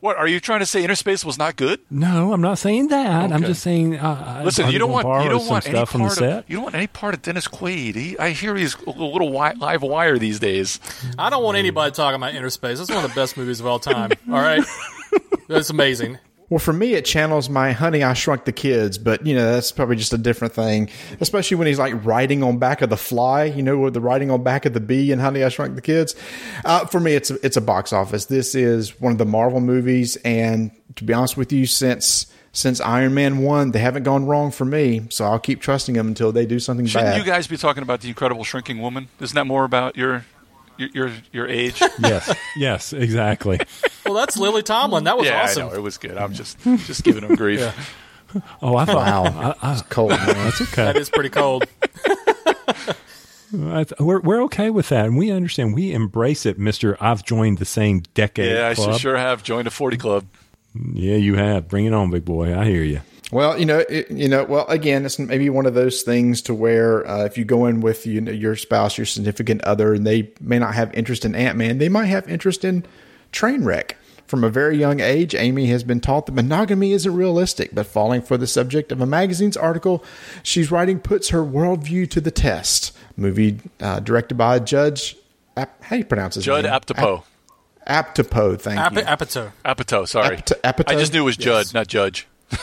What 0.00 0.16
are 0.16 0.28
you 0.28 0.38
trying 0.40 0.60
to 0.60 0.66
say? 0.66 0.84
Innerspace 0.86 1.24
was 1.24 1.38
not 1.38 1.56
good. 1.56 1.80
no, 1.90 2.32
I'm 2.32 2.40
not 2.40 2.58
saying 2.58 2.88
that. 2.88 3.32
I'm 3.32 3.42
just 3.42 3.62
saying. 3.62 3.96
Uh, 3.96 4.42
Listen, 4.44 4.66
I'm 4.66 4.72
you 4.72 4.78
don't 4.78 4.92
want 4.92 5.24
you 5.24 5.28
don't 5.30 5.46
want 5.46 5.66
any 5.66 5.74
stuff 5.76 5.90
from 5.90 6.02
the 6.02 6.06
part 6.06 6.18
set. 6.18 6.38
of 6.40 6.44
you 6.50 6.56
don't 6.56 6.64
want 6.64 6.74
any 6.76 6.86
part 6.86 7.14
of 7.14 7.22
Dennis 7.22 7.48
Quaid. 7.48 7.94
He, 7.96 8.18
I 8.18 8.30
hear 8.30 8.54
he's 8.56 8.74
a 8.86 8.90
little 8.90 9.30
wi- 9.30 9.54
live 9.58 9.82
wire 9.82 10.18
these 10.18 10.38
days. 10.38 10.78
I 11.18 11.30
don't 11.30 11.42
want 11.42 11.56
anybody 11.58 11.92
talking 11.92 12.16
about 12.16 12.32
Innerspace. 12.34 12.78
That's 12.78 12.90
one 12.90 13.04
of 13.04 13.10
the 13.10 13.14
best 13.20 13.36
movies 13.36 13.60
of 13.60 13.66
all 13.66 13.78
time. 13.78 14.12
All 14.28 14.34
right, 14.40 14.62
that's 15.48 15.70
amazing. 15.70 16.18
Well, 16.50 16.58
for 16.58 16.72
me, 16.72 16.94
it 16.94 17.04
channels 17.04 17.50
my 17.50 17.72
Honey, 17.72 18.02
I 18.02 18.14
Shrunk 18.14 18.44
the 18.46 18.52
Kids, 18.52 18.96
but 18.96 19.26
you 19.26 19.34
know 19.34 19.52
that's 19.52 19.70
probably 19.70 19.96
just 19.96 20.14
a 20.14 20.18
different 20.18 20.54
thing. 20.54 20.88
Especially 21.20 21.56
when 21.56 21.66
he's 21.66 21.78
like 21.78 22.04
riding 22.04 22.42
on 22.42 22.58
back 22.58 22.80
of 22.80 22.88
the 22.88 22.96
fly, 22.96 23.44
you 23.44 23.62
know, 23.62 23.76
with 23.78 23.94
the 23.94 24.00
riding 24.00 24.30
on 24.30 24.42
back 24.42 24.64
of 24.64 24.72
the 24.72 24.80
bee 24.80 25.12
and 25.12 25.20
Honey, 25.20 25.44
I 25.44 25.50
Shrunk 25.50 25.74
the 25.74 25.82
Kids. 25.82 26.14
Uh, 26.64 26.86
for 26.86 27.00
me, 27.00 27.14
it's 27.14 27.30
a, 27.30 27.44
it's 27.44 27.56
a 27.58 27.60
box 27.60 27.92
office. 27.92 28.26
This 28.26 28.54
is 28.54 28.98
one 29.00 29.12
of 29.12 29.18
the 29.18 29.26
Marvel 29.26 29.60
movies, 29.60 30.16
and 30.24 30.70
to 30.96 31.04
be 31.04 31.12
honest 31.12 31.36
with 31.36 31.52
you, 31.52 31.66
since 31.66 32.26
since 32.52 32.80
Iron 32.80 33.12
Man 33.14 33.38
one, 33.42 33.72
they 33.72 33.78
haven't 33.78 34.04
gone 34.04 34.24
wrong 34.24 34.50
for 34.50 34.64
me. 34.64 35.06
So 35.10 35.26
I'll 35.26 35.38
keep 35.38 35.60
trusting 35.60 35.94
them 35.94 36.08
until 36.08 36.32
they 36.32 36.46
do 36.46 36.58
something 36.58 36.86
Shouldn't 36.86 37.10
bad. 37.10 37.18
you 37.18 37.24
guys 37.24 37.46
be 37.46 37.58
talking 37.58 37.82
about 37.82 38.00
the 38.00 38.08
Incredible 38.08 38.42
Shrinking 38.42 38.80
Woman? 38.80 39.08
Isn't 39.20 39.34
that 39.34 39.44
more 39.44 39.64
about 39.64 39.96
your 39.96 40.24
your 40.78 40.88
your, 40.94 41.12
your 41.32 41.48
age? 41.48 41.80
yes, 41.98 42.34
yes, 42.56 42.92
exactly. 42.92 43.60
well, 44.04 44.14
that's 44.14 44.36
Lily 44.36 44.62
Tomlin. 44.62 45.04
That 45.04 45.18
was 45.18 45.26
yeah, 45.26 45.42
awesome. 45.42 45.66
I 45.66 45.68
know 45.70 45.74
it 45.74 45.82
was 45.82 45.98
good. 45.98 46.16
I'm 46.16 46.32
just 46.32 46.58
just 46.60 47.04
giving 47.04 47.24
him 47.24 47.34
grief. 47.34 47.60
Oh, 48.62 48.76
I 48.76 48.84
thought. 48.84 48.96
Wow. 48.96 49.54
I, 49.62 49.72
I, 49.72 49.80
Cold 49.88 50.10
man. 50.10 50.26
that's 50.26 50.60
okay. 50.60 50.84
That 50.84 50.96
is 50.96 51.10
pretty 51.10 51.30
cold. 51.30 51.64
I 53.70 53.84
th- 53.84 53.98
we're 53.98 54.20
we're 54.20 54.42
okay 54.44 54.68
with 54.68 54.90
that, 54.90 55.06
and 55.06 55.16
we 55.16 55.30
understand. 55.30 55.74
We 55.74 55.92
embrace 55.92 56.44
it, 56.44 56.58
Mister. 56.58 56.96
I've 57.02 57.24
joined 57.24 57.58
the 57.58 57.64
same 57.64 58.00
decade. 58.12 58.52
Yeah, 58.52 58.68
I 58.68 58.74
club. 58.74 58.92
should 58.92 59.00
sure 59.00 59.16
have 59.16 59.42
joined 59.42 59.66
a 59.66 59.70
40 59.70 59.96
club. 59.96 60.26
Yeah, 60.92 61.16
you 61.16 61.36
have. 61.36 61.68
Bring 61.68 61.86
it 61.86 61.94
on, 61.94 62.10
big 62.10 62.26
boy. 62.26 62.56
I 62.56 62.66
hear 62.66 62.82
you. 62.82 63.00
Well, 63.30 63.58
you 63.58 63.66
know, 63.66 63.78
it, 63.88 64.10
you 64.10 64.26
know. 64.28 64.44
Well, 64.44 64.66
again, 64.68 65.04
it's 65.04 65.18
maybe 65.18 65.50
one 65.50 65.66
of 65.66 65.74
those 65.74 66.02
things 66.02 66.40
to 66.42 66.54
where 66.54 67.06
uh, 67.06 67.24
if 67.24 67.36
you 67.36 67.44
go 67.44 67.66
in 67.66 67.80
with 67.82 68.06
you 68.06 68.20
know, 68.22 68.32
your 68.32 68.56
spouse, 68.56 68.96
your 68.96 69.04
significant 69.04 69.62
other, 69.64 69.92
and 69.92 70.06
they 70.06 70.32
may 70.40 70.58
not 70.58 70.74
have 70.74 70.94
interest 70.94 71.24
in 71.26 71.34
Ant 71.34 71.58
Man, 71.58 71.76
they 71.78 71.90
might 71.90 72.06
have 72.06 72.26
interest 72.28 72.64
in 72.64 72.86
Trainwreck. 73.32 73.92
From 74.26 74.44
a 74.44 74.50
very 74.50 74.76
young 74.76 75.00
age, 75.00 75.34
Amy 75.34 75.66
has 75.66 75.82
been 75.84 76.00
taught 76.00 76.26
that 76.26 76.32
monogamy 76.32 76.92
isn't 76.92 77.14
realistic, 77.14 77.70
but 77.74 77.86
falling 77.86 78.20
for 78.20 78.36
the 78.36 78.46
subject 78.46 78.92
of 78.92 79.00
a 79.00 79.06
magazine's 79.06 79.56
article 79.56 80.04
she's 80.42 80.70
writing 80.70 80.98
puts 81.00 81.30
her 81.30 81.38
worldview 81.42 82.08
to 82.10 82.20
the 82.20 82.30
test. 82.30 82.94
Movie 83.16 83.58
uh, 83.80 84.00
directed 84.00 84.36
by 84.36 84.58
Judge, 84.58 85.16
Ap- 85.56 85.82
how 85.82 85.96
do 85.96 85.98
you 86.00 86.04
pronounce 86.04 86.34
his 86.34 86.44
Judd 86.44 86.64
name? 86.64 86.72
Apatow. 86.74 87.22
Ap- 87.86 88.14
Apatow, 88.14 88.60
thank 88.60 88.78
Ap- 88.78 88.92
you. 88.92 89.00
Apatow. 89.00 89.52
Apatow, 89.64 90.06
sorry. 90.06 90.36
Apatow- 90.36 90.60
Apatow? 90.60 90.90
I 90.92 90.94
just 90.96 91.12
knew 91.14 91.22
it 91.22 91.24
was 91.24 91.36
Judd, 91.38 91.64
Yes. 91.66 91.74
not 91.74 91.86
Judge. 91.88 92.26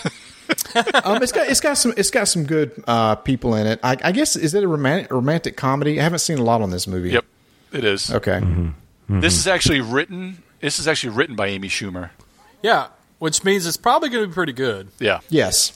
um, 1.03 1.21
it's 1.23 1.31
got 1.31 1.47
it's 1.47 1.59
got 1.59 1.77
some 1.77 1.93
it's 1.97 2.11
got 2.11 2.27
some 2.27 2.45
good 2.45 2.83
uh, 2.87 3.15
people 3.15 3.55
in 3.55 3.67
it. 3.67 3.79
I, 3.83 3.97
I 4.03 4.11
guess 4.11 4.35
is 4.35 4.53
it 4.53 4.63
a 4.63 4.67
romantic 4.67 5.11
romantic 5.11 5.57
comedy? 5.57 5.99
I 5.99 6.03
haven't 6.03 6.19
seen 6.19 6.37
a 6.37 6.43
lot 6.43 6.61
on 6.61 6.69
this 6.71 6.87
movie. 6.87 7.11
Yep, 7.11 7.25
it 7.71 7.83
is. 7.83 8.11
Okay. 8.11 8.41
This 9.07 9.37
is 9.37 9.47
actually 9.47 9.81
written. 9.81 10.41
This 10.59 10.79
is 10.79 10.87
actually 10.87 11.15
written 11.15 11.35
by 11.35 11.47
Amy 11.47 11.67
Schumer. 11.67 12.09
Yeah, 12.63 12.87
which 13.19 13.43
means 13.43 13.65
it's 13.65 13.77
probably 13.77 14.09
going 14.09 14.23
to 14.23 14.27
be 14.27 14.33
pretty 14.33 14.53
good. 14.53 14.89
Yeah. 14.99 15.19
Yes. 15.29 15.71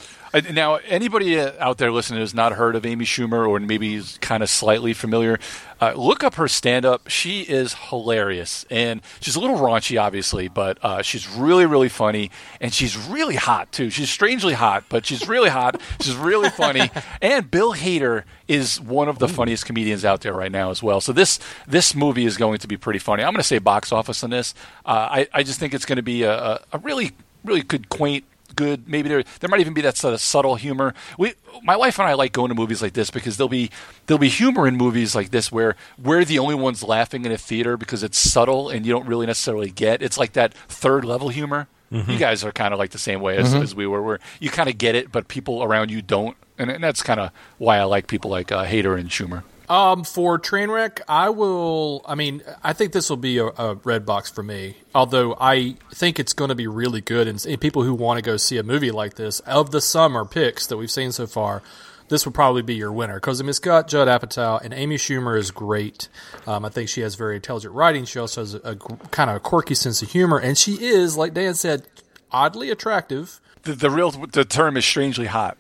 Now, 0.51 0.75
anybody 0.75 1.39
uh, 1.39 1.53
out 1.59 1.77
there 1.77 1.91
listening 1.91 2.19
who's 2.19 2.34
not 2.34 2.53
heard 2.53 2.75
of 2.75 2.86
Amy 2.86 3.05
Schumer 3.05 3.47
or 3.47 3.59
maybe 3.59 3.95
is 3.95 4.17
kind 4.21 4.43
of 4.43 4.49
slightly 4.49 4.93
familiar, 4.93 5.39
uh, 5.82 5.93
look 5.93 6.23
up 6.23 6.36
her 6.36 6.47
stand 6.47 6.86
up. 6.86 7.07
She 7.09 7.41
is 7.41 7.73
hilarious. 7.89 8.65
And 8.69 9.01
she's 9.21 9.36
a 9.36 9.39
little 9.39 9.57
raunchy, 9.57 9.99
obviously, 10.01 10.47
but 10.47 10.77
uh, 10.84 11.01
she's 11.01 11.27
really, 11.30 11.65
really 11.65 11.89
funny. 11.89 12.32
And 12.61 12.73
she's 12.73 12.97
really 12.97 13.36
hot, 13.36 13.71
too. 13.71 13.89
She's 13.89 14.09
strangely 14.09 14.53
hot, 14.53 14.84
but 14.89 15.05
she's 15.05 15.27
really 15.27 15.49
hot. 15.49 15.82
She's 16.01 16.15
really 16.15 16.49
funny. 16.49 16.91
and 17.21 17.49
Bill 17.49 17.73
Hader 17.73 18.23
is 18.47 18.80
one 18.82 19.07
of 19.07 19.19
the 19.19 19.27
funniest 19.27 19.65
comedians 19.65 20.03
out 20.03 20.21
there 20.21 20.34
right 20.34 20.51
now 20.51 20.71
as 20.71 20.82
well. 20.82 21.01
So 21.01 21.13
this 21.13 21.39
this 21.67 21.93
movie 21.95 22.25
is 22.25 22.36
going 22.36 22.57
to 22.59 22.67
be 22.67 22.77
pretty 22.77 22.99
funny. 22.99 23.23
I'm 23.23 23.32
going 23.34 23.41
to 23.41 23.47
say 23.47 23.59
box 23.59 23.91
office 23.91 24.23
on 24.23 24.32
this. 24.32 24.53
Uh, 24.86 25.07
I, 25.11 25.27
I 25.34 25.43
just 25.43 25.59
think 25.59 25.73
it's 25.73 25.86
going 25.86 25.97
to 25.97 26.03
be 26.03 26.23
a, 26.23 26.59
a 26.71 26.77
really, 26.80 27.11
really 27.43 27.61
good, 27.61 27.89
quaint 27.89 28.25
good. 28.56 28.88
Maybe 28.88 29.10
there 29.10 29.24
there 29.39 29.50
might 29.50 29.60
even 29.60 29.74
be 29.74 29.82
that 29.82 29.97
sort 29.97 30.14
of 30.14 30.22
subtle 30.22 30.56
humor. 30.56 30.93
We, 31.18 31.34
my 31.64 31.76
wife 31.76 32.00
and 32.00 32.08
I 32.08 32.14
like 32.14 32.32
going 32.32 32.50
to 32.50 32.56
movies 32.56 32.82
like 32.82 32.93
this 32.93 33.10
because 33.10 33.38
there'll 33.38 33.50
be 33.50 33.70
there'll 34.08 34.20
be 34.20 34.30
humor 34.30 34.68
in 34.68 34.76
movies 34.78 35.16
like 35.16 35.32
this 35.32 35.52
where 35.52 35.76
we're 36.02 36.26
the 36.26 36.39
only 36.39 36.56
ones 36.56 36.84
laughing 36.84 37.26
in 37.26 37.32
a 37.32 37.38
theater 37.38 37.78
because 37.78 38.04
it's 38.04 38.18
subtle 38.18 38.70
and 38.70 38.86
you 38.86 38.91
don't 38.93 39.08
really 39.08 39.26
necessarily 39.26 39.70
get. 39.70 40.02
It's 40.02 40.18
like 40.18 40.34
that 40.34 40.54
third 40.68 41.06
level 41.06 41.30
humor. 41.30 41.68
You 41.91 42.20
guys 42.20 42.43
are 42.43 42.52
kind 42.52 42.72
of 42.72 42.78
like 42.78 42.91
the 42.91 43.00
same 43.00 43.20
way 43.20 43.38
as, 43.38 43.52
as 43.64 43.74
we 43.74 43.88
were, 43.88 44.02
where 44.04 44.20
you 44.39 44.52
kind 44.52 44.70
of 44.70 44.78
get 44.78 44.93
it, 44.93 45.12
but 45.12 45.28
people 45.28 45.64
around 45.64 45.89
you 45.89 46.04
don't, 46.04 46.38
and, 46.60 46.70
and 46.70 46.84
that's 46.84 47.02
kind 47.02 47.20
of 47.20 47.32
why 47.58 47.80
I 47.80 47.84
like 47.86 48.06
people 48.06 48.30
like 48.30 48.52
uh, 48.52 48.64
Hader 48.66 48.95
and 49.00 49.10
Schumer. 49.10 49.41
Um, 49.70 50.03
for 50.03 50.39
Trainwreck, 50.39 51.01
I 51.07 51.30
will. 51.30 52.01
I 52.07 52.15
mean, 52.15 52.41
I 52.63 52.74
think 52.74 52.91
this 52.91 53.07
will 53.07 53.17
be 53.17 53.38
a, 53.38 53.45
a 53.45 53.76
red 53.76 54.03
box 54.03 54.30
for 54.30 54.41
me. 54.41 54.78
Although 54.95 55.38
I 55.39 55.76
think 55.93 56.20
it's 56.20 56.34
going 56.34 56.49
to 56.49 56.55
be 56.55 56.65
really 56.65 57.01
good, 57.01 57.28
and, 57.28 57.43
and 57.45 57.61
people 57.61 57.84
who 57.84 57.93
want 57.93 58.17
to 58.17 58.24
go 58.24 58.36
see 58.38 58.57
a 58.57 58.63
movie 58.63 58.89
like 58.89 59.13
this 59.13 59.41
of 59.41 59.70
the 59.70 59.80
summer 59.80 60.26
picks 60.26 60.65
that 60.67 60.78
we've 60.78 60.89
seen 60.89 61.11
so 61.11 61.28
far, 61.28 61.61
this 62.07 62.26
would 62.26 62.34
probably 62.34 62.63
be 62.63 62.74
your 62.74 62.91
winner 62.91 63.15
because 63.15 63.39
I 63.39 63.43
mean, 63.43 63.51
it's 63.51 63.59
got 63.59 63.88
Judd 63.88 64.07
Apatow 64.07 64.59
and 64.59 64.74
Amy 64.74 64.97
Schumer 64.97 65.38
is 65.38 65.51
great. 65.51 66.09
Um, 66.47 66.65
I 66.65 66.70
think 66.70 66.89
she 66.89 67.01
has 67.01 67.13
very 67.13 67.36
intelligent 67.36 67.76
writing. 67.76 68.05
She 68.05 68.17
also 68.17 68.41
has 68.41 68.55
a, 68.55 68.72
a 68.72 68.76
kind 68.76 69.30
of 69.30 69.36
a 69.36 69.39
quirky 69.39 69.76
sense 69.76 70.01
of 70.01 70.09
humor, 70.11 70.39
and 70.39 70.57
she 70.57 70.84
is, 70.84 71.15
like 71.15 71.36
Dan 71.36 71.53
said, 71.53 71.84
oddly 72.32 72.72
attractive. 72.72 73.39
The, 73.63 73.74
the 73.74 73.91
real 73.91 74.09
the 74.09 74.45
term 74.45 74.78
is 74.78 74.86
strangely 74.86 75.28
hot. 75.28 75.57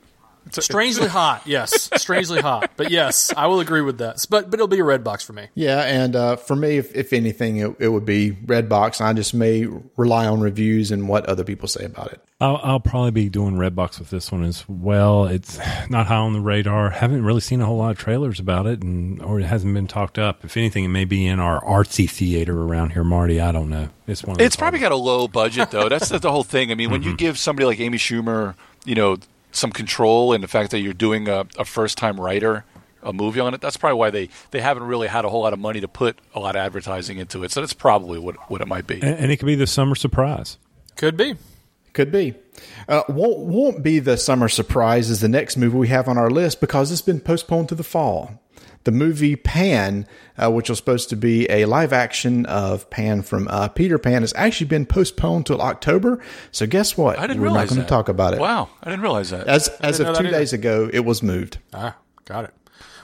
It's 0.49 0.57
a- 0.57 0.61
Strangely 0.61 1.07
hot, 1.07 1.41
yes. 1.45 1.89
Strangely 1.95 2.41
hot, 2.41 2.71
but 2.75 2.91
yes, 2.91 3.33
I 3.35 3.47
will 3.47 3.59
agree 3.59 3.81
with 3.81 3.97
that. 3.99 4.25
But 4.29 4.49
but 4.51 4.55
it'll 4.55 4.67
be 4.67 4.79
a 4.79 4.83
red 4.83 5.03
box 5.03 5.23
for 5.23 5.33
me. 5.33 5.47
Yeah, 5.55 5.79
and 5.81 6.15
uh, 6.15 6.35
for 6.35 6.55
me, 6.55 6.77
if, 6.77 6.95
if 6.95 7.13
anything, 7.13 7.57
it, 7.57 7.75
it 7.79 7.87
would 7.89 8.05
be 8.05 8.31
Redbox. 8.31 8.99
I 9.01 9.13
just 9.13 9.33
may 9.33 9.65
rely 9.97 10.25
on 10.27 10.41
reviews 10.41 10.91
and 10.91 11.07
what 11.07 11.25
other 11.27 11.43
people 11.43 11.67
say 11.67 11.85
about 11.85 12.11
it. 12.11 12.21
I'll, 12.41 12.59
I'll 12.63 12.79
probably 12.79 13.11
be 13.11 13.27
doing 13.29 13.57
red 13.57 13.75
box 13.75 13.99
with 13.99 14.09
this 14.11 14.31
one 14.31 14.43
as 14.45 14.63
well. 14.69 15.25
It's 15.25 15.57
not 15.89 16.07
high 16.07 16.15
on 16.15 16.31
the 16.33 16.39
radar. 16.39 16.89
Haven't 16.89 17.23
really 17.25 17.41
seen 17.41 17.59
a 17.59 17.65
whole 17.65 17.77
lot 17.77 17.91
of 17.91 17.97
trailers 17.97 18.39
about 18.39 18.65
it, 18.65 18.81
and 18.81 19.21
or 19.21 19.39
it 19.41 19.45
hasn't 19.45 19.73
been 19.73 19.87
talked 19.87 20.17
up. 20.17 20.43
If 20.45 20.55
anything, 20.57 20.85
it 20.85 20.89
may 20.89 21.05
be 21.05 21.27
in 21.27 21.39
our 21.39 21.61
artsy 21.63 22.09
theater 22.09 22.61
around 22.61 22.91
here, 22.91 23.03
Marty. 23.03 23.39
I 23.41 23.51
don't 23.51 23.69
know. 23.69 23.89
It's 24.07 24.23
one. 24.23 24.37
Of 24.37 24.41
It's 24.41 24.55
those 24.55 24.59
probably 24.59 24.79
got 24.79 24.91
a 24.93 24.95
low 24.95 25.27
budget 25.27 25.71
though. 25.71 25.89
That's 25.89 26.09
the, 26.09 26.17
the 26.19 26.31
whole 26.31 26.43
thing. 26.43 26.71
I 26.71 26.75
mean, 26.75 26.89
when 26.91 27.03
you 27.03 27.09
Mm-hmm. 27.09 27.17
give 27.17 27.37
somebody 27.37 27.65
like 27.65 27.79
Amy 27.79 27.97
Schumer, 27.97 28.55
you 28.85 28.95
know, 28.95 29.17
some 29.51 29.71
control 29.71 30.33
and 30.33 30.43
the 30.43 30.47
fact 30.47 30.71
that 30.71 30.79
you're 30.79 30.93
doing 30.93 31.27
a, 31.27 31.45
a 31.57 31.65
first 31.65 31.97
time 31.97 32.19
writer 32.19 32.65
a 33.01 33.13
movie 33.13 33.39
on 33.39 33.53
it, 33.53 33.61
that's 33.61 33.77
probably 33.77 33.97
why 33.97 34.09
they, 34.09 34.29
they 34.51 34.61
haven't 34.61 34.83
really 34.83 35.07
had 35.07 35.25
a 35.25 35.29
whole 35.29 35.41
lot 35.41 35.53
of 35.53 35.59
money 35.59 35.79
to 35.81 35.87
put 35.87 36.19
a 36.35 36.39
lot 36.39 36.55
of 36.55 36.59
advertising 36.61 37.17
into 37.17 37.43
it. 37.43 37.51
So 37.51 37.61
that's 37.61 37.73
probably 37.73 38.19
what 38.19 38.35
what 38.49 38.61
it 38.61 38.67
might 38.67 38.87
be. 38.87 38.95
and, 38.95 39.17
and 39.17 39.31
it 39.31 39.37
could 39.37 39.45
be 39.45 39.55
the 39.55 39.67
summer 39.67 39.95
surprise. 39.95 40.57
Could 40.95 41.15
be. 41.15 41.35
Could 41.93 42.11
be. 42.11 42.35
Uh, 42.87 43.03
won't 43.09 43.39
won't 43.39 43.83
be 43.83 43.99
the 43.99 44.17
summer 44.17 44.49
surprise 44.49 45.09
is 45.09 45.21
the 45.21 45.29
next 45.29 45.57
movie 45.57 45.77
we 45.77 45.87
have 45.87 46.07
on 46.07 46.17
our 46.17 46.29
list 46.29 46.59
because 46.59 46.91
it's 46.91 47.01
been 47.01 47.19
postponed 47.19 47.69
to 47.69 47.75
the 47.75 47.83
fall. 47.83 48.41
The 48.85 48.91
movie 48.91 49.35
Pan, 49.35 50.07
uh, 50.37 50.51
which 50.51 50.69
was 50.69 50.77
supposed 50.77 51.09
to 51.09 51.15
be 51.15 51.49
a 51.49 51.65
live 51.65 51.91
action 51.91 52.45
of 52.45 52.89
Pan 52.89 53.21
from 53.21 53.47
uh, 53.49 53.67
Peter 53.67 53.97
Pan, 53.99 54.21
has 54.21 54.33
actually 54.35 54.67
been 54.67 54.85
postponed 54.85 55.45
till 55.45 55.61
October. 55.61 56.19
So 56.51 56.65
guess 56.65 56.97
what? 56.97 57.19
I 57.19 57.27
didn't 57.27 57.41
We're 57.41 57.49
not 57.49 57.67
going 57.67 57.81
to 57.81 57.87
talk 57.87 58.09
about 58.09 58.33
it. 58.33 58.39
Wow, 58.39 58.69
I 58.81 58.89
didn't 58.89 59.01
realize 59.01 59.29
that. 59.31 59.47
As 59.47 59.67
as 59.79 59.99
of 59.99 60.17
two 60.17 60.29
days 60.29 60.53
ago, 60.53 60.89
it 60.91 61.01
was 61.01 61.21
moved. 61.21 61.57
Ah, 61.73 61.95
got 62.25 62.45
it. 62.45 62.53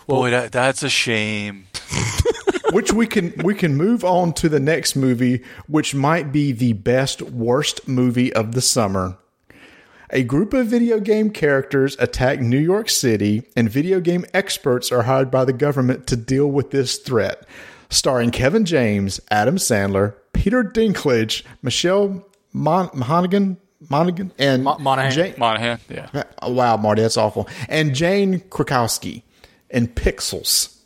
Boy, 0.07 0.29
that, 0.29 0.51
that's 0.51 0.83
a 0.83 0.89
shame. 0.89 1.67
which 2.71 2.91
we 2.91 3.07
can 3.07 3.33
we 3.43 3.53
can 3.55 3.75
move 3.75 4.03
on 4.03 4.33
to 4.33 4.49
the 4.49 4.59
next 4.59 4.95
movie, 4.95 5.43
which 5.67 5.95
might 5.95 6.31
be 6.31 6.51
the 6.51 6.73
best 6.73 7.21
worst 7.21 7.87
movie 7.87 8.33
of 8.33 8.53
the 8.53 8.61
summer. 8.61 9.17
A 10.15 10.23
group 10.23 10.53
of 10.53 10.67
video 10.67 11.01
game 11.01 11.29
characters 11.29 11.97
attack 11.99 12.39
New 12.39 12.57
York 12.57 12.89
City, 12.89 13.43
and 13.53 13.69
video 13.69 13.99
game 13.99 14.25
experts 14.33 14.89
are 14.89 15.01
hired 15.01 15.29
by 15.29 15.43
the 15.43 15.51
government 15.51 16.07
to 16.07 16.15
deal 16.15 16.47
with 16.49 16.71
this 16.71 16.95
threat. 16.95 17.45
Starring 17.89 18.31
Kevin 18.31 18.63
James, 18.63 19.19
Adam 19.29 19.57
Sandler, 19.57 20.15
Peter 20.31 20.63
Dinklage, 20.63 21.43
Michelle 21.61 22.25
Mon- 22.53 22.89
Monaghan, 22.93 23.57
Monaghan, 23.89 24.31
and 24.39 24.63
Mo- 24.63 24.77
Monaghan. 24.77 25.11
Jane- 25.11 25.35
Monahan, 25.37 25.79
yeah. 25.89 26.23
Oh, 26.41 26.53
wow, 26.53 26.77
Marty, 26.77 27.01
that's 27.01 27.17
awful. 27.17 27.49
And 27.67 27.93
Jane 27.93 28.39
Krakowski 28.39 29.23
in 29.69 29.89
Pixels. 29.89 30.77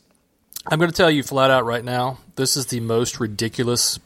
I'm 0.65 0.80
going 0.80 0.89
to 0.89 0.97
tell 0.97 1.11
you 1.11 1.21
flat 1.21 1.51
out 1.51 1.65
right 1.65 1.86
now, 1.86 2.17
this 2.36 2.57
is 2.57 2.65
the 2.65 2.80
most 2.80 3.19
ridiculous 3.19 3.99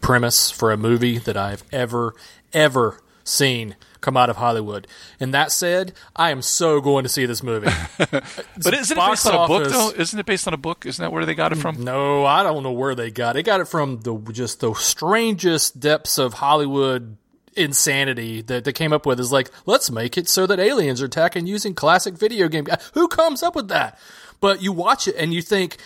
premise 0.00 0.48
for 0.48 0.70
a 0.70 0.76
movie 0.76 1.18
that 1.18 1.36
I've 1.36 1.64
ever, 1.72 2.14
ever 2.52 3.02
seen 3.24 3.74
come 4.00 4.16
out 4.16 4.30
of 4.30 4.36
Hollywood. 4.36 4.86
And 5.18 5.34
that 5.34 5.52
said, 5.52 5.92
I 6.16 6.30
am 6.30 6.42
so 6.42 6.80
going 6.80 7.04
to 7.04 7.08
see 7.08 7.26
this 7.26 7.42
movie. 7.42 7.70
But 8.62 8.74
isn't 8.74 8.96
it 8.96 9.00
based 9.08 9.26
on 9.26 9.44
a 9.44 9.46
book 9.46 9.70
though? 9.70 9.90
Isn't 9.96 10.18
it 10.18 10.26
based 10.26 10.46
on 10.46 10.52
a 10.52 10.58
book? 10.58 10.84
Isn't 10.84 11.02
that 11.02 11.12
where 11.12 11.24
they 11.24 11.34
got 11.34 11.52
it 11.52 11.56
from? 11.56 11.82
no, 11.82 12.24
I 12.26 12.42
don't 12.42 12.62
know 12.62 12.72
where 12.72 12.94
they 12.94 13.10
got 13.10 13.30
it. 13.30 13.34
They 13.34 13.42
got 13.42 13.60
it 13.60 13.68
from 13.68 14.00
the 14.00 14.18
just 14.32 14.60
the 14.60 14.74
strangest 14.74 15.80
depths 15.80 16.18
of 16.18 16.34
Hollywood 16.34 17.16
insanity 17.56 18.42
that 18.42 18.64
they 18.64 18.72
came 18.72 18.92
up 18.92 19.06
with 19.06 19.18
is 19.18 19.32
like, 19.32 19.50
let's 19.66 19.90
make 19.90 20.18
it 20.18 20.28
so 20.28 20.46
that 20.46 20.60
aliens 20.60 21.00
are 21.02 21.06
attacking 21.06 21.46
using 21.46 21.74
classic 21.74 22.14
video 22.14 22.48
game. 22.48 22.66
Uh, 22.70 22.76
who 22.94 23.08
comes 23.08 23.42
up 23.42 23.56
with 23.56 23.68
that? 23.68 23.98
But 24.40 24.62
you 24.62 24.72
watch 24.72 25.08
it 25.08 25.16
and 25.16 25.32
you 25.32 25.42
think, 25.42 25.78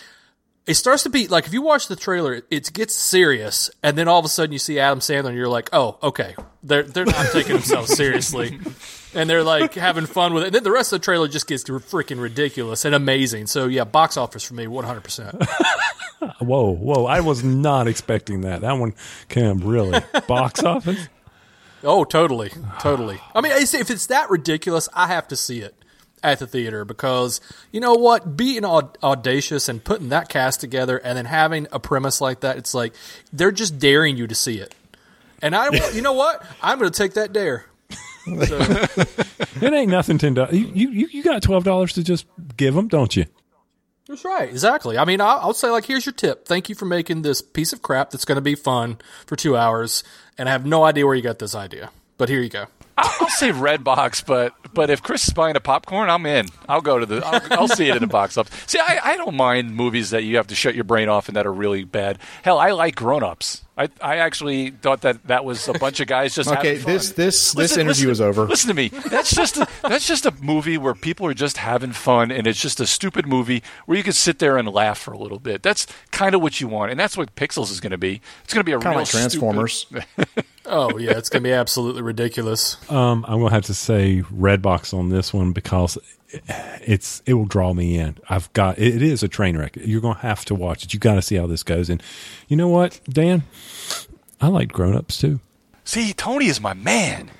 it 0.67 0.73
starts 0.75 1.03
to 1.03 1.09
be 1.09 1.27
like 1.27 1.45
if 1.45 1.53
you 1.53 1.61
watch 1.61 1.87
the 1.87 1.95
trailer, 1.95 2.41
it 2.49 2.73
gets 2.73 2.95
serious, 2.95 3.69
and 3.83 3.97
then 3.97 4.07
all 4.07 4.17
of 4.19 4.25
a 4.25 4.29
sudden 4.29 4.51
you 4.51 4.57
see 4.59 4.79
Adam 4.79 4.99
Sandler, 4.99 5.27
and 5.27 5.37
you're 5.37 5.47
like, 5.47 5.69
"Oh, 5.71 5.99
okay, 6.01 6.35
they're 6.65 6.83
they're 6.83 7.05
not 7.05 7.27
taking 7.31 7.53
themselves 7.53 7.93
seriously," 7.95 8.59
and 9.13 9.29
they're 9.29 9.43
like 9.43 9.75
having 9.75 10.05
fun 10.05 10.33
with 10.33 10.43
it. 10.43 10.47
And 10.47 10.55
then 10.55 10.63
the 10.63 10.71
rest 10.71 10.91
of 10.91 10.99
the 10.99 11.05
trailer 11.05 11.27
just 11.27 11.47
gets 11.47 11.63
freaking 11.63 12.19
ridiculous 12.19 12.83
and 12.85 12.95
amazing. 12.95 13.47
So 13.47 13.67
yeah, 13.67 13.83
box 13.83 14.17
office 14.17 14.43
for 14.43 14.55
me, 14.55 14.67
100. 14.67 15.01
percent 15.03 15.43
Whoa, 16.39 16.71
whoa! 16.71 17.05
I 17.05 17.19
was 17.21 17.43
not 17.43 17.87
expecting 17.87 18.41
that. 18.41 18.61
That 18.61 18.73
one 18.73 18.93
came 19.29 19.59
really 19.59 20.01
box 20.27 20.63
office. 20.63 21.07
Oh, 21.83 22.03
totally, 22.03 22.51
totally. 22.79 23.19
I 23.35 23.41
mean, 23.41 23.51
if 23.51 23.91
it's 23.91 24.07
that 24.07 24.29
ridiculous, 24.31 24.89
I 24.93 25.07
have 25.07 25.27
to 25.27 25.35
see 25.35 25.59
it 25.59 25.75
at 26.23 26.39
the 26.39 26.47
theater 26.47 26.83
because 26.83 27.39
you 27.71 27.79
know 27.79 27.93
what, 27.93 28.35
being 28.35 28.65
aud- 28.65 28.97
audacious 29.03 29.69
and 29.69 29.83
putting 29.83 30.09
that 30.09 30.27
cast 30.29 30.61
together, 30.61 30.97
and 30.97 31.15
then 31.17 31.25
having 31.25 31.67
a 31.71 31.79
premise 31.79 32.21
like 32.21 32.39
that, 32.39 32.57
it's 32.57 32.73
like 32.73 32.93
they're 33.31 33.51
just 33.51 33.77
daring 33.77 34.17
you 34.17 34.25
to 34.25 34.33
see 34.35 34.59
it. 34.59 34.73
And 35.41 35.55
I, 35.55 35.69
will- 35.69 35.93
you 35.93 36.01
know 36.01 36.13
what? 36.13 36.45
I'm 36.61 36.79
going 36.79 36.91
to 36.91 36.97
take 36.97 37.13
that 37.13 37.33
dare. 37.33 37.65
So, 38.25 38.57
It 39.61 39.73
ain't 39.73 39.91
nothing. 39.91 40.17
Ten 40.17 40.33
dollars. 40.33 40.53
You, 40.53 40.89
you 40.89 41.07
you 41.11 41.23
got 41.23 41.43
twelve 41.43 41.63
dollars 41.63 41.93
to 41.93 42.03
just 42.03 42.25
give 42.57 42.73
them, 42.73 42.87
don't 42.87 43.15
you? 43.15 43.25
that's 44.07 44.25
right, 44.25 44.49
exactly. 44.49 44.97
I 44.97 45.05
mean, 45.05 45.21
I'll, 45.21 45.39
I'll 45.39 45.53
say 45.53 45.69
like, 45.69 45.85
here's 45.85 46.05
your 46.07 46.13
tip. 46.13 46.45
Thank 46.47 46.67
you 46.67 46.73
for 46.75 46.85
making 46.85 47.21
this 47.21 47.41
piece 47.43 47.71
of 47.71 47.81
crap 47.83 48.09
that's 48.09 48.25
going 48.25 48.35
to 48.37 48.41
be 48.41 48.55
fun 48.55 48.97
for 49.27 49.35
two 49.35 49.55
hours, 49.55 50.03
and 50.39 50.49
I 50.49 50.53
have 50.53 50.65
no 50.65 50.83
idea 50.83 51.05
where 51.05 51.15
you 51.15 51.21
got 51.21 51.37
this 51.39 51.53
idea, 51.55 51.91
but 52.17 52.27
here 52.29 52.41
you 52.41 52.49
go. 52.49 52.65
I'll, 52.97 53.11
I'll 53.21 53.29
say 53.29 53.51
Redbox, 53.51 54.25
but 54.25 54.53
but 54.73 54.89
if 54.89 55.03
Chris 55.03 55.27
is 55.27 55.33
buying 55.33 55.55
a 55.55 55.59
popcorn, 55.59 56.09
I'm 56.09 56.25
in. 56.25 56.47
I'll 56.67 56.81
go 56.81 56.97
to 56.97 57.05
the. 57.05 57.23
I'll, 57.23 57.59
I'll 57.61 57.67
see 57.67 57.89
it 57.89 57.95
in 57.95 58.01
the 58.01 58.07
box 58.07 58.37
office. 58.37 58.53
See, 58.67 58.79
I, 58.79 58.99
I 59.03 59.17
don't 59.17 59.35
mind 59.35 59.75
movies 59.75 60.09
that 60.09 60.23
you 60.23 60.37
have 60.37 60.47
to 60.47 60.55
shut 60.55 60.73
your 60.73 60.83
brain 60.83 61.09
off 61.09 61.27
and 61.27 61.35
that 61.37 61.45
are 61.45 61.53
really 61.53 61.83
bad. 61.83 62.17
Hell, 62.41 62.57
I 62.57 62.71
like 62.71 62.95
Grown 62.95 63.23
Ups. 63.23 63.61
I 63.77 63.89
I 64.01 64.17
actually 64.17 64.71
thought 64.71 65.01
that 65.01 65.25
that 65.27 65.43
was 65.43 65.67
a 65.67 65.73
bunch 65.73 65.99
of 65.99 66.07
guys 66.07 66.33
just 66.33 66.49
Okay, 66.49 66.77
having 66.77 66.83
fun. 66.83 66.93
this- 66.93 67.11
this- 67.11 67.51
this 67.53 67.71
interview 67.77 68.07
listen- 68.07 68.11
is 68.11 68.21
over. 68.21 68.45
Listen 68.45 68.69
to 68.69 68.73
me. 68.73 68.87
That's 68.87 69.35
just 69.35 69.57
a, 69.57 69.67
that's 69.81 70.07
just 70.07 70.25
a 70.25 70.33
movie 70.41 70.77
where 70.77 70.93
people 70.93 71.27
are 71.27 71.33
just 71.33 71.57
having 71.57 71.91
fun, 71.91 72.31
and 72.31 72.47
it's 72.47 72.59
just 72.61 72.79
a 72.79 72.87
stupid 72.87 73.27
movie 73.27 73.61
where 73.85 73.97
you 73.97 74.03
can 74.03 74.13
sit 74.13 74.39
there 74.39 74.57
and 74.57 74.67
laugh 74.69 74.97
for 74.97 75.11
a 75.13 75.17
little 75.17 75.39
bit. 75.39 75.61
That's 75.61 75.87
kind 76.11 76.33
of 76.35 76.41
what 76.41 76.61
you 76.61 76.67
want, 76.69 76.91
and 76.91 76.99
that's 76.99 77.17
what 77.17 77.35
Pixels 77.35 77.69
is 77.71 77.79
going 77.81 77.91
to 77.91 77.97
be. 77.97 78.21
It's 78.45 78.53
going 78.53 78.61
to 78.61 78.65
be 78.65 78.71
a 78.71 78.75
Kind 78.79 78.95
real 78.95 79.01
of 79.03 79.07
like 79.07 79.07
Transformers. 79.11 79.85
Oh 80.67 80.97
yeah, 80.97 81.11
it's 81.11 81.29
going 81.29 81.43
to 81.43 81.47
be 81.47 81.53
absolutely 81.53 82.01
ridiculous. 82.01 82.77
Um, 82.89 83.23
I'm 83.27 83.39
gonna 83.39 83.51
have 83.53 83.65
to 83.65 83.75
say 83.75 84.23
Redbox 84.33 84.95
on 84.97 85.09
this 85.09 85.31
one 85.31 85.51
because 85.51 85.95
it's 86.81 87.21
it 87.25 87.33
will 87.33 87.45
draw 87.45 87.73
me 87.73 87.97
in. 87.97 88.17
I've 88.29 88.51
got 88.53 88.77
it 88.77 89.01
is 89.01 89.23
a 89.23 89.27
train 89.27 89.57
wreck. 89.57 89.75
You're 89.75 90.01
gonna 90.01 90.19
have 90.19 90.45
to 90.45 90.55
watch 90.55 90.83
it. 90.83 90.93
You 90.93 90.99
got 90.99 91.15
to 91.15 91.21
see 91.21 91.35
how 91.35 91.47
this 91.47 91.63
goes. 91.63 91.89
And 91.89 92.01
you 92.47 92.57
know 92.57 92.67
what, 92.67 92.99
Dan? 93.09 93.43
I 94.41 94.47
like 94.47 94.71
Grown 94.71 94.95
Ups 94.95 95.19
too. 95.19 95.39
See, 95.83 96.13
Tony 96.13 96.47
is 96.47 96.59
my 96.59 96.73
man. 96.73 97.31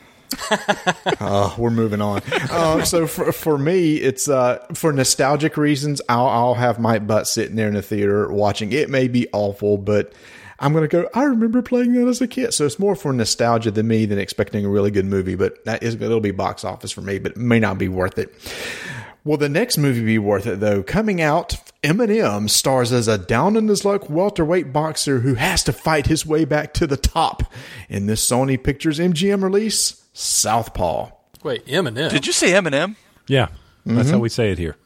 Uh, 1.20 1.54
we're 1.58 1.70
moving 1.72 2.02
on. 2.02 2.22
Uh, 2.52 2.84
so 2.84 3.08
for, 3.08 3.32
for 3.32 3.58
me, 3.58 3.96
it's 3.96 4.28
uh, 4.28 4.58
for 4.74 4.92
nostalgic 4.92 5.56
reasons. 5.56 6.02
I'll, 6.10 6.28
I'll 6.28 6.54
have 6.54 6.78
my 6.78 7.00
butt 7.00 7.28
sitting 7.28 7.56
there 7.56 7.68
in 7.68 7.74
the 7.74 7.82
theater 7.82 8.32
watching. 8.32 8.72
It 8.74 8.90
may 8.90 9.08
be 9.08 9.28
awful, 9.32 9.78
but 9.78 10.14
I'm 10.60 10.74
gonna 10.74 10.88
go. 10.88 11.10
I 11.14 11.24
remember 11.24 11.62
playing 11.62 11.94
that 11.94 12.08
as 12.08 12.22
a 12.22 12.28
kid, 12.28 12.54
so 12.54 12.66
it's 12.66 12.80
more 12.80 12.96
for 12.96 13.12
nostalgia 13.12 13.72
than 13.72 13.88
me 13.88 14.06
than 14.06 14.20
expecting 14.20 14.66
a 14.66 14.70
really 14.70 14.92
good 14.92 15.06
movie. 15.06 15.36
But 15.36 15.66
that 15.66 15.84
is 15.84 15.96
it'll 15.96 16.20
be 16.22 16.32
box 16.32 16.64
office 16.64 16.92
for 16.92 17.02
me, 17.02 17.20
but 17.20 17.34
it 17.34 17.38
may 17.38 17.60
not 17.60 17.78
be 17.78 17.90
worth 17.90 18.18
it. 18.18 18.34
Will 19.26 19.38
the 19.38 19.50
next 19.50 19.78
movie 19.78 20.06
be 20.06 20.20
worth 20.20 20.46
it 20.46 20.60
though? 20.60 20.84
Coming 20.84 21.20
out, 21.20 21.58
Eminem 21.84 22.50
stars 22.50 22.92
as 22.92 23.08
a 23.08 23.18
down 23.18 23.58
in 23.58 23.68
his 23.68 23.84
luck 23.84 24.10
welterweight 24.10 24.72
boxer 24.72 25.22
who 25.22 25.34
has 25.34 25.64
to 25.64 25.74
fight 25.74 26.06
his 26.08 26.26
way 26.26 26.46
back 26.46 26.74
to 26.76 26.88
the 26.88 26.96
top 26.96 27.52
in 27.90 28.06
this 28.06 28.28
Sony 28.28 28.62
Pictures 28.62 29.00
MGM 29.00 29.44
release, 29.44 30.06
Southpaw. 30.14 31.10
Wait, 31.44 31.66
Eminem. 31.66 32.10
Did 32.12 32.28
you 32.28 32.34
say 32.34 32.52
Eminem? 32.52 32.96
Yeah, 33.28 33.48
that's 33.86 34.10
how 34.10 34.16
mm-hmm. 34.16 34.22
we 34.22 34.30
say 34.30 34.52
it 34.52 34.60
here. 34.60 34.78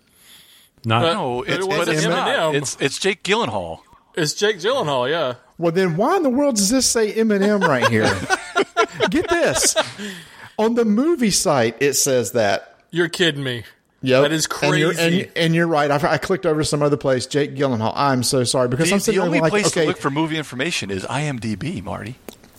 Not 0.85 1.01
But- 1.01 1.13
No, 1.13 1.43
But 1.45 1.49
it's, 1.49 1.65
it 1.65 1.69
but 1.69 1.77
wasn't 1.77 1.97
it's 1.97 2.07
not. 2.07 2.55
It's 2.55 2.77
it's 2.79 2.97
Jake 2.97 3.23
Gyllenhaal. 3.23 3.79
It's 4.15 4.33
Jake 4.33 4.57
Gyllenhaal. 4.57 5.09
Yeah. 5.09 5.35
Well, 5.59 5.71
then 5.71 5.95
why 5.97 6.17
in 6.17 6.23
the 6.23 6.29
world 6.31 6.55
does 6.55 6.69
this 6.69 6.87
say 6.87 7.13
Eminem 7.13 7.61
right 7.61 7.87
here? 7.89 8.09
Get 9.11 9.29
this. 9.29 9.75
On 10.57 10.73
the 10.73 10.85
movie 10.85 11.29
site, 11.31 11.75
it 11.79 11.93
says 11.93 12.31
that. 12.31 12.77
You're 12.91 13.09
kidding 13.09 13.43
me. 13.43 13.63
Yep. 14.01 14.21
That 14.23 14.31
is 14.31 14.47
And 14.63 14.77
you're, 14.79 14.93
crazy. 14.93 15.21
and, 15.23 15.31
and 15.37 15.55
you're 15.55 15.67
right. 15.67 15.91
I, 15.91 16.13
I 16.13 16.17
clicked 16.17 16.45
over 16.45 16.63
some 16.63 16.81
other 16.81 16.95
place, 16.97 17.25
Jake 17.27 17.55
Gyllenhaal. 17.55 17.91
I'm 17.95 18.23
so 18.23 18.43
sorry 18.45 18.69
because 18.69 18.87
The, 18.89 18.95
I'm 18.95 18.99
sitting 19.01 19.19
there 19.19 19.25
only 19.27 19.41
like, 19.41 19.49
place 19.51 19.67
okay, 19.67 19.81
to 19.81 19.87
look 19.87 19.97
for 19.97 20.09
movie 20.09 20.37
information 20.37 20.89
is 20.89 21.03
IMDb, 21.03 21.83
Marty. 21.83 22.15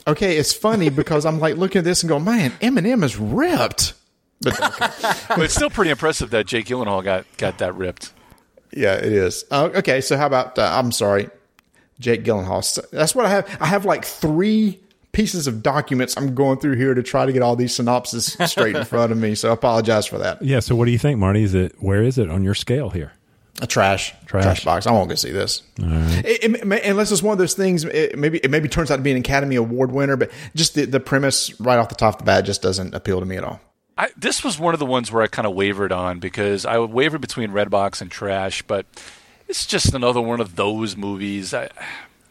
okay, 0.06 0.36
it's 0.36 0.52
funny 0.52 0.90
because 0.90 1.24
I'm 1.24 1.40
like 1.40 1.56
looking 1.56 1.78
at 1.80 1.84
this 1.86 2.02
and 2.02 2.08
going, 2.10 2.24
man, 2.24 2.50
Eminem 2.60 3.02
is 3.02 3.16
ripped. 3.16 3.94
But 4.42 4.60
okay. 4.62 5.12
but 5.28 5.40
it's 5.40 5.54
still 5.54 5.70
pretty 5.70 5.90
impressive 5.90 6.28
that 6.30 6.46
Jake 6.46 6.66
Gyllenhaal 6.66 7.02
got 7.02 7.24
got 7.38 7.56
that 7.58 7.74
ripped. 7.74 8.12
yeah, 8.72 8.94
it 8.94 9.12
is. 9.12 9.44
Uh, 9.50 9.70
okay, 9.76 10.00
so 10.02 10.16
how 10.18 10.26
about? 10.26 10.58
Uh, 10.58 10.62
I'm 10.78 10.92
sorry, 10.92 11.28
Jake 12.00 12.24
Gyllenhaal. 12.24 12.64
So 12.64 12.82
that's 12.90 13.14
what 13.14 13.26
I 13.26 13.28
have. 13.28 13.58
I 13.60 13.66
have 13.66 13.84
like 13.84 14.04
three 14.04 14.80
pieces 15.12 15.46
of 15.46 15.62
documents 15.62 16.16
I'm 16.16 16.34
going 16.34 16.58
through 16.58 16.76
here 16.76 16.94
to 16.94 17.02
try 17.02 17.26
to 17.26 17.32
get 17.32 17.42
all 17.42 17.54
these 17.56 17.74
synopses 17.74 18.36
straight 18.46 18.74
in 18.74 18.84
front 18.84 19.12
of 19.12 19.18
me. 19.18 19.34
So 19.36 19.50
I 19.50 19.52
apologize 19.52 20.06
for 20.06 20.18
that. 20.18 20.40
yeah. 20.42 20.60
So 20.60 20.74
what 20.74 20.86
do 20.86 20.90
you 20.90 20.98
think, 20.98 21.18
Marty? 21.18 21.42
Is 21.42 21.54
it 21.54 21.74
where 21.78 22.02
is 22.02 22.18
it 22.18 22.30
on 22.30 22.42
your 22.42 22.54
scale 22.54 22.90
here? 22.90 23.12
A 23.62 23.66
trash, 23.66 24.14
Trash. 24.24 24.44
trash, 24.44 24.64
box. 24.64 24.86
I 24.86 24.92
won't 24.92 25.10
go 25.10 25.14
see 25.16 25.32
this. 25.32 25.62
It- 25.76 26.44
it 26.44 26.66
may- 26.66 26.80
unless 26.82 27.12
it's 27.12 27.22
one 27.22 27.32
of 27.32 27.38
those 27.38 27.52
things. 27.52 27.84
It 27.84 28.16
maybe 28.18 28.38
it 28.38 28.50
maybe 28.50 28.68
turns 28.68 28.90
out 28.90 28.96
to 28.96 29.02
be 29.02 29.10
an 29.10 29.18
Academy 29.18 29.56
Award 29.56 29.92
winner, 29.92 30.16
but 30.16 30.30
just 30.56 30.74
the, 30.76 30.86
the 30.86 31.00
premise 31.00 31.58
right 31.60 31.78
off 31.78 31.90
the 31.90 31.94
top 31.94 32.14
of 32.14 32.18
the 32.20 32.24
bat 32.24 32.44
just 32.46 32.62
doesn't 32.62 32.94
appeal 32.94 33.20
to 33.20 33.26
me 33.26 33.36
at 33.36 33.44
all. 33.44 33.60
I, 33.98 34.08
this 34.16 34.42
was 34.42 34.58
one 34.58 34.72
of 34.72 34.80
the 34.80 34.86
ones 34.86 35.12
where 35.12 35.22
I 35.22 35.26
kind 35.26 35.46
of 35.46 35.52
wavered 35.54 35.92
on 35.92 36.20
because 36.20 36.64
I 36.64 36.78
would 36.78 36.90
waver 36.90 37.18
between 37.18 37.50
Redbox 37.50 38.00
and 38.00 38.10
Trash, 38.10 38.62
but 38.62 38.86
it's 39.50 39.66
just 39.66 39.92
another 39.94 40.20
one 40.20 40.40
of 40.40 40.56
those 40.56 40.96
movies. 40.96 41.52
I, 41.52 41.68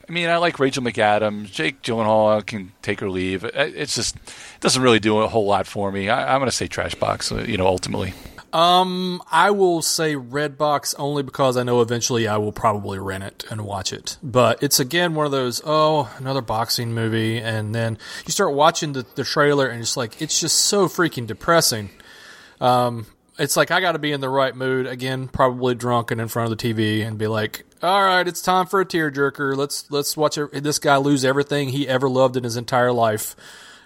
I 0.07 0.11
mean, 0.11 0.27
I 0.29 0.37
like 0.37 0.57
Rachel 0.57 0.81
McAdams, 0.83 1.51
Jake 1.51 1.83
Gyllenhaal 1.83 2.43
can 2.45 2.71
take 2.81 3.03
or 3.03 3.09
leave. 3.11 3.43
It- 3.43 3.53
It's 3.55 3.93
just 3.93 4.15
it 4.15 4.59
doesn't 4.61 4.81
really 4.81 4.99
do 4.99 5.19
a 5.19 5.27
whole 5.27 5.45
lot 5.45 5.67
for 5.67 5.91
me. 5.91 6.09
I, 6.09 6.33
I'm 6.33 6.39
going 6.39 6.49
to 6.49 6.55
say 6.55 6.65
Trash 6.67 6.95
Box. 6.95 7.31
uh, 7.31 7.43
You 7.47 7.57
know, 7.57 7.67
ultimately. 7.67 8.13
Um, 8.51 9.21
I 9.31 9.51
will 9.51 9.83
say 9.83 10.15
Redbox 10.15 10.95
only 10.97 11.21
because 11.21 11.55
I 11.55 11.61
know 11.61 11.81
eventually 11.81 12.27
I 12.27 12.37
will 12.37 12.51
probably 12.51 12.97
rent 12.97 13.23
it 13.23 13.45
and 13.51 13.61
watch 13.61 13.93
it. 13.93 14.17
But 14.23 14.63
it's 14.63 14.79
again 14.79 15.13
one 15.13 15.27
of 15.27 15.31
those 15.31 15.61
oh 15.65 16.11
another 16.17 16.41
boxing 16.41 16.91
movie, 16.91 17.37
and 17.37 17.75
then 17.75 17.99
you 18.25 18.31
start 18.31 18.55
watching 18.55 18.93
the, 18.93 19.05
the 19.13 19.23
trailer 19.23 19.67
and 19.67 19.81
it's 19.81 19.95
like 19.95 20.19
it's 20.19 20.39
just 20.39 20.57
so 20.61 20.87
freaking 20.87 21.27
depressing. 21.27 21.91
Um, 22.59 23.05
it's 23.39 23.57
like 23.57 23.71
I 23.71 23.79
got 23.79 23.93
to 23.93 23.99
be 23.99 24.11
in 24.11 24.21
the 24.21 24.29
right 24.29 24.55
mood 24.55 24.85
again, 24.85 25.27
probably 25.27 25.73
drunk 25.73 26.11
and 26.11 26.19
in 26.21 26.27
front 26.27 26.51
of 26.51 26.57
the 26.57 26.73
TV, 26.73 27.05
and 27.05 27.17
be 27.17 27.27
like, 27.27 27.65
all 27.81 28.03
right, 28.03 28.27
it's 28.27 28.41
time 28.41 28.67
for 28.67 28.81
a 28.81 28.85
tearjerker. 28.85 29.55
Let's 29.55 29.89
let's 29.89 30.17
watch 30.17 30.37
a, 30.37 30.47
this 30.47 30.79
guy 30.79 30.97
lose 30.97 31.23
everything 31.23 31.69
he 31.69 31.87
ever 31.87 32.09
loved 32.09 32.35
in 32.35 32.43
his 32.43 32.57
entire 32.57 32.91
life. 32.91 33.35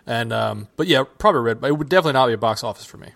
And 0.06 0.34
um, 0.34 0.68
but 0.76 0.88
yeah, 0.88 1.04
probably 1.18 1.42
Red. 1.42 1.64
It 1.64 1.78
would 1.78 1.90
definitely 1.90 2.14
not 2.14 2.28
be 2.28 2.34
a 2.34 2.38
box 2.38 2.64
office 2.64 2.86
for 2.86 2.98
me. 2.98 3.10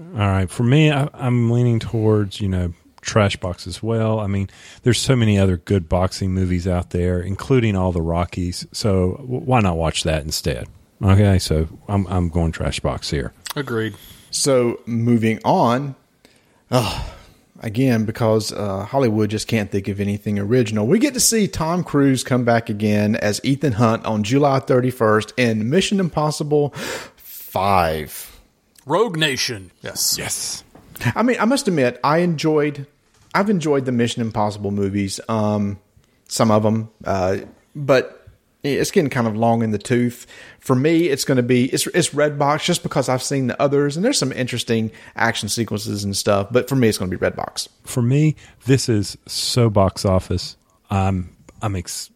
All 0.00 0.18
right, 0.18 0.50
for 0.50 0.62
me, 0.62 0.90
I, 0.90 1.08
I'm 1.12 1.50
leaning 1.50 1.78
towards 1.78 2.40
you 2.40 2.48
know 2.48 2.72
trash 3.00 3.36
box 3.36 3.66
as 3.66 3.82
well. 3.82 4.20
I 4.20 4.28
mean, 4.28 4.48
there's 4.84 5.00
so 5.00 5.16
many 5.16 5.38
other 5.38 5.56
good 5.56 5.88
boxing 5.88 6.32
movies 6.32 6.66
out 6.66 6.90
there, 6.90 7.20
including 7.20 7.76
all 7.76 7.92
the 7.92 8.00
Rockies. 8.00 8.66
So 8.72 9.16
w- 9.16 9.40
why 9.40 9.60
not 9.60 9.76
watch 9.76 10.04
that 10.04 10.22
instead? 10.22 10.68
Okay, 11.02 11.38
so 11.38 11.68
I'm 11.88 12.06
I'm 12.06 12.28
going 12.28 12.52
trash 12.52 12.80
box 12.80 13.10
here. 13.10 13.32
Agreed. 13.56 13.94
So 14.32 14.80
moving 14.86 15.38
on, 15.44 15.94
oh, 16.70 17.14
again 17.60 18.04
because 18.04 18.52
uh, 18.52 18.84
Hollywood 18.84 19.30
just 19.30 19.46
can't 19.46 19.70
think 19.70 19.88
of 19.88 20.00
anything 20.00 20.38
original. 20.38 20.86
We 20.86 20.98
get 20.98 21.14
to 21.14 21.20
see 21.20 21.46
Tom 21.46 21.84
Cruise 21.84 22.24
come 22.24 22.44
back 22.44 22.68
again 22.68 23.14
as 23.16 23.40
Ethan 23.44 23.74
Hunt 23.74 24.04
on 24.04 24.24
July 24.24 24.60
31st 24.60 25.32
in 25.36 25.70
Mission 25.70 26.00
Impossible 26.00 26.70
Five. 27.16 28.40
Rogue 28.84 29.16
Nation. 29.16 29.70
Yes. 29.82 30.16
Yes. 30.18 30.64
I 31.14 31.22
mean, 31.22 31.36
I 31.38 31.44
must 31.44 31.68
admit, 31.68 32.00
I 32.02 32.18
enjoyed. 32.18 32.86
I've 33.34 33.48
enjoyed 33.48 33.84
the 33.84 33.92
Mission 33.92 34.22
Impossible 34.22 34.70
movies. 34.70 35.20
Um, 35.28 35.78
some 36.28 36.50
of 36.50 36.62
them, 36.62 36.90
uh, 37.04 37.38
but 37.74 38.21
it's 38.62 38.90
getting 38.90 39.10
kind 39.10 39.26
of 39.26 39.36
long 39.36 39.62
in 39.62 39.72
the 39.72 39.78
tooth. 39.78 40.26
For 40.60 40.76
me, 40.76 41.08
it's 41.08 41.24
going 41.24 41.36
to 41.36 41.42
be 41.42 41.66
it's 41.66 41.86
it's 41.88 42.10
Redbox 42.10 42.64
just 42.64 42.82
because 42.82 43.08
I've 43.08 43.22
seen 43.22 43.48
the 43.48 43.60
others 43.60 43.96
and 43.96 44.04
there's 44.04 44.18
some 44.18 44.32
interesting 44.32 44.90
action 45.16 45.48
sequences 45.48 46.04
and 46.04 46.16
stuff. 46.16 46.48
But 46.50 46.68
for 46.68 46.76
me, 46.76 46.88
it's 46.88 46.98
going 46.98 47.10
to 47.10 47.16
be 47.16 47.24
Redbox. 47.24 47.68
For 47.84 48.02
me, 48.02 48.36
this 48.66 48.88
is 48.88 49.16
so 49.26 49.68
box 49.68 50.04
office. 50.04 50.56
I'm 50.90 51.34
I'm 51.60 51.74
ex- 51.74 52.10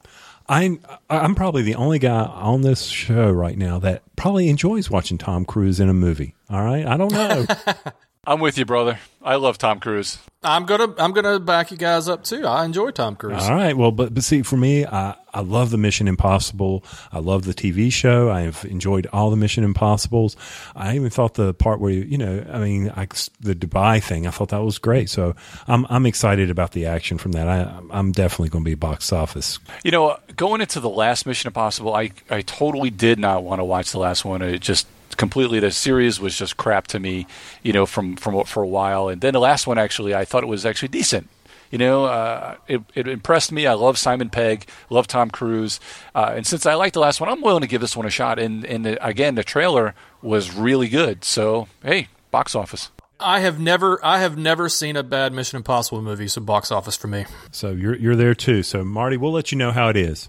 I'm 0.48 0.80
I'm 1.10 1.34
probably 1.34 1.62
the 1.62 1.74
only 1.74 1.98
guy 1.98 2.22
on 2.24 2.60
this 2.62 2.84
show 2.84 3.30
right 3.30 3.58
now 3.58 3.80
that 3.80 4.02
probably 4.14 4.48
enjoys 4.48 4.88
watching 4.90 5.18
Tom 5.18 5.44
Cruise 5.44 5.80
in 5.80 5.88
a 5.88 5.94
movie. 5.94 6.34
All 6.48 6.64
right, 6.64 6.86
I 6.86 6.96
don't 6.96 7.12
know. 7.12 7.46
I'm 8.26 8.40
with 8.40 8.58
you, 8.58 8.64
brother. 8.64 8.98
I 9.22 9.36
love 9.36 9.56
Tom 9.56 9.78
Cruise. 9.80 10.18
I'm 10.42 10.66
gonna 10.66 10.94
I'm 10.98 11.12
gonna 11.12 11.40
back 11.40 11.70
you 11.70 11.76
guys 11.76 12.08
up 12.08 12.22
too. 12.22 12.46
I 12.46 12.64
enjoy 12.64 12.90
Tom 12.90 13.16
Cruise. 13.16 13.42
All 13.42 13.54
right. 13.54 13.76
Well, 13.76 13.90
but 13.90 14.14
but 14.14 14.22
see, 14.22 14.42
for 14.42 14.56
me, 14.56 14.86
I 14.86 15.16
I 15.34 15.40
love 15.40 15.70
the 15.70 15.78
Mission 15.78 16.06
Impossible. 16.06 16.84
I 17.12 17.18
love 17.18 17.44
the 17.44 17.52
TV 17.52 17.92
show. 17.92 18.30
I've 18.30 18.64
enjoyed 18.64 19.06
all 19.12 19.30
the 19.30 19.36
Mission 19.36 19.64
Impossibles. 19.64 20.36
I 20.74 20.94
even 20.94 21.10
thought 21.10 21.34
the 21.34 21.54
part 21.54 21.80
where 21.80 21.90
you, 21.90 22.02
you 22.02 22.18
know, 22.18 22.44
I 22.50 22.58
mean, 22.58 22.90
I, 22.96 23.06
the 23.40 23.54
Dubai 23.54 24.02
thing. 24.02 24.26
I 24.26 24.30
thought 24.30 24.50
that 24.50 24.62
was 24.62 24.78
great. 24.78 25.10
So 25.10 25.34
I'm 25.66 25.86
I'm 25.88 26.06
excited 26.06 26.50
about 26.50 26.72
the 26.72 26.86
action 26.86 27.18
from 27.18 27.32
that. 27.32 27.48
I 27.48 27.80
I'm 27.90 28.12
definitely 28.12 28.50
going 28.50 28.64
to 28.64 28.70
be 28.70 28.76
box 28.76 29.12
office. 29.12 29.58
You 29.84 29.90
know, 29.90 30.16
going 30.36 30.60
into 30.60 30.80
the 30.80 30.88
last 30.90 31.26
Mission 31.26 31.48
Impossible, 31.48 31.94
I 31.94 32.12
I 32.30 32.42
totally 32.42 32.90
did 32.90 33.18
not 33.18 33.42
want 33.42 33.60
to 33.60 33.64
watch 33.64 33.90
the 33.90 33.98
last 33.98 34.24
one. 34.24 34.42
It 34.42 34.60
just 34.60 34.86
completely 35.16 35.60
the 35.60 35.70
series 35.70 36.20
was 36.20 36.36
just 36.36 36.56
crap 36.56 36.86
to 36.88 37.00
me. 37.00 37.26
You 37.62 37.72
know, 37.72 37.86
from 37.86 38.16
from 38.16 38.44
for 38.44 38.62
a 38.62 38.68
while, 38.68 39.08
and 39.08 39.20
then 39.20 39.32
the 39.32 39.40
last 39.40 39.66
one 39.66 39.78
actually, 39.78 40.14
I 40.14 40.24
thought 40.24 40.42
it 40.42 40.48
was 40.48 40.64
actually 40.66 40.88
decent. 40.88 41.28
You 41.70 41.78
know, 41.78 42.04
uh, 42.04 42.56
it, 42.68 42.82
it 42.94 43.08
impressed 43.08 43.50
me. 43.50 43.66
I 43.66 43.74
love 43.74 43.98
Simon 43.98 44.30
Pegg, 44.30 44.68
love 44.88 45.08
Tom 45.08 45.30
Cruise, 45.30 45.80
uh, 46.14 46.32
and 46.36 46.46
since 46.46 46.64
I 46.64 46.74
liked 46.74 46.94
the 46.94 47.00
last 47.00 47.20
one, 47.20 47.28
I'm 47.28 47.42
willing 47.42 47.62
to 47.62 47.66
give 47.66 47.80
this 47.80 47.96
one 47.96 48.06
a 48.06 48.10
shot. 48.10 48.38
And 48.38 48.64
and 48.64 48.84
the, 48.84 49.04
again, 49.04 49.34
the 49.34 49.44
trailer 49.44 49.94
was 50.22 50.54
really 50.54 50.88
good. 50.88 51.24
So 51.24 51.66
hey, 51.82 52.08
box 52.30 52.54
office. 52.54 52.90
I 53.18 53.40
have 53.40 53.58
never, 53.58 53.98
I 54.04 54.18
have 54.18 54.36
never 54.36 54.68
seen 54.68 54.94
a 54.94 55.02
bad 55.02 55.32
Mission 55.32 55.56
Impossible 55.56 56.02
movie. 56.02 56.28
So 56.28 56.42
box 56.42 56.70
office 56.70 56.96
for 56.96 57.08
me. 57.08 57.24
So 57.50 57.70
you're 57.70 57.96
you're 57.96 58.16
there 58.16 58.34
too. 58.34 58.62
So 58.62 58.84
Marty, 58.84 59.16
we'll 59.16 59.32
let 59.32 59.50
you 59.52 59.58
know 59.58 59.72
how 59.72 59.88
it 59.88 59.96
is. 59.96 60.28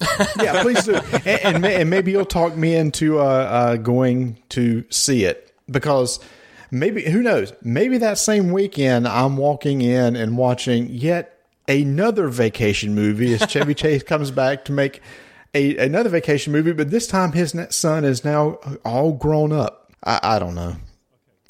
yeah, 0.40 0.62
please 0.62 0.84
do. 0.84 0.94
And, 0.94 1.26
and, 1.26 1.62
may, 1.62 1.80
and, 1.80 1.90
maybe 1.90 2.12
you'll 2.12 2.24
talk 2.24 2.56
me 2.56 2.74
into 2.74 3.18
uh, 3.18 3.22
uh, 3.22 3.76
going 3.76 4.38
to 4.50 4.84
see 4.90 5.24
it 5.24 5.52
because 5.70 6.20
maybe 6.70 7.02
who 7.02 7.22
knows? 7.22 7.52
Maybe 7.62 7.98
that 7.98 8.18
same 8.18 8.52
weekend 8.52 9.08
I'm 9.08 9.36
walking 9.36 9.80
in 9.80 10.16
and 10.16 10.36
watching 10.36 10.88
yet 10.88 11.40
another 11.68 12.28
vacation 12.28 12.94
movie 12.94 13.34
as 13.34 13.50
Chevy 13.50 13.74
Chase 13.74 14.02
comes 14.02 14.30
back 14.30 14.64
to 14.66 14.72
make 14.72 15.00
a, 15.54 15.76
another 15.78 16.10
vacation 16.10 16.52
movie, 16.52 16.72
but 16.72 16.90
this 16.90 17.06
time 17.06 17.32
his 17.32 17.54
son 17.70 18.04
is 18.04 18.24
now 18.24 18.58
all 18.84 19.12
grown 19.12 19.52
up. 19.52 19.92
I, 20.04 20.20
I 20.22 20.38
don't 20.38 20.54
know. 20.54 20.76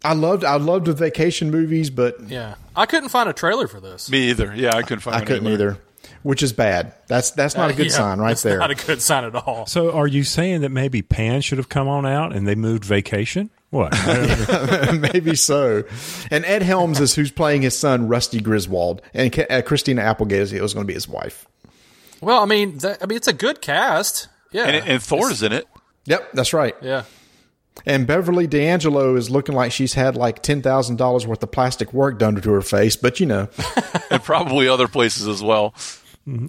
I 0.05 0.13
loved 0.13 0.45
I 0.45 0.57
loved 0.57 0.87
the 0.87 0.93
vacation 0.93 1.51
movies, 1.51 1.91
but 1.91 2.21
yeah, 2.29 2.55
I 2.77 2.87
couldn't 2.87 3.09
find 3.09 3.29
a 3.29 3.33
trailer 3.33 3.67
for 3.67 3.81
this. 3.81 4.09
Me 4.09 4.31
either. 4.31 4.55
Yeah, 4.55 4.77
I 4.77 4.83
couldn't 4.83 5.01
find. 5.01 5.17
I 5.17 5.25
couldn't 5.25 5.49
either. 5.49 5.71
either 5.71 5.81
which 6.23 6.43
is 6.43 6.53
bad. 6.53 6.95
That's 7.09 7.31
that's 7.33 7.57
not 7.57 7.71
a 7.71 7.75
good 7.75 7.87
yeah, 7.91 7.93
sign 7.93 8.19
right 8.19 8.37
there. 8.39 8.59
Not 8.59 8.71
a 8.71 8.75
good 8.75 9.03
sign 9.03 9.25
at 9.25 9.35
all. 9.35 9.67
So, 9.67 9.93
are 9.93 10.07
you 10.07 10.25
saying 10.25 10.61
that 10.63 10.71
maybe 10.71 11.03
Pan 11.03 11.41
should 11.41 11.59
have 11.59 11.69
come 11.69 11.89
on 11.89 12.07
out 12.07 12.35
and 12.35 12.47
they 12.47 12.55
moved 12.55 12.85
Vacation? 12.85 13.51
What? 13.71 13.93
maybe 15.13 15.35
so. 15.35 15.85
And 16.31 16.45
Ed 16.45 16.63
Helms 16.63 17.01
is 17.01 17.15
who's 17.15 17.31
playing 17.31 17.63
his 17.63 17.77
son 17.79 18.09
Rusty 18.09 18.41
Griswold, 18.41 19.03
and 19.13 19.37
uh, 19.51 19.63
Christina 19.63 20.03
Applegate 20.03 20.41
is 20.41 20.53
was 20.53 20.73
going 20.73 20.85
to 20.85 20.89
be 20.89 20.95
his 20.95 21.09
wife. 21.09 21.47
Well, 22.21 22.41
I 22.41 22.47
mean, 22.47 22.79
that, 22.79 23.03
I 23.03 23.07
mean, 23.07 23.17
it's 23.17 23.29
a 23.29 23.33
good 23.33 23.61
cast. 23.61 24.29
Yeah, 24.53 24.67
and, 24.67 24.89
and 24.89 25.03
Thor's 25.03 25.43
in 25.43 25.53
it. 25.53 25.67
Yep, 26.07 26.33
that's 26.33 26.53
right. 26.53 26.75
Yeah. 26.81 27.05
And 27.85 28.07
Beverly 28.07 28.47
D'Angelo 28.47 29.17
is 29.17 29.29
looking 29.29 29.55
like 29.55 29.73
she's 29.73 29.95
had 29.95 30.17
like 30.17 30.43
ten 30.43 30.63
thousand 30.63 30.97
dollars 30.97 31.27
worth 31.27 31.43
of 31.43 31.51
plastic 31.51 31.93
work 31.93 32.19
done 32.19 32.41
to 32.41 32.51
her 32.53 32.63
face, 32.63 32.97
but 32.97 33.21
you 33.21 33.27
know, 33.27 33.49
and 34.11 34.23
probably 34.23 34.69
other 34.69 34.89
places 34.89 35.29
as 35.29 35.43
well. 35.43 35.75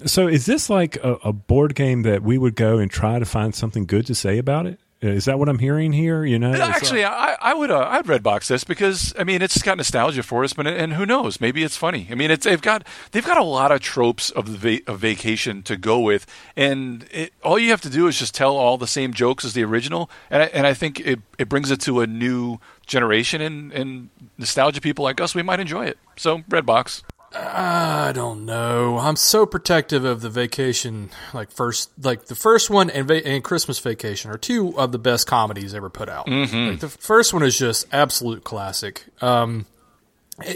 So, 0.05 0.27
is 0.27 0.47
this 0.47 0.69
like 0.69 0.95
a, 0.97 1.13
a, 1.23 1.31
board 1.31 1.75
game 1.75 2.01
that 2.01 2.23
we 2.23 2.39
would 2.39 2.55
go 2.55 2.79
and 2.79 2.89
try 2.89 3.19
to 3.19 3.25
find 3.25 3.53
something 3.53 3.85
good 3.85 4.07
to 4.07 4.15
say 4.15 4.39
about 4.39 4.65
it? 4.65 4.79
Is 4.99 5.25
that 5.25 5.37
what 5.37 5.47
I'm 5.47 5.59
hearing 5.59 5.93
here? 5.93 6.25
You 6.25 6.39
know, 6.39 6.51
actually, 6.53 7.05
I, 7.05 7.37
I 7.39 7.53
would 7.53 7.69
uh, 7.69 7.87
I'd 7.87 8.05
redbox 8.05 8.47
this 8.47 8.63
because 8.63 9.13
I 9.19 9.23
mean 9.23 9.43
it's 9.43 9.61
got 9.61 9.77
nostalgia 9.77 10.23
for 10.23 10.43
us, 10.43 10.53
but 10.53 10.65
and 10.65 10.93
who 10.93 11.05
knows, 11.05 11.39
maybe 11.39 11.63
it's 11.63 11.77
funny. 11.77 12.07
I 12.09 12.15
mean, 12.15 12.31
it's 12.31 12.45
they've 12.45 12.61
got 12.61 12.87
they've 13.11 13.25
got 13.25 13.37
a 13.37 13.43
lot 13.43 13.71
of 13.71 13.79
tropes 13.79 14.31
of 14.31 14.51
the 14.51 14.57
va- 14.57 14.91
of 14.91 14.99
vacation 14.99 15.61
to 15.63 15.77
go 15.77 15.99
with, 15.99 16.25
and 16.55 17.05
it, 17.11 17.31
all 17.43 17.59
you 17.59 17.69
have 17.69 17.81
to 17.81 17.91
do 17.91 18.07
is 18.07 18.17
just 18.17 18.33
tell 18.33 18.55
all 18.55 18.79
the 18.79 18.87
same 18.87 19.13
jokes 19.13 19.45
as 19.45 19.53
the 19.53 19.63
original, 19.63 20.09
and 20.31 20.41
I, 20.41 20.45
and 20.47 20.65
I 20.65 20.73
think 20.73 20.99
it 21.01 21.19
it 21.37 21.47
brings 21.47 21.69
it 21.69 21.79
to 21.81 22.01
a 22.01 22.07
new 22.07 22.57
generation, 22.87 23.39
and 23.39 23.71
and 23.71 24.09
nostalgia 24.39 24.81
people 24.81 25.03
like 25.03 25.21
us, 25.21 25.35
we 25.35 25.43
might 25.43 25.59
enjoy 25.59 25.85
it. 25.85 25.99
So 26.15 26.39
redbox. 26.49 27.03
I 27.33 28.13
don't 28.13 28.45
know. 28.45 28.97
I'm 28.97 29.15
so 29.15 29.45
protective 29.45 30.05
of 30.05 30.21
the 30.21 30.29
vacation, 30.29 31.09
like 31.33 31.51
first, 31.51 31.91
like 32.01 32.25
the 32.25 32.35
first 32.35 32.69
one 32.69 32.89
and, 32.89 33.07
va- 33.07 33.25
and 33.25 33.43
Christmas 33.43 33.79
Vacation 33.79 34.31
are 34.31 34.37
two 34.37 34.77
of 34.77 34.91
the 34.91 34.99
best 34.99 35.27
comedies 35.27 35.73
ever 35.73 35.89
put 35.89 36.09
out. 36.09 36.27
Mm-hmm. 36.27 36.71
Like 36.71 36.79
the 36.79 36.89
first 36.89 37.33
one 37.33 37.43
is 37.43 37.57
just 37.57 37.85
absolute 37.91 38.43
classic. 38.43 39.03
Um, 39.21 39.65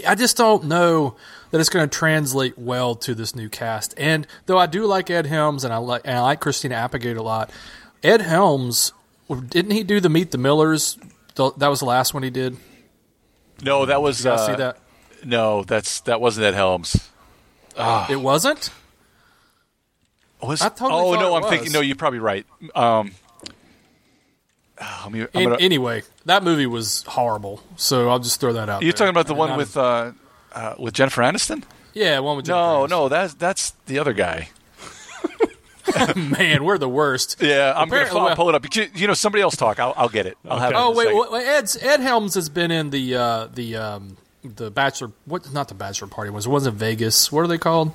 I 0.06 0.14
just 0.14 0.36
don't 0.36 0.64
know 0.64 1.16
that 1.50 1.60
it's 1.60 1.68
going 1.68 1.88
to 1.88 1.98
translate 1.98 2.56
well 2.56 2.94
to 2.96 3.14
this 3.14 3.34
new 3.34 3.48
cast. 3.48 3.94
And 3.96 4.26
though 4.46 4.58
I 4.58 4.66
do 4.66 4.86
like 4.86 5.10
Ed 5.10 5.26
Helms 5.26 5.64
and 5.64 5.74
I 5.74 5.76
like 5.78 6.02
and 6.04 6.16
I 6.16 6.20
like 6.20 6.40
Christina 6.40 6.76
Applegate 6.76 7.16
a 7.16 7.22
lot, 7.22 7.50
Ed 8.02 8.22
Helms 8.22 8.92
didn't 9.40 9.72
he 9.72 9.82
do 9.82 10.00
the 10.00 10.08
Meet 10.08 10.30
the 10.30 10.38
Millers? 10.38 10.98
That 11.34 11.68
was 11.68 11.80
the 11.80 11.86
last 11.86 12.14
one 12.14 12.22
he 12.22 12.30
did. 12.30 12.56
No, 13.62 13.86
that 13.86 14.02
was. 14.02 14.24
You 14.24 14.32
uh, 14.32 14.46
see 14.46 14.56
that? 14.56 14.78
No, 15.24 15.62
that's 15.64 16.00
that 16.02 16.20
wasn't 16.20 16.46
Ed 16.46 16.54
Helms. 16.54 17.10
Oh. 17.76 18.06
It 18.10 18.16
wasn't. 18.16 18.70
Was, 20.42 20.60
totally 20.60 20.90
oh 20.90 21.14
no, 21.14 21.36
I'm 21.36 21.42
was. 21.42 21.50
thinking. 21.50 21.72
No, 21.72 21.80
you're 21.80 21.94
probably 21.96 22.18
right. 22.18 22.44
Um, 22.74 23.12
I'm, 24.78 25.14
I'm 25.14 25.14
In, 25.14 25.28
gonna, 25.32 25.56
anyway, 25.60 26.02
that 26.24 26.42
movie 26.42 26.66
was 26.66 27.04
horrible. 27.06 27.62
So 27.76 28.08
I'll 28.08 28.18
just 28.18 28.40
throw 28.40 28.52
that 28.54 28.68
out. 28.68 28.82
you're 28.82 28.92
there. 28.92 28.98
talking 28.98 29.10
about 29.10 29.28
the 29.28 29.34
one 29.34 29.56
with 29.56 29.76
uh, 29.76 30.12
uh, 30.52 30.74
with 30.78 30.94
Jennifer 30.94 31.22
Aniston? 31.22 31.62
yeah, 31.94 32.18
one 32.18 32.36
with 32.36 32.48
No, 32.48 32.80
Jennifer 32.88 32.90
no, 32.94 33.08
that's 33.08 33.34
that's 33.34 33.70
the 33.86 33.98
other 34.00 34.12
guy. 34.12 34.48
Man, 36.16 36.64
we're 36.64 36.78
the 36.78 36.88
worst. 36.88 37.36
Yeah, 37.42 37.74
I'm 37.76 37.88
gonna 37.88 38.06
I'll 38.06 38.24
well- 38.24 38.36
pull 38.36 38.48
it 38.48 38.54
up. 38.54 38.64
You, 38.74 39.06
know, 39.06 39.14
somebody 39.14 39.42
else 39.42 39.56
talk. 39.56 39.78
I'll, 39.78 39.94
I'll 39.96 40.08
get 40.08 40.26
it. 40.26 40.36
I'll 40.48 40.58
have 40.58 40.70
it. 40.72 40.76
Oh 40.76 40.90
wait, 40.92 41.46
Ed's, 41.46 41.76
Ed 41.76 42.00
Helms 42.00 42.34
has 42.34 42.48
been 42.48 42.70
in 42.70 42.90
the 42.90 43.14
uh, 43.14 43.46
the 43.52 43.76
um, 43.76 44.16
the 44.42 44.70
bachelor. 44.70 45.12
What? 45.24 45.52
Not 45.52 45.68
the 45.68 45.74
bachelor 45.74 46.08
party 46.08 46.30
ones. 46.30 46.46
It 46.46 46.50
wasn't 46.50 46.76
Vegas. 46.76 47.30
What 47.30 47.42
are 47.42 47.48
they 47.48 47.58
called? 47.58 47.92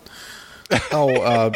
oh, 0.92 1.16
uh, 1.22 1.52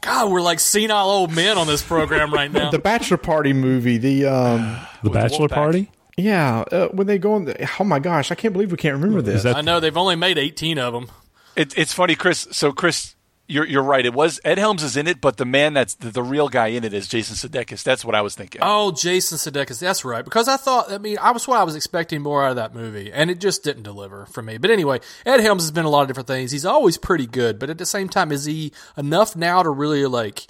God, 0.00 0.30
we're 0.30 0.42
like 0.42 0.60
senile 0.60 1.08
old 1.08 1.32
men 1.32 1.56
on 1.58 1.66
this 1.66 1.82
program 1.82 2.32
right 2.32 2.50
now. 2.50 2.70
the 2.70 2.78
bachelor 2.78 3.16
party 3.16 3.52
movie. 3.52 3.98
The 3.98 4.26
um, 4.26 4.78
the 5.02 5.10
Bachelor 5.10 5.48
Wolfpack. 5.48 5.54
Party. 5.54 5.90
yeah, 6.16 6.64
uh, 6.72 6.88
when 6.88 7.06
they 7.06 7.18
go 7.18 7.34
on. 7.34 7.44
The, 7.44 7.68
oh 7.78 7.84
my 7.84 8.00
gosh, 8.00 8.32
I 8.32 8.34
can't 8.34 8.52
believe 8.52 8.70
we 8.70 8.76
can't 8.76 8.94
remember 8.94 9.22
this. 9.22 9.44
I 9.44 9.60
know 9.60 9.80
they've 9.80 9.96
only 9.96 10.16
made 10.16 10.38
eighteen 10.38 10.78
of 10.78 10.92
them. 10.92 11.08
It, 11.54 11.76
it's 11.76 11.92
funny, 11.92 12.14
Chris. 12.16 12.48
So, 12.50 12.72
Chris, 12.72 13.14
you're 13.52 13.66
you're 13.66 13.82
right. 13.82 14.04
It 14.04 14.14
was 14.14 14.40
Ed 14.44 14.58
Helms 14.58 14.82
is 14.82 14.96
in 14.96 15.06
it, 15.06 15.20
but 15.20 15.36
the 15.36 15.44
man 15.44 15.74
that's 15.74 15.94
the, 15.94 16.10
the 16.10 16.22
real 16.22 16.48
guy 16.48 16.68
in 16.68 16.84
it 16.84 16.94
is 16.94 17.06
Jason 17.06 17.36
Sudeikis. 17.36 17.82
That's 17.82 18.04
what 18.04 18.14
I 18.14 18.22
was 18.22 18.34
thinking. 18.34 18.60
Oh, 18.64 18.90
Jason 18.92 19.38
Sudeikis. 19.38 19.78
That's 19.78 20.04
right. 20.04 20.24
Because 20.24 20.48
I 20.48 20.56
thought, 20.56 20.90
I 20.90 20.98
mean, 20.98 21.18
I 21.20 21.30
was 21.32 21.46
what 21.46 21.58
I 21.58 21.64
was 21.64 21.76
expecting 21.76 22.22
more 22.22 22.44
out 22.44 22.50
of 22.50 22.56
that 22.56 22.74
movie, 22.74 23.12
and 23.12 23.30
it 23.30 23.38
just 23.38 23.62
didn't 23.62 23.82
deliver 23.82 24.26
for 24.26 24.42
me. 24.42 24.56
But 24.56 24.70
anyway, 24.70 25.00
Ed 25.26 25.40
Helms 25.40 25.62
has 25.62 25.70
been 25.70 25.84
a 25.84 25.90
lot 25.90 26.02
of 26.02 26.08
different 26.08 26.26
things. 26.26 26.50
He's 26.50 26.64
always 26.64 26.96
pretty 26.96 27.26
good, 27.26 27.58
but 27.58 27.68
at 27.70 27.78
the 27.78 27.86
same 27.86 28.08
time, 28.08 28.32
is 28.32 28.46
he 28.46 28.72
enough 28.96 29.36
now 29.36 29.62
to 29.62 29.70
really 29.70 30.06
like 30.06 30.46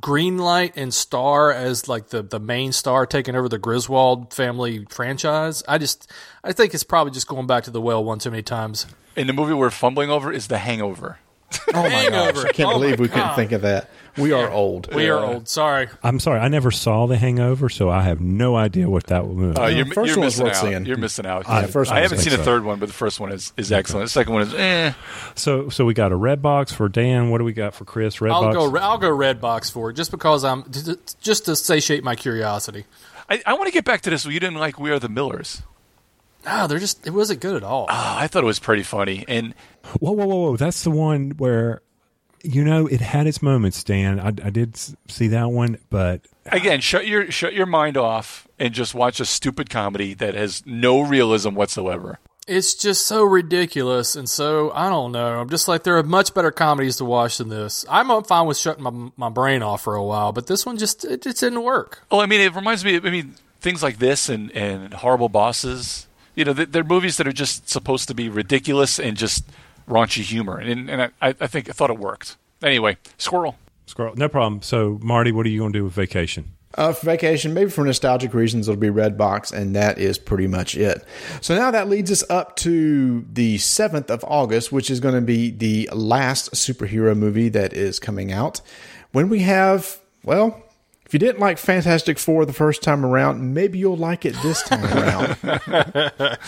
green 0.00 0.36
light 0.36 0.74
and 0.76 0.92
star 0.92 1.50
as 1.50 1.88
like 1.88 2.08
the 2.08 2.22
the 2.22 2.38
main 2.38 2.70
star 2.70 3.06
taking 3.06 3.34
over 3.34 3.48
the 3.48 3.58
Griswold 3.58 4.34
family 4.34 4.84
franchise? 4.90 5.62
I 5.66 5.78
just, 5.78 6.10
I 6.44 6.52
think 6.52 6.74
it's 6.74 6.84
probably 6.84 7.12
just 7.12 7.28
going 7.28 7.46
back 7.46 7.64
to 7.64 7.70
the 7.70 7.80
well 7.80 8.04
one 8.04 8.18
too 8.18 8.30
many 8.30 8.42
times. 8.42 8.86
And 9.16 9.26
the 9.26 9.32
movie 9.32 9.54
we're 9.54 9.70
fumbling 9.70 10.10
over 10.10 10.30
is 10.30 10.48
The 10.48 10.58
Hangover. 10.58 11.18
Oh 11.74 11.82
my 11.82 12.08
gosh, 12.10 12.44
I 12.44 12.52
can't 12.52 12.70
Oh 12.70 12.72
believe 12.78 12.98
my 12.98 13.02
we 13.02 13.08
couldn't 13.08 13.22
God. 13.28 13.36
think 13.36 13.52
of 13.52 13.62
that. 13.62 13.88
We 14.16 14.32
are 14.32 14.50
old. 14.50 14.94
We 14.94 15.10
are 15.10 15.22
old. 15.22 15.46
Sorry. 15.46 15.88
I'm 16.02 16.18
sorry, 16.20 16.40
I 16.40 16.48
never 16.48 16.70
saw 16.70 17.06
The 17.06 17.18
Hangover, 17.18 17.68
so 17.68 17.90
I 17.90 18.02
have 18.02 18.18
no 18.20 18.56
idea 18.56 18.88
what 18.88 19.04
that 19.08 19.26
movie. 19.26 19.58
Uh, 19.60 19.66
you're, 19.66 19.84
first 19.84 20.08
you're 20.08 20.16
one 20.16 20.24
was 20.24 20.34
missing 20.40 20.44
worth 20.44 20.54
out. 20.56 20.60
seeing. 20.62 20.86
You're 20.86 20.96
missing 20.96 21.26
out. 21.26 21.44
Yeah, 21.46 21.66
first 21.66 21.90
I 21.90 21.96
one 21.96 22.02
haven't 22.02 22.18
seen 22.18 22.30
the 22.30 22.36
good. 22.38 22.44
third 22.44 22.64
one, 22.64 22.78
but 22.78 22.86
the 22.86 22.94
first 22.94 23.20
one 23.20 23.30
is, 23.30 23.52
is 23.58 23.70
excellent. 23.72 24.06
The 24.06 24.10
second 24.10 24.32
one 24.32 24.42
is 24.42 24.54
eh. 24.54 24.92
so, 25.34 25.68
so 25.68 25.84
we 25.84 25.92
got 25.92 26.12
a 26.12 26.16
red 26.16 26.40
box 26.40 26.72
for 26.72 26.88
Dan. 26.88 27.28
What 27.30 27.38
do 27.38 27.44
we 27.44 27.52
got 27.52 27.74
for 27.74 27.84
Chris? 27.84 28.20
Red 28.22 28.32
I'll 28.32 28.42
box. 28.42 28.56
go. 28.56 28.76
I'll 28.78 28.98
go 28.98 29.10
red 29.10 29.38
box 29.40 29.68
for 29.68 29.90
it, 29.90 29.94
just 29.94 30.10
because 30.10 30.44
I'm 30.44 30.64
just 31.20 31.44
to 31.44 31.54
satiate 31.54 32.02
my 32.02 32.16
curiosity. 32.16 32.86
I, 33.28 33.42
I 33.44 33.52
want 33.54 33.66
to 33.66 33.72
get 33.72 33.84
back 33.84 34.00
to 34.02 34.10
this. 34.10 34.24
You 34.24 34.40
didn't 34.40 34.56
like 34.58 34.78
We 34.80 34.90
Are 34.92 34.98
the 34.98 35.08
Millers. 35.10 35.62
Ah, 36.46 36.66
they're 36.66 36.78
just. 36.78 37.06
It 37.06 37.10
wasn't 37.10 37.40
good 37.40 37.56
at 37.56 37.62
all. 37.64 37.86
Ah, 37.88 38.18
I 38.18 38.28
thought 38.28 38.44
it 38.44 38.46
was 38.46 38.60
pretty 38.60 38.84
funny. 38.84 39.24
And 39.26 39.54
Whoa, 40.00 40.12
whoa, 40.12 40.26
whoa, 40.26 40.36
whoa! 40.36 40.56
That's 40.56 40.82
the 40.82 40.90
one 40.90 41.32
where, 41.32 41.80
you 42.42 42.64
know, 42.64 42.86
it 42.86 43.00
had 43.00 43.26
its 43.26 43.42
moments. 43.42 43.82
Dan, 43.84 44.18
I, 44.20 44.28
I 44.28 44.50
did 44.50 44.76
see 45.08 45.28
that 45.28 45.50
one, 45.50 45.78
but 45.90 46.22
again, 46.46 46.80
shut 46.80 47.06
your 47.06 47.30
shut 47.30 47.54
your 47.54 47.66
mind 47.66 47.96
off 47.96 48.48
and 48.58 48.74
just 48.74 48.94
watch 48.94 49.20
a 49.20 49.24
stupid 49.24 49.70
comedy 49.70 50.14
that 50.14 50.34
has 50.34 50.64
no 50.66 51.00
realism 51.00 51.54
whatsoever. 51.54 52.18
It's 52.48 52.74
just 52.74 53.06
so 53.06 53.24
ridiculous 53.24 54.14
and 54.14 54.28
so 54.28 54.70
I 54.72 54.88
don't 54.88 55.10
know. 55.10 55.40
I'm 55.40 55.48
just 55.48 55.66
like 55.66 55.82
there 55.82 55.98
are 55.98 56.02
much 56.04 56.32
better 56.32 56.52
comedies 56.52 56.96
to 56.98 57.04
watch 57.04 57.38
than 57.38 57.48
this. 57.48 57.84
I'm 57.88 58.10
uh, 58.10 58.22
fine 58.22 58.46
with 58.46 58.56
shutting 58.56 58.84
my 58.84 59.10
my 59.16 59.28
brain 59.28 59.62
off 59.62 59.82
for 59.82 59.94
a 59.94 60.04
while, 60.04 60.32
but 60.32 60.46
this 60.46 60.64
one 60.64 60.78
just 60.78 61.04
it 61.04 61.22
just 61.22 61.40
didn't 61.40 61.62
work. 61.62 62.04
Well, 62.10 62.20
I 62.20 62.26
mean, 62.26 62.40
it 62.40 62.54
reminds 62.54 62.84
me. 62.84 62.96
I 62.96 63.10
mean, 63.10 63.34
things 63.60 63.82
like 63.82 63.98
this 63.98 64.28
and 64.28 64.50
and 64.52 64.94
Horrible 64.94 65.28
Bosses. 65.28 66.06
You 66.36 66.44
know, 66.44 66.52
they're 66.52 66.84
movies 66.84 67.16
that 67.16 67.26
are 67.26 67.32
just 67.32 67.68
supposed 67.68 68.06
to 68.08 68.14
be 68.14 68.28
ridiculous 68.28 69.00
and 69.00 69.16
just 69.16 69.44
raunchy 69.88 70.22
humor, 70.22 70.58
and 70.58 70.88
and 70.88 71.02
I, 71.02 71.10
I 71.20 71.32
think 71.46 71.68
I 71.68 71.72
thought 71.72 71.90
it 71.90 71.98
worked. 71.98 72.36
Anyway, 72.62 72.96
Squirrel. 73.18 73.56
squirrel, 73.86 74.14
No 74.16 74.28
problem. 74.28 74.62
So, 74.62 74.98
Marty, 75.02 75.32
what 75.32 75.44
are 75.46 75.48
you 75.48 75.58
going 75.60 75.72
to 75.72 75.78
do 75.78 75.84
with 75.84 75.92
vacation? 75.94 76.52
Uh, 76.74 76.92
for 76.92 77.06
vacation, 77.06 77.54
maybe 77.54 77.70
for 77.70 77.84
nostalgic 77.84 78.34
reasons, 78.34 78.68
it'll 78.68 78.78
be 78.78 78.88
Redbox, 78.90 79.50
and 79.50 79.74
that 79.74 79.98
is 79.98 80.18
pretty 80.18 80.46
much 80.46 80.76
it. 80.76 81.02
So 81.40 81.56
now 81.56 81.70
that 81.70 81.88
leads 81.88 82.10
us 82.12 82.22
up 82.28 82.54
to 82.56 83.24
the 83.32 83.56
7th 83.56 84.10
of 84.10 84.22
August, 84.24 84.72
which 84.72 84.90
is 84.90 85.00
going 85.00 85.14
to 85.14 85.22
be 85.22 85.50
the 85.50 85.88
last 85.94 86.52
superhero 86.52 87.16
movie 87.16 87.48
that 87.48 87.72
is 87.72 87.98
coming 87.98 88.30
out. 88.30 88.60
When 89.12 89.30
we 89.30 89.40
have, 89.40 89.98
well, 90.22 90.62
if 91.06 91.12
you 91.12 91.18
didn't 91.18 91.38
like 91.38 91.58
Fantastic 91.58 92.18
Four 92.18 92.44
the 92.44 92.52
first 92.52 92.82
time 92.82 93.06
around, 93.06 93.54
maybe 93.54 93.78
you'll 93.78 93.96
like 93.96 94.24
it 94.24 94.34
this 94.42 94.62
time 94.62 94.84
around. 96.18 96.38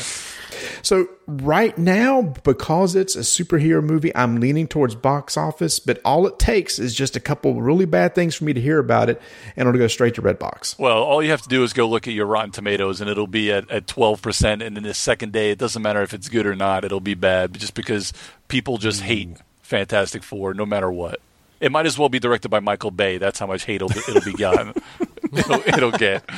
So 0.82 1.08
right 1.26 1.76
now, 1.76 2.22
because 2.22 2.94
it's 2.94 3.16
a 3.16 3.20
superhero 3.20 3.82
movie, 3.82 4.14
I'm 4.14 4.40
leaning 4.40 4.66
towards 4.66 4.94
box 4.94 5.36
office. 5.36 5.78
But 5.78 6.00
all 6.04 6.26
it 6.26 6.38
takes 6.38 6.78
is 6.78 6.94
just 6.94 7.16
a 7.16 7.20
couple 7.20 7.60
really 7.60 7.84
bad 7.84 8.14
things 8.14 8.34
for 8.34 8.44
me 8.44 8.52
to 8.52 8.60
hear 8.60 8.78
about 8.78 9.08
it, 9.08 9.20
and 9.56 9.68
it'll 9.68 9.78
go 9.78 9.88
straight 9.88 10.14
to 10.16 10.22
Redbox. 10.22 10.78
Well, 10.78 11.02
all 11.02 11.22
you 11.22 11.30
have 11.30 11.42
to 11.42 11.48
do 11.48 11.62
is 11.62 11.72
go 11.72 11.88
look 11.88 12.06
at 12.06 12.14
your 12.14 12.26
Rotten 12.26 12.52
Tomatoes, 12.52 13.00
and 13.00 13.10
it'll 13.10 13.26
be 13.26 13.52
at, 13.52 13.70
at 13.70 13.86
12%. 13.86 14.64
And 14.64 14.76
then 14.76 14.82
the 14.82 14.94
second 14.94 15.32
day, 15.32 15.50
it 15.50 15.58
doesn't 15.58 15.82
matter 15.82 16.02
if 16.02 16.14
it's 16.14 16.28
good 16.28 16.46
or 16.46 16.54
not, 16.54 16.84
it'll 16.84 17.00
be 17.00 17.14
bad 17.14 17.54
just 17.58 17.74
because 17.74 18.12
people 18.48 18.78
just 18.78 19.02
hate 19.02 19.28
mm. 19.28 19.40
Fantastic 19.62 20.22
Four 20.22 20.54
no 20.54 20.64
matter 20.64 20.90
what. 20.90 21.20
It 21.60 21.72
might 21.72 21.86
as 21.86 21.98
well 21.98 22.08
be 22.08 22.18
directed 22.18 22.48
by 22.48 22.60
Michael 22.60 22.90
Bay. 22.90 23.18
That's 23.18 23.38
how 23.38 23.46
much 23.46 23.64
hate 23.64 23.82
it'll, 23.82 23.90
it'll 23.90 24.20
be 24.20 24.32
gotten. 24.32 24.74
it'll, 25.32 25.62
it'll 25.66 25.90
get. 25.92 26.28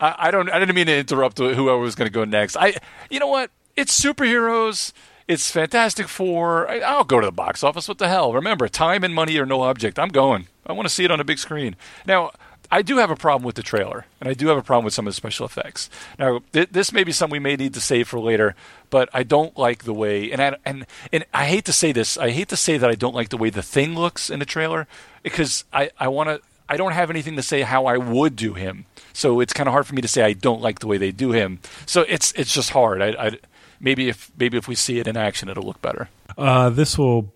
I, 0.00 0.14
I 0.18 0.30
don't. 0.30 0.50
I 0.50 0.58
didn't 0.58 0.74
mean 0.74 0.86
to 0.86 0.96
interrupt 0.96 1.38
whoever 1.38 1.78
was 1.78 1.94
going 1.94 2.06
to 2.06 2.12
go 2.12 2.24
next. 2.24 2.56
I. 2.56 2.74
You 3.10 3.20
know 3.20 3.28
what? 3.28 3.50
It's 3.76 3.98
superheroes. 4.00 4.92
It's 5.26 5.50
Fantastic 5.50 6.06
Four. 6.08 6.68
I, 6.68 6.80
I'll 6.80 7.04
go 7.04 7.20
to 7.20 7.26
the 7.26 7.32
box 7.32 7.64
office. 7.64 7.88
What 7.88 7.98
the 7.98 8.08
hell? 8.08 8.32
Remember, 8.32 8.68
time 8.68 9.04
and 9.04 9.14
money 9.14 9.38
are 9.38 9.46
no 9.46 9.62
object. 9.62 9.98
I'm 9.98 10.10
going. 10.10 10.48
I 10.66 10.72
want 10.72 10.86
to 10.88 10.94
see 10.94 11.04
it 11.04 11.10
on 11.10 11.20
a 11.20 11.24
big 11.24 11.38
screen. 11.38 11.76
Now, 12.06 12.32
I 12.74 12.82
do 12.82 12.96
have 12.96 13.12
a 13.12 13.14
problem 13.14 13.44
with 13.44 13.54
the 13.54 13.62
trailer, 13.62 14.04
and 14.18 14.28
I 14.28 14.34
do 14.34 14.48
have 14.48 14.56
a 14.56 14.62
problem 14.62 14.84
with 14.84 14.94
some 14.94 15.06
of 15.06 15.12
the 15.12 15.14
special 15.14 15.46
effects. 15.46 15.88
Now, 16.18 16.40
th- 16.52 16.70
this 16.72 16.92
may 16.92 17.04
be 17.04 17.12
something 17.12 17.30
we 17.30 17.38
may 17.38 17.54
need 17.54 17.72
to 17.74 17.80
save 17.80 18.08
for 18.08 18.18
later, 18.18 18.56
but 18.90 19.08
I 19.14 19.22
don't 19.22 19.56
like 19.56 19.84
the 19.84 19.94
way, 19.94 20.32
and 20.32 20.42
I, 20.42 20.56
and 20.64 20.84
and 21.12 21.24
I 21.32 21.44
hate 21.44 21.66
to 21.66 21.72
say 21.72 21.92
this, 21.92 22.18
I 22.18 22.30
hate 22.30 22.48
to 22.48 22.56
say 22.56 22.76
that 22.76 22.90
I 22.90 22.96
don't 22.96 23.14
like 23.14 23.28
the 23.28 23.36
way 23.36 23.50
the 23.50 23.62
thing 23.62 23.94
looks 23.94 24.28
in 24.28 24.40
the 24.40 24.44
trailer 24.44 24.88
because 25.22 25.64
I 25.72 25.90
I 26.00 26.08
want 26.08 26.30
to. 26.30 26.40
I 26.68 26.76
don't 26.76 26.92
have 26.92 27.10
anything 27.10 27.36
to 27.36 27.42
say 27.42 27.60
how 27.60 27.86
I 27.86 27.96
would 27.96 28.34
do 28.34 28.54
him, 28.54 28.86
so 29.12 29.38
it's 29.38 29.52
kind 29.52 29.68
of 29.68 29.72
hard 29.72 29.86
for 29.86 29.94
me 29.94 30.02
to 30.02 30.08
say 30.08 30.22
I 30.22 30.32
don't 30.32 30.60
like 30.60 30.80
the 30.80 30.88
way 30.88 30.96
they 30.98 31.12
do 31.12 31.30
him. 31.30 31.60
So 31.86 32.02
it's 32.08 32.32
it's 32.32 32.52
just 32.52 32.70
hard. 32.70 33.00
I, 33.00 33.08
I 33.26 33.38
maybe 33.78 34.08
if 34.08 34.32
maybe 34.36 34.58
if 34.58 34.66
we 34.66 34.74
see 34.74 34.98
it 34.98 35.06
in 35.06 35.16
action, 35.16 35.48
it'll 35.48 35.62
look 35.62 35.80
better. 35.80 36.08
Uh, 36.36 36.70
this 36.70 36.98
will 36.98 37.32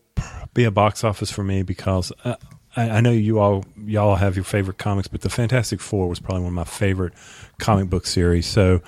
be 0.52 0.64
a 0.64 0.72
box 0.72 1.04
office 1.04 1.30
for 1.30 1.44
me 1.44 1.62
because 1.62 2.10
uh, 2.24 2.34
I, 2.78 2.98
I 2.98 3.00
know 3.00 3.10
you 3.10 3.40
all 3.40 3.64
y'all 3.84 4.14
have 4.16 4.36
your 4.36 4.44
favorite 4.44 4.78
comics, 4.78 5.08
but 5.08 5.20
the 5.22 5.28
Fantastic 5.30 5.80
Four 5.80 6.08
was 6.08 6.20
probably 6.20 6.42
one 6.42 6.48
of 6.52 6.54
my 6.54 6.64
favorite 6.64 7.12
comic 7.58 7.90
book 7.90 8.06
series. 8.06 8.46
So 8.46 8.82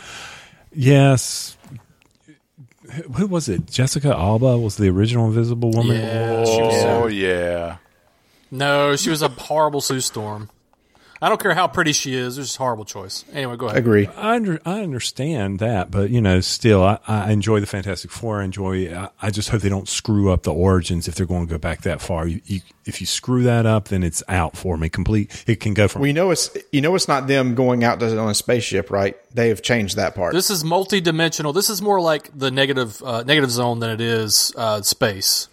yes. 0.73 1.57
Who 3.17 3.27
was 3.27 3.49
it? 3.49 3.67
Jessica 3.67 4.17
Alba 4.17 4.59
was 4.59 4.77
the 4.77 4.89
original 4.89 5.27
Invisible 5.27 5.71
Woman. 5.71 5.97
Yeah, 5.97 6.45
she 6.45 6.61
was 6.61 6.75
Oh 6.75 6.81
so- 7.03 7.07
yeah. 7.07 7.77
No, 8.51 8.97
she 8.97 9.11
was 9.11 9.23
a 9.23 9.29
horrible 9.29 9.81
Sue 9.81 10.01
Storm. 10.01 10.51
I 11.23 11.29
don't 11.29 11.41
care 11.41 11.53
how 11.53 11.69
pretty 11.69 11.93
she 11.93 12.15
is. 12.15 12.39
It 12.39 12.41
was 12.41 12.49
just 12.49 12.57
a 12.57 12.63
horrible 12.63 12.87
choice. 12.87 13.27
Anyway, 13.33 13.57
go 13.57 13.67
ahead. 13.67 13.77
Agree. 13.77 14.07
I 14.07 14.37
under, 14.37 14.59
I 14.65 14.81
understand 14.81 15.59
that, 15.59 15.91
but 15.91 16.09
you 16.09 16.23
know, 16.23 16.41
still, 16.41 16.83
I, 16.83 16.99
I 17.07 17.33
enjoy 17.33 17.61
the 17.61 17.67
Fantastic 17.67 18.11
Four. 18.11 18.41
I 18.41 18.45
enjoy. 18.45 18.95
I, 18.95 19.11
I 19.21 19.31
just 19.31 19.51
hope 19.51 19.61
they 19.61 19.69
don't 19.69 19.89
screw 19.89 20.33
up 20.33 20.45
the 20.45 20.55
origins 20.55 21.09
if 21.09 21.17
they're 21.17 21.27
going 21.27 21.47
to 21.47 21.53
go 21.53 21.59
back 21.59 21.83
that 21.83 22.01
far. 22.01 22.27
You, 22.27 22.41
you, 22.47 22.61
if 22.87 23.03
you 23.03 23.07
screw 23.07 23.43
that 23.43 23.67
up, 23.67 23.89
then 23.89 24.03
it's 24.03 24.23
out 24.29 24.57
for 24.57 24.79
me. 24.79 24.89
Complete. 24.89 25.45
It 25.47 25.61
can 25.61 25.75
go 25.75 25.89
from. 25.89 26.01
Well, 26.01 26.07
you 26.07 26.15
know 26.15 26.31
it's 26.31 26.57
you 26.73 26.81
know 26.81 26.95
it's 26.95 27.09
not 27.09 27.27
them 27.27 27.55
going 27.55 27.85
out 27.85 28.01
to, 28.01 28.19
on 28.19 28.31
a 28.31 28.35
spaceship, 28.35 28.91
right? 28.91 29.17
They 29.35 29.49
have 29.49 29.61
changed 29.61 29.97
that 29.97 30.15
part. 30.15 30.33
This 30.33 30.49
is 30.49 30.65
multi-dimensional. 30.65 31.53
This 31.53 31.69
is 31.69 31.83
more 31.83 32.01
like 32.01 32.31
the 32.37 32.51
negative 32.51 33.03
uh, 33.03 33.25
negative 33.25 33.51
zone 33.51 33.81
than 33.81 33.91
it 33.91 34.01
is 34.01 34.53
uh, 34.57 34.81
space. 34.81 35.49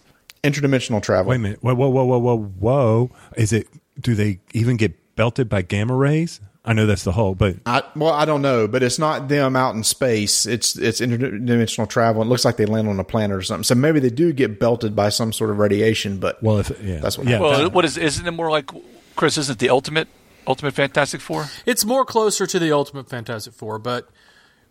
Interdimensional 0.46 1.04
travel. 1.04 1.32
wait 1.32 1.36
a 1.36 1.40
minute. 1.40 1.62
Whoa, 1.62 1.76
whoa, 1.76 1.90
whoa, 1.90 2.06
whoa, 2.06 2.18
whoa, 2.20 2.38
whoa. 2.38 3.12
Is 3.36 3.52
it? 3.52 3.68
Do 4.00 4.16
they 4.16 4.40
even 4.54 4.78
get 4.78 4.94
belted 5.18 5.50
by 5.50 5.62
gamma 5.64 5.94
rays? 5.96 6.40
I 6.64 6.74
know 6.74 6.86
that's 6.86 7.04
the 7.06 7.14
whole, 7.14 7.34
but 7.34 7.56
I, 7.66 7.82
well, 7.96 8.12
I 8.12 8.26
don't 8.26 8.42
know, 8.42 8.68
but 8.68 8.84
it's 8.84 9.00
not 9.00 9.30
them 9.30 9.56
out 9.56 9.76
in 9.76 9.84
space. 9.86 10.46
It's 10.46 10.78
it's 10.78 11.00
interdimensional 11.00 11.88
travel. 11.88 12.22
It 12.22 12.26
looks 12.26 12.44
like 12.44 12.58
they 12.58 12.66
land 12.66 12.90
on 12.90 13.00
a 13.00 13.06
planet 13.06 13.38
or 13.38 13.42
something. 13.42 13.64
So 13.64 13.74
maybe 13.76 14.02
they 14.02 14.10
do 14.10 14.34
get 14.34 14.60
belted 14.60 14.94
by 14.94 15.08
some 15.10 15.32
sort 15.32 15.50
of 15.50 15.60
radiation. 15.60 16.20
But 16.20 16.42
well, 16.44 16.60
if 16.60 16.70
yeah, 16.84 17.00
That's 17.00 17.18
what 17.18 17.28
yeah, 17.28 17.40
Well, 17.40 17.70
what 17.70 17.86
is? 17.86 17.98
Isn't 17.98 18.28
it 18.28 18.32
more 18.32 18.50
like 18.52 18.70
Chris? 19.16 19.38
Isn't 19.38 19.54
it 19.54 19.60
the 19.60 19.70
ultimate 19.70 20.10
ultimate 20.46 20.74
Fantastic 20.74 21.22
Four? 21.22 21.46
It's 21.66 21.86
more 21.86 22.04
closer 22.04 22.46
to 22.46 22.60
the 22.60 22.74
Ultimate 22.74 23.10
Fantastic 23.10 23.54
Four, 23.54 23.80
but 23.80 24.10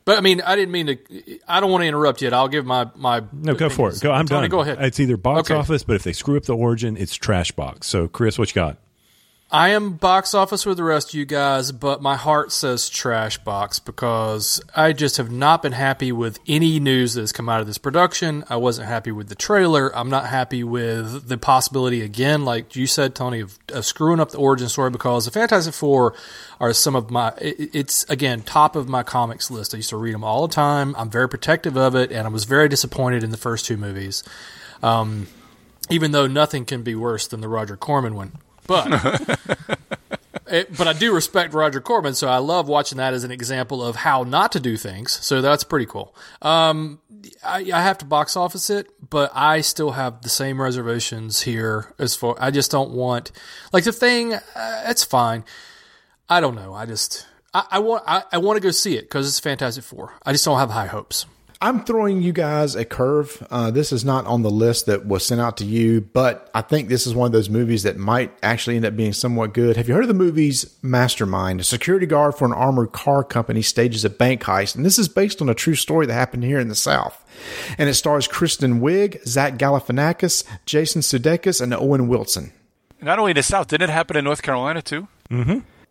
but 0.04 0.18
I 0.18 0.20
mean, 0.20 0.42
I 0.42 0.54
didn't 0.54 0.72
mean 0.72 0.86
to. 0.88 1.38
I 1.48 1.60
don't 1.60 1.70
want 1.70 1.80
to 1.82 1.88
interrupt 1.88 2.20
yet. 2.20 2.34
I'll 2.34 2.48
give 2.48 2.66
my 2.66 2.90
my 2.94 3.22
no, 3.32 3.54
go 3.54 3.70
for 3.70 3.88
it. 3.88 4.00
Go. 4.02 4.12
I'm 4.12 4.26
Tony, 4.26 4.42
done. 4.42 4.50
Go 4.50 4.60
ahead. 4.60 4.82
It's 4.82 5.00
either 5.00 5.16
box 5.16 5.50
Okay. 5.50 5.58
office, 5.58 5.82
but 5.82 5.96
if 5.96 6.02
they 6.02 6.12
screw 6.12 6.36
up 6.36 6.44
the 6.44 6.54
origin, 6.54 6.98
it's 6.98 7.14
trash 7.14 7.52
box. 7.52 7.86
So, 7.86 8.06
Chris, 8.06 8.38
what 8.38 8.50
you 8.50 8.54
got? 8.54 8.76
I 9.48 9.68
am 9.68 9.92
box 9.92 10.34
office 10.34 10.66
with 10.66 10.76
the 10.76 10.82
rest 10.82 11.10
of 11.10 11.14
you 11.14 11.24
guys, 11.24 11.70
but 11.70 12.02
my 12.02 12.16
heart 12.16 12.50
says 12.50 12.88
trash 12.90 13.38
box 13.38 13.78
because 13.78 14.60
I 14.74 14.92
just 14.92 15.18
have 15.18 15.30
not 15.30 15.62
been 15.62 15.70
happy 15.70 16.10
with 16.10 16.40
any 16.48 16.80
news 16.80 17.14
that 17.14 17.20
has 17.20 17.30
come 17.30 17.48
out 17.48 17.60
of 17.60 17.68
this 17.68 17.78
production. 17.78 18.42
I 18.50 18.56
wasn't 18.56 18.88
happy 18.88 19.12
with 19.12 19.28
the 19.28 19.36
trailer. 19.36 19.96
I'm 19.96 20.10
not 20.10 20.26
happy 20.26 20.64
with 20.64 21.28
the 21.28 21.38
possibility, 21.38 22.02
again, 22.02 22.44
like 22.44 22.74
you 22.74 22.88
said, 22.88 23.14
Tony, 23.14 23.38
of, 23.38 23.56
of 23.72 23.84
screwing 23.86 24.18
up 24.18 24.32
the 24.32 24.38
origin 24.38 24.68
story 24.68 24.90
because 24.90 25.26
the 25.26 25.30
Fantastic 25.30 25.74
Four 25.74 26.14
are 26.58 26.72
some 26.72 26.96
of 26.96 27.12
my, 27.12 27.28
it- 27.40 27.70
it's 27.72 28.02
again, 28.10 28.42
top 28.42 28.74
of 28.74 28.88
my 28.88 29.04
comics 29.04 29.48
list. 29.48 29.74
I 29.74 29.76
used 29.76 29.90
to 29.90 29.96
read 29.96 30.14
them 30.14 30.24
all 30.24 30.48
the 30.48 30.52
time. 30.52 30.92
I'm 30.98 31.08
very 31.08 31.28
protective 31.28 31.76
of 31.76 31.94
it, 31.94 32.10
and 32.10 32.26
I 32.26 32.30
was 32.30 32.46
very 32.46 32.68
disappointed 32.68 33.22
in 33.22 33.30
the 33.30 33.36
first 33.36 33.64
two 33.64 33.76
movies. 33.76 34.24
Um, 34.82 35.28
even 35.88 36.10
though 36.10 36.26
nothing 36.26 36.64
can 36.64 36.82
be 36.82 36.96
worse 36.96 37.28
than 37.28 37.40
the 37.40 37.48
Roger 37.48 37.76
Corman 37.76 38.16
one. 38.16 38.32
But 38.66 39.38
it, 40.48 40.76
but 40.76 40.88
I 40.88 40.92
do 40.92 41.14
respect 41.14 41.54
Roger 41.54 41.80
Corman, 41.80 42.14
so 42.14 42.28
I 42.28 42.38
love 42.38 42.68
watching 42.68 42.98
that 42.98 43.14
as 43.14 43.24
an 43.24 43.30
example 43.30 43.84
of 43.84 43.96
how 43.96 44.22
not 44.22 44.52
to 44.52 44.60
do 44.60 44.76
things. 44.76 45.12
So 45.12 45.40
that's 45.40 45.64
pretty 45.64 45.86
cool. 45.86 46.14
Um, 46.42 47.00
I, 47.44 47.70
I 47.72 47.82
have 47.82 47.98
to 47.98 48.04
box 48.04 48.36
office 48.36 48.70
it, 48.70 48.88
but 49.10 49.30
I 49.34 49.60
still 49.60 49.92
have 49.92 50.22
the 50.22 50.28
same 50.28 50.60
reservations 50.60 51.42
here. 51.42 51.92
As 51.98 52.14
far 52.14 52.36
I 52.38 52.50
just 52.50 52.70
don't 52.70 52.92
want 52.92 53.32
like 53.72 53.84
the 53.84 53.92
thing. 53.92 54.34
Uh, 54.34 54.82
it's 54.86 55.04
fine. 55.04 55.44
I 56.28 56.40
don't 56.40 56.54
know. 56.54 56.74
I 56.74 56.86
just 56.86 57.26
I, 57.54 57.64
I 57.72 57.78
want 57.80 58.04
I, 58.06 58.22
I 58.32 58.38
want 58.38 58.56
to 58.56 58.60
go 58.60 58.70
see 58.70 58.96
it 58.96 59.02
because 59.02 59.26
it's 59.26 59.40
Fantastic 59.40 59.84
Four. 59.84 60.14
I 60.24 60.32
just 60.32 60.44
don't 60.44 60.58
have 60.58 60.70
high 60.70 60.86
hopes. 60.86 61.26
I'm 61.60 61.84
throwing 61.84 62.20
you 62.20 62.32
guys 62.34 62.74
a 62.74 62.84
curve. 62.84 63.46
Uh, 63.50 63.70
this 63.70 63.90
is 63.90 64.04
not 64.04 64.26
on 64.26 64.42
the 64.42 64.50
list 64.50 64.86
that 64.86 65.06
was 65.06 65.24
sent 65.24 65.40
out 65.40 65.56
to 65.58 65.64
you, 65.64 66.02
but 66.02 66.50
I 66.52 66.60
think 66.60 66.88
this 66.88 67.06
is 67.06 67.14
one 67.14 67.26
of 67.26 67.32
those 67.32 67.48
movies 67.48 67.84
that 67.84 67.96
might 67.96 68.30
actually 68.42 68.76
end 68.76 68.84
up 68.84 68.94
being 68.94 69.14
somewhat 69.14 69.54
good. 69.54 69.76
Have 69.76 69.88
you 69.88 69.94
heard 69.94 70.04
of 70.04 70.08
the 70.08 70.14
movies 70.14 70.76
Mastermind? 70.82 71.60
A 71.60 71.64
security 71.64 72.04
guard 72.04 72.34
for 72.34 72.44
an 72.44 72.52
armored 72.52 72.92
car 72.92 73.24
company 73.24 73.62
stages 73.62 74.04
a 74.04 74.10
bank 74.10 74.42
heist, 74.42 74.76
and 74.76 74.84
this 74.84 74.98
is 74.98 75.08
based 75.08 75.40
on 75.40 75.48
a 75.48 75.54
true 75.54 75.74
story 75.74 76.04
that 76.04 76.12
happened 76.12 76.44
here 76.44 76.60
in 76.60 76.68
the 76.68 76.74
South. 76.74 77.24
And 77.78 77.88
it 77.88 77.94
stars 77.94 78.28
Kristen 78.28 78.80
Wiig, 78.80 79.26
Zach 79.26 79.56
Galifianakis, 79.56 80.44
Jason 80.66 81.00
Sudeikis, 81.00 81.62
and 81.62 81.72
Owen 81.72 82.06
Wilson. 82.06 82.52
Not 83.00 83.18
only 83.18 83.30
in 83.30 83.36
the 83.36 83.42
South, 83.42 83.68
didn't 83.68 83.88
it 83.88 83.92
happen 83.92 84.16
in 84.16 84.24
North 84.24 84.42
Carolina 84.42 84.82
too? 84.82 85.08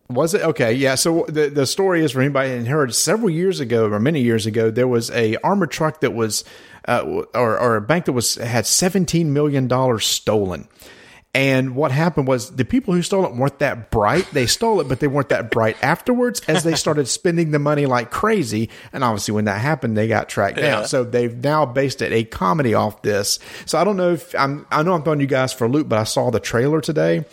Was 0.08 0.36
it 0.36 0.42
okay? 0.42 0.72
Yeah. 0.74 0.96
So 0.96 1.26
the 1.28 1.50
the 1.50 1.66
story 1.66 2.04
is 2.04 2.12
for 2.12 2.22
anybody 2.22 2.50
hadn't 2.50 2.68
heard. 2.68 2.94
Several 2.94 3.30
years 3.30 3.60
ago, 3.60 3.90
or 3.90 4.00
many 4.00 4.22
years 4.22 4.46
ago, 4.46 4.70
there 4.70 4.88
was 4.88 5.10
a 5.12 5.36
armored 5.38 5.72
truck 5.72 6.02
that 6.02 6.14
was, 6.14 6.44
uh, 6.88 7.02
or 7.34 7.60
or 7.60 7.76
a 7.76 7.82
bank 7.82 8.06
that 8.06 8.14
was 8.14 8.36
had 8.36 8.68
seventeen 8.68 9.34
million 9.34 9.68
dollars 9.68 10.06
stolen. 10.06 10.68
And 11.36 11.76
what 11.76 11.92
happened 11.92 12.30
was 12.30 12.56
the 12.56 12.64
people 12.64 12.94
who 12.94 13.02
stole 13.02 13.26
it 13.26 13.36
weren't 13.36 13.60
that 13.60 13.92
bright. 13.92 14.26
They 14.32 14.46
stole 14.46 14.80
it, 14.80 14.88
but 14.88 15.02
they 15.02 15.08
weren't 15.08 15.28
that 15.30 15.52
bright 15.52 15.76
afterwards 15.84 16.40
as 16.48 16.64
they 16.64 16.76
started 16.76 17.10
spending 17.10 17.52
the 17.52 17.60
money 17.60 17.86
like 17.88 18.10
crazy. 18.10 18.70
And 18.94 19.04
obviously, 19.04 19.34
when 19.34 19.44
that 19.44 19.60
happened, 19.60 19.98
they 19.98 20.08
got 20.08 20.30
tracked 20.30 20.56
down. 20.56 20.88
So 20.88 21.04
they've 21.04 21.36
now 21.36 21.66
based 21.66 22.02
it 22.02 22.14
a 22.14 22.24
comedy 22.24 22.74
off 22.74 23.02
this. 23.02 23.40
So 23.66 23.78
I 23.78 23.84
don't 23.84 23.98
know 23.98 24.14
if 24.14 24.34
I'm, 24.34 24.66
I 24.72 24.82
know 24.82 24.94
I'm 24.94 25.04
throwing 25.04 25.20
you 25.20 25.28
guys 25.28 25.52
for 25.52 25.66
a 25.66 25.68
loop, 25.68 25.90
but 25.90 26.00
I 26.00 26.06
saw 26.06 26.32
the 26.32 26.40
trailer 26.40 26.80
today. 26.80 27.26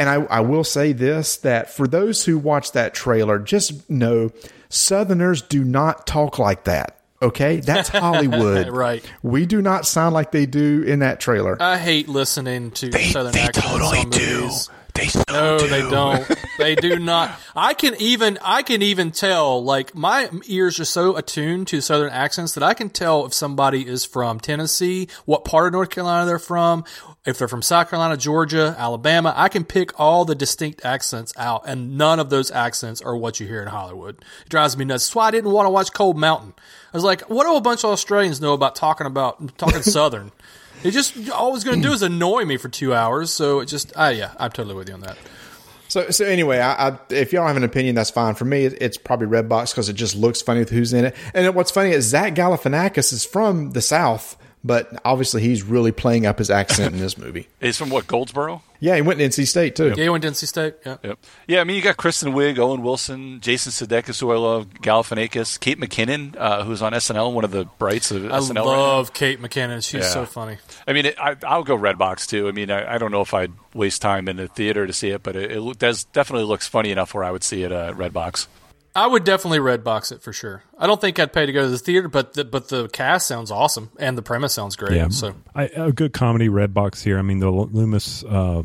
And 0.00 0.08
I, 0.08 0.14
I 0.24 0.40
will 0.40 0.64
say 0.64 0.92
this 0.92 1.36
that 1.38 1.70
for 1.70 1.86
those 1.86 2.24
who 2.24 2.38
watch 2.38 2.72
that 2.72 2.92
trailer, 2.92 3.38
just 3.38 3.88
know 3.88 4.32
Southerners 4.68 5.42
do 5.42 5.62
not 5.62 6.08
talk 6.08 6.40
like 6.40 6.64
that. 6.64 6.98
Okay. 7.24 7.60
That's 7.60 7.88
Hollywood. 7.88 8.68
Right. 8.74 9.04
We 9.22 9.46
do 9.46 9.60
not 9.62 9.86
sound 9.86 10.14
like 10.14 10.30
they 10.32 10.46
do 10.46 10.82
in 10.82 11.00
that 11.00 11.20
trailer. 11.20 11.56
I 11.60 11.78
hate 11.78 12.08
listening 12.08 12.70
to 12.72 12.92
Southern 12.92 13.36
accents 13.36 13.68
on 13.68 14.04
movies. 14.10 14.70
They 14.94 15.06
so 15.08 15.22
No, 15.28 15.58
do. 15.58 15.66
they 15.68 15.80
don't. 15.82 16.24
They 16.56 16.76
do 16.76 17.00
not. 17.00 17.36
I 17.56 17.74
can 17.74 17.96
even 17.98 18.38
I 18.40 18.62
can 18.62 18.80
even 18.80 19.10
tell 19.10 19.62
like 19.64 19.92
my 19.92 20.30
ears 20.46 20.78
are 20.78 20.84
so 20.84 21.16
attuned 21.16 21.66
to 21.68 21.80
southern 21.80 22.12
accents 22.12 22.54
that 22.54 22.62
I 22.62 22.74
can 22.74 22.90
tell 22.90 23.26
if 23.26 23.34
somebody 23.34 23.88
is 23.88 24.04
from 24.04 24.38
Tennessee, 24.38 25.08
what 25.24 25.44
part 25.44 25.66
of 25.66 25.72
North 25.72 25.90
Carolina 25.90 26.26
they're 26.26 26.38
from, 26.38 26.84
if 27.26 27.38
they're 27.38 27.48
from 27.48 27.60
South 27.60 27.90
Carolina, 27.90 28.16
Georgia, 28.16 28.76
Alabama. 28.78 29.34
I 29.36 29.48
can 29.48 29.64
pick 29.64 29.98
all 29.98 30.24
the 30.24 30.36
distinct 30.36 30.84
accents 30.84 31.32
out 31.36 31.62
and 31.66 31.98
none 31.98 32.20
of 32.20 32.30
those 32.30 32.52
accents 32.52 33.02
are 33.02 33.16
what 33.16 33.40
you 33.40 33.48
hear 33.48 33.62
in 33.62 33.68
Hollywood. 33.68 34.18
It 34.44 34.48
drives 34.48 34.76
me 34.76 34.84
nuts. 34.84 35.08
That's 35.08 35.16
why 35.16 35.26
I 35.26 35.30
didn't 35.32 35.50
want 35.50 35.66
to 35.66 35.70
watch 35.70 35.92
Cold 35.92 36.16
Mountain. 36.16 36.54
I 36.94 36.96
was 36.96 37.04
like, 37.04 37.22
what 37.22 37.44
do 37.44 37.56
a 37.56 37.60
bunch 37.60 37.82
of 37.84 37.90
Australians 37.90 38.40
know 38.40 38.52
about 38.54 38.76
talking 38.76 39.06
about 39.06 39.58
talking 39.58 39.82
southern? 39.82 40.30
It 40.84 40.92
just 40.92 41.28
all 41.30 41.54
it's 41.56 41.64
going 41.64 41.82
to 41.82 41.88
do 41.88 41.92
is 41.92 42.02
annoy 42.02 42.44
me 42.44 42.56
for 42.56 42.68
two 42.68 42.94
hours. 42.94 43.30
So 43.32 43.60
it 43.60 43.66
just, 43.66 43.92
ah, 43.96 44.10
yeah, 44.10 44.32
I'm 44.38 44.50
totally 44.52 44.76
with 44.76 44.88
you 44.88 44.94
on 44.94 45.00
that. 45.00 45.16
So, 45.88 46.10
so 46.10 46.24
anyway, 46.24 46.58
I, 46.60 46.88
I, 46.90 46.98
if 47.10 47.32
y'all 47.32 47.46
have 47.46 47.56
an 47.56 47.64
opinion, 47.64 47.94
that's 47.94 48.10
fine. 48.10 48.34
For 48.34 48.44
me, 48.44 48.64
it- 48.66 48.78
it's 48.80 48.96
probably 48.96 49.26
Redbox 49.26 49.72
because 49.72 49.88
it 49.88 49.94
just 49.94 50.14
looks 50.14 50.40
funny 50.40 50.60
with 50.60 50.70
who's 50.70 50.92
in 50.92 51.06
it. 51.06 51.16
And 51.34 51.54
what's 51.54 51.70
funny 51.70 51.90
is 51.90 52.04
Zach 52.06 52.34
Galifianakis 52.34 53.12
is 53.12 53.24
from 53.24 53.72
the 53.72 53.82
South, 53.82 54.36
but 54.64 55.00
obviously 55.04 55.42
he's 55.42 55.62
really 55.62 55.92
playing 55.92 56.24
up 56.26 56.38
his 56.38 56.50
accent 56.50 56.94
in 56.94 57.00
this 57.00 57.18
movie. 57.18 57.46
He's 57.60 57.76
from 57.76 57.90
what 57.90 58.06
Goldsboro. 58.06 58.62
Yeah, 58.80 58.96
he 58.96 59.02
went 59.02 59.18
to 59.18 59.26
NC 59.26 59.46
State 59.46 59.76
too. 59.76 59.88
Yeah, 59.96 60.02
he 60.04 60.08
went 60.08 60.22
to 60.22 60.30
NC 60.30 60.46
State. 60.46 60.74
Yeah. 60.84 60.96
Yep. 61.02 61.18
Yeah, 61.46 61.60
I 61.60 61.64
mean, 61.64 61.76
you 61.76 61.82
got 61.82 61.96
Kristen 61.96 62.32
Wiig, 62.32 62.58
Owen 62.58 62.82
Wilson, 62.82 63.40
Jason 63.40 63.72
Sudeikis, 63.72 64.20
who 64.20 64.30
I 64.30 64.36
love, 64.36 64.68
Galifianakis, 64.82 65.58
Kate 65.60 65.78
McKinnon, 65.78 66.36
uh, 66.36 66.64
who's 66.64 66.82
on 66.82 66.92
SNL, 66.92 67.32
one 67.32 67.44
of 67.44 67.50
the 67.50 67.64
brights 67.78 68.10
of 68.10 68.24
I 68.26 68.38
SNL. 68.38 68.50
I 68.50 68.54
now. 68.54 68.64
love 68.64 69.12
Kate 69.14 69.40
McKinnon. 69.40 69.76
She's 69.82 70.02
Yeah. 70.02 70.08
so 70.10 70.26
funny. 70.26 70.58
I 70.86 70.92
mean, 70.92 71.06
it, 71.06 71.18
I, 71.18 71.36
I'll 71.46 71.64
go 71.64 71.76
Redbox 71.78 72.26
too. 72.26 72.48
I 72.48 72.52
mean, 72.52 72.70
I, 72.70 72.94
I 72.94 72.98
don't 72.98 73.10
know 73.12 73.22
if 73.22 73.32
I'd 73.32 73.52
waste 73.74 74.02
time 74.02 74.28
in 74.28 74.36
the 74.36 74.48
theater 74.48 74.86
to 74.86 74.92
see 74.92 75.10
it, 75.10 75.22
but 75.22 75.36
it, 75.36 75.50
it 75.52 75.78
does 75.78 76.04
definitely 76.04 76.46
looks 76.46 76.66
funny 76.68 76.90
enough 76.90 77.14
where 77.14 77.24
I 77.24 77.30
would 77.30 77.44
see 77.44 77.62
it 77.62 77.72
uh, 77.72 77.86
at 77.88 77.94
Redbox. 77.94 78.46
I 78.96 79.06
would 79.06 79.24
definitely 79.24 79.58
red 79.58 79.82
box 79.82 80.12
it 80.12 80.22
for 80.22 80.32
sure. 80.32 80.62
I 80.78 80.86
don't 80.86 81.00
think 81.00 81.18
I'd 81.18 81.32
pay 81.32 81.46
to 81.46 81.52
go 81.52 81.62
to 81.62 81.68
the 81.68 81.78
theater, 81.78 82.08
but 82.08 82.34
the, 82.34 82.44
but 82.44 82.68
the 82.68 82.88
cast 82.88 83.26
sounds 83.26 83.50
awesome 83.50 83.90
and 83.98 84.16
the 84.16 84.22
premise 84.22 84.54
sounds 84.54 84.76
great. 84.76 84.96
Yeah, 84.96 85.08
So 85.08 85.34
I, 85.54 85.64
a 85.64 85.90
good 85.90 86.12
comedy 86.12 86.48
red 86.48 86.72
box 86.72 87.02
here. 87.02 87.18
I 87.18 87.22
mean, 87.22 87.40
the 87.40 87.50
Loomis 87.50 88.22
uh, 88.22 88.62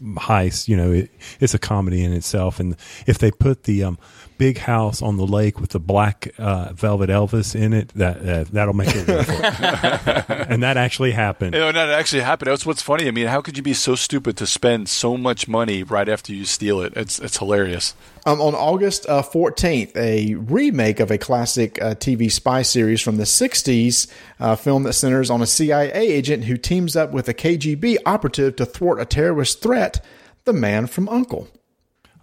heist. 0.00 0.68
You 0.68 0.76
know, 0.76 0.92
it, 0.92 1.10
it's 1.40 1.54
a 1.54 1.58
comedy 1.58 2.04
in 2.04 2.12
itself. 2.12 2.60
And 2.60 2.76
if 3.06 3.18
they 3.18 3.30
put 3.30 3.64
the 3.64 3.84
um, 3.84 3.98
big 4.38 4.58
house 4.58 5.02
on 5.02 5.16
the 5.16 5.26
lake 5.26 5.60
with 5.60 5.70
the 5.70 5.80
black 5.80 6.32
uh, 6.38 6.72
velvet 6.72 7.10
Elvis 7.10 7.54
in 7.54 7.72
it, 7.72 7.88
that 7.94 8.28
uh, 8.28 8.44
that'll 8.52 8.74
make 8.74 8.94
it 8.94 9.06
worth 9.06 9.28
it. 9.28 10.24
and 10.48 10.62
that 10.62 10.76
actually 10.76 11.12
happened. 11.12 11.54
You 11.54 11.60
know, 11.60 11.72
that 11.72 11.90
actually 11.90 12.22
happened. 12.22 12.50
That's 12.50 12.66
what's 12.66 12.82
funny. 12.82 13.08
I 13.08 13.10
mean, 13.10 13.26
how 13.26 13.40
could 13.40 13.56
you 13.56 13.62
be 13.62 13.74
so 13.74 13.94
stupid 13.94 14.36
to 14.38 14.46
spend 14.46 14.88
so 14.88 15.16
much 15.16 15.48
money 15.48 15.82
right 15.82 16.08
after 16.08 16.32
you 16.32 16.44
steal 16.44 16.80
it? 16.80 16.92
It's 16.96 17.18
it's 17.18 17.38
hilarious. 17.38 17.94
Um, 18.26 18.40
on 18.40 18.54
August 18.54 19.06
uh, 19.06 19.22
14th, 19.22 19.94
a 19.96 20.34
remake 20.34 20.98
of 20.98 21.10
a 21.10 21.18
classic 21.18 21.80
uh, 21.82 21.94
TV 21.94 22.32
spy 22.32 22.62
series 22.62 23.02
from 23.02 23.18
the 23.18 23.24
60s, 23.24 24.10
uh, 24.40 24.56
film 24.56 24.84
that 24.84 24.94
centers 24.94 25.28
on 25.28 25.42
a 25.42 25.46
CIA 25.46 25.92
agent 25.92 26.44
who 26.44 26.56
teams 26.56 26.96
up 26.96 27.12
with 27.12 27.28
a 27.28 27.34
KGB 27.34 27.98
operative 28.06 28.56
to 28.56 28.64
thwart 28.64 28.98
a 28.98 29.04
terrorist 29.04 29.60
threat, 29.62 30.02
The 30.44 30.54
Man 30.54 30.86
from 30.86 31.06
Uncle. 31.10 31.48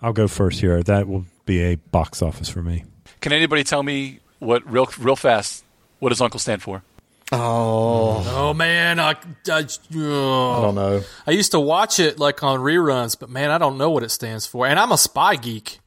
I'll 0.01 0.13
go 0.13 0.27
first 0.27 0.61
here. 0.61 0.81
That 0.81 1.07
will 1.07 1.25
be 1.51 1.63
a 1.63 1.75
box 1.75 2.21
office 2.21 2.47
for 2.47 2.63
me. 2.63 2.85
Can 3.19 3.33
anybody 3.33 3.63
tell 3.63 3.83
me 3.83 4.19
what 4.39 4.69
real 4.71 4.87
real 4.99 5.15
fast? 5.17 5.65
What 5.99 6.09
does 6.09 6.21
Uncle 6.21 6.39
stand 6.39 6.61
for? 6.61 6.83
oh 7.33 8.25
oh 8.35 8.53
man, 8.53 8.99
I 8.99 9.11
I, 9.49 9.59
I 9.59 10.61
don't 10.61 10.75
know. 10.75 11.03
I 11.27 11.31
used 11.31 11.51
to 11.51 11.59
watch 11.59 11.99
it 11.99 12.19
like 12.19 12.41
on 12.43 12.59
reruns, 12.59 13.17
but 13.19 13.29
man, 13.29 13.51
I 13.51 13.57
don't 13.57 13.77
know 13.77 13.89
what 13.89 14.03
it 14.03 14.11
stands 14.11 14.45
for. 14.45 14.65
And 14.65 14.79
I'm 14.79 14.91
a 14.91 14.97
spy 14.97 15.35
geek. 15.35 15.79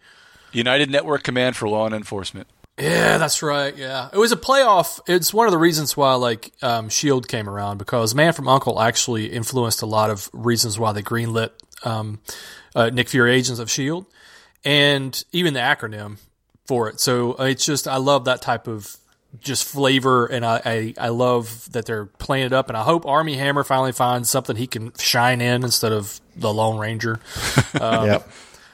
United 0.52 0.88
Network 0.88 1.24
Command 1.24 1.56
for 1.56 1.68
Law 1.68 1.84
and 1.86 1.94
Enforcement. 1.94 2.46
Yeah, 2.78 3.18
that's 3.18 3.42
right. 3.42 3.76
Yeah, 3.76 4.08
it 4.12 4.18
was 4.18 4.32
a 4.32 4.36
playoff. 4.36 5.00
It's 5.08 5.34
one 5.34 5.46
of 5.46 5.52
the 5.52 5.58
reasons 5.58 5.96
why 5.96 6.14
like 6.14 6.52
um, 6.62 6.88
Shield 6.88 7.26
came 7.26 7.48
around 7.48 7.78
because 7.78 8.14
Man 8.14 8.32
from 8.32 8.48
Uncle 8.48 8.80
actually 8.80 9.26
influenced 9.26 9.82
a 9.82 9.86
lot 9.86 10.10
of 10.10 10.30
reasons 10.32 10.78
why 10.78 10.92
they 10.92 11.02
greenlit 11.02 11.50
um, 11.84 12.20
uh, 12.74 12.90
Nick 12.90 13.08
Fury 13.08 13.34
Agents 13.34 13.58
of 13.58 13.70
Shield, 13.70 14.06
and 14.64 15.24
even 15.32 15.54
the 15.54 15.60
acronym 15.60 16.18
for 16.66 16.88
it. 16.88 17.00
So 17.00 17.38
uh, 17.38 17.44
it's 17.44 17.64
just 17.64 17.86
I 17.86 17.96
love 17.96 18.24
that 18.24 18.42
type 18.42 18.66
of 18.66 18.96
just 19.40 19.64
flavor, 19.64 20.26
and 20.26 20.44
I, 20.44 20.60
I 20.64 20.94
I 20.98 21.08
love 21.08 21.70
that 21.72 21.86
they're 21.86 22.06
playing 22.06 22.46
it 22.46 22.52
up. 22.52 22.68
And 22.68 22.76
I 22.76 22.82
hope 22.82 23.06
Armie 23.06 23.36
Hammer 23.36 23.64
finally 23.64 23.92
finds 23.92 24.30
something 24.30 24.56
he 24.56 24.66
can 24.66 24.92
shine 24.98 25.40
in 25.40 25.62
instead 25.64 25.92
of 25.92 26.20
the 26.36 26.52
Lone 26.52 26.78
Ranger. 26.78 27.20
yep. 27.74 28.28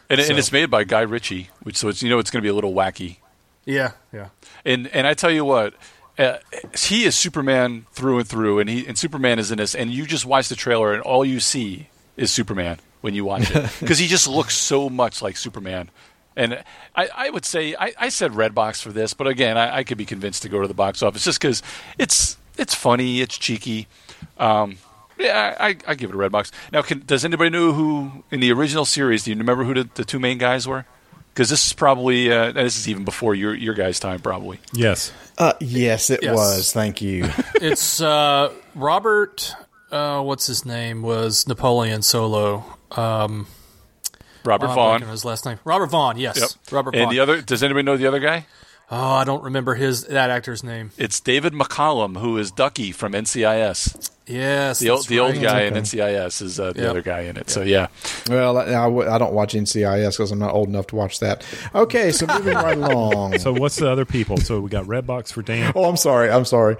And, 0.09 0.19
and 0.19 0.39
it's 0.39 0.51
made 0.51 0.71
by 0.71 0.83
Guy 0.83 1.03
Ritchie, 1.03 1.51
which 1.63 1.77
so 1.77 1.89
it's 1.89 2.03
you 2.03 2.11
know 2.11 2.19
it's 2.19 2.31
going 2.31 2.43
to 2.43 2.47
be 2.47 2.51
a 2.51 2.55
little 2.55 2.75
wacky. 2.75 3.19
Yeah, 3.65 3.93
yeah. 4.13 4.29
And 4.65 4.89
and 4.89 5.07
I 5.07 5.15
tell 5.15 5.31
you 5.31 5.45
what, 5.45 5.75
uh, 6.19 6.39
he 6.77 7.05
is 7.05 7.15
Superman 7.15 7.87
through 7.93 8.19
and 8.19 8.29
through, 8.29 8.59
and 8.59 8.69
he 8.69 8.87
and 8.87 8.99
Superman 8.99 9.39
is 9.39 9.51
in 9.53 9.59
this, 9.59 9.75
and 9.75 9.91
you 9.91 10.07
just 10.07 10.27
watch 10.27 10.49
the 10.49 10.57
trailer, 10.57 10.93
and 10.93 11.03
all 11.03 11.25
you 11.25 11.39
see 11.39 11.89
is 12.17 12.33
Superman 12.33 12.79
when 13.01 13.15
you 13.15 13.25
watch 13.25 13.51
it 13.51 13.71
because 13.81 13.99
he 13.99 14.07
just 14.07 14.29
looks 14.29 14.55
so 14.55 14.89
much 14.91 15.23
like 15.23 15.37
Superman. 15.37 15.91
And 16.37 16.63
I, 16.95 17.09
I 17.15 17.31
would 17.31 17.45
say 17.45 17.75
I, 17.79 17.93
I 17.99 18.09
said 18.09 18.33
Redbox 18.33 18.83
for 18.83 18.91
this, 18.93 19.15
but 19.15 19.27
again, 19.27 19.59
I, 19.59 19.79
I 19.79 19.85
could 19.85 19.99
be 19.99 20.07
convinced 20.07 20.43
to 20.43 20.49
go 20.49 20.61
to 20.63 20.69
the 20.69 20.75
box 20.75 21.03
office 21.03 21.25
just 21.25 21.41
because 21.41 21.63
it's 21.99 22.37
it's 22.57 22.75
funny, 22.75 23.21
it's 23.21 23.37
cheeky. 23.37 23.89
Um, 24.39 24.77
yeah, 25.19 25.55
I, 25.59 25.77
I 25.87 25.95
give 25.97 26.11
it 26.11 26.17
a 26.17 26.19
Redbox. 26.19 26.51
Now, 26.73 26.83
can, 26.83 27.03
does 27.05 27.25
anybody 27.25 27.51
know 27.51 27.73
who 27.73 28.25
in 28.31 28.41
the 28.41 28.53
original 28.53 28.85
series? 28.85 29.25
Do 29.25 29.31
you 29.33 29.37
remember 29.37 29.65
who 29.65 29.75
the, 29.75 29.89
the 29.95 30.05
two 30.05 30.19
main 30.19 30.39
guys 30.39 30.67
were? 30.69 30.87
Because 31.35 31.49
this 31.51 31.67
is 31.67 31.73
probably 31.73 32.31
uh, 32.33 32.53
this 32.53 32.77
is 32.79 32.89
even 32.89 33.05
before 33.05 33.35
your 33.35 33.55
your 33.55 33.75
guys' 33.75 34.01
time, 34.01 34.21
probably. 34.21 34.61
Yes. 34.73 35.13
Uh, 35.37 35.53
yes, 35.61 36.11
it 36.11 36.21
Yes. 36.23 36.35
was. 36.37 36.73
Thank 36.73 37.03
you. 37.03 37.29
it's 37.57 38.01
uh, 38.01 38.53
Robert. 38.75 39.53
Uh, 39.91 40.23
what's 40.23 40.47
his 40.47 40.65
name? 40.65 41.03
Was 41.03 41.47
Napoleon 41.49 42.03
Solo? 42.03 42.65
Um, 42.93 43.47
Robert 44.45 44.69
I'm 44.69 44.75
Vaughn. 44.75 45.03
his 45.03 45.25
last 45.25 45.45
name. 45.45 45.59
Robert 45.65 45.87
Vaughn. 45.87 46.17
Yes, 46.19 46.39
Yep. 46.41 46.51
Robert 46.73 46.97
and 46.97 47.11
the 47.11 47.21
other, 47.21 47.43
does 47.43 47.63
anybody 47.63 47.85
know 47.85 47.97
the 47.97 48.07
other 48.07 48.21
guy? 48.21 48.47
oh, 48.93 49.13
I 49.13 49.23
don't 49.25 49.45
remember 49.45 49.75
his 49.77 50.05
that 50.07 50.31
actor's 50.31 50.65
name. 50.65 50.91
It's 50.99 51.21
David 51.21 51.53
McCallum, 51.53 52.19
who 52.21 52.37
is 52.39 52.51
Ducky 52.51 52.91
from 52.91 53.13
NCIS. 53.13 54.11
Yes, 54.27 54.79
The 54.81 54.91
old, 54.91 55.01
that's 55.01 55.09
the 55.09 55.21
old 55.21 55.33
right. 55.35 55.43
guy 55.43 55.61
in 55.63 55.75
NCIS 55.75 56.43
is 56.43 56.59
uh, 56.59 56.73
the 56.73 56.81
Yep. 56.83 56.91
other 56.91 57.03
guy 57.03 57.21
in 57.23 57.37
it. 57.37 57.51
So 57.51 57.63
yeah, 57.63 57.87
well, 58.29 58.59
I, 58.59 58.63
I 58.65 58.73
w- 58.85 59.09
I 59.09 59.19
don't 59.19 59.33
watch 59.33 59.55
NCIS 59.55 60.13
because 60.17 60.31
I'm 60.33 60.39
not 60.41 60.53
old 60.55 60.69
enough 60.69 60.87
to 60.89 60.97
watch 60.97 61.21
that. 61.21 61.45
Okay, 61.75 62.11
so 62.13 62.27
moving 62.27 62.55
right 62.55 62.77
along. 62.79 63.39
So 63.39 63.53
what's 63.53 63.77
the 63.77 63.89
other 63.91 64.05
people? 64.05 64.37
So 64.39 64.61
we 64.61 64.71
got 64.71 64.87
Redbox 64.87 65.33
for 65.33 65.43
Dan. 65.43 65.73
Oh, 65.77 65.85
I'm 65.85 65.97
sorry. 65.97 66.31
I'm 66.31 66.45
sorry. 66.45 66.77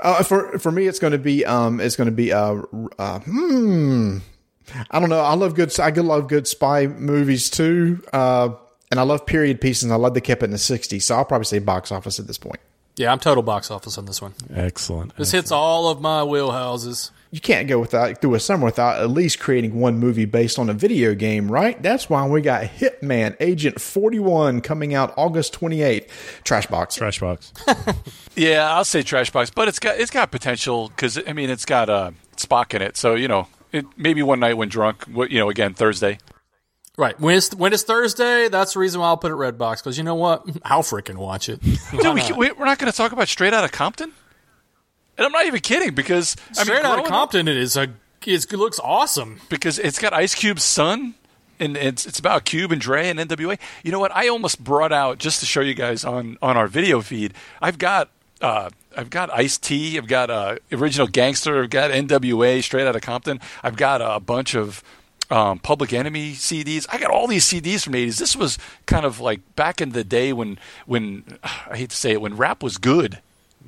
Uh, 0.00 0.22
for 0.24 0.58
for 0.58 0.70
me, 0.72 0.86
it's 0.88 0.98
going 0.98 1.12
to 1.12 1.18
be 1.18 1.44
um, 1.44 1.80
it's 1.80 1.94
going 1.96 2.06
to 2.06 2.12
be 2.12 2.32
uh, 2.32 2.62
uh, 2.98 3.18
hmm. 3.20 4.18
I 4.90 5.00
don't 5.00 5.10
know. 5.10 5.20
I 5.20 5.34
love 5.34 5.54
good. 5.54 5.78
I 5.78 5.90
love 5.90 6.28
good 6.28 6.46
spy 6.46 6.86
movies 6.86 7.50
too, 7.50 8.02
uh, 8.12 8.50
and 8.90 8.98
I 8.98 9.02
love 9.02 9.26
period 9.26 9.60
pieces. 9.60 9.90
I 9.90 9.96
love 9.96 10.14
they 10.14 10.20
kept 10.20 10.42
it 10.42 10.46
in 10.46 10.50
the 10.50 10.56
'60s. 10.56 11.02
So 11.02 11.16
I'll 11.16 11.24
probably 11.24 11.44
say 11.44 11.58
box 11.58 11.92
office 11.92 12.18
at 12.18 12.26
this 12.26 12.38
point. 12.38 12.60
Yeah, 12.96 13.10
I'm 13.10 13.18
total 13.18 13.42
box 13.42 13.70
office 13.70 13.98
on 13.98 14.06
this 14.06 14.22
one. 14.22 14.34
Excellent. 14.54 15.16
This 15.16 15.32
hits 15.32 15.50
all 15.50 15.88
of 15.88 16.00
my 16.00 16.20
wheelhouses. 16.20 17.10
You 17.32 17.40
can't 17.40 17.66
go 17.66 17.80
without 17.80 18.20
through 18.20 18.34
a 18.34 18.40
summer 18.40 18.64
without 18.64 19.00
at 19.00 19.10
least 19.10 19.40
creating 19.40 19.80
one 19.80 19.98
movie 19.98 20.24
based 20.24 20.56
on 20.56 20.70
a 20.70 20.72
video 20.72 21.16
game, 21.16 21.50
right? 21.50 21.82
That's 21.82 22.08
why 22.08 22.24
we 22.28 22.40
got 22.40 22.62
Hitman 22.62 23.34
Agent 23.40 23.80
41 23.80 24.60
coming 24.60 24.94
out 24.94 25.12
August 25.16 25.58
28th. 25.58 26.08
Trash 26.44 26.68
box. 26.68 26.94
Trash 26.94 27.18
box. 27.18 27.52
yeah, 28.36 28.72
I'll 28.72 28.84
say 28.84 29.02
trash 29.02 29.32
box, 29.32 29.50
but 29.50 29.66
it's 29.66 29.80
got 29.80 29.98
it's 29.98 30.12
got 30.12 30.30
potential 30.30 30.88
because 30.90 31.18
I 31.26 31.32
mean 31.32 31.50
it's 31.50 31.64
got 31.64 31.90
uh, 31.90 32.12
Spock 32.36 32.74
in 32.74 32.82
it. 32.82 32.96
So 32.96 33.16
you 33.16 33.26
know, 33.26 33.48
it, 33.74 33.86
maybe 33.96 34.22
one 34.22 34.40
night 34.40 34.54
when 34.54 34.68
drunk, 34.68 35.04
wh- 35.14 35.30
you 35.30 35.38
know, 35.38 35.50
again 35.50 35.74
Thursday. 35.74 36.18
Right 36.96 37.18
when 37.18 37.36
it's 37.36 37.52
when 37.54 37.72
it's 37.72 37.82
Thursday, 37.82 38.48
that's 38.48 38.74
the 38.74 38.78
reason 38.78 39.00
why 39.00 39.08
I'll 39.08 39.16
put 39.16 39.32
it 39.32 39.34
Redbox 39.34 39.78
because 39.78 39.98
you 39.98 40.04
know 40.04 40.14
what? 40.14 40.44
I'll 40.64 40.82
freaking 40.84 41.16
watch 41.16 41.48
it. 41.48 41.60
Dude, 41.60 42.14
we, 42.14 42.22
we, 42.36 42.52
we're 42.52 42.64
not 42.66 42.78
going 42.78 42.90
to 42.90 42.96
talk 42.96 43.10
about 43.10 43.26
Straight 43.28 43.52
Outta 43.52 43.68
Compton, 43.68 44.12
and 45.18 45.26
I'm 45.26 45.32
not 45.32 45.46
even 45.46 45.60
kidding 45.60 45.92
because 45.94 46.36
I 46.56 46.60
mean, 46.60 46.64
Straight 46.66 46.78
out 46.78 46.84
of 46.84 46.90
growing 46.92 47.00
up- 47.00 47.06
Compton, 47.10 47.48
it 47.48 47.56
is 47.56 47.76
a 47.76 47.88
it 48.26 48.52
looks 48.52 48.78
awesome. 48.78 49.40
because 49.50 49.78
it's 49.80 49.98
got 49.98 50.12
Ice 50.14 50.34
Cube's 50.36 50.62
son, 50.62 51.14
and 51.58 51.76
it's 51.76 52.06
it's 52.06 52.20
about 52.20 52.44
Cube 52.44 52.70
and 52.70 52.80
Dre 52.80 53.08
and 53.08 53.18
NWA. 53.18 53.58
You 53.82 53.90
know 53.90 53.98
what? 53.98 54.14
I 54.14 54.28
almost 54.28 54.62
brought 54.62 54.92
out 54.92 55.18
just 55.18 55.40
to 55.40 55.46
show 55.46 55.60
you 55.62 55.74
guys 55.74 56.04
on 56.04 56.38
on 56.40 56.56
our 56.56 56.68
video 56.68 57.00
feed. 57.00 57.34
I've 57.60 57.78
got. 57.78 58.08
Uh, 58.40 58.68
I've 58.96 59.10
got 59.10 59.30
Ice 59.32 59.58
T. 59.58 59.98
I've 59.98 60.06
got 60.06 60.30
uh, 60.30 60.56
original 60.72 61.06
Gangster. 61.06 61.62
I've 61.62 61.70
got 61.70 61.90
NWA, 61.90 62.62
Straight 62.62 62.86
Outta 62.86 63.00
Compton. 63.00 63.40
I've 63.62 63.76
got 63.76 64.00
a 64.00 64.20
bunch 64.20 64.54
of 64.54 64.82
um, 65.30 65.58
Public 65.58 65.92
Enemy 65.92 66.32
CDs. 66.32 66.86
I 66.90 66.98
got 66.98 67.10
all 67.10 67.26
these 67.26 67.44
CDs 67.44 67.84
from 67.84 67.92
the 67.92 68.06
'80s. 68.06 68.18
This 68.18 68.36
was 68.36 68.58
kind 68.86 69.04
of 69.06 69.20
like 69.20 69.40
back 69.56 69.80
in 69.80 69.90
the 69.90 70.04
day 70.04 70.32
when 70.32 70.58
when 70.86 71.24
I 71.42 71.76
hate 71.76 71.90
to 71.90 71.96
say 71.96 72.12
it 72.12 72.20
when 72.20 72.36
rap 72.36 72.62
was 72.62 72.78
good. 72.78 73.20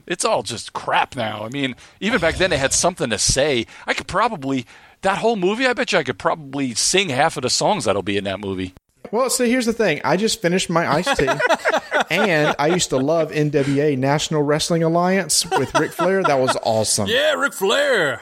It's 0.07 0.25
all 0.25 0.43
just 0.43 0.73
crap 0.73 1.17
now. 1.17 1.45
I 1.45 1.49
mean, 1.49 1.75
even 2.01 2.21
back 2.21 2.37
then 2.37 2.51
they 2.51 2.59
had 2.59 2.73
something 2.73 3.11
to 3.11 3.19
say. 3.19 3.67
I 3.87 3.95
could 3.95 4.07
probably 4.07 4.67
that 5.03 5.19
whole 5.19 5.37
movie. 5.37 5.67
I 5.67 5.73
bet 5.73 5.93
you 5.93 5.99
I 5.99 6.05
could 6.05 6.19
probably 6.19 6.75
sing 6.75 7.09
half 7.09 7.37
of 7.37 7.43
the 7.43 7.51
songs 7.51 7.85
that'll 7.85 8.03
be 8.03 8.17
in 8.17 8.25
that 8.25 8.41
movie. 8.41 8.75
Well, 9.11 9.31
see, 9.31 9.49
here's 9.51 9.67
the 9.67 9.73
thing. 9.73 10.01
I 10.05 10.17
just 10.17 10.41
finished 10.41 10.69
my 10.71 10.91
iced 10.91 11.17
tea, 11.19 11.29
and 12.11 12.55
I 12.59 12.69
used 12.69 12.91
to 12.91 12.97
love 12.97 13.31
NWA 13.31 13.97
National 13.97 14.43
Wrestling 14.43 14.83
Alliance 14.83 15.45
with 15.51 15.75
Ric 15.75 15.93
Flair. 15.93 16.23
That 16.23 16.39
was 16.39 16.57
awesome. 16.63 17.09
Yeah, 17.09 17.35
Ric 17.35 17.53
Flair. 17.53 18.21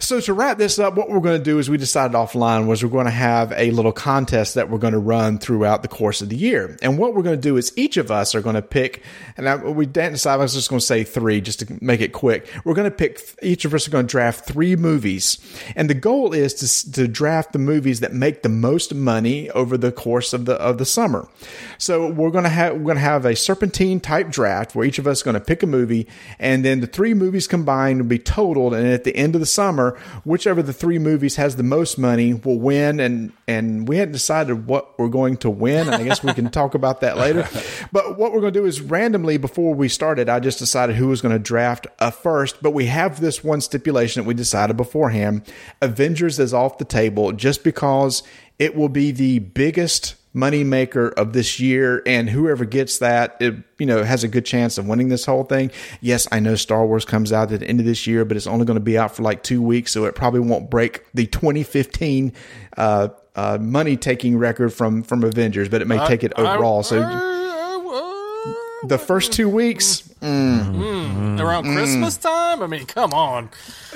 So 0.00 0.20
to 0.20 0.32
wrap 0.32 0.58
this 0.58 0.78
up, 0.78 0.96
what 0.96 1.08
we're 1.08 1.20
going 1.20 1.38
to 1.38 1.44
do 1.44 1.58
is 1.58 1.70
we 1.70 1.78
decided 1.78 2.14
offline 2.16 2.66
was 2.66 2.82
we're 2.82 2.90
going 2.90 3.06
to 3.06 3.10
have 3.10 3.52
a 3.52 3.70
little 3.70 3.92
contest 3.92 4.54
that 4.54 4.70
we're 4.70 4.78
going 4.78 4.92
to 4.92 4.98
run 4.98 5.38
throughout 5.38 5.82
the 5.82 5.88
course 5.88 6.22
of 6.22 6.28
the 6.28 6.36
year. 6.36 6.76
And 6.82 6.98
what 6.98 7.14
we're 7.14 7.22
going 7.22 7.36
to 7.36 7.42
do 7.42 7.56
is 7.56 7.72
each 7.76 7.96
of 7.96 8.10
us 8.10 8.34
are 8.34 8.40
going 8.40 8.56
to 8.56 8.62
pick, 8.62 9.02
and 9.36 9.48
I, 9.48 9.56
we 9.56 9.86
didn't 9.86 10.12
decide. 10.12 10.34
I 10.34 10.36
was 10.38 10.54
just 10.54 10.68
going 10.68 10.80
to 10.80 10.86
say 10.86 11.04
three 11.04 11.40
just 11.40 11.60
to 11.60 11.78
make 11.80 12.00
it 12.00 12.12
quick. 12.12 12.48
We're 12.64 12.74
going 12.74 12.90
to 12.90 12.96
pick. 12.96 13.20
Each 13.42 13.64
of 13.64 13.74
us 13.74 13.86
are 13.86 13.90
going 13.90 14.06
to 14.06 14.10
draft 14.10 14.46
three 14.46 14.76
movies, 14.76 15.38
and 15.74 15.88
the 15.90 15.94
goal 15.94 16.32
is 16.32 16.54
to 16.54 16.92
to 16.92 17.08
draft 17.08 17.52
the 17.52 17.58
movies 17.58 18.00
that 18.00 18.12
make 18.12 18.42
the 18.42 18.48
most 18.48 18.94
money 18.94 19.50
over 19.50 19.76
the 19.76 19.92
course 19.92 20.15
of 20.32 20.44
the 20.44 20.54
of 20.54 20.78
the 20.78 20.84
summer. 20.84 21.28
So 21.78 22.10
we're 22.10 22.30
going 22.30 22.44
to 22.44 22.50
have 22.50 22.76
we're 22.76 22.94
to 22.94 23.00
have 23.00 23.24
a 23.24 23.36
serpentine 23.36 24.00
type 24.00 24.30
draft 24.30 24.74
where 24.74 24.86
each 24.86 24.98
of 24.98 25.06
us 25.06 25.18
is 25.18 25.22
going 25.22 25.34
to 25.34 25.40
pick 25.40 25.62
a 25.62 25.66
movie, 25.66 26.06
and 26.38 26.64
then 26.64 26.80
the 26.80 26.86
three 26.86 27.14
movies 27.14 27.46
combined 27.46 28.00
will 28.00 28.08
be 28.08 28.18
totaled, 28.18 28.74
and 28.74 28.86
at 28.86 29.04
the 29.04 29.16
end 29.16 29.34
of 29.34 29.40
the 29.40 29.46
summer, 29.46 29.98
whichever 30.24 30.60
of 30.60 30.66
the 30.66 30.72
three 30.72 30.98
movies 30.98 31.36
has 31.36 31.56
the 31.56 31.62
most 31.62 31.98
money 31.98 32.34
will 32.34 32.58
win. 32.58 33.00
And 33.00 33.32
and 33.48 33.86
we 33.88 33.98
hadn't 33.98 34.12
decided 34.12 34.66
what 34.66 34.98
we're 34.98 35.08
going 35.08 35.36
to 35.38 35.50
win. 35.50 35.86
And 35.86 35.96
I 35.96 36.04
guess 36.04 36.22
we 36.22 36.34
can 36.34 36.50
talk 36.50 36.74
about 36.74 37.00
that 37.00 37.16
later. 37.16 37.48
But 37.92 38.18
what 38.18 38.32
we're 38.32 38.40
going 38.40 38.52
to 38.52 38.60
do 38.60 38.66
is 38.66 38.80
randomly 38.80 39.36
before 39.38 39.74
we 39.74 39.88
started, 39.88 40.28
I 40.28 40.40
just 40.40 40.58
decided 40.58 40.96
who 40.96 41.08
was 41.08 41.22
going 41.22 41.34
to 41.34 41.38
draft 41.38 41.86
a 41.98 42.10
first. 42.10 42.62
But 42.62 42.72
we 42.72 42.86
have 42.86 43.20
this 43.20 43.44
one 43.44 43.60
stipulation 43.60 44.22
that 44.22 44.28
we 44.28 44.34
decided 44.34 44.76
beforehand: 44.76 45.42
Avengers 45.80 46.38
is 46.38 46.52
off 46.52 46.78
the 46.78 46.84
table 46.84 47.32
just 47.32 47.62
because 47.64 48.22
it 48.58 48.74
will 48.74 48.88
be 48.88 49.10
the 49.10 49.38
biggest 49.40 50.14
money 50.32 50.62
maker 50.62 51.08
of 51.08 51.32
this 51.32 51.58
year 51.58 52.02
and 52.04 52.28
whoever 52.28 52.66
gets 52.66 52.98
that 52.98 53.38
it 53.40 53.54
you 53.78 53.86
know 53.86 54.04
has 54.04 54.22
a 54.22 54.28
good 54.28 54.44
chance 54.44 54.76
of 54.76 54.86
winning 54.86 55.08
this 55.08 55.24
whole 55.24 55.44
thing. 55.44 55.70
Yes 56.02 56.28
i 56.30 56.40
know 56.40 56.56
star 56.56 56.84
wars 56.86 57.06
comes 57.06 57.32
out 57.32 57.50
at 57.52 57.60
the 57.60 57.66
end 57.66 57.80
of 57.80 57.86
this 57.86 58.06
year 58.06 58.24
but 58.26 58.36
it's 58.36 58.46
only 58.46 58.66
going 58.66 58.76
to 58.76 58.84
be 58.84 58.98
out 58.98 59.16
for 59.16 59.22
like 59.22 59.42
two 59.42 59.62
weeks 59.62 59.92
so 59.92 60.04
it 60.04 60.14
probably 60.14 60.40
won't 60.40 60.68
break 60.68 61.06
the 61.14 61.26
2015 61.26 62.34
uh, 62.76 63.08
uh, 63.34 63.58
money 63.58 63.96
taking 63.96 64.36
record 64.36 64.72
from 64.74 65.02
from 65.02 65.24
avengers 65.24 65.70
but 65.70 65.80
it 65.80 65.86
may 65.86 66.04
take 66.06 66.22
it 66.22 66.32
overall. 66.36 66.82
So 66.82 67.00
the 68.88 68.98
first 68.98 69.32
two 69.32 69.48
weeks 69.48 70.02
Mm, 70.22 71.40
around 71.40 71.64
Christmas 71.74 72.16
time. 72.16 72.62
I 72.62 72.66
mean, 72.66 72.86
come 72.86 73.12
on. 73.12 73.50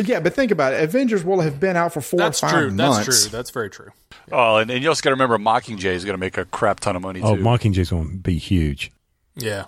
yeah 0.04 0.20
but 0.20 0.34
think 0.34 0.50
about 0.52 0.74
it 0.74 0.82
avengers 0.84 1.24
will 1.24 1.40
have 1.40 1.58
been 1.58 1.76
out 1.76 1.92
for 1.92 2.00
four 2.00 2.18
That's 2.18 2.42
or 2.42 2.48
five 2.48 2.58
true. 2.58 2.70
months 2.70 3.06
That's 3.06 3.22
true. 3.22 3.30
That's 3.30 3.50
very 3.50 3.70
true. 3.70 3.90
Oh, 4.30 4.56
and, 4.58 4.70
and 4.70 4.82
you 4.82 4.88
also 4.88 5.00
got 5.02 5.10
to 5.10 5.14
remember 5.14 5.38
Mockingjay 5.38 5.86
is 5.94 6.04
going 6.04 6.14
to 6.14 6.20
make 6.20 6.36
a 6.38 6.44
crap 6.44 6.78
ton 6.80 6.94
of 6.94 7.02
money 7.02 7.20
too. 7.20 7.26
Oh, 7.26 7.36
too. 7.36 7.42
Mockingjay's 7.42 7.90
going 7.90 8.10
to 8.10 8.16
be 8.18 8.36
huge. 8.36 8.92
Yeah. 9.34 9.64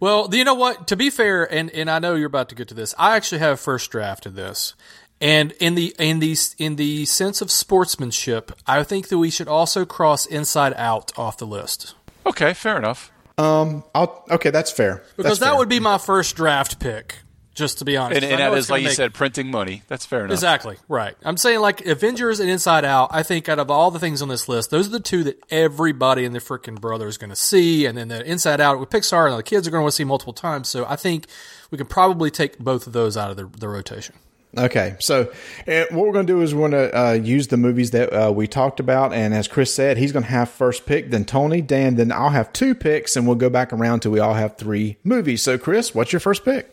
Well, 0.00 0.28
you 0.32 0.44
know 0.44 0.54
what? 0.54 0.88
To 0.88 0.96
be 0.96 1.08
fair, 1.08 1.44
and, 1.52 1.70
and 1.70 1.88
I 1.90 1.98
know 1.98 2.14
you're 2.14 2.26
about 2.26 2.48
to 2.48 2.54
get 2.54 2.66
to 2.68 2.74
this, 2.74 2.94
I 2.98 3.14
actually 3.16 3.38
have 3.38 3.60
first 3.60 3.90
draft 3.90 4.26
of 4.26 4.34
this. 4.34 4.74
And 5.20 5.52
in 5.52 5.76
the 5.76 5.94
in 5.98 6.18
the 6.18 6.36
in 6.58 6.76
the 6.76 7.04
sense 7.04 7.40
of 7.40 7.50
sportsmanship, 7.50 8.50
I 8.66 8.82
think 8.82 9.08
that 9.08 9.18
we 9.18 9.30
should 9.30 9.46
also 9.48 9.84
cross 9.84 10.26
Inside 10.26 10.74
Out 10.76 11.16
off 11.16 11.38
the 11.38 11.46
list 11.46 11.94
okay, 12.26 12.54
fair 12.54 12.76
enough. 12.76 13.10
Um, 13.36 13.82
I'll, 13.94 14.24
okay 14.30 14.50
that's 14.50 14.70
fair 14.70 15.02
because 15.16 15.24
That's 15.24 15.38
that 15.40 15.46
fair. 15.50 15.56
would 15.58 15.68
be 15.68 15.80
my 15.80 15.98
first 15.98 16.36
draft 16.36 16.78
pick. 16.80 17.18
Just 17.54 17.78
to 17.78 17.84
be 17.84 17.96
honest, 17.96 18.20
And, 18.20 18.32
and 18.32 18.42
I 18.42 18.46
know 18.46 18.50
that 18.50 18.56
it's 18.58 18.66
is, 18.66 18.70
like 18.70 18.78
gonna 18.78 18.82
you 18.82 18.88
make- 18.88 18.96
said, 18.96 19.14
printing 19.14 19.48
money. 19.48 19.82
That's 19.86 20.04
fair 20.04 20.24
enough. 20.24 20.32
Exactly 20.34 20.76
right. 20.88 21.16
I'm 21.22 21.36
saying 21.36 21.60
like 21.60 21.86
Avengers 21.86 22.40
and 22.40 22.50
Inside 22.50 22.84
Out. 22.84 23.10
I 23.12 23.22
think 23.22 23.48
out 23.48 23.60
of 23.60 23.70
all 23.70 23.92
the 23.92 24.00
things 24.00 24.20
on 24.22 24.26
this 24.28 24.48
list, 24.48 24.70
those 24.70 24.88
are 24.88 24.90
the 24.90 24.98
two 24.98 25.22
that 25.22 25.40
everybody 25.50 26.24
and 26.24 26.34
the 26.34 26.40
freaking 26.40 26.80
brother 26.80 27.06
is 27.06 27.16
going 27.16 27.30
to 27.30 27.36
see. 27.36 27.86
And 27.86 27.96
then 27.96 28.08
the 28.08 28.24
Inside 28.28 28.60
Out 28.60 28.80
with 28.80 28.90
Pixar 28.90 29.28
and 29.30 29.38
the 29.38 29.44
kids 29.44 29.68
are 29.68 29.70
going 29.70 29.82
to 29.82 29.84
want 29.84 29.92
to 29.92 29.96
see 29.96 30.02
multiple 30.02 30.32
times. 30.32 30.68
So 30.68 30.84
I 30.88 30.96
think 30.96 31.26
we 31.70 31.78
can 31.78 31.86
probably 31.86 32.28
take 32.28 32.58
both 32.58 32.88
of 32.88 32.92
those 32.92 33.16
out 33.16 33.30
of 33.30 33.36
the, 33.36 33.46
the 33.46 33.68
rotation. 33.68 34.16
Okay, 34.56 34.94
so 35.00 35.32
uh, 35.66 35.84
what 35.90 36.06
we're 36.06 36.12
going 36.12 36.26
to 36.26 36.32
do 36.32 36.40
is 36.40 36.54
we're 36.54 36.68
going 36.68 36.90
to 36.90 36.96
uh, 36.98 37.12
use 37.12 37.48
the 37.48 37.56
movies 37.56 37.90
that 37.90 38.12
uh, 38.12 38.30
we 38.32 38.46
talked 38.46 38.78
about, 38.78 39.12
and 39.12 39.34
as 39.34 39.48
Chris 39.48 39.74
said, 39.74 39.96
he's 39.96 40.12
going 40.12 40.22
to 40.24 40.30
have 40.30 40.48
first 40.48 40.86
pick, 40.86 41.10
then 41.10 41.24
Tony, 41.24 41.60
Dan, 41.60 41.96
then 41.96 42.12
I'll 42.12 42.30
have 42.30 42.52
two 42.52 42.74
picks, 42.74 43.16
and 43.16 43.26
we'll 43.26 43.36
go 43.36 43.50
back 43.50 43.72
around 43.72 44.00
till 44.00 44.12
we 44.12 44.20
all 44.20 44.34
have 44.34 44.56
three 44.56 44.96
movies. 45.02 45.42
So, 45.42 45.58
Chris, 45.58 45.94
what's 45.94 46.12
your 46.12 46.20
first 46.20 46.44
pick? 46.44 46.70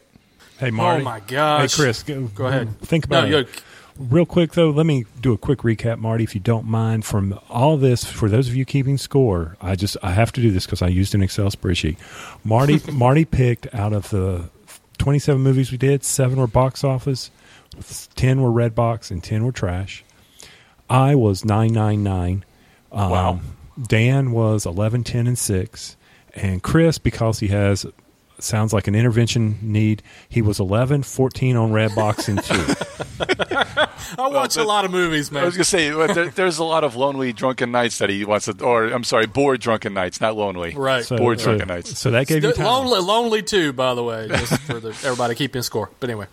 Hey, 0.60 0.70
Marty. 0.70 1.02
Oh 1.02 1.06
my 1.06 1.22
gosh. 1.22 1.76
Hey, 1.76 1.84
Chris, 1.84 2.04
go, 2.04 2.22
Go 2.28 2.46
ahead. 2.46 2.80
Think 2.82 3.06
about 3.06 3.30
No, 3.30 3.40
it. 3.40 3.50
Real 3.98 4.26
quick, 4.26 4.54
though, 4.54 4.70
let 4.70 4.86
me 4.86 5.06
do 5.20 5.34
a 5.34 5.38
quick 5.38 5.60
recap, 5.60 5.98
Marty, 5.98 6.24
if 6.24 6.34
you 6.36 6.42
don't 6.42 6.66
mind. 6.66 7.04
From 7.04 7.40
all 7.50 7.78
this, 7.78 8.04
for 8.06 8.30
those 8.30 8.48
of 8.48 8.56
you 8.56 8.64
keeping 8.64 8.98
score, 8.98 9.58
I 9.60 9.76
just 9.76 9.98
I 10.02 10.12
have 10.12 10.32
to 10.34 10.42
do 10.42 10.50
this 10.52 10.66
because 10.66 10.82
I 10.82 10.88
used 10.88 11.14
an 11.14 11.22
Excel 11.22 11.50
spreadsheet. 11.50 11.98
Marty 12.44 12.80
Marty 12.92 13.26
picked 13.26 13.74
out 13.76 13.92
of 13.92 14.10
the 14.10 14.50
twenty-seven 14.98 15.42
movies 15.42 15.72
we 15.72 15.78
did, 15.78 16.04
seven 16.04 16.40
were 16.40 16.48
box 16.48 16.84
office, 16.84 17.32
ten 18.16 18.42
were 18.42 18.52
red 18.52 18.76
box, 18.76 19.12
and 19.12 19.24
ten 19.24 19.44
were 19.46 19.52
trash. 19.52 20.04
I 20.90 21.16
was 21.16 21.46
nine 21.46 21.74
nine 21.74 22.04
nine. 22.04 22.46
Wow. 22.92 23.30
Um, 23.30 23.42
Dan 23.88 24.32
was 24.32 24.66
11, 24.66 25.06
10, 25.06 25.28
and 25.28 25.38
6. 25.38 25.96
And 26.36 26.62
Chris, 26.62 26.98
because 26.98 27.40
he 27.40 27.48
has, 27.48 27.86
sounds 28.40 28.74
like 28.74 28.88
an 28.88 28.96
intervention 28.96 29.58
need, 29.62 30.04
he 30.28 30.42
was 30.42 30.60
11, 30.60 31.04
14 31.04 31.56
on 31.56 31.72
Redbox 31.72 32.28
and 32.28 32.44
2. 32.44 33.86
I 34.22 34.28
watch 34.28 34.58
a 34.58 34.64
lot 34.64 34.84
of 34.84 34.92
movies, 34.92 35.32
man. 35.32 35.44
I 35.44 35.46
was 35.46 35.56
gonna 35.56 35.64
say 35.64 35.90
there, 35.90 36.30
there's 36.30 36.58
a 36.58 36.66
lot 36.66 36.84
of 36.84 36.98
lonely 36.98 37.32
drunken 37.32 37.72
nights 37.72 38.00
that 38.00 38.10
he 38.10 38.26
wants 38.26 38.46
to, 38.46 38.62
or 38.64 38.88
I'm 38.88 39.06
sorry, 39.06 39.26
bored 39.26 39.62
drunken 39.62 39.94
nights, 39.94 40.20
not 40.20 40.36
lonely. 40.36 40.74
Right. 40.76 41.06
So, 41.06 41.18
Bored 41.18 41.40
so, 41.40 41.46
drunken 41.46 41.70
nights. 41.70 41.98
so 41.98 42.12
that 42.12 42.28
gave 42.28 42.44
you 42.44 42.52
time. 42.52 42.66
lonely, 42.66 43.00
lonely 43.00 43.42
too, 43.42 43.72
by 43.72 43.94
the 43.94 44.04
way, 44.04 44.28
just 44.28 44.62
for 44.64 44.82
the, 44.82 44.90
everybody 44.90 45.36
keeping 45.36 45.62
score. 45.62 45.90
But 46.02 46.10
anyway, 46.10 46.26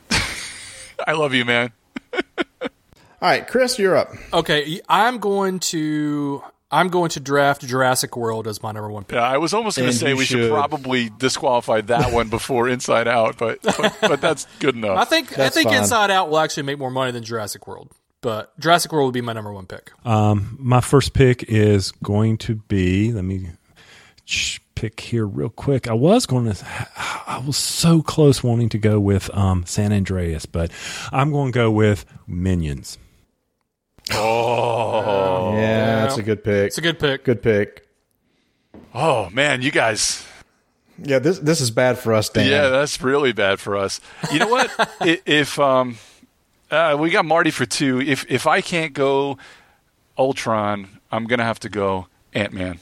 I 1.07 1.13
love 1.13 1.35
you, 1.35 1.45
man. 1.45 1.73
All 2.13 3.29
right, 3.29 3.47
Chris, 3.47 3.79
you're 3.79 3.97
up. 3.97 4.11
okay, 4.33 4.81
I'm 4.89 5.19
going 5.19 5.59
to 5.61 6.43
I'm 6.71 6.89
going 6.89 7.09
to 7.11 7.21
draft 7.21 7.63
Jurassic 7.63 8.17
World 8.17 8.47
as 8.47 8.63
my 8.63 8.73
number 8.73 8.91
one 8.91 9.05
pick. 9.05 9.17
Yeah, 9.17 9.23
I 9.23 9.39
was 9.39 9.55
almost 9.55 9.79
gonna 9.79 9.93
say 9.93 10.15
we 10.15 10.25
should. 10.25 10.43
should. 10.43 10.51
probably 10.51 11.11
disqualify 11.19 11.81
that 11.83 12.13
one 12.13 12.29
before 12.29 12.69
Inside 12.69 13.09
Out, 13.09 13.39
but 13.39 13.61
but, 13.63 13.97
but 14.01 14.21
that's 14.21 14.47
good 14.61 14.75
enough. 14.77 14.99
I 14.99 15.05
think 15.05 15.31
That's 15.31 15.57
I 15.57 15.61
think 15.61 15.71
fine. 15.71 15.79
Inside 15.79 16.11
Out 16.11 16.31
will 16.31 16.39
actually 16.39 16.65
make 16.65 16.79
more 16.79 16.91
money 16.91 17.11
than 17.11 17.25
Jurassic 17.25 17.67
World, 17.67 17.91
but 18.21 18.59
Jurassic 18.61 18.93
World 18.93 19.07
would 19.07 19.15
be 19.15 19.21
my 19.23 19.33
number 19.33 19.53
one 19.53 19.67
pick. 19.67 19.91
Um, 20.05 20.57
my 20.61 20.81
first 20.81 21.15
pick 21.15 21.43
is 21.45 21.91
going 22.03 22.37
to 22.39 22.57
be, 22.57 23.13
let 23.13 23.25
me 23.25 23.47
sh- 23.47 23.51
pick 24.75 25.01
here 25.01 25.27
real 25.27 25.49
quick. 25.49 25.89
I 25.89 25.95
was 25.95 26.25
going 26.25 26.53
to, 26.53 26.67
I 26.97 27.43
was 27.45 27.57
so 27.57 28.01
close 28.01 28.43
wanting 28.45 28.69
to 28.71 28.79
go 28.79 29.01
with 29.01 29.29
um, 29.37 29.67
San 29.67 29.93
Andreas, 29.93 30.47
but 30.47 30.71
I'm 31.11 31.33
going 31.33 31.53
to 31.53 31.57
go 31.57 31.71
with 31.71 32.05
Minions. 32.27 32.97
Oh, 34.13 35.53
yeah, 35.55 36.03
that's 36.03 36.17
a 36.17 36.23
good 36.23 36.45
pick. 36.45 36.69
It's 36.69 36.79
a 36.79 36.81
good 36.81 36.99
pick. 36.99 37.25
Good 37.25 37.43
pick. 37.43 37.87
oh 38.95 39.29
man, 39.31 39.63
you 39.63 39.71
guys. 39.71 40.25
Yeah, 41.03 41.19
this 41.19 41.39
this 41.39 41.61
is 41.61 41.71
bad 41.71 41.99
for 41.99 42.15
us, 42.15 42.29
Dan. 42.31 42.51
Yeah, 42.51 42.69
that's 42.71 43.01
really 43.03 43.33
bad 43.33 43.61
for 43.61 43.77
us. 43.77 44.01
You 44.33 44.39
know 44.39 44.49
what? 44.49 44.71
If 45.27 45.59
um, 45.59 45.99
uh, 46.71 46.97
we 46.99 47.11
got 47.11 47.25
Marty 47.25 47.51
for 47.51 47.67
two, 47.67 48.01
if 48.01 48.25
if 48.31 48.47
I 48.47 48.61
can't 48.61 48.95
go 48.95 49.37
Ultron, 50.17 50.89
I'm 51.13 51.27
gonna 51.27 51.45
have 51.45 51.61
to 51.61 51.69
go 51.69 52.07
Ant 52.33 52.53
Man. 52.53 52.81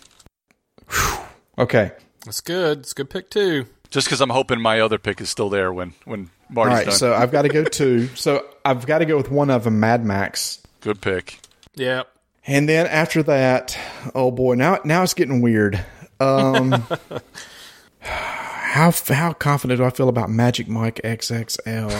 Okay. 1.58 1.92
It's 2.26 2.40
good. 2.40 2.80
It's 2.80 2.92
a 2.92 2.94
good 2.94 3.10
pick 3.10 3.30
too. 3.30 3.66
Just 3.90 4.06
because 4.08 4.20
I'm 4.20 4.30
hoping 4.30 4.60
my 4.60 4.80
other 4.80 4.98
pick 4.98 5.20
is 5.20 5.30
still 5.30 5.48
there 5.48 5.72
when 5.72 5.94
when 6.04 6.30
Marty's 6.50 6.74
right, 6.74 6.86
done. 6.86 6.94
so 6.94 7.14
I've 7.14 7.30
got 7.30 7.42
to 7.42 7.48
go 7.48 7.64
two. 7.64 8.08
So 8.08 8.44
I've 8.64 8.86
got 8.86 8.98
to 8.98 9.04
go 9.06 9.16
with 9.16 9.30
one 9.30 9.50
of 9.50 9.64
them, 9.64 9.80
Mad 9.80 10.04
Max. 10.04 10.60
Good 10.80 11.00
pick. 11.00 11.38
Yeah. 11.74 12.02
And 12.46 12.68
then 12.68 12.86
after 12.86 13.22
that, 13.24 13.78
oh 14.14 14.30
boy, 14.30 14.54
now 14.54 14.78
now 14.84 15.02
it's 15.02 15.14
getting 15.14 15.40
weird. 15.40 15.84
Um, 16.20 16.72
how 18.00 18.92
how 19.08 19.32
confident 19.32 19.78
do 19.78 19.84
I 19.84 19.90
feel 19.90 20.08
about 20.08 20.30
Magic 20.30 20.68
Mike 20.68 21.00
XXL? 21.02 21.90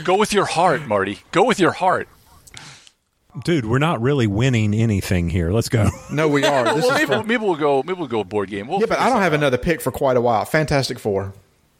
Go 0.04 0.16
with 0.16 0.32
your 0.32 0.46
heart, 0.46 0.86
Marty. 0.86 1.20
Go 1.32 1.44
with 1.44 1.58
your 1.58 1.72
heart. 1.72 2.08
Dude, 3.44 3.66
we're 3.66 3.78
not 3.78 4.00
really 4.00 4.26
winning 4.26 4.74
anything 4.74 5.30
here. 5.30 5.52
Let's 5.52 5.68
go. 5.68 5.88
No, 6.12 6.28
we 6.28 6.44
are. 6.44 6.64
This 6.74 6.84
Well, 6.84 6.92
is 6.92 6.98
maybe, 6.98 7.06
fun. 7.06 7.26
maybe 7.26 7.44
we'll 7.44 7.56
go. 7.56 7.82
Maybe 7.84 7.98
we'll 7.98 8.08
go 8.08 8.24
board 8.24 8.50
game. 8.50 8.66
We'll 8.66 8.80
Yeah, 8.80 8.86
but 8.86 8.98
I 8.98 9.08
don't 9.08 9.22
have 9.22 9.32
another 9.32 9.58
pick 9.58 9.80
for 9.80 9.92
quite 9.92 10.16
a 10.16 10.20
while. 10.20 10.44
Fantastic 10.44 10.98
Four. 10.98 11.32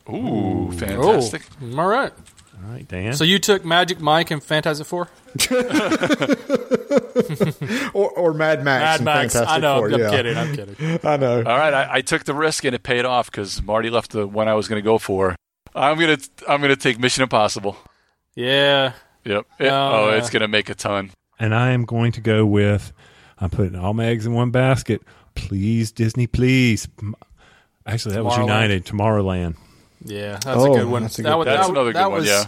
Ooh, 0.08 0.70
fantastic. 0.72 1.42
Oh, 1.62 1.78
all 1.78 1.88
right. 1.88 2.12
All 2.62 2.72
right, 2.72 2.86
Dan. 2.86 3.14
So 3.14 3.24
you 3.24 3.38
took 3.38 3.64
Magic 3.64 4.00
Mike 4.00 4.30
and 4.30 4.42
Fantastic 4.42 4.86
Four? 4.86 5.08
Or, 7.92 8.10
or 8.10 8.34
Mad 8.34 8.64
Max. 8.64 8.82
Mad 8.82 8.96
and 8.96 9.04
Max. 9.04 9.32
Fantastic 9.34 9.48
I 9.48 9.58
know. 9.58 9.78
Four, 9.78 9.92
I'm 9.92 10.00
yeah. 10.00 10.10
kidding. 10.10 10.36
I'm 10.36 10.54
kidding. 10.54 11.00
I 11.04 11.16
know. 11.16 11.38
All 11.38 11.58
right, 11.58 11.74
I, 11.74 11.94
I 11.96 12.00
took 12.02 12.24
the 12.24 12.34
risk 12.34 12.64
and 12.64 12.74
it 12.74 12.82
paid 12.82 13.04
off 13.04 13.30
because 13.30 13.62
Marty 13.62 13.90
left 13.90 14.12
the 14.12 14.26
one 14.26 14.48
I 14.48 14.54
was 14.54 14.68
going 14.68 14.80
to 14.80 14.84
go 14.84 14.98
for. 14.98 15.36
I'm 15.74 15.98
gonna 15.98 16.18
I'm 16.48 16.60
gonna 16.60 16.76
take 16.76 16.98
Mission 16.98 17.22
Impossible. 17.22 17.76
Yeah. 18.34 18.92
Yep. 19.24 19.46
It- 19.58 19.66
Oh, 19.68 19.90
oh, 20.06 20.10
yeah. 20.10 20.16
it's 20.16 20.30
gonna 20.30 20.48
make 20.48 20.68
a 20.68 20.74
ton. 20.74 21.10
And 21.40 21.52
I 21.54 21.70
am 21.72 21.84
going 21.84 22.12
to 22.12 22.20
go 22.20 22.46
with 22.46 22.92
I'm 23.38 23.50
putting 23.50 23.74
all 23.74 23.94
my 23.94 24.04
eggs 24.06 24.26
in 24.26 24.34
one 24.34 24.50
basket. 24.50 25.02
Please, 25.34 25.90
Disney, 25.92 26.26
please. 26.26 26.86
Actually, 27.86 28.14
that 28.16 28.24
was 28.24 28.36
United. 28.38 28.84
Tomorrowland. 28.84 29.56
Yeah, 30.04 30.32
that's 30.32 30.46
Oh, 30.46 30.72
a 30.74 30.78
good 30.78 30.88
one. 30.88 31.02
that's 31.02 31.18
a 31.18 31.22
that 31.22 31.30
good- 31.30 31.36
was, 31.38 31.46
That's 31.46 31.66
that, 31.66 31.70
another 31.72 31.90
good 31.92 31.96
that 31.96 32.10
one, 32.10 32.20
was, 32.20 32.28
yeah. 32.28 32.44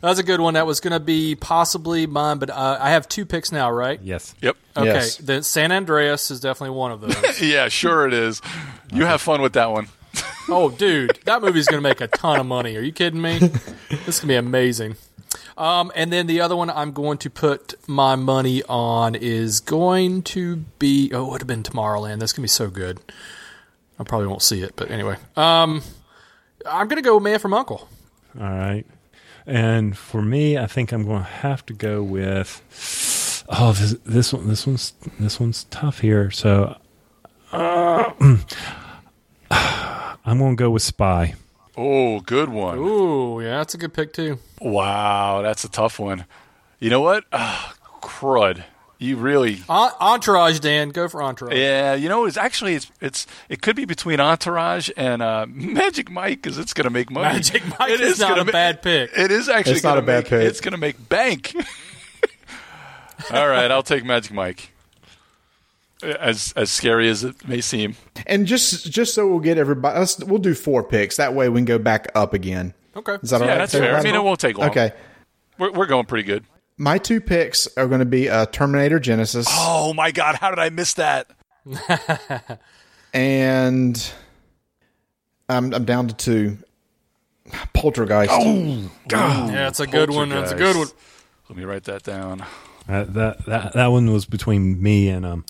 That 0.00 0.08
was 0.10 0.18
a 0.20 0.22
good 0.22 0.40
one. 0.40 0.54
That 0.54 0.66
was 0.66 0.78
going 0.78 0.92
to 0.92 1.00
be 1.00 1.34
possibly 1.34 2.06
mine, 2.06 2.38
but 2.38 2.50
uh, 2.50 2.78
I 2.80 2.90
have 2.90 3.08
two 3.08 3.26
picks 3.26 3.50
now, 3.50 3.68
right? 3.70 4.00
Yes. 4.00 4.32
Yep. 4.40 4.56
Okay, 4.76 4.86
Yes. 4.86 5.16
the 5.16 5.42
San 5.42 5.72
Andreas 5.72 6.30
is 6.30 6.38
definitely 6.38 6.76
one 6.76 6.92
of 6.92 7.00
those. 7.00 7.40
Yeah, 7.42 7.68
sure 7.68 8.06
it 8.06 8.14
is. 8.14 8.40
You 8.92 9.04
have 9.06 9.20
fun 9.20 9.42
with 9.42 9.54
that 9.54 9.72
one. 9.72 9.88
oh, 10.48 10.70
dude, 10.70 11.18
that 11.24 11.42
movie's 11.42 11.66
going 11.66 11.82
to 11.82 11.88
make 11.88 12.00
a 12.00 12.06
ton 12.06 12.38
of 12.38 12.46
money. 12.46 12.76
Are 12.76 12.80
you 12.80 12.92
kidding 12.92 13.20
me? 13.20 13.38
This 13.90 14.08
is 14.08 14.20
going 14.20 14.22
to 14.22 14.26
be 14.28 14.34
amazing. 14.36 14.96
Um, 15.56 15.90
and 15.94 16.12
then 16.12 16.26
the 16.26 16.40
other 16.40 16.56
one 16.56 16.70
I'm 16.70 16.92
going 16.92 17.18
to 17.18 17.30
put 17.30 17.74
my 17.86 18.16
money 18.16 18.62
on 18.68 19.14
is 19.14 19.60
going 19.60 20.22
to 20.22 20.56
be 20.78 21.10
oh, 21.12 21.26
it 21.26 21.30
would 21.30 21.40
have 21.40 21.48
been 21.48 21.62
Tomorrowland. 21.62 22.20
That's 22.20 22.32
going 22.32 22.42
to 22.42 22.42
be 22.42 22.48
so 22.48 22.68
good. 22.68 22.98
I 23.98 24.04
probably 24.04 24.28
won't 24.28 24.42
see 24.42 24.62
it, 24.62 24.74
but 24.76 24.90
anyway. 24.90 25.16
Um, 25.36 25.82
I'm 26.64 26.88
going 26.88 27.02
to 27.02 27.06
go 27.06 27.18
Man 27.18 27.38
from 27.38 27.54
Uncle. 27.54 27.88
All 28.38 28.46
right. 28.46 28.84
And 29.46 29.96
for 29.96 30.20
me, 30.22 30.58
I 30.58 30.66
think 30.66 30.92
I'm 30.92 31.04
going 31.04 31.22
to 31.22 31.28
have 31.28 31.64
to 31.66 31.72
go 31.72 32.02
with. 32.02 33.44
Oh, 33.48 33.72
this, 33.72 33.96
this 34.04 34.32
one, 34.32 34.46
this 34.46 34.66
one's 34.66 34.92
this 35.18 35.40
one's 35.40 35.64
tough 35.64 36.00
here. 36.00 36.30
So, 36.30 36.76
uh, 37.50 38.12
I'm 39.50 40.38
going 40.38 40.56
to 40.56 40.60
go 40.60 40.70
with 40.70 40.82
Spy. 40.82 41.34
Oh, 41.80 42.18
good 42.20 42.48
one. 42.48 42.76
Ooh, 42.78 43.40
yeah, 43.40 43.58
that's 43.58 43.74
a 43.74 43.78
good 43.78 43.94
pick 43.94 44.12
too. 44.12 44.40
Wow, 44.60 45.42
that's 45.42 45.62
a 45.62 45.68
tough 45.68 46.00
one. 46.00 46.24
You 46.80 46.90
know 46.90 47.00
what? 47.00 47.24
Ah, 47.32 47.74
crud. 48.02 48.64
You 48.98 49.16
really. 49.16 49.62
En- 49.70 49.90
Entourage, 50.00 50.58
Dan, 50.58 50.88
go 50.88 51.06
for 51.08 51.22
Entourage. 51.22 51.54
Yeah, 51.56 51.94
you 51.94 52.08
know, 52.08 52.24
it's 52.24 52.36
actually 52.36 52.74
it's 52.74 52.90
it's 53.00 53.26
it 53.48 53.62
could 53.62 53.76
be 53.76 53.84
between 53.84 54.18
Entourage 54.18 54.90
and 54.96 55.22
uh, 55.22 55.46
Magic 55.48 56.10
Mike 56.10 56.42
because 56.42 56.58
it's 56.58 56.74
going 56.74 56.86
to 56.86 56.90
make 56.90 57.08
money. 57.12 57.32
Magic 57.34 57.62
Mike 57.78 57.90
It 57.92 58.00
is 58.00 58.18
not 58.18 58.40
a 58.40 58.44
ma- 58.44 58.50
bad 58.50 58.82
pick. 58.82 59.10
It 59.16 59.30
is 59.30 59.48
actually 59.48 59.74
It's 59.74 59.84
not 59.84 59.90
gonna 59.90 60.00
a 60.02 60.06
bad 60.06 60.26
pick. 60.26 60.42
It's 60.42 60.60
going 60.60 60.72
to 60.72 60.78
make 60.78 61.08
bank. 61.08 61.54
All 63.30 63.48
right, 63.48 63.70
I'll 63.70 63.84
take 63.84 64.04
Magic 64.04 64.32
Mike. 64.32 64.72
As 66.02 66.52
as 66.54 66.70
scary 66.70 67.08
as 67.08 67.24
it 67.24 67.48
may 67.48 67.60
seem. 67.60 67.96
And 68.26 68.46
just 68.46 68.90
just 68.90 69.14
so 69.14 69.26
we'll 69.26 69.40
get 69.40 69.58
everybody, 69.58 69.98
let's, 69.98 70.18
we'll 70.22 70.38
do 70.38 70.54
four 70.54 70.84
picks. 70.84 71.16
That 71.16 71.34
way 71.34 71.48
we 71.48 71.58
can 71.58 71.64
go 71.64 71.78
back 71.78 72.06
up 72.14 72.34
again. 72.34 72.72
Okay. 72.94 73.16
Is 73.22 73.30
that 73.30 73.40
all 73.40 73.46
Yeah, 73.48 73.54
right? 73.54 73.58
that's 73.58 73.72
fair. 73.72 73.96
I 73.96 74.02
mean, 74.02 74.14
it 74.14 74.22
won't 74.22 74.38
take 74.38 74.58
long. 74.58 74.70
Okay. 74.70 74.92
We're, 75.58 75.72
we're 75.72 75.86
going 75.86 76.06
pretty 76.06 76.24
good. 76.24 76.44
My 76.76 76.98
two 76.98 77.20
picks 77.20 77.66
are 77.76 77.88
going 77.88 77.98
to 77.98 78.04
be 78.06 78.28
uh, 78.28 78.46
Terminator 78.46 79.00
Genisys 79.00 79.46
Oh 79.48 79.92
my 79.92 80.12
God! 80.12 80.36
How 80.36 80.50
did 80.50 80.60
I 80.60 80.70
miss 80.70 80.94
that? 80.94 81.28
and 83.12 84.12
I'm, 85.48 85.72
I'm 85.74 85.84
down 85.84 86.08
to 86.08 86.14
two. 86.14 86.58
Poltergeist. 87.72 88.30
Oh. 88.32 88.90
god, 89.08 89.50
Yeah, 89.52 89.68
it's 89.68 89.80
a 89.80 89.86
good 89.86 90.10
one. 90.10 90.28
That's 90.28 90.52
a 90.52 90.56
good 90.56 90.76
one. 90.76 90.88
Let 91.48 91.58
me 91.58 91.64
write 91.64 91.84
that 91.84 92.02
down. 92.02 92.42
Uh, 92.88 93.04
that 93.04 93.44
that 93.46 93.72
that 93.72 93.86
one 93.88 94.12
was 94.12 94.26
between 94.26 94.82
me 94.82 95.08
and 95.08 95.24
um 95.26 95.44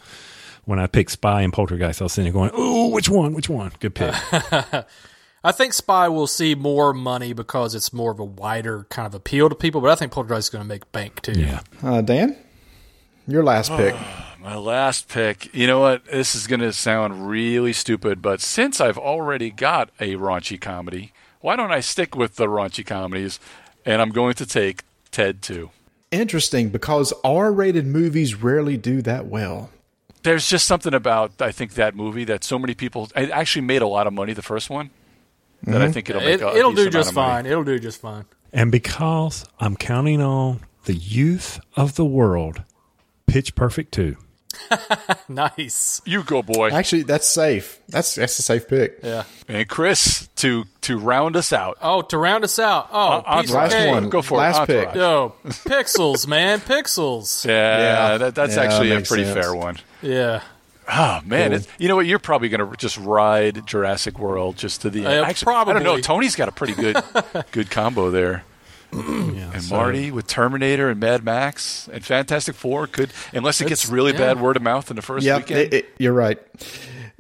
when 0.69 0.79
I 0.79 0.87
picked 0.87 1.13
Spy 1.13 1.41
and 1.41 1.53
Poltergeist. 1.53 2.03
I 2.03 2.05
was 2.05 2.13
sitting 2.13 2.31
there 2.31 2.49
going, 2.49 2.51
"Ooh, 2.55 2.89
which 2.93 3.09
one? 3.09 3.33
Which 3.33 3.49
one?" 3.49 3.73
Good 3.81 3.95
pick. 3.95 4.15
I 5.43 5.51
think 5.51 5.73
Spy 5.73 6.09
will 6.09 6.27
see 6.27 6.55
more 6.55 6.93
money 6.93 7.33
because 7.33 7.75
it's 7.75 7.91
more 7.91 8.13
of 8.13 8.19
a 8.19 8.25
wider 8.25 8.85
kind 8.91 9.07
of 9.07 9.15
appeal 9.15 9.49
to 9.49 9.55
people, 9.55 9.81
but 9.81 9.91
I 9.91 9.95
think 9.95 10.13
Poltergeist 10.13 10.49
is 10.49 10.51
going 10.51 10.63
to 10.63 10.69
make 10.69 10.93
bank 10.93 11.23
too. 11.23 11.33
yeah. 11.33 11.61
Uh, 11.83 12.03
Dan, 12.03 12.37
your 13.27 13.43
last 13.43 13.71
pick. 13.71 13.95
My 14.41 14.57
last 14.57 15.09
pick. 15.09 15.53
You 15.55 15.67
know 15.67 15.81
what? 15.81 16.05
This 16.05 16.35
is 16.35 16.47
going 16.47 16.61
to 16.61 16.73
sound 16.73 17.29
really 17.29 17.73
stupid, 17.73 18.21
but 18.21 18.41
since 18.43 18.79
I've 18.79 18.99
already 18.99 19.51
got 19.51 19.91
a 19.99 20.17
raunchy 20.17 20.61
comedy, 20.61 21.13
why 21.41 21.57
don't 21.57 21.73
I 21.73 21.81
stick 21.81 22.15
with 22.15 22.37
the 22.37 22.47
raunchy 22.47 22.85
comedies? 22.85 23.41
And 23.87 24.03
I'm 24.03 24.11
going 24.11 24.35
to 24.35 24.47
take 24.47 24.83
Ted 25.11 25.41
2. 25.43 25.71
Interesting 26.11 26.69
because 26.69 27.13
R-rated 27.25 27.87
movies 27.87 28.35
rarely 28.35 28.77
do 28.77 29.03
that 29.03 29.27
well. 29.27 29.71
There's 30.23 30.49
just 30.49 30.67
something 30.67 30.95
about 30.95 31.41
I 31.41 31.53
think 31.53 31.75
that 31.75 31.95
movie 31.95 32.25
that 32.25 32.45
so 32.45 32.59
many 32.59 32.75
people. 32.75 33.09
It 33.15 33.31
actually 33.31 33.63
made 33.63 33.83
a 33.83 33.87
lot 33.87 34.07
of 34.07 34.13
money. 34.13 34.33
The 34.33 34.43
first 34.43 34.71
one. 34.71 34.91
That 35.65 35.81
I 35.81 35.85
mm-hmm. 35.85 35.93
think 35.93 36.11
it'll 36.11 36.23
make. 36.23 36.41
It, 36.41 36.43
a 36.43 36.57
it'll 36.57 36.73
do 36.73 36.89
just 36.89 37.13
fine. 37.13 37.47
It'll 37.47 37.65
do 37.65 37.79
just 37.79 38.01
fine. 38.01 38.25
And 38.53 38.71
because 38.73 39.45
I'm 39.59 39.77
counting 39.77 40.23
on 40.23 40.61
the 40.85 40.95
youth 40.95 41.61
of 41.77 41.97
the 41.97 42.05
world, 42.05 42.63
Pitch 43.27 43.55
Perfect 43.55 43.93
2. 43.93 44.17
Nice. 45.29 46.01
You 46.07 46.23
go, 46.23 46.43
boy. 46.43 46.71
Actually, 46.71 47.03
that's 47.03 47.27
safe. 47.27 47.81
That's 47.89 48.15
that's 48.15 48.39
a 48.39 48.43
safe 48.43 48.67
pick. 48.69 49.01
Yeah. 49.03 49.25
And 49.47 49.69
Chris 49.69 50.29
to 50.37 50.65
to 50.83 50.99
round 50.99 51.37
us 51.37 51.53
out. 51.53 51.77
Oh, 51.83 52.03
to 52.03 52.17
round 52.19 52.45
us 52.45 52.59
out. 52.59 52.89
Oh, 52.93 53.23
Uh, 53.27 53.41
piece 53.43 53.51
of 53.51 53.57
Last 53.57 53.73
cake. 53.73 53.91
one. 53.91 54.09
Go 54.09 54.23
for 54.23 54.35
it. 54.37 54.39
Last 54.39 54.67
pick. 54.67 54.89
Entourage. 54.89 54.97
Yo, 54.97 55.35
pixels, 55.45 56.27
man, 56.27 56.61
pixels. 56.61 57.45
Yeah, 57.49 57.79
Yeah. 58.13 58.19
That, 58.19 58.35
that's 58.35 58.57
Yeah, 58.57 58.63
actually 58.63 58.89
that 58.91 59.03
a 59.05 59.07
pretty 59.07 59.25
sense. 59.25 59.35
fair 59.39 59.55
one. 59.55 59.77
Yeah. 60.03 60.43
Oh 60.91 61.21
man, 61.27 61.51
Cool. 61.51 61.59
it's, 61.59 61.69
you 61.79 61.89
know 61.89 61.97
what? 61.97 62.07
You're 62.07 62.19
probably 62.19 62.49
going 62.49 62.67
to 62.71 62.75
just 62.79 62.97
ride 62.97 63.67
Jurassic 63.67 64.19
World 64.19 64.57
just 64.57 64.81
to 64.83 64.91
the 64.91 65.01
end. 65.05 65.21
Uh, 65.21 65.25
Actually, 65.25 65.55
I 65.55 65.65
don't 65.65 65.83
know. 65.83 65.99
Tony's 66.01 66.35
got 66.35 66.49
a 66.49 66.53
pretty 66.53 66.73
good 66.73 66.97
good 67.53 67.71
combo 67.71 68.11
there. 68.11 68.45
Yeah, 68.93 69.51
And 69.55 69.63
so- 69.63 69.77
Marty 69.77 70.11
with 70.11 70.27
Terminator 70.27 70.89
and 70.89 70.99
Mad 71.01 71.23
Max 71.25 71.89
and 71.93 72.05
Fantastic 72.05 72.55
Four 72.55 72.87
could, 72.87 73.11
unless 73.33 73.61
it 73.61 73.69
gets 73.69 73.89
really 73.89 74.13
yeah. 74.13 74.19
bad 74.19 74.41
word 74.41 74.57
of 74.57 74.63
mouth 74.63 74.91
in 74.91 74.97
the 74.97 75.03
first 75.03 75.25
Yeah, 75.27 75.37
weekend. 75.39 75.83
you're 75.99 76.13
right. 76.13 76.39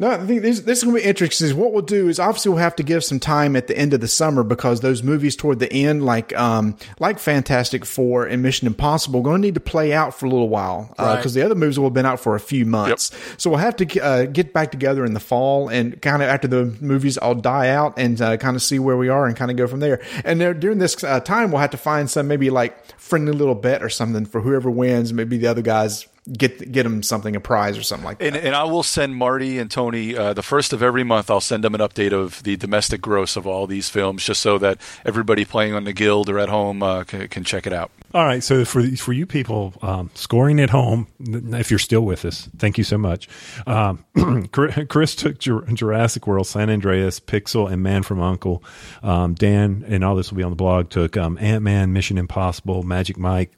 No, 0.00 0.12
I 0.12 0.24
think 0.26 0.42
this, 0.42 0.60
this 0.60 0.78
is 0.78 0.84
going 0.84 0.96
to 0.96 1.02
be 1.02 1.08
interesting. 1.08 1.48
Is 1.48 1.54
what 1.54 1.72
we'll 1.72 1.82
do 1.82 2.08
is 2.08 2.20
obviously 2.20 2.50
we'll 2.50 2.58
have 2.58 2.76
to 2.76 2.84
give 2.84 3.02
some 3.02 3.18
time 3.18 3.56
at 3.56 3.66
the 3.66 3.76
end 3.76 3.92
of 3.92 4.00
the 4.00 4.06
summer 4.06 4.44
because 4.44 4.80
those 4.80 5.02
movies 5.02 5.34
toward 5.34 5.58
the 5.58 5.72
end, 5.72 6.04
like 6.04 6.32
um, 6.38 6.76
like 7.00 7.18
Fantastic 7.18 7.84
Four 7.84 8.24
and 8.24 8.40
Mission 8.40 8.68
Impossible, 8.68 9.22
going 9.22 9.42
to 9.42 9.48
need 9.48 9.54
to 9.54 9.60
play 9.60 9.92
out 9.92 10.14
for 10.14 10.26
a 10.26 10.28
little 10.30 10.48
while 10.48 10.86
because 10.90 11.34
Right. 11.36 11.40
the 11.40 11.42
other 11.46 11.56
movies 11.56 11.80
will 11.80 11.86
have 11.86 11.94
been 11.94 12.06
out 12.06 12.20
for 12.20 12.36
a 12.36 12.40
few 12.40 12.64
months. 12.64 13.10
So 13.38 13.50
we'll 13.50 13.58
have 13.58 13.74
to 13.74 14.00
uh, 14.00 14.26
get 14.26 14.52
back 14.52 14.70
together 14.70 15.04
in 15.04 15.14
the 15.14 15.20
fall 15.20 15.68
and 15.68 16.00
kind 16.00 16.22
of 16.22 16.28
after 16.28 16.46
the 16.46 16.76
movies 16.80 17.18
all 17.18 17.34
die 17.34 17.70
out 17.70 17.94
and 17.98 18.22
uh, 18.22 18.36
kind 18.36 18.54
of 18.54 18.62
see 18.62 18.78
where 18.78 18.96
we 18.96 19.08
are 19.08 19.26
and 19.26 19.36
kind 19.36 19.50
of 19.50 19.56
go 19.56 19.66
from 19.66 19.80
there. 19.80 20.00
And 20.24 20.40
there, 20.40 20.54
during 20.54 20.78
this 20.78 21.02
uh, 21.02 21.18
time, 21.18 21.50
we'll 21.50 21.60
have 21.60 21.70
to 21.70 21.76
find 21.76 22.08
some 22.08 22.28
maybe 22.28 22.50
like 22.50 22.96
friendly 23.00 23.32
little 23.32 23.56
bet 23.56 23.82
or 23.82 23.88
something 23.88 24.26
for 24.26 24.42
whoever 24.42 24.70
wins. 24.70 25.12
Maybe 25.12 25.38
the 25.38 25.48
other 25.48 25.62
guys 25.62 26.06
get 26.32 26.70
get 26.72 26.82
them 26.82 27.02
something 27.02 27.36
a 27.36 27.40
prize 27.40 27.78
or 27.78 27.82
something 27.82 28.04
like 28.04 28.18
that. 28.18 28.26
and, 28.26 28.36
and 28.36 28.54
I 28.54 28.64
will 28.64 28.82
send 28.82 29.16
Marty 29.16 29.58
and 29.58 29.70
Tony 29.70 30.16
uh, 30.16 30.32
the 30.32 30.42
first 30.42 30.72
of 30.72 30.82
every 30.82 31.04
month. 31.04 31.30
I'll 31.30 31.40
send 31.40 31.64
them 31.64 31.74
an 31.74 31.80
update 31.80 32.12
of 32.12 32.42
the 32.42 32.56
domestic 32.56 33.00
gross 33.00 33.36
of 33.36 33.46
all 33.46 33.66
these 33.66 33.88
films, 33.88 34.24
just 34.24 34.40
so 34.40 34.58
that 34.58 34.78
everybody 35.04 35.44
playing 35.44 35.74
on 35.74 35.84
the 35.84 35.92
guild 35.92 36.28
or 36.28 36.38
at 36.38 36.48
home 36.48 36.82
uh, 36.82 37.04
can, 37.04 37.28
can 37.28 37.44
check 37.44 37.66
it 37.66 37.72
out. 37.72 37.90
All 38.14 38.24
right, 38.24 38.42
so 38.42 38.64
for 38.64 38.82
for 38.96 39.12
you 39.12 39.26
people 39.26 39.74
um, 39.82 40.10
scoring 40.14 40.60
at 40.60 40.70
home, 40.70 41.08
if 41.20 41.70
you're 41.70 41.78
still 41.78 42.02
with 42.02 42.24
us, 42.24 42.48
thank 42.56 42.78
you 42.78 42.84
so 42.84 42.96
much. 42.96 43.28
Um, 43.66 44.04
Chris 44.52 45.14
took 45.14 45.38
Jurassic 45.38 46.26
World, 46.26 46.46
San 46.46 46.70
Andreas, 46.70 47.20
Pixel, 47.20 47.70
and 47.70 47.82
Man 47.82 48.02
from 48.02 48.20
Uncle. 48.20 48.64
Um, 49.02 49.34
Dan 49.34 49.84
and 49.86 50.04
all 50.04 50.16
this 50.16 50.30
will 50.30 50.38
be 50.38 50.42
on 50.42 50.50
the 50.50 50.56
blog. 50.56 50.88
Took 50.88 51.16
um, 51.18 51.36
Ant 51.38 51.62
Man, 51.62 51.92
Mission 51.92 52.16
Impossible, 52.16 52.82
Magic 52.82 53.18
Mike, 53.18 53.52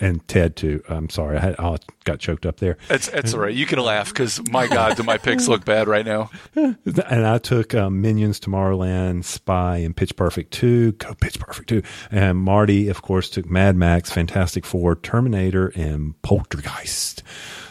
and 0.00 0.26
Ted 0.28 0.56
too. 0.56 0.82
I'm 0.88 1.08
sorry, 1.10 1.36
I, 1.36 1.40
had, 1.40 1.56
I 1.58 1.76
got 2.04 2.18
choked 2.18 2.46
up 2.46 2.58
there. 2.58 2.78
That's 2.88 3.08
that's 3.08 3.34
all 3.34 3.40
right. 3.40 3.54
You 3.54 3.66
can 3.66 3.78
laugh 3.78 4.08
because 4.08 4.40
my 4.50 4.66
God, 4.66 4.96
do 4.96 5.02
my 5.02 5.18
picks 5.18 5.48
look 5.48 5.64
bad 5.64 5.88
right 5.88 6.06
now? 6.06 6.30
And 7.08 7.26
I 7.26 7.38
took 7.38 7.74
um, 7.74 8.00
Minions, 8.00 8.40
Tomorrowland, 8.40 9.24
Spy, 9.24 9.78
and 9.78 9.96
Pitch 9.96 10.16
Perfect 10.16 10.52
2. 10.52 10.92
Go 10.92 11.14
Pitch 11.14 11.38
Perfect 11.38 11.68
2. 11.68 11.82
And 12.10 12.38
Marty, 12.38 12.88
of 12.88 13.02
course, 13.02 13.28
took 13.28 13.48
Mad 13.48 13.76
Max, 13.76 14.10
Fantastic 14.10 14.64
Four, 14.64 14.96
Terminator, 14.96 15.72
and 15.74 16.20
Poltergeist. 16.22 17.22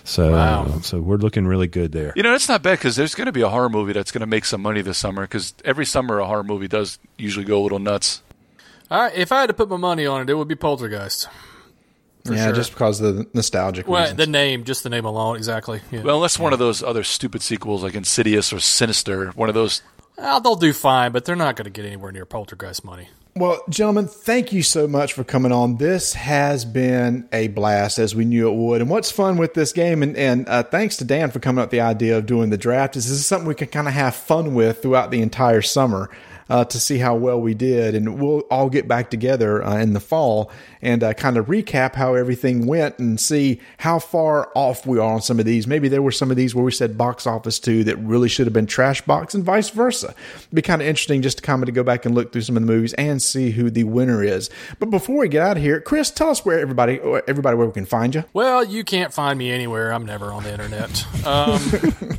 So, 0.04 0.80
so 0.84 1.02
we're 1.02 1.18
looking 1.18 1.48
really 1.48 1.68
good 1.68 1.92
there. 1.92 2.14
You 2.16 2.24
know, 2.24 2.32
that's 2.32 2.48
not 2.48 2.62
bad 2.62 2.78
because 2.78 2.96
there's 2.96 3.16
going 3.16 3.26
to 3.26 3.32
be 3.32 3.42
a 3.42 3.50
horror 3.50 3.70
movie 3.70 3.94
that's 3.94 4.12
going 4.12 4.22
to 4.22 4.28
make 4.28 4.46
some 4.46 4.62
money 4.62 4.82
this 4.82 5.00
summer 5.00 5.24
because 5.24 5.56
every 5.66 5.86
summer 5.86 6.20
a 6.20 6.28
horror 6.28 6.44
movie 6.44 6.68
does 6.68 7.00
usually 7.18 7.46
go 7.46 7.60
a 7.60 7.64
little 7.64 7.80
nuts. 7.80 8.22
All 8.92 9.02
right, 9.02 9.16
if 9.16 9.32
I 9.32 9.42
had 9.42 9.48
to 9.48 9.54
put 9.54 9.68
my 9.68 9.78
money 9.78 10.06
on 10.06 10.22
it, 10.22 10.30
it 10.30 10.36
would 10.36 10.48
be 10.48 10.56
Poltergeist. 10.56 11.28
Yeah, 12.30 12.46
sure. 12.46 12.56
just 12.56 12.72
because 12.72 13.02
of 13.02 13.16
the 13.18 13.28
nostalgic 13.34 13.88
Well, 13.88 14.02
reasons. 14.02 14.18
the 14.18 14.28
name, 14.28 14.64
just 14.64 14.84
the 14.84 14.90
name 14.90 15.06
alone, 15.06 15.36
exactly. 15.38 15.82
Yeah. 15.92 16.02
Well, 16.02 16.16
unless 16.16 16.40
one 16.40 16.54
of 16.54 16.60
those 16.60 16.82
other 16.84 17.04
stupid 17.04 17.42
sequels 17.42 17.84
like 17.84 17.96
Insidious 17.96 18.52
or 18.52 18.60
Sinister, 18.60 19.32
one 19.32 19.50
of 19.50 19.56
those. 19.56 19.82
Well, 20.18 20.40
they'll 20.42 20.56
do 20.56 20.74
fine, 20.74 21.12
but 21.12 21.26
they're 21.26 21.36
not 21.36 21.56
going 21.56 21.66
to 21.66 21.70
get 21.72 21.86
anywhere 21.86 22.12
near 22.12 22.26
Poltergeist 22.26 22.84
money. 22.86 23.10
Well, 23.38 23.62
gentlemen, 23.70 24.08
thank 24.08 24.54
you 24.54 24.64
so 24.64 24.88
much 24.88 25.12
for 25.12 25.26
coming 25.26 25.52
on. 25.52 25.76
This 25.76 26.14
has 26.14 26.64
been 26.64 27.28
a 27.34 27.50
blast, 27.50 28.00
as 28.00 28.16
we 28.16 28.24
knew 28.24 28.48
it 28.48 28.56
would. 28.56 28.80
And 28.80 28.90
what's 28.90 29.12
fun 29.12 29.36
with 29.36 29.54
this 29.54 29.74
game, 29.74 30.02
and, 30.04 30.16
and 30.16 30.48
uh, 30.48 30.64
thanks 30.64 30.96
to 30.98 31.04
Dan 31.04 31.32
for 31.32 31.40
coming 31.42 31.62
up 31.62 31.66
with 31.66 31.72
the 31.72 31.82
idea 31.82 32.18
of 32.18 32.26
doing 32.28 32.50
the 32.50 32.58
draft, 32.58 32.96
is 32.96 33.10
this 33.10 33.18
is 33.20 33.26
something 33.26 33.46
we 33.46 33.54
can 33.54 33.68
kind 33.68 33.90
of 33.90 33.94
have 33.94 34.16
fun 34.16 34.54
with 34.54 34.82
throughout 34.82 35.12
the 35.12 35.22
entire 35.22 35.62
summer. 35.62 36.10
Uh, 36.50 36.64
to 36.66 36.80
see 36.80 36.98
how 36.98 37.16
well 37.16 37.40
we 37.42 37.54
did, 37.54 37.96
and 37.96 38.20
we'll 38.20 38.42
all 38.52 38.70
get 38.70 38.88
back 38.88 39.10
together 39.10 39.64
uh, 39.64 39.78
in 39.78 39.94
the 39.94 40.00
fall 40.00 40.52
and 40.82 41.04
uh, 41.04 41.14
kind 41.14 41.38
of 41.38 41.48
recap 41.48 41.96
how 41.96 42.14
everything 42.14 42.68
went 42.68 43.00
and 43.00 43.20
see 43.20 43.60
how 43.80 43.98
far 43.98 44.52
off 44.56 44.86
we 44.86 45.00
are 45.00 45.14
on 45.14 45.22
some 45.22 45.40
of 45.40 45.46
these. 45.46 45.66
Maybe 45.66 45.88
there 45.88 46.02
were 46.02 46.12
some 46.12 46.30
of 46.30 46.38
these 46.38 46.54
where 46.54 46.64
we 46.64 46.72
said 46.72 46.98
box 46.98 47.26
office 47.26 47.60
two 47.60 47.84
that 47.86 47.98
really 47.98 48.30
should 48.30 48.46
have 48.46 48.54
been 48.54 48.68
trash 48.68 49.02
box, 49.02 49.34
and 49.34 49.44
vice 49.44 49.70
versa. 49.70 50.14
It'd 50.38 50.54
be 50.54 50.62
kind 50.62 50.82
of 50.82 50.88
interesting 50.88 51.22
just 51.22 51.38
to 51.38 51.44
kind 51.44 51.62
of 51.64 51.66
to 51.66 51.72
go 51.72 51.84
back 51.84 52.06
and 52.06 52.14
look 52.14 52.32
through 52.32 52.42
some 52.44 52.56
of 52.58 52.62
the 52.62 52.68
movies 52.72 52.94
and 52.94 53.22
see 53.22 53.52
who 53.52 53.70
the 53.70 53.84
winner 53.86 54.24
is. 54.24 54.50
But 54.80 54.92
before 54.92 55.18
we 55.18 55.30
get 55.30 55.42
out 55.42 55.58
of 55.58 55.64
here, 55.64 55.82
Chris, 55.82 56.12
tell 56.12 56.30
us 56.30 56.46
where 56.46 56.60
everybody, 56.60 57.00
everybody 57.28 57.58
where 57.58 57.68
we 57.68 57.74
can 57.74 57.86
find 57.86 58.14
you. 58.14 58.24
Well, 58.34 58.64
you 58.64 58.84
can't 58.84 59.12
find 59.14 59.40
me 59.40 59.52
anywhere. 59.52 59.92
I'm 59.92 60.06
never 60.06 60.32
on 60.32 60.44
the 60.44 60.52
internet. 60.52 61.06
Um, 61.26 61.60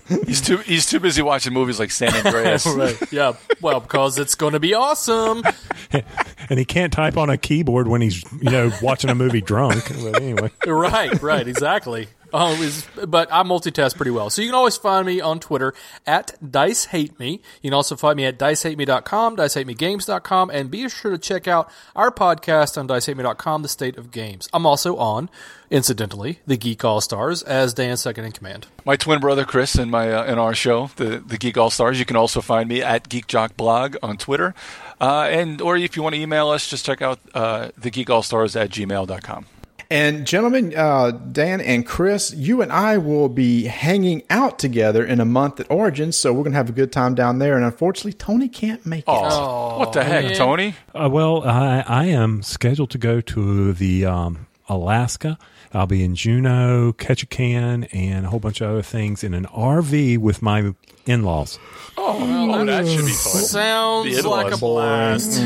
He's 0.27 0.40
too 0.40 0.59
he's 0.59 0.86
too 0.86 1.01
busy 1.01 1.20
watching 1.20 1.53
movies 1.53 1.81
like 1.81 1.90
San 1.90 2.15
Andreas. 2.27 2.65
right. 2.66 2.97
Yeah. 3.12 3.32
Well, 3.61 3.81
because 3.81 4.15
it's 4.18 4.34
going 4.34 4.52
to 4.52 4.60
be 4.60 4.74
awesome. 4.74 5.43
and 5.93 6.59
he 6.59 6.64
can't 6.64 6.93
type 6.93 7.16
on 7.16 7.30
a 7.30 7.36
keyboard 7.36 7.88
when 7.88 8.01
he's 8.01 8.22
you 8.40 8.51
know 8.51 8.70
watching 8.82 9.10
a 9.10 9.14
movie 9.14 9.40
drunk. 9.40 9.84
But 9.88 10.22
anyway, 10.22 10.51
right, 10.66 11.22
right, 11.22 11.47
exactly. 11.47 12.09
Oh, 12.32 12.61
is, 12.62 12.86
but 13.07 13.32
I 13.32 13.43
multitask 13.43 13.97
pretty 13.97 14.11
well. 14.11 14.31
So 14.31 14.43
you 14.43 14.48
can 14.48 14.55
always 14.55 14.77
find 14.77 15.07
me 15.07 15.20
on 15.20 15.40
Twitter 15.40 15.74
at 16.07 16.35
Dice 16.48 16.86
Hate 16.86 17.19
Me. 17.19 17.40
You 17.62 17.70
can 17.70 17.74
also 17.74 17.97
find 17.97 18.16
me 18.16 18.24
at 18.24 18.39
dicehateme.com, 18.39 19.36
dicehatemegames.com, 19.36 20.51
and 20.51 20.70
be 20.70 20.89
sure 20.89 21.12
to 21.12 21.19
check 21.19 21.47
out 21.47 21.70
our 21.94 22.11
podcast 22.11 22.77
on 22.77 22.89
dicehateme.com, 22.89 23.62
The 23.62 23.69
State 23.69 23.97
of 23.97 24.11
Games. 24.11 24.48
I'm 24.53 24.66
also 24.66 24.97
on, 24.97 25.31
incidentally, 25.70 26.40
the 26.47 26.57
Geek 26.57 26.85
All 26.85 27.01
Stars 27.01 27.43
as 27.43 27.74
Dan's 27.74 28.01
second 28.01 28.24
in 28.24 28.32
command. 28.32 28.66
My 28.85 28.97
twin 28.97 29.20
brother 29.20 29.44
Chris 29.44 29.77
and 29.77 29.90
my 29.90 30.12
uh, 30.12 30.24
in 30.24 30.39
our 30.39 30.55
show, 30.55 30.90
the 30.97 31.19
the 31.19 31.39
Geek 31.39 31.57
All 31.57 31.70
Stars. 31.70 31.98
You 31.98 32.05
can 32.05 32.16
also 32.16 32.40
find 32.40 32.69
me 32.69 32.82
at 32.82 33.09
Geek 33.09 33.27
Jock 33.27 33.57
Blog 33.57 33.97
on 34.03 34.16
Twitter, 34.16 34.55
uh, 35.01 35.28
and 35.31 35.61
or 35.61 35.77
if 35.77 35.97
you 35.97 36.03
want 36.03 36.15
to 36.15 36.20
email 36.20 36.48
us, 36.48 36.69
just 36.69 36.85
check 36.85 37.03
out 37.03 37.19
uh, 37.35 37.70
the 37.77 37.90
Geek 37.90 38.11
All 38.11 38.23
Stars 38.23 38.57
at 38.57 38.70
gmail.com. 38.70 39.47
And 39.88 40.26
gentlemen, 40.26 40.74
uh, 40.76 41.12
Dan 41.12 41.60
and 41.60 41.86
Chris, 41.86 42.32
you 42.34 42.60
and 42.60 42.72
I 42.72 42.98
will 42.98 43.28
be 43.28 43.64
hanging 43.66 44.22
out 44.30 44.58
together 44.58 45.04
in 45.04 45.20
a 45.20 45.24
month 45.24 45.60
at 45.60 45.70
Origins, 45.70 46.16
so 46.16 46.32
we're 46.32 46.42
gonna 46.42 46.56
have 46.56 46.68
a 46.68 46.72
good 46.72 46.90
time 46.90 47.14
down 47.14 47.38
there. 47.38 47.54
And 47.56 47.64
unfortunately, 47.64 48.14
Tony 48.14 48.48
can't 48.48 48.84
make 48.84 49.00
it. 49.00 49.04
Oh, 49.08 49.78
what 49.78 49.92
the 49.92 50.02
heck, 50.02 50.24
man. 50.24 50.34
Tony? 50.34 50.74
uh, 50.94 51.08
well, 51.10 51.44
I, 51.44 51.84
I 51.86 52.04
am 52.06 52.42
scheduled 52.42 52.90
to 52.90 52.98
go 52.98 53.20
to 53.20 53.72
the 53.74 54.06
um, 54.06 54.46
Alaska. 54.68 55.38
I'll 55.72 55.86
be 55.86 56.02
in 56.02 56.14
Juneau, 56.16 56.92
Ketchikan, 56.92 57.88
and 57.92 58.26
a 58.26 58.28
whole 58.30 58.40
bunch 58.40 58.60
of 58.60 58.70
other 58.70 58.82
things 58.82 59.22
in 59.22 59.34
an 59.34 59.44
RV 59.46 60.18
with 60.18 60.40
my 60.42 60.74
in-laws. 61.06 61.58
Oh, 61.96 62.64
that 62.64 62.86
should 62.88 63.04
be 63.04 63.12
fun. 63.12 63.42
Sounds 63.42 64.24
like 64.24 64.46
a 64.46 64.54
in-laws. 64.54 64.60
blast. 64.60 65.38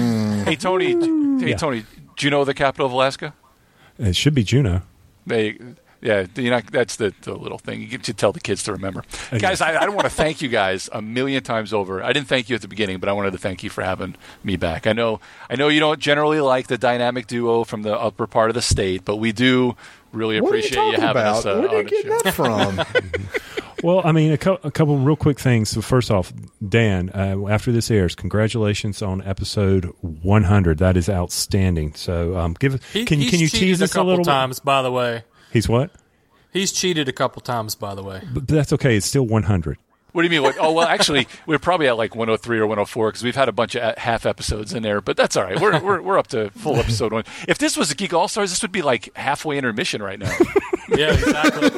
Hey 0.46 0.56
Tony, 0.56 0.92
hey 1.42 1.50
Yeah. 1.50 1.56
Tony, 1.56 1.84
do 2.16 2.26
you 2.26 2.30
know 2.30 2.44
the 2.44 2.54
capital 2.54 2.86
of 2.86 2.92
Alaska? 2.92 3.34
It 4.01 4.16
should 4.16 4.35
be 4.35 4.43
Juno. 4.43 4.82
They, 5.27 5.59
yeah, 6.01 6.27
you 6.35 6.48
know 6.51 6.60
that's 6.72 6.97
the, 6.97 7.12
the 7.20 7.35
little 7.35 7.59
thing 7.59 7.82
you 7.82 7.86
get 7.86 8.02
to 8.05 8.14
tell 8.14 8.32
the 8.32 8.40
kids 8.40 8.62
to 8.64 8.72
remember. 8.72 9.05
Uh, 9.31 9.36
guys, 9.36 9.60
I, 9.60 9.74
I 9.74 9.89
want 9.89 10.05
to 10.05 10.10
thank 10.10 10.40
you 10.40 10.48
guys 10.48 10.89
a 10.93 11.02
million 11.02 11.43
times 11.43 11.74
over. 11.74 12.02
I 12.02 12.14
didn't 12.14 12.28
thank 12.28 12.48
you 12.48 12.56
at 12.56 12.62
the 12.62 12.68
beginning, 12.68 12.98
but 12.98 13.10
I 13.10 13.12
wanted 13.12 13.32
to 13.32 13.39
thank 13.39 13.62
you 13.62 13.68
for 13.68 13.82
having 13.82 14.16
me 14.43 14.56
back. 14.56 14.86
I 14.86 14.94
know, 14.94 15.20
I 15.51 15.56
know 15.56 15.68
you 15.68 15.78
don't 15.78 16.01
generally 16.01 16.40
like 16.40 16.68
the 16.68 16.78
dynamic 16.78 17.27
duo 17.27 17.64
from 17.64 17.82
the 17.82 17.94
upper 17.94 18.27
part 18.27 18.48
of 18.48 18.55
the 18.55 18.62
state, 18.62 19.05
but 19.05 19.16
we 19.16 19.32
do 19.32 19.77
really 20.12 20.38
appreciate 20.38 20.78
are 20.78 20.86
you 20.92 21.00
having 21.00 21.22
about? 21.22 21.36
us 21.38 21.46
uh, 21.46 21.58
Where 21.60 21.68
on 21.68 21.84
did 21.86 21.90
you 21.90 22.02
the 22.02 22.08
get 22.08 22.34
show. 22.34 22.44
that 22.46 22.94
from? 22.94 23.20
Well, 23.82 24.02
I 24.04 24.12
mean, 24.12 24.30
a, 24.30 24.36
cou- 24.36 24.58
a 24.62 24.70
couple 24.70 24.98
real 24.98 25.16
quick 25.16 25.40
things. 25.40 25.70
So, 25.70 25.80
first 25.80 26.10
off, 26.10 26.34
Dan, 26.68 27.08
uh, 27.14 27.48
after 27.48 27.72
this 27.72 27.90
airs, 27.90 28.14
congratulations 28.14 29.00
on 29.00 29.22
episode 29.22 29.86
100. 30.02 30.76
That 30.76 30.98
is 30.98 31.08
outstanding. 31.08 31.94
So, 31.94 32.36
um, 32.36 32.52
give. 32.60 32.84
He, 32.92 33.06
Can, 33.06 33.20
he's 33.20 33.30
can 33.30 33.40
you 33.40 33.48
tease 33.48 33.80
us 33.80 33.90
a 33.90 33.94
couple 33.94 34.08
little? 34.08 34.24
bit? 34.24 34.30
times, 34.30 34.60
by 34.60 34.82
the 34.82 34.92
way. 34.92 35.24
He's 35.50 35.66
what? 35.66 35.92
He's 36.52 36.72
cheated 36.72 37.08
a 37.08 37.12
couple 37.12 37.40
times, 37.40 37.74
by 37.74 37.94
the 37.94 38.02
way. 38.02 38.20
But 38.30 38.48
that's 38.48 38.70
okay. 38.74 38.96
It's 38.96 39.06
still 39.06 39.26
100. 39.26 39.78
What 40.12 40.22
do 40.22 40.26
you 40.26 40.30
mean? 40.30 40.42
What, 40.42 40.56
oh 40.58 40.72
well, 40.72 40.86
actually, 40.86 41.26
we're 41.46 41.58
probably 41.58 41.88
at 41.88 41.96
like 41.96 42.14
103 42.14 42.58
or 42.58 42.66
104 42.66 43.08
because 43.08 43.22
we've 43.22 43.36
had 43.36 43.48
a 43.48 43.52
bunch 43.52 43.76
of 43.76 43.96
half 43.98 44.26
episodes 44.26 44.72
in 44.72 44.82
there. 44.82 45.00
But 45.00 45.16
that's 45.16 45.36
all 45.36 45.44
right. 45.44 45.60
We're 45.60 45.80
we're, 45.80 46.02
we're 46.02 46.18
up 46.18 46.28
to 46.28 46.50
full 46.50 46.76
episode 46.80 47.12
one. 47.12 47.24
If 47.48 47.58
this 47.58 47.76
was 47.76 47.90
a 47.90 47.94
Geek 47.94 48.12
All 48.12 48.28
Stars, 48.28 48.50
this 48.50 48.62
would 48.62 48.72
be 48.72 48.82
like 48.82 49.14
halfway 49.16 49.58
intermission 49.58 50.02
right 50.02 50.18
now. 50.18 50.32
Yeah, 50.96 51.12
exactly. 51.12 51.70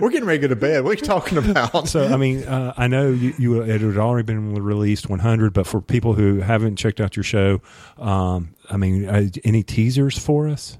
we're 0.00 0.10
getting 0.10 0.24
ready 0.26 0.40
to 0.40 0.48
go 0.48 0.48
to 0.48 0.56
bed. 0.56 0.82
What 0.82 0.90
are 0.90 0.94
you 0.94 1.06
talking 1.06 1.38
about? 1.38 1.86
So, 1.88 2.08
I 2.08 2.16
mean, 2.16 2.42
uh, 2.42 2.74
I 2.76 2.88
know 2.88 3.10
you, 3.10 3.34
you 3.38 3.62
it 3.62 3.80
had 3.80 3.96
already 3.98 4.26
been 4.26 4.54
released 4.54 5.08
100, 5.08 5.52
but 5.52 5.66
for 5.66 5.80
people 5.80 6.14
who 6.14 6.40
haven't 6.40 6.76
checked 6.76 7.00
out 7.00 7.14
your 7.16 7.22
show, 7.22 7.60
um, 7.98 8.54
I 8.68 8.76
mean, 8.76 9.08
uh, 9.08 9.28
any 9.44 9.62
teasers 9.62 10.18
for 10.18 10.48
us? 10.48 10.76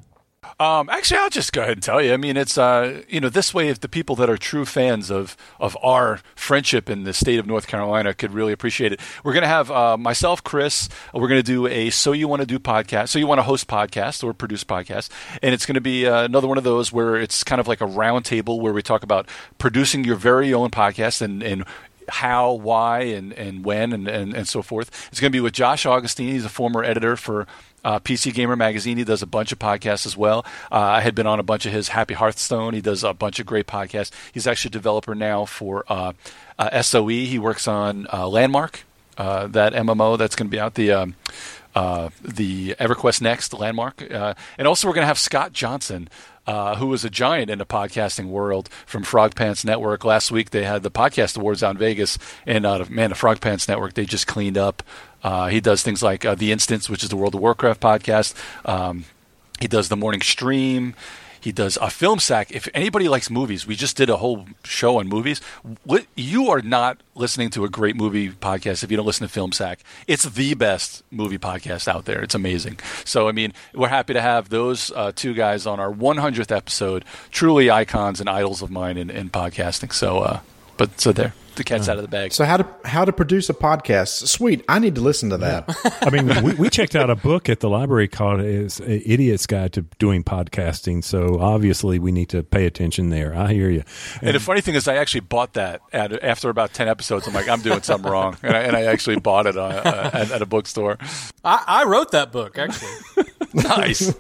Um, 0.63 0.89
actually, 0.91 1.19
I'll 1.19 1.29
just 1.29 1.53
go 1.53 1.63
ahead 1.63 1.73
and 1.73 1.83
tell 1.83 2.01
you. 2.01 2.13
I 2.13 2.17
mean, 2.17 2.37
it's 2.37 2.57
uh, 2.57 3.03
you 3.09 3.21
know, 3.21 3.29
this 3.29 3.53
way, 3.53 3.69
if 3.69 3.81
the 3.81 3.89
people 3.89 4.15
that 4.17 4.31
are 4.31 4.37
true 4.37 4.65
fans 4.65 5.11
of 5.11 5.37
of 5.59 5.77
our 5.83 6.21
friendship 6.37 6.89
in 6.89 7.03
the 7.03 7.13
state 7.13 7.41
of 7.41 7.47
North 7.49 7.67
Carolina 7.67 8.15
could 8.15 8.33
really 8.33 8.53
appreciate 8.53 8.93
it. 8.93 9.01
We're 9.25 9.33
going 9.33 9.43
to 9.43 9.49
have 9.49 9.73
uh, 9.73 9.97
myself, 9.97 10.45
Chris. 10.45 10.89
We're 11.13 11.27
going 11.27 11.41
to 11.41 11.43
do 11.43 11.67
a 11.67 11.91
So 11.91 12.13
You 12.13 12.29
Want 12.29 12.43
to 12.43 12.47
Do 12.47 12.61
podcast. 12.61 13.09
So 13.09 13.19
you 13.19 13.27
want 13.27 13.41
to 13.41 13.43
host 13.43 13.67
podcast 13.67 14.23
or 14.23 14.33
produce 14.33 14.63
podcast, 14.63 15.09
and 15.43 15.53
it's 15.53 15.67
going 15.67 15.75
to 15.75 15.81
be 15.81 16.07
uh, 16.07 16.23
another 16.23 16.47
one 16.47 16.59
of 16.59 16.65
those 16.65 16.93
where 16.93 17.17
it's 17.17 17.43
kind 17.43 17.61
of 17.61 17.67
like 17.67 17.81
a 17.81 17.87
roundtable 17.87 18.61
where 18.61 18.73
we 18.73 18.83
talk 18.83 19.03
about 19.03 19.29
producing 19.59 20.05
your 20.05 20.17
very 20.17 20.55
own 20.55 20.71
podcast 20.71 21.23
and 21.23 21.43
and 21.43 21.65
how, 22.09 22.53
why, 22.53 23.01
and, 23.01 23.33
and 23.33 23.65
when, 23.65 23.93
and, 23.93 24.09
and, 24.09 24.35
and 24.35 24.49
so 24.49 24.61
forth. 24.61 25.09
It's 25.11 25.21
going 25.21 25.31
to 25.31 25.37
be 25.37 25.41
with 25.41 25.55
Josh 25.55 25.87
Augustine. 25.87 26.33
He's 26.33 26.45
a 26.45 26.49
former 26.51 26.83
editor 26.85 27.17
for 27.17 27.47
uh, 27.85 27.99
PC 28.01 28.33
Gamer 28.33 28.57
Magazine. 28.57 28.97
He 28.97 29.05
does 29.05 29.23
a 29.23 29.27
bunch 29.27 29.53
of 29.53 29.59
podcasts 29.59 30.07
as 30.07 30.17
well. 30.17 30.45
Uh, 30.71 30.79
I 30.79 31.01
had 31.01 31.15
been 31.15 31.27
on 31.27 31.41
a 31.41 31.43
bunch 31.43 31.67
of 31.67 31.73
his 31.73 31.89
Happy 31.89 32.15
Hearthstone. 32.15 32.75
He 32.75 32.81
does 32.81 33.05
a 33.05 33.13
bunch 33.15 33.39
of 33.39 33.47
great 33.47 33.67
podcasts. 33.67 34.11
He's 34.33 34.47
actually 34.47 34.71
a 34.71 34.73
developer 34.73 35.15
now 35.15 35.45
for 35.45 35.85
uh, 35.89 36.13
uh, 36.59 36.83
SOE. 36.83 37.09
He 37.09 37.39
works 37.39 37.67
on 37.67 38.07
uh, 38.13 38.29
Landmark, 38.29 38.85
uh, 39.19 39.47
that 39.49 39.73
MMO 39.73 40.19
that's 40.19 40.37
going 40.37 40.49
to 40.49 40.51
be 40.51 40.61
out. 40.61 40.75
The 40.75 40.93
um, 40.93 41.15
the 41.75 42.75
EverQuest 42.79 43.23
Next 43.23 43.55
Landmark, 43.55 44.03
and 44.11 44.69
also 44.69 44.87
we're 44.89 44.95
going 44.95 45.05
to 45.05 45.09
have 45.09 45.19
Scott 45.19 45.53
Johnson. 45.53 46.09
Uh, 46.45 46.75
who 46.75 46.93
is 46.93 47.05
a 47.05 47.09
giant 47.09 47.51
in 47.51 47.59
the 47.61 47.65
podcasting 47.65 48.27
world 48.27 48.69
from 48.85 49.05
Frog 49.05 49.37
Pants 49.37 49.65
Network? 49.65 50.05
Last 50.05 50.33
week 50.33 50.51
they 50.51 50.65
had 50.65 50.83
the 50.83 50.91
podcast 50.91 51.39
awards 51.39 51.63
out 51.63 51.77
in 51.77 51.79
Vegas, 51.79 52.19
and 52.45 52.67
uh, 52.67 52.85
man, 52.91 53.11
the 53.11 53.15
Frog 53.15 53.41
Pants 53.41 53.69
Network 53.69 53.95
they 53.95 54.05
just 54.05 54.27
cleaned 54.27 54.59
up. 54.59 54.83
Uh, 55.23 55.49
he 55.49 55.61
does 55.61 55.83
things 55.83 56.03
like 56.03 56.25
uh, 56.25 56.35
the 56.35 56.53
Instance, 56.53 56.91
which 56.91 57.03
is 57.03 57.09
the 57.09 57.17
World 57.17 57.35
of 57.35 57.41
Warcraft 57.41 57.81
podcast. 57.81 58.35
Um, 58.65 59.05
he 59.61 59.69
does 59.69 59.89
the 59.89 59.97
morning 59.97 60.21
stream. 60.21 60.95
He 61.43 61.51
does 61.51 61.77
a 61.81 61.91
film 61.91 62.21
sack. 62.21 62.53
If 62.53 62.69
anybody 62.73 63.09
likes 63.09 63.29
movies, 63.29 63.67
we 63.67 63.75
just 63.75 63.97
did 63.97 64.09
a 64.09 64.19
whole 64.19 64.47
show 64.63 65.01
on 65.01 65.09
movies. 65.09 65.41
You 66.15 66.51
are 66.51 66.63
not 66.63 67.01
listening 67.17 67.51
to 67.51 67.65
a 67.65 67.69
great 67.69 67.97
movie 67.97 68.31
podcast 68.31 68.85
if 68.85 68.93
you 68.93 68.97
don't 68.97 69.07
listen 69.07 69.27
to 69.27 69.33
Film 69.33 69.51
Sack. 69.51 69.81
It's 70.07 70.23
the 70.23 70.55
best 70.55 71.03
movie 71.11 71.39
podcast 71.39 71.89
out 71.89 72.05
there. 72.05 72.23
It's 72.23 72.37
amazing. 72.37 72.79
So, 73.05 73.29
I 73.29 73.33
mean, 73.33 73.53
we're 73.75 73.89
happy 73.89 74.13
to 74.13 74.21
have 74.21 74.51
those 74.51 74.93
uh, 74.95 75.11
two 75.17 75.35
guys 75.35 75.67
on 75.67 75.81
our 75.81 75.93
100th 75.93 76.57
episode. 76.57 77.05
Truly 77.33 77.73
icons 77.73 78.21
and 78.21 78.31
idols 78.31 78.63
of 78.63 78.71
mine 78.71 78.97
in, 78.97 79.11
in 79.11 79.29
podcasting. 79.29 79.93
So, 79.93 80.21
uh, 80.21 80.41
but 80.83 81.01
so 81.01 81.13
there, 81.13 81.33
the 81.55 81.63
cat's 81.63 81.89
out 81.89 81.97
of 81.97 82.03
the 82.03 82.09
bag. 82.09 82.33
so 82.33 82.45
how 82.45 82.57
to 82.57 82.67
how 82.85 83.05
to 83.05 83.13
produce 83.13 83.49
a 83.49 83.55
podcast? 83.55 84.27
Sweet, 84.27 84.65
I 84.69 84.81
need 84.81 84.97
to 84.97 85.01
listen 85.01 85.31
to 85.31 85.39
that. 85.39 85.65
I 86.03 86.11
mean, 86.11 86.43
we, 86.43 86.55
we 86.55 86.69
checked 86.69 86.97
out 86.97 87.09
a 87.09 87.15
book 87.15 87.49
at 87.49 87.61
the 87.61 87.71
library 87.71 88.09
called 88.09 88.41
"Is 88.41 88.81
Idiot's 88.81 89.47
Guide 89.47 89.73
to 89.75 89.83
Doing 90.01 90.25
Podcasting." 90.25 91.05
So 91.05 91.39
obviously, 91.39 92.01
we 92.01 92.11
need 92.11 92.31
to 92.31 92.43
pay 92.43 92.67
attention 92.67 93.11
there. 93.11 93.33
I 93.33 93.53
hear 93.53 93.71
you. 93.71 93.85
And 94.21 94.35
the 94.35 94.41
funny 94.41 94.61
thing 94.61 94.75
is, 94.75 94.89
I 94.89 94.97
actually 94.97 95.21
bought 95.21 95.53
that 95.53 95.83
at, 95.93 96.21
after 96.25 96.49
about 96.51 96.73
ten 96.73 96.89
episodes. 96.89 97.29
I'm 97.29 97.35
like, 97.35 97.49
I'm 97.49 97.61
doing 97.63 97.83
something 97.83 98.11
wrong, 98.11 98.37
and 98.43 98.57
I, 98.57 98.61
and 98.63 98.77
I 98.77 98.87
actually 98.87 99.21
bought 99.21 99.47
it 99.47 99.57
uh, 99.57 99.63
uh, 99.63 100.11
at, 100.13 100.33
at 100.33 100.43
a 100.43 100.47
bookstore. 100.47 100.99
I, 101.45 101.63
I 101.65 101.85
wrote 101.85 102.11
that 102.11 102.33
book, 102.33 102.59
actually. 102.59 102.91
Nice. 103.55 104.15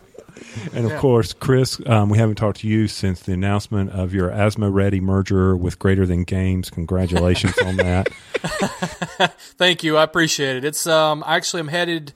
And 0.75 0.91
of 0.91 0.99
course, 0.99 1.33
Chris, 1.33 1.81
um, 1.87 2.09
we 2.09 2.19
haven't 2.19 2.37
talked 2.37 2.61
to 2.61 2.69
you 2.69 2.89
since 2.89 3.21
the 3.21 3.33
announcement 3.33 3.91
of 3.91 4.15
your 4.15 4.31
Asthma 4.31 4.71
Ready 4.71 5.01
merger 5.01 5.57
with 5.57 5.79
Greater 5.79 6.07
Than 6.07 6.25
Games. 6.25 6.71
Congratulations 6.71 7.57
on 7.59 7.77
that. 7.77 8.09
Thank 9.59 9.83
you. 9.83 9.97
I 9.97 10.03
appreciate 10.03 10.57
it. 10.57 10.65
It's 10.65 10.87
um 10.87 11.23
actually 11.27 11.61
I'm 11.61 11.69
headed 11.69 12.13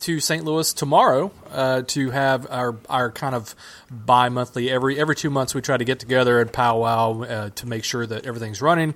to 0.00 0.20
St. 0.20 0.44
Louis 0.44 0.72
tomorrow 0.72 1.32
uh, 1.50 1.82
to 1.88 2.10
have 2.10 2.46
our 2.50 2.76
our 2.88 3.10
kind 3.10 3.34
of 3.34 3.54
bi 3.90 4.28
monthly 4.28 4.70
every 4.70 4.98
every 4.98 5.16
two 5.16 5.30
months 5.30 5.54
we 5.54 5.60
try 5.60 5.76
to 5.76 5.84
get 5.84 5.98
together 5.98 6.40
and 6.40 6.52
powwow 6.52 7.22
uh, 7.22 7.50
to 7.50 7.66
make 7.66 7.84
sure 7.84 8.06
that 8.06 8.26
everything's 8.26 8.62
running 8.62 8.94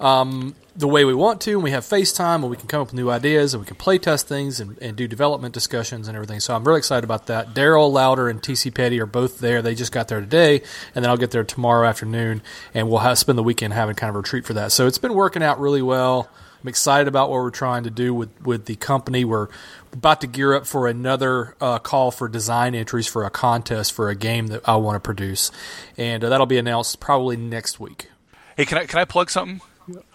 um, 0.00 0.54
the 0.76 0.86
way 0.86 1.04
we 1.04 1.14
want 1.14 1.40
to, 1.40 1.52
and 1.52 1.62
we 1.62 1.72
have 1.72 1.84
FaceTime, 1.84 2.36
and 2.36 2.50
we 2.50 2.56
can 2.56 2.68
come 2.68 2.82
up 2.82 2.88
with 2.88 2.94
new 2.94 3.10
ideas, 3.10 3.52
and 3.52 3.60
we 3.60 3.66
can 3.66 3.76
play 3.76 3.98
test 3.98 4.28
things 4.28 4.60
and, 4.60 4.78
and 4.78 4.96
do 4.96 5.08
development 5.08 5.52
discussions 5.52 6.06
and 6.06 6.16
everything. 6.16 6.38
So 6.38 6.54
I'm 6.54 6.64
really 6.64 6.78
excited 6.78 7.02
about 7.02 7.26
that. 7.26 7.52
Darrell 7.52 7.90
Louder 7.90 8.28
and 8.28 8.40
TC 8.40 8.72
Petty 8.72 9.00
are 9.00 9.06
both 9.06 9.40
there. 9.40 9.60
They 9.60 9.74
just 9.74 9.90
got 9.90 10.06
there 10.06 10.20
today, 10.20 10.62
and 10.94 11.04
then 11.04 11.10
I'll 11.10 11.16
get 11.16 11.32
there 11.32 11.42
tomorrow 11.42 11.88
afternoon, 11.88 12.42
and 12.74 12.88
we'll 12.88 13.00
have, 13.00 13.18
spend 13.18 13.36
the 13.36 13.42
weekend 13.42 13.74
having 13.74 13.96
kind 13.96 14.08
of 14.08 14.14
a 14.14 14.18
retreat 14.18 14.46
for 14.46 14.54
that. 14.54 14.70
So 14.70 14.86
it's 14.86 14.98
been 14.98 15.14
working 15.14 15.42
out 15.42 15.58
really 15.58 15.82
well. 15.82 16.30
I'm 16.62 16.68
excited 16.68 17.06
about 17.08 17.30
what 17.30 17.36
we're 17.36 17.50
trying 17.50 17.84
to 17.84 17.90
do 17.90 18.12
with, 18.12 18.30
with 18.42 18.66
the 18.66 18.76
company. 18.76 19.24
We're 19.24 19.48
about 19.92 20.20
to 20.20 20.26
gear 20.26 20.54
up 20.54 20.66
for 20.66 20.86
another 20.86 21.56
uh, 21.60 21.78
call 21.78 22.10
for 22.10 22.28
design 22.28 22.74
entries 22.74 23.06
for 23.06 23.24
a 23.24 23.30
contest 23.30 23.92
for 23.92 24.10
a 24.10 24.14
game 24.14 24.48
that 24.48 24.68
I 24.68 24.76
want 24.76 24.96
to 24.96 25.00
produce, 25.00 25.50
and 25.96 26.22
uh, 26.22 26.28
that'll 26.28 26.46
be 26.46 26.58
announced 26.58 27.00
probably 27.00 27.36
next 27.36 27.78
week. 27.80 28.10
Hey, 28.56 28.64
can 28.64 28.78
I 28.78 28.86
can 28.86 28.98
I 28.98 29.04
plug 29.04 29.30
something? 29.30 29.60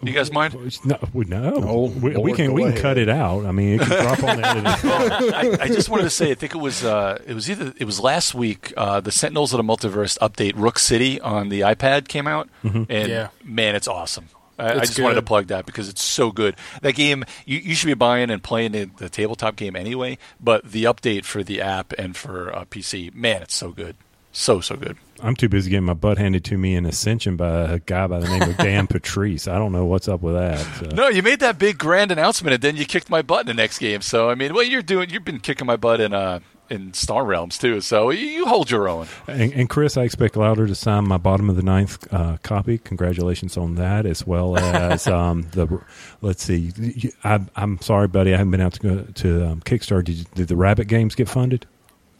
You 0.02 0.14
guys 0.14 0.32
mind? 0.32 0.54
No, 0.86 0.98
we, 1.14 1.26
no. 1.26 1.54
Oh, 1.56 1.90
we, 1.90 2.16
we 2.16 2.34
can 2.34 2.54
we 2.54 2.62
can 2.64 2.72
ahead. 2.72 2.82
cut 2.82 2.98
it 2.98 3.10
out. 3.10 3.46
I 3.46 3.52
mean, 3.52 3.80
it 3.80 3.88
can 3.88 4.02
drop 4.04 4.24
on 4.24 4.38
the 4.42 4.48
editing. 4.48 5.34
I, 5.62 5.64
I 5.64 5.68
just 5.68 5.90
wanted 5.90 6.04
to 6.04 6.10
say, 6.10 6.32
I 6.32 6.36
think 6.36 6.54
it 6.56 6.60
was 6.60 6.84
uh, 6.84 7.22
it 7.26 7.34
was 7.34 7.50
either 7.50 7.74
it 7.78 7.86
was 7.86 8.00
last 8.00 8.34
week. 8.36 8.74
Uh, 8.78 9.00
the 9.02 9.12
Sentinels 9.12 9.54
of 9.54 9.58
the 9.58 9.64
Multiverse 9.64 10.18
update 10.20 10.54
Rook 10.56 10.80
City 10.80 11.20
on 11.22 11.50
the 11.50 11.62
iPad 11.62 12.08
came 12.08 12.28
out, 12.28 12.50
and 12.64 12.88
Yeah. 12.90 13.30
man, 13.44 13.76
it's 13.76 13.88
awesome. 13.88 14.30
I, 14.60 14.66
I 14.66 14.70
It's 14.78 14.90
just 14.90 15.00
wanted 15.00 15.16
to 15.16 15.24
plug 15.24 15.48
that 15.48 15.66
because 15.66 15.90
it's 15.90 16.04
so 16.04 16.32
good. 16.32 16.56
That 16.84 16.94
game 16.94 17.24
you, 17.46 17.58
you 17.58 17.74
should 17.74 17.88
be 17.88 17.96
buying 17.96 18.30
and 18.30 18.42
playing 18.44 18.74
the, 18.74 18.86
the 18.98 19.10
tabletop 19.10 19.56
game 19.56 19.76
anyway, 19.76 20.20
but 20.40 20.64
the 20.72 20.84
update 20.84 21.26
for 21.26 21.44
the 21.44 21.60
app 21.60 21.92
and 21.98 22.16
for 22.16 22.56
uh, 22.56 22.66
PC, 22.66 23.14
man, 23.16 23.42
it's 23.42 23.56
so 23.56 23.72
good, 23.72 23.96
so 24.34 24.60
so 24.60 24.76
good. 24.76 24.98
I'm 25.22 25.36
too 25.38 25.48
busy 25.48 25.70
getting 25.70 25.86
my 25.86 25.94
butt 25.94 26.18
handed 26.18 26.44
to 26.46 26.58
me 26.58 26.76
in 26.76 26.86
Ascension 26.86 27.38
by 27.38 27.62
a 27.72 27.80
guy 27.80 28.08
by 28.08 28.20
the 28.20 28.28
name 28.28 28.50
of 28.50 28.58
Dan 28.58 28.88
Patrice. 28.88 29.48
I 29.48 29.58
don't 29.58 29.72
know 29.72 29.86
what's 29.86 30.10
up 30.10 30.22
with 30.22 30.36
that. 30.36 30.60
So. 30.80 30.88
No, 30.88 31.08
you 31.08 31.24
made 31.24 31.40
that 31.40 31.58
big 31.58 31.78
grand 31.78 32.12
announcement, 32.12 32.54
and 32.54 32.62
then 32.62 32.76
you 32.76 32.86
kicked 32.86 33.10
my 33.10 33.22
butt 33.22 33.42
in 33.42 33.48
the 33.48 33.54
next 33.54 33.80
game. 33.80 34.02
So 34.02 34.30
I 34.30 34.36
mean, 34.36 34.54
what 34.54 34.68
you're 34.68 34.82
doing, 34.82 35.10
you've 35.10 35.24
been 35.24 35.40
kicking 35.40 35.66
my 35.66 35.78
butt 35.78 36.02
in 36.02 36.14
uh 36.14 36.42
in 36.70 36.94
Star 36.94 37.24
Realms 37.24 37.58
too. 37.58 37.82
So 37.82 38.10
you, 38.10 38.46
hold 38.46 38.72
your 38.72 38.88
own. 38.88 39.08
And, 39.28 39.54
and 39.54 39.70
Chris, 39.70 39.98
I 39.98 40.04
expect 40.04 40.36
Louder 40.36 40.66
to 40.66 40.76
sign 40.76 41.08
my 41.08 41.18
bottom 41.18 41.50
of 41.50 41.56
the 41.56 41.62
ninth 41.62 42.12
uh, 42.12 42.38
copy. 42.44 42.78
Congratulations 42.78 43.58
on 43.58 43.76
that, 43.76 44.06
as 44.06 44.26
well 44.26 44.58
as 44.58 45.08
um, 45.08 45.44
the. 45.52 45.82
Let's 46.22 46.44
see. 46.44 46.72
I, 47.24 47.42
I'm 47.56 47.80
sorry, 47.82 48.08
buddy. 48.08 48.34
I 48.34 48.38
haven't 48.38 48.52
been 48.52 48.62
out 48.62 48.74
to 48.74 49.04
to 49.04 49.48
um, 49.48 49.62
Kickstarter. 49.62 50.04
Did, 50.04 50.32
did 50.34 50.48
the 50.48 50.56
Rabbit 50.56 50.88
games 50.88 51.16
get 51.16 51.30
funded? 51.30 51.66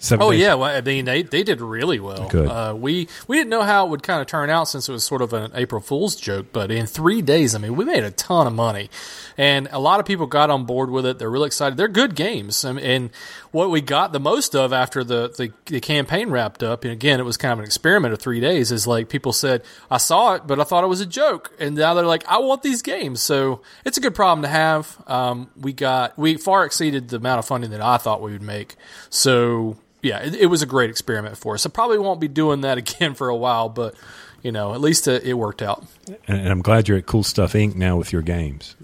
Seven 0.04 0.26
Oh 0.28 0.32
days- 0.32 0.42
yeah, 0.42 0.56
well, 0.56 0.76
I 0.76 0.82
mean 0.82 1.06
they 1.06 1.22
they 1.22 1.44
did 1.44 1.62
really 1.62 1.98
well. 1.98 2.24
Uh, 2.50 2.74
we 2.74 3.08
we 3.26 3.38
didn't 3.38 3.50
know 3.50 3.62
how 3.62 3.86
it 3.86 3.90
would 3.90 4.04
kind 4.04 4.20
of 4.20 4.28
turn 4.28 4.50
out 4.50 4.66
since 4.68 4.90
it 4.90 4.92
was 4.92 5.06
sort 5.06 5.22
of 5.22 5.32
an 5.32 5.52
April 5.56 5.80
Fool's 5.80 6.18
joke, 6.18 6.48
but 6.52 6.72
in 6.72 6.88
three 6.88 7.22
days, 7.22 7.56
I 7.56 7.58
mean, 7.60 7.78
we 7.78 7.86
made 7.86 8.04
a 8.04 8.12
ton 8.12 8.46
of 8.46 8.52
money, 8.52 8.90
and 9.38 9.70
a 9.72 9.80
lot 9.80 10.02
of 10.02 10.06
people 10.06 10.26
got 10.26 10.50
on 10.50 10.66
board 10.66 10.90
with 10.90 11.06
it. 11.06 11.20
They're 11.20 11.32
really 11.32 11.48
excited. 11.48 11.78
They're 11.78 11.88
good 11.88 12.16
games, 12.16 12.66
mean, 12.66 12.80
and 12.80 13.10
what 13.52 13.70
we 13.70 13.80
got 13.80 14.12
the 14.12 14.20
most 14.20 14.58
of 14.58 14.74
after 14.74 15.06
the, 15.06 15.30
the 15.38 15.54
the 15.68 15.80
campaign 15.80 16.30
wrapped 16.32 16.64
up, 16.64 16.84
and 16.84 16.92
again, 16.92 17.22
it 17.22 17.24
was 17.24 17.38
kind 17.38 17.54
of 17.54 17.60
an 17.60 17.66
experiment 17.66 18.14
of 18.14 18.20
three 18.20 18.42
days. 18.42 18.74
Is 18.74 18.86
like 18.86 19.08
people 19.08 19.32
said, 19.32 19.64
I 19.90 20.00
saw 20.00 20.34
it, 20.34 20.46
but 20.46 20.60
I 20.60 20.66
thought 20.66 20.84
it 20.84 20.88
was 20.88 21.00
a 21.00 21.06
joke, 21.06 21.54
and 21.62 21.78
now 21.78 21.94
they're 21.94 22.06
like, 22.06 22.28
I 22.28 22.40
want 22.40 22.62
these 22.62 22.82
games. 22.82 23.22
So 23.22 23.62
it's 23.86 23.98
a 23.98 24.02
good 24.02 24.16
problem 24.16 24.42
to 24.42 24.50
have. 24.50 25.02
Um, 25.08 25.50
we 25.56 25.72
got 25.72 26.20
we 26.20 26.36
far 26.36 26.66
exceeded 26.66 27.08
the 27.08 27.16
amount 27.16 27.40
of 27.40 27.46
funding 27.46 27.72
that 27.72 27.80
I 27.80 27.96
thought 27.96 28.22
we 28.22 28.34
would 28.34 28.42
make. 28.42 28.76
So 29.10 29.78
yeah, 30.04 30.20
it, 30.20 30.36
it 30.36 30.46
was 30.48 30.62
a 30.62 30.68
great 30.68 30.92
experiment 30.92 31.38
for 31.38 31.56
us. 31.56 31.66
I 31.66 31.70
probably 31.70 31.98
won't 31.98 32.20
be 32.20 32.28
doing 32.28 32.62
that 32.62 32.78
again 32.84 33.16
for 33.16 33.30
a 33.30 33.36
while, 33.36 33.70
but 33.70 33.96
you 34.44 34.52
know, 34.52 34.74
at 34.74 34.82
least 34.82 35.08
it, 35.08 35.24
it 35.24 35.34
worked 35.34 35.64
out. 35.64 35.84
And, 36.28 36.42
and 36.42 36.50
I'm 36.50 36.62
glad 36.62 36.88
you're 36.88 36.98
at 36.98 37.08
Cool 37.08 37.24
Stuff 37.24 37.54
Inc. 37.54 37.76
now 37.76 37.98
with 37.98 38.14
your 38.14 38.22
games. 38.22 38.76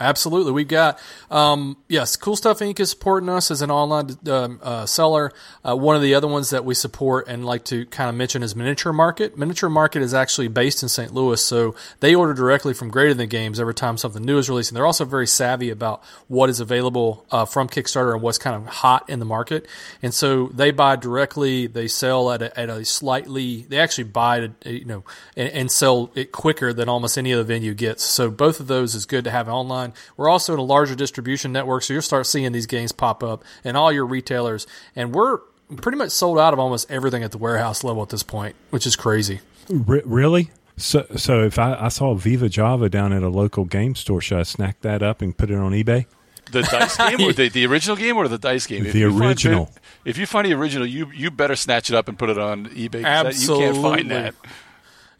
Absolutely, 0.00 0.52
We've 0.52 0.66
got 0.66 0.98
um, 1.30 1.76
yes, 1.86 2.16
Cool 2.16 2.34
Stuff 2.34 2.60
Inc. 2.60 2.80
is 2.80 2.88
supporting 2.88 3.28
us 3.28 3.50
as 3.50 3.60
an 3.60 3.70
online 3.70 4.16
um, 4.28 4.58
uh, 4.62 4.86
seller. 4.86 5.30
Uh, 5.62 5.76
one 5.76 5.94
of 5.94 6.00
the 6.00 6.14
other 6.14 6.26
ones 6.26 6.48
that 6.50 6.64
we 6.64 6.74
support 6.74 7.28
and 7.28 7.44
like 7.44 7.64
to 7.66 7.84
kind 7.86 8.08
of 8.08 8.16
mention 8.16 8.42
is 8.42 8.56
Miniature 8.56 8.94
Market. 8.94 9.36
Miniature 9.36 9.68
Market 9.68 10.00
is 10.00 10.14
actually 10.14 10.48
based 10.48 10.82
in 10.82 10.88
St. 10.88 11.12
Louis, 11.12 11.44
so 11.44 11.74
they 12.00 12.14
order 12.14 12.32
directly 12.32 12.72
from 12.72 12.88
Greater 12.90 13.12
Than 13.12 13.28
Games 13.28 13.60
every 13.60 13.74
time 13.74 13.98
something 13.98 14.22
new 14.22 14.38
is 14.38 14.48
released, 14.48 14.70
and 14.70 14.76
they're 14.76 14.86
also 14.86 15.04
very 15.04 15.26
savvy 15.26 15.68
about 15.68 16.02
what 16.28 16.48
is 16.48 16.60
available 16.60 17.26
uh, 17.30 17.44
from 17.44 17.68
Kickstarter 17.68 18.14
and 18.14 18.22
what's 18.22 18.38
kind 18.38 18.56
of 18.56 18.66
hot 18.66 19.08
in 19.10 19.18
the 19.18 19.26
market. 19.26 19.66
And 20.02 20.14
so 20.14 20.46
they 20.46 20.70
buy 20.70 20.96
directly. 20.96 21.66
They 21.66 21.88
sell 21.88 22.30
at 22.30 22.40
a, 22.40 22.58
at 22.58 22.70
a 22.70 22.86
slightly. 22.86 23.66
They 23.68 23.78
actually 23.78 24.04
buy 24.04 24.38
it, 24.38 24.52
you 24.64 24.86
know, 24.86 25.04
and, 25.36 25.50
and 25.50 25.70
sell 25.70 26.10
it 26.14 26.32
quicker 26.32 26.72
than 26.72 26.88
almost 26.88 27.18
any 27.18 27.34
other 27.34 27.44
venue 27.44 27.74
gets. 27.74 28.02
So 28.02 28.30
both 28.30 28.60
of 28.60 28.66
those 28.66 28.94
is 28.94 29.04
good 29.04 29.24
to 29.24 29.30
have 29.30 29.48
online. 29.48 29.89
We're 30.16 30.28
also 30.28 30.52
in 30.54 30.58
a 30.58 30.62
larger 30.64 30.94
distribution 30.94 31.52
network, 31.52 31.82
so 31.82 31.92
you'll 31.92 32.02
start 32.02 32.26
seeing 32.26 32.52
these 32.52 32.66
games 32.66 32.92
pop 32.92 33.22
up 33.22 33.44
in 33.64 33.76
all 33.76 33.90
your 33.92 34.06
retailers. 34.06 34.66
And 34.96 35.14
we're 35.14 35.38
pretty 35.76 35.98
much 35.98 36.10
sold 36.10 36.38
out 36.38 36.52
of 36.52 36.58
almost 36.58 36.90
everything 36.90 37.22
at 37.22 37.30
the 37.32 37.38
warehouse 37.38 37.84
level 37.84 38.02
at 38.02 38.08
this 38.08 38.22
point, 38.22 38.56
which 38.70 38.86
is 38.86 38.96
crazy. 38.96 39.40
Re- 39.68 40.02
really? 40.04 40.50
So, 40.76 41.06
so 41.16 41.42
if 41.42 41.58
I, 41.58 41.74
I 41.78 41.88
saw 41.88 42.14
Viva 42.14 42.48
Java 42.48 42.88
down 42.88 43.12
at 43.12 43.22
a 43.22 43.28
local 43.28 43.64
game 43.66 43.94
store, 43.94 44.20
should 44.20 44.38
I 44.38 44.42
snack 44.44 44.80
that 44.80 45.02
up 45.02 45.20
and 45.22 45.36
put 45.36 45.50
it 45.50 45.56
on 45.58 45.72
eBay? 45.72 46.06
The 46.52 46.62
dice 46.62 46.96
game, 47.16 47.20
or 47.20 47.32
the, 47.32 47.48
the 47.50 47.66
original 47.66 47.96
game, 47.96 48.16
or 48.16 48.26
the 48.26 48.38
dice 48.38 48.66
game? 48.66 48.84
If 48.86 48.92
The 48.94 49.02
find 49.08 49.20
original. 49.22 49.70
if 50.04 50.18
you 50.18 50.26
find 50.26 50.46
the 50.48 50.54
original, 50.54 50.86
you 50.86 51.10
you 51.14 51.30
better 51.30 51.54
snatch 51.54 51.90
it 51.90 51.94
up 51.94 52.08
and 52.08 52.18
put 52.18 52.30
it 52.30 52.38
on 52.38 52.66
eBay. 52.70 53.02
'cause 53.04 53.36
that- 53.36 53.40
You 53.40 53.58
can't 53.58 53.76
find 53.76 54.10
that. 54.10 54.34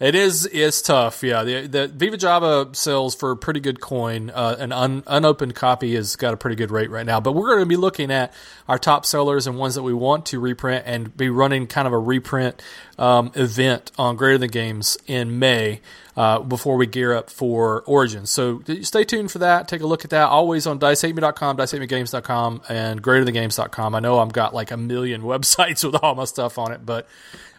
It 0.01 0.15
is 0.15 0.47
it's 0.47 0.81
tough, 0.81 1.23
yeah. 1.23 1.45
The, 1.45 1.67
the 1.67 1.89
Viva 1.89 2.17
Java 2.17 2.71
sells 2.73 3.15
for 3.15 3.33
a 3.33 3.37
pretty 3.37 3.61
good 3.61 3.83
coin. 3.83 4.31
Uh, 4.31 4.57
an 4.59 4.73
un, 4.73 5.03
unopened 5.07 5.55
copy 5.55 5.95
has 5.95 6.17
got 6.17 6.33
a 6.33 6.39
pretty 6.39 6.57
good 6.57 6.71
rate 6.71 6.89
right 6.89 7.05
now. 7.05 7.21
But 7.21 7.33
we're 7.33 7.49
going 7.49 7.61
to 7.61 7.67
be 7.67 7.77
looking 7.77 8.11
at 8.11 8.33
our 8.67 8.79
top 8.79 9.05
sellers 9.05 9.47
and 9.47 9.59
ones 9.59 9.75
that 9.75 9.83
we 9.83 9.93
want 9.93 10.25
to 10.27 10.41
reprint, 10.41 10.85
and 10.87 11.15
be 11.15 11.29
running 11.29 11.67
kind 11.67 11.87
of 11.87 11.93
a 11.93 11.99
reprint 11.99 12.63
um, 12.99 13.31
event 13.35 13.93
on 13.99 14.17
Greater 14.17 14.39
Than 14.39 14.51
Games 14.51 14.97
in 15.07 15.39
May. 15.39 15.83
Uh, 16.17 16.41
before 16.41 16.77
we 16.77 16.87
gear 16.87 17.15
up 17.15 17.31
for 17.31 17.83
Origins. 17.83 18.29
So 18.29 18.63
stay 18.83 19.05
tuned 19.05 19.31
for 19.31 19.39
that. 19.39 19.69
Take 19.69 19.81
a 19.81 19.87
look 19.87 20.05
at 20.05 20.11
that. 20.11 20.29
Always 20.29 20.67
on 20.67 20.79
dicehateme.com, 20.79 21.57
dicehatemegames.com, 21.57 22.63
and 22.69 23.03
greaterthangames.com. 23.03 23.95
I 23.95 24.01
know 24.01 24.19
I've 24.19 24.33
got 24.33 24.53
like 24.53 24.71
a 24.71 24.77
million 24.77 25.23
websites 25.23 25.83
with 25.83 26.03
all 26.03 26.15
my 26.17 26.25
stuff 26.25 26.59
on 26.59 26.73
it, 26.73 26.85
but 26.85 27.09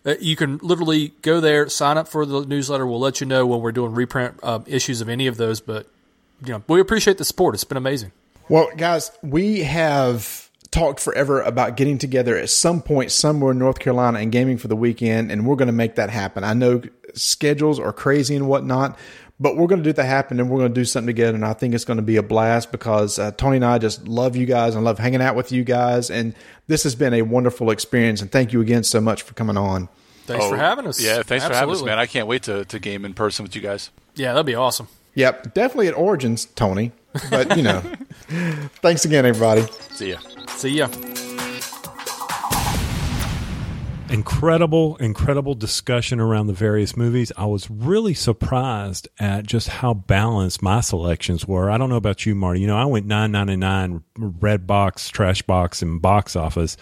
uh, 0.06 0.16
you 0.20 0.36
can 0.36 0.58
literally 0.58 1.14
go 1.22 1.40
there, 1.40 1.70
sign 1.70 1.98
up 1.98 2.08
for 2.08 2.26
the 2.26 2.46
newsletter. 2.46 2.88
We'll 2.88 3.00
let 3.00 3.22
you 3.22 3.28
know 3.28 3.46
when 3.46 3.62
we're 3.62 3.72
doing 3.72 3.94
reprint 3.94 4.40
uh, 4.42 4.60
issues 4.66 5.02
of 5.02 5.10
any 5.10 5.28
of 5.28 5.38
those. 5.38 5.62
But 5.62 5.88
you 6.44 6.54
know, 6.54 6.64
we 6.68 6.80
appreciate 6.80 7.18
the 7.18 7.26
support. 7.26 7.56
It's 7.56 7.64
been 7.64 7.78
amazing. 7.78 8.12
Well, 8.50 8.70
guys, 8.76 9.12
we 9.22 9.60
have 9.60 10.50
talked 10.72 11.00
forever 11.00 11.42
about 11.42 11.78
getting 11.78 11.98
together 11.98 12.38
at 12.38 12.50
some 12.50 12.82
point 12.82 13.12
somewhere 13.12 13.52
in 13.52 13.60
North 13.60 13.80
Carolina 13.80 14.20
and 14.20 14.32
gaming 14.32 14.58
for 14.58 14.68
the 14.68 14.76
weekend, 14.76 15.32
and 15.32 15.46
we're 15.46 15.56
going 15.56 15.68
to 15.68 15.74
make 15.74 15.96
that 15.96 16.10
happen. 16.10 16.44
I 16.44 16.54
know 16.54 16.82
schedules 17.14 17.80
are 17.80 17.94
crazy 17.94 18.36
and 18.36 18.48
whatnot, 18.48 18.98
but 19.42 19.58
we're 19.58 19.66
going 19.68 19.82
to 19.82 19.90
do 19.90 19.92
that 19.92 20.06
happen 20.06 20.40
and 20.40 20.50
we're 20.52 20.60
going 20.60 20.74
to 20.74 20.80
do 20.80 20.86
something 20.86 21.08
together. 21.08 21.34
And 21.36 21.44
I 21.44 21.54
think 21.54 21.74
it's 21.74 21.84
going 21.84 21.98
to 21.98 22.04
be 22.04 22.16
a 22.18 22.24
blast 22.24 22.72
because 22.72 23.18
uh, 23.18 23.32
Tony 23.32 23.56
and 23.56 23.66
I 23.66 23.80
just 23.80 24.08
love 24.08 24.36
you 24.36 24.46
guys 24.46 24.76
and 24.76 24.86
love 24.86 25.00
hanging 25.00 25.22
out 25.22 25.36
with 25.36 25.52
you 25.52 25.64
guys. 25.64 26.12
And 26.12 26.36
this 26.68 26.84
has 26.84 26.94
been 26.94 27.14
a 27.16 27.24
wonderful 27.24 27.72
experience. 27.72 28.22
And 28.22 28.32
thank 28.32 28.54
you 28.54 28.62
again 28.62 28.84
so 28.84 29.02
much 29.02 29.24
for 29.24 29.34
coming 29.34 29.58
on. 29.58 29.90
Thanks 30.28 30.46
for 30.46 30.56
Oh, 30.56 30.60
having 30.60 30.86
us. 30.86 31.04
Yeah, 31.04 31.24
thanks 31.24 31.44
for 31.46 31.54
having 31.54 31.74
us, 31.74 31.82
man. 31.82 31.98
I 31.98 32.06
can't 32.06 32.28
wait 32.28 32.44
to, 32.44 32.64
to 32.66 32.78
game 32.80 33.04
in 33.04 33.16
person 33.16 33.44
with 33.44 33.56
you 33.56 33.62
guys. 33.62 33.90
Yeah, 34.16 34.34
that'd 34.34 34.46
be 34.46 34.54
awesome. 34.56 34.88
Yep, 35.16 35.56
definitely 35.56 35.88
at 35.88 35.96
Origins, 35.98 36.46
Tony. 36.46 36.92
But, 37.32 37.58
you 37.58 37.64
know, 37.64 37.82
thanks 38.82 39.04
again, 39.04 39.26
everybody. 39.26 39.64
See 39.90 40.12
ya. 40.12 40.20
See 40.50 40.70
ya. 40.78 40.88
Incredible, 44.12 44.96
incredible 44.98 45.56
discussion 45.56 46.20
around 46.20 46.48
the 46.48 46.54
various 46.54 46.96
movies. 46.96 47.32
I 47.38 47.46
was 47.46 47.70
really 47.70 48.14
surprised 48.14 49.08
at 49.20 49.46
just 49.46 49.70
how 49.70 49.94
balanced 49.94 50.62
my 50.62 50.82
selections 50.82 51.48
were. 51.48 51.72
I 51.72 51.78
don't 51.78 51.90
know 51.90 51.96
about 51.96 52.26
you, 52.26 52.36
Marty. 52.36 52.62
You 52.62 52.68
know, 52.68 52.78
I 52.78 52.86
went 52.86 53.06
nine 53.06 53.32
ninety 53.32 53.56
nine, 53.56 54.04
red 54.18 54.68
box, 54.68 55.10
trash 55.10 55.42
box, 55.42 55.82
and 55.82 56.02
box 56.02 56.36
office. 56.36 56.78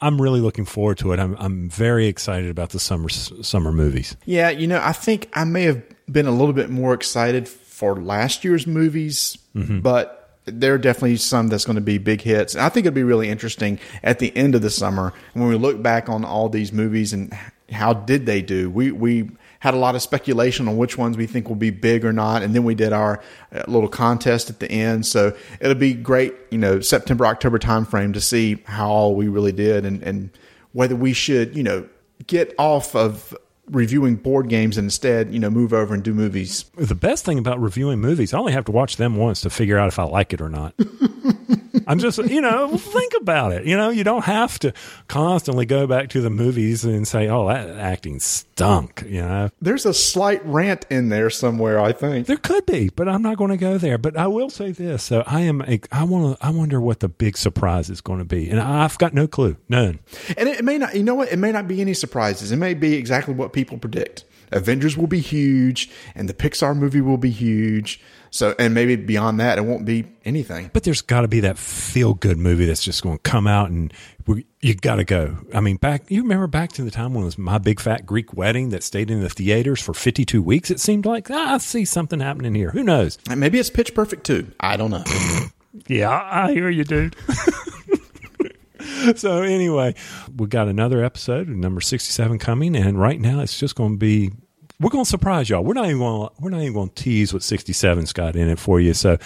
I'm 0.00 0.20
really 0.20 0.40
looking 0.40 0.64
forward 0.64 0.98
to 0.98 1.12
it. 1.12 1.18
I'm 1.18 1.36
I'm 1.38 1.70
very 1.70 2.06
excited 2.06 2.50
about 2.50 2.70
the 2.70 2.80
summer 2.80 3.08
summer 3.08 3.72
movies. 3.72 4.16
Yeah, 4.24 4.50
you 4.50 4.66
know, 4.66 4.80
I 4.82 4.92
think 4.92 5.28
I 5.32 5.44
may 5.44 5.62
have 5.62 5.82
been 6.10 6.26
a 6.26 6.32
little 6.32 6.52
bit 6.52 6.70
more 6.70 6.94
excited 6.94 7.48
for 7.48 7.96
last 7.96 8.44
year's 8.44 8.66
movies, 8.66 9.38
mm-hmm. 9.54 9.80
but 9.80 10.23
there 10.46 10.74
are 10.74 10.78
definitely 10.78 11.16
some 11.16 11.48
that's 11.48 11.64
going 11.64 11.76
to 11.76 11.82
be 11.82 11.98
big 11.98 12.20
hits. 12.20 12.54
I 12.56 12.68
think 12.68 12.86
it'll 12.86 12.94
be 12.94 13.02
really 13.02 13.28
interesting 13.28 13.78
at 14.02 14.18
the 14.18 14.36
end 14.36 14.54
of 14.54 14.62
the 14.62 14.70
summer 14.70 15.12
when 15.32 15.48
we 15.48 15.56
look 15.56 15.82
back 15.82 16.08
on 16.08 16.24
all 16.24 16.48
these 16.48 16.72
movies 16.72 17.12
and 17.12 17.32
how 17.70 17.94
did 17.94 18.26
they 18.26 18.42
do. 18.42 18.70
We 18.70 18.92
we 18.92 19.30
had 19.60 19.72
a 19.72 19.78
lot 19.78 19.94
of 19.94 20.02
speculation 20.02 20.68
on 20.68 20.76
which 20.76 20.98
ones 20.98 21.16
we 21.16 21.26
think 21.26 21.48
will 21.48 21.56
be 21.56 21.70
big 21.70 22.04
or 22.04 22.12
not, 22.12 22.42
and 22.42 22.54
then 22.54 22.64
we 22.64 22.74
did 22.74 22.92
our 22.92 23.22
uh, 23.50 23.62
little 23.66 23.88
contest 23.88 24.50
at 24.50 24.60
the 24.60 24.70
end. 24.70 25.06
So 25.06 25.34
it'll 25.60 25.74
be 25.74 25.94
great, 25.94 26.34
you 26.50 26.58
know, 26.58 26.80
September 26.80 27.24
October 27.24 27.58
timeframe 27.58 28.12
to 28.12 28.20
see 28.20 28.62
how 28.66 28.90
all 28.90 29.14
we 29.14 29.28
really 29.28 29.52
did 29.52 29.86
and 29.86 30.02
and 30.02 30.30
whether 30.72 30.96
we 30.96 31.12
should, 31.12 31.56
you 31.56 31.62
know, 31.62 31.88
get 32.26 32.54
off 32.58 32.94
of 32.94 33.34
reviewing 33.70 34.16
board 34.16 34.48
games 34.48 34.76
and 34.76 34.86
instead, 34.86 35.32
you 35.32 35.38
know, 35.38 35.50
move 35.50 35.72
over 35.72 35.94
and 35.94 36.02
do 36.02 36.14
movies. 36.14 36.64
The 36.76 36.94
best 36.94 37.24
thing 37.24 37.38
about 37.38 37.60
reviewing 37.60 38.00
movies, 38.00 38.34
I 38.34 38.38
only 38.38 38.52
have 38.52 38.64
to 38.66 38.72
watch 38.72 38.96
them 38.96 39.16
once 39.16 39.40
to 39.42 39.50
figure 39.50 39.78
out 39.78 39.88
if 39.88 39.98
I 39.98 40.04
like 40.04 40.32
it 40.32 40.40
or 40.40 40.48
not. 40.48 40.74
I'm 41.86 41.98
just, 41.98 42.18
you 42.18 42.40
know, 42.40 42.76
think 42.76 43.12
about 43.20 43.52
it. 43.52 43.64
You 43.64 43.76
know, 43.76 43.90
you 43.90 44.04
don't 44.04 44.24
have 44.24 44.58
to 44.60 44.72
constantly 45.08 45.66
go 45.66 45.86
back 45.86 46.08
to 46.10 46.20
the 46.20 46.30
movies 46.30 46.84
and 46.84 47.06
say, 47.06 47.28
"Oh, 47.28 47.48
that 47.48 47.68
acting 47.78 48.20
stunk." 48.20 49.04
You 49.06 49.22
know, 49.22 49.50
There's 49.60 49.86
a 49.86 49.94
slight 49.94 50.44
rant 50.44 50.86
in 50.90 51.08
there 51.08 51.30
somewhere, 51.30 51.80
I 51.80 51.92
think. 51.92 52.26
there 52.26 52.36
could 52.36 52.66
be, 52.66 52.90
but 52.94 53.08
I'm 53.08 53.22
not 53.22 53.36
going 53.36 53.50
to 53.50 53.56
go 53.56 53.78
there. 53.78 53.98
But 53.98 54.16
I 54.16 54.26
will 54.26 54.50
say 54.50 54.72
this: 54.72 55.02
so 55.02 55.22
I 55.26 55.40
am, 55.40 55.62
I 55.92 56.04
want 56.04 56.38
to, 56.38 56.46
I 56.46 56.50
wonder 56.50 56.80
what 56.80 57.00
the 57.00 57.08
big 57.08 57.36
surprise 57.36 57.90
is 57.90 58.00
going 58.00 58.18
to 58.18 58.24
be, 58.24 58.48
and 58.50 58.60
I've 58.60 58.98
got 58.98 59.14
no 59.14 59.26
clue, 59.26 59.56
none. 59.68 60.00
And 60.36 60.48
it 60.48 60.64
may 60.64 60.78
not, 60.78 60.94
you 60.94 61.02
know 61.02 61.14
what? 61.14 61.32
It 61.32 61.38
may 61.38 61.52
not 61.52 61.68
be 61.68 61.80
any 61.80 61.94
surprises. 61.94 62.52
It 62.52 62.56
may 62.56 62.74
be 62.74 62.94
exactly 62.94 63.34
what 63.34 63.52
people 63.52 63.78
predict. 63.78 64.24
Avengers 64.52 64.96
will 64.96 65.06
be 65.08 65.20
huge, 65.20 65.90
and 66.14 66.28
the 66.28 66.34
Pixar 66.34 66.76
movie 66.76 67.00
will 67.00 67.16
be 67.16 67.30
huge. 67.30 68.00
So, 68.34 68.52
and 68.58 68.74
maybe 68.74 68.96
beyond 68.96 69.38
that, 69.38 69.58
it 69.58 69.60
won't 69.60 69.84
be 69.84 70.06
anything. 70.24 70.68
But 70.72 70.82
there's 70.82 71.02
got 71.02 71.20
to 71.20 71.28
be 71.28 71.38
that 71.40 71.56
feel 71.56 72.14
good 72.14 72.36
movie 72.36 72.66
that's 72.66 72.82
just 72.82 73.00
going 73.00 73.18
to 73.18 73.22
come 73.22 73.46
out 73.46 73.70
and 73.70 73.94
we, 74.26 74.44
you 74.60 74.74
got 74.74 74.96
to 74.96 75.04
go. 75.04 75.36
I 75.54 75.60
mean, 75.60 75.76
back, 75.76 76.10
you 76.10 76.22
remember 76.22 76.48
back 76.48 76.72
to 76.72 76.82
the 76.82 76.90
time 76.90 77.14
when 77.14 77.22
it 77.22 77.26
was 77.26 77.38
My 77.38 77.58
Big 77.58 77.78
Fat 77.78 78.04
Greek 78.04 78.34
Wedding 78.34 78.70
that 78.70 78.82
stayed 78.82 79.08
in 79.08 79.20
the 79.20 79.28
theaters 79.28 79.80
for 79.80 79.94
52 79.94 80.42
weeks, 80.42 80.68
it 80.72 80.80
seemed 80.80 81.06
like. 81.06 81.30
Ah, 81.30 81.54
I 81.54 81.58
see 81.58 81.84
something 81.84 82.18
happening 82.18 82.56
here. 82.56 82.70
Who 82.70 82.82
knows? 82.82 83.18
And 83.30 83.38
maybe 83.38 83.60
it's 83.60 83.70
Pitch 83.70 83.94
Perfect 83.94 84.26
too. 84.26 84.50
I 84.58 84.76
don't 84.76 84.90
know. 84.90 85.04
Yeah, 85.88 86.08
I 86.08 86.52
hear 86.52 86.70
you, 86.70 86.84
dude. 86.84 87.16
so 89.16 89.42
anyway, 89.42 89.96
we 90.36 90.46
got 90.46 90.68
another 90.68 91.02
episode, 91.02 91.48
number 91.48 91.80
sixty-seven, 91.80 92.38
coming, 92.38 92.76
and 92.76 92.96
right 92.96 93.20
now 93.20 93.40
it's 93.40 93.58
just 93.58 93.74
going 93.74 93.94
to 93.94 93.98
be. 93.98 94.30
We're 94.80 94.90
going 94.90 95.04
to 95.04 95.10
surprise 95.10 95.48
y'all. 95.48 95.62
We're 95.62 95.74
not 95.74 95.86
even 95.86 95.98
going. 95.98 96.28
To, 96.28 96.34
we're 96.42 96.50
not 96.50 96.62
even 96.62 96.88
to 96.88 96.94
tease 96.94 97.32
what 97.32 97.42
67's 97.42 98.12
got 98.12 98.34
in 98.34 98.48
it 98.48 98.58
for 98.58 98.80
you. 98.80 98.92
So, 98.92 99.18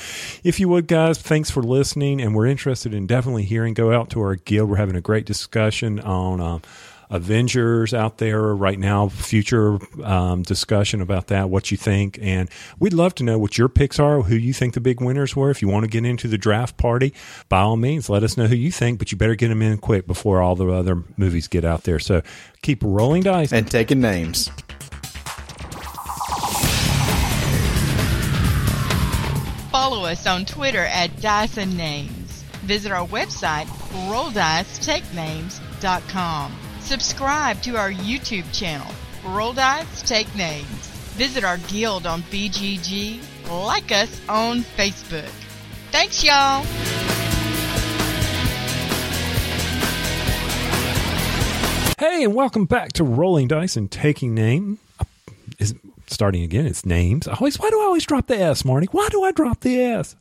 if 0.44 0.60
you 0.60 0.68
would, 0.68 0.86
guys, 0.86 1.18
thanks 1.18 1.50
for 1.50 1.62
listening, 1.62 2.20
and 2.20 2.34
we're 2.34 2.46
interested 2.46 2.92
in 2.92 3.06
definitely 3.06 3.44
hearing. 3.44 3.72
Go 3.72 3.92
out 3.92 4.10
to 4.10 4.20
our 4.20 4.36
guild. 4.36 4.68
We're 4.68 4.76
having 4.76 4.96
a 4.96 5.00
great 5.00 5.24
discussion 5.24 6.00
on. 6.00 6.40
Um, 6.40 6.62
Avengers 7.10 7.94
out 7.94 8.18
there 8.18 8.54
right 8.54 8.78
now, 8.78 9.08
future 9.08 9.78
um, 10.04 10.42
discussion 10.42 11.00
about 11.00 11.28
that, 11.28 11.48
what 11.48 11.70
you 11.70 11.76
think. 11.76 12.18
And 12.20 12.50
we'd 12.78 12.92
love 12.92 13.14
to 13.16 13.24
know 13.24 13.38
what 13.38 13.56
your 13.56 13.68
picks 13.68 13.98
are, 13.98 14.20
who 14.20 14.34
you 14.34 14.52
think 14.52 14.74
the 14.74 14.80
big 14.80 15.00
winners 15.00 15.34
were. 15.34 15.50
If 15.50 15.62
you 15.62 15.68
want 15.68 15.84
to 15.84 15.90
get 15.90 16.04
into 16.04 16.28
the 16.28 16.36
draft 16.36 16.76
party, 16.76 17.14
by 17.48 17.60
all 17.60 17.76
means, 17.76 18.10
let 18.10 18.22
us 18.22 18.36
know 18.36 18.46
who 18.46 18.56
you 18.56 18.70
think, 18.70 18.98
but 18.98 19.10
you 19.10 19.16
better 19.16 19.36
get 19.36 19.48
them 19.48 19.62
in 19.62 19.78
quick 19.78 20.06
before 20.06 20.42
all 20.42 20.54
the 20.54 20.68
other 20.68 21.02
movies 21.16 21.48
get 21.48 21.64
out 21.64 21.84
there. 21.84 21.98
So 21.98 22.20
keep 22.60 22.82
rolling 22.82 23.22
dice. 23.22 23.52
and 23.52 23.70
taking 23.70 24.00
names. 24.02 24.50
Follow 29.88 30.04
us 30.04 30.26
on 30.26 30.44
Twitter 30.44 30.84
at 30.84 31.18
Dyson 31.22 31.74
Names. 31.74 32.42
Visit 32.66 32.92
our 32.92 33.08
website, 33.08 33.64
RollDiceTakeNames.com. 34.10 36.52
Subscribe 36.80 37.62
to 37.62 37.78
our 37.78 37.90
YouTube 37.90 38.44
channel, 38.52 38.86
Roll 39.24 39.54
Dice 39.54 40.06
Take 40.06 40.36
Names. 40.36 40.66
Visit 41.16 41.42
our 41.42 41.56
guild 41.56 42.06
on 42.06 42.20
BGG. 42.24 43.22
Like 43.50 43.90
us 43.90 44.20
on 44.28 44.60
Facebook. 44.60 45.30
Thanks, 45.90 46.22
y'all. 46.22 46.64
Hey, 51.98 52.24
and 52.24 52.34
welcome 52.34 52.66
back 52.66 52.92
to 52.92 53.04
Rolling 53.04 53.48
Dice 53.48 53.78
and 53.78 53.90
Taking 53.90 54.34
Name. 54.34 54.80
Uh, 55.00 55.04
Is 55.58 55.74
starting 56.10 56.42
again? 56.42 56.66
It's 56.66 56.84
names. 56.86 57.28
I 57.28 57.32
always. 57.34 57.58
Why 57.58 57.70
do 57.70 57.80
I 57.80 57.84
always 57.84 58.06
drop 58.06 58.26
the 58.26 58.38
S, 58.38 58.64
Marty? 58.64 58.86
Why 58.92 59.08
do 59.08 59.22
I 59.24 59.32
drop 59.32 59.60
the 59.60 59.80
S? 59.80 60.16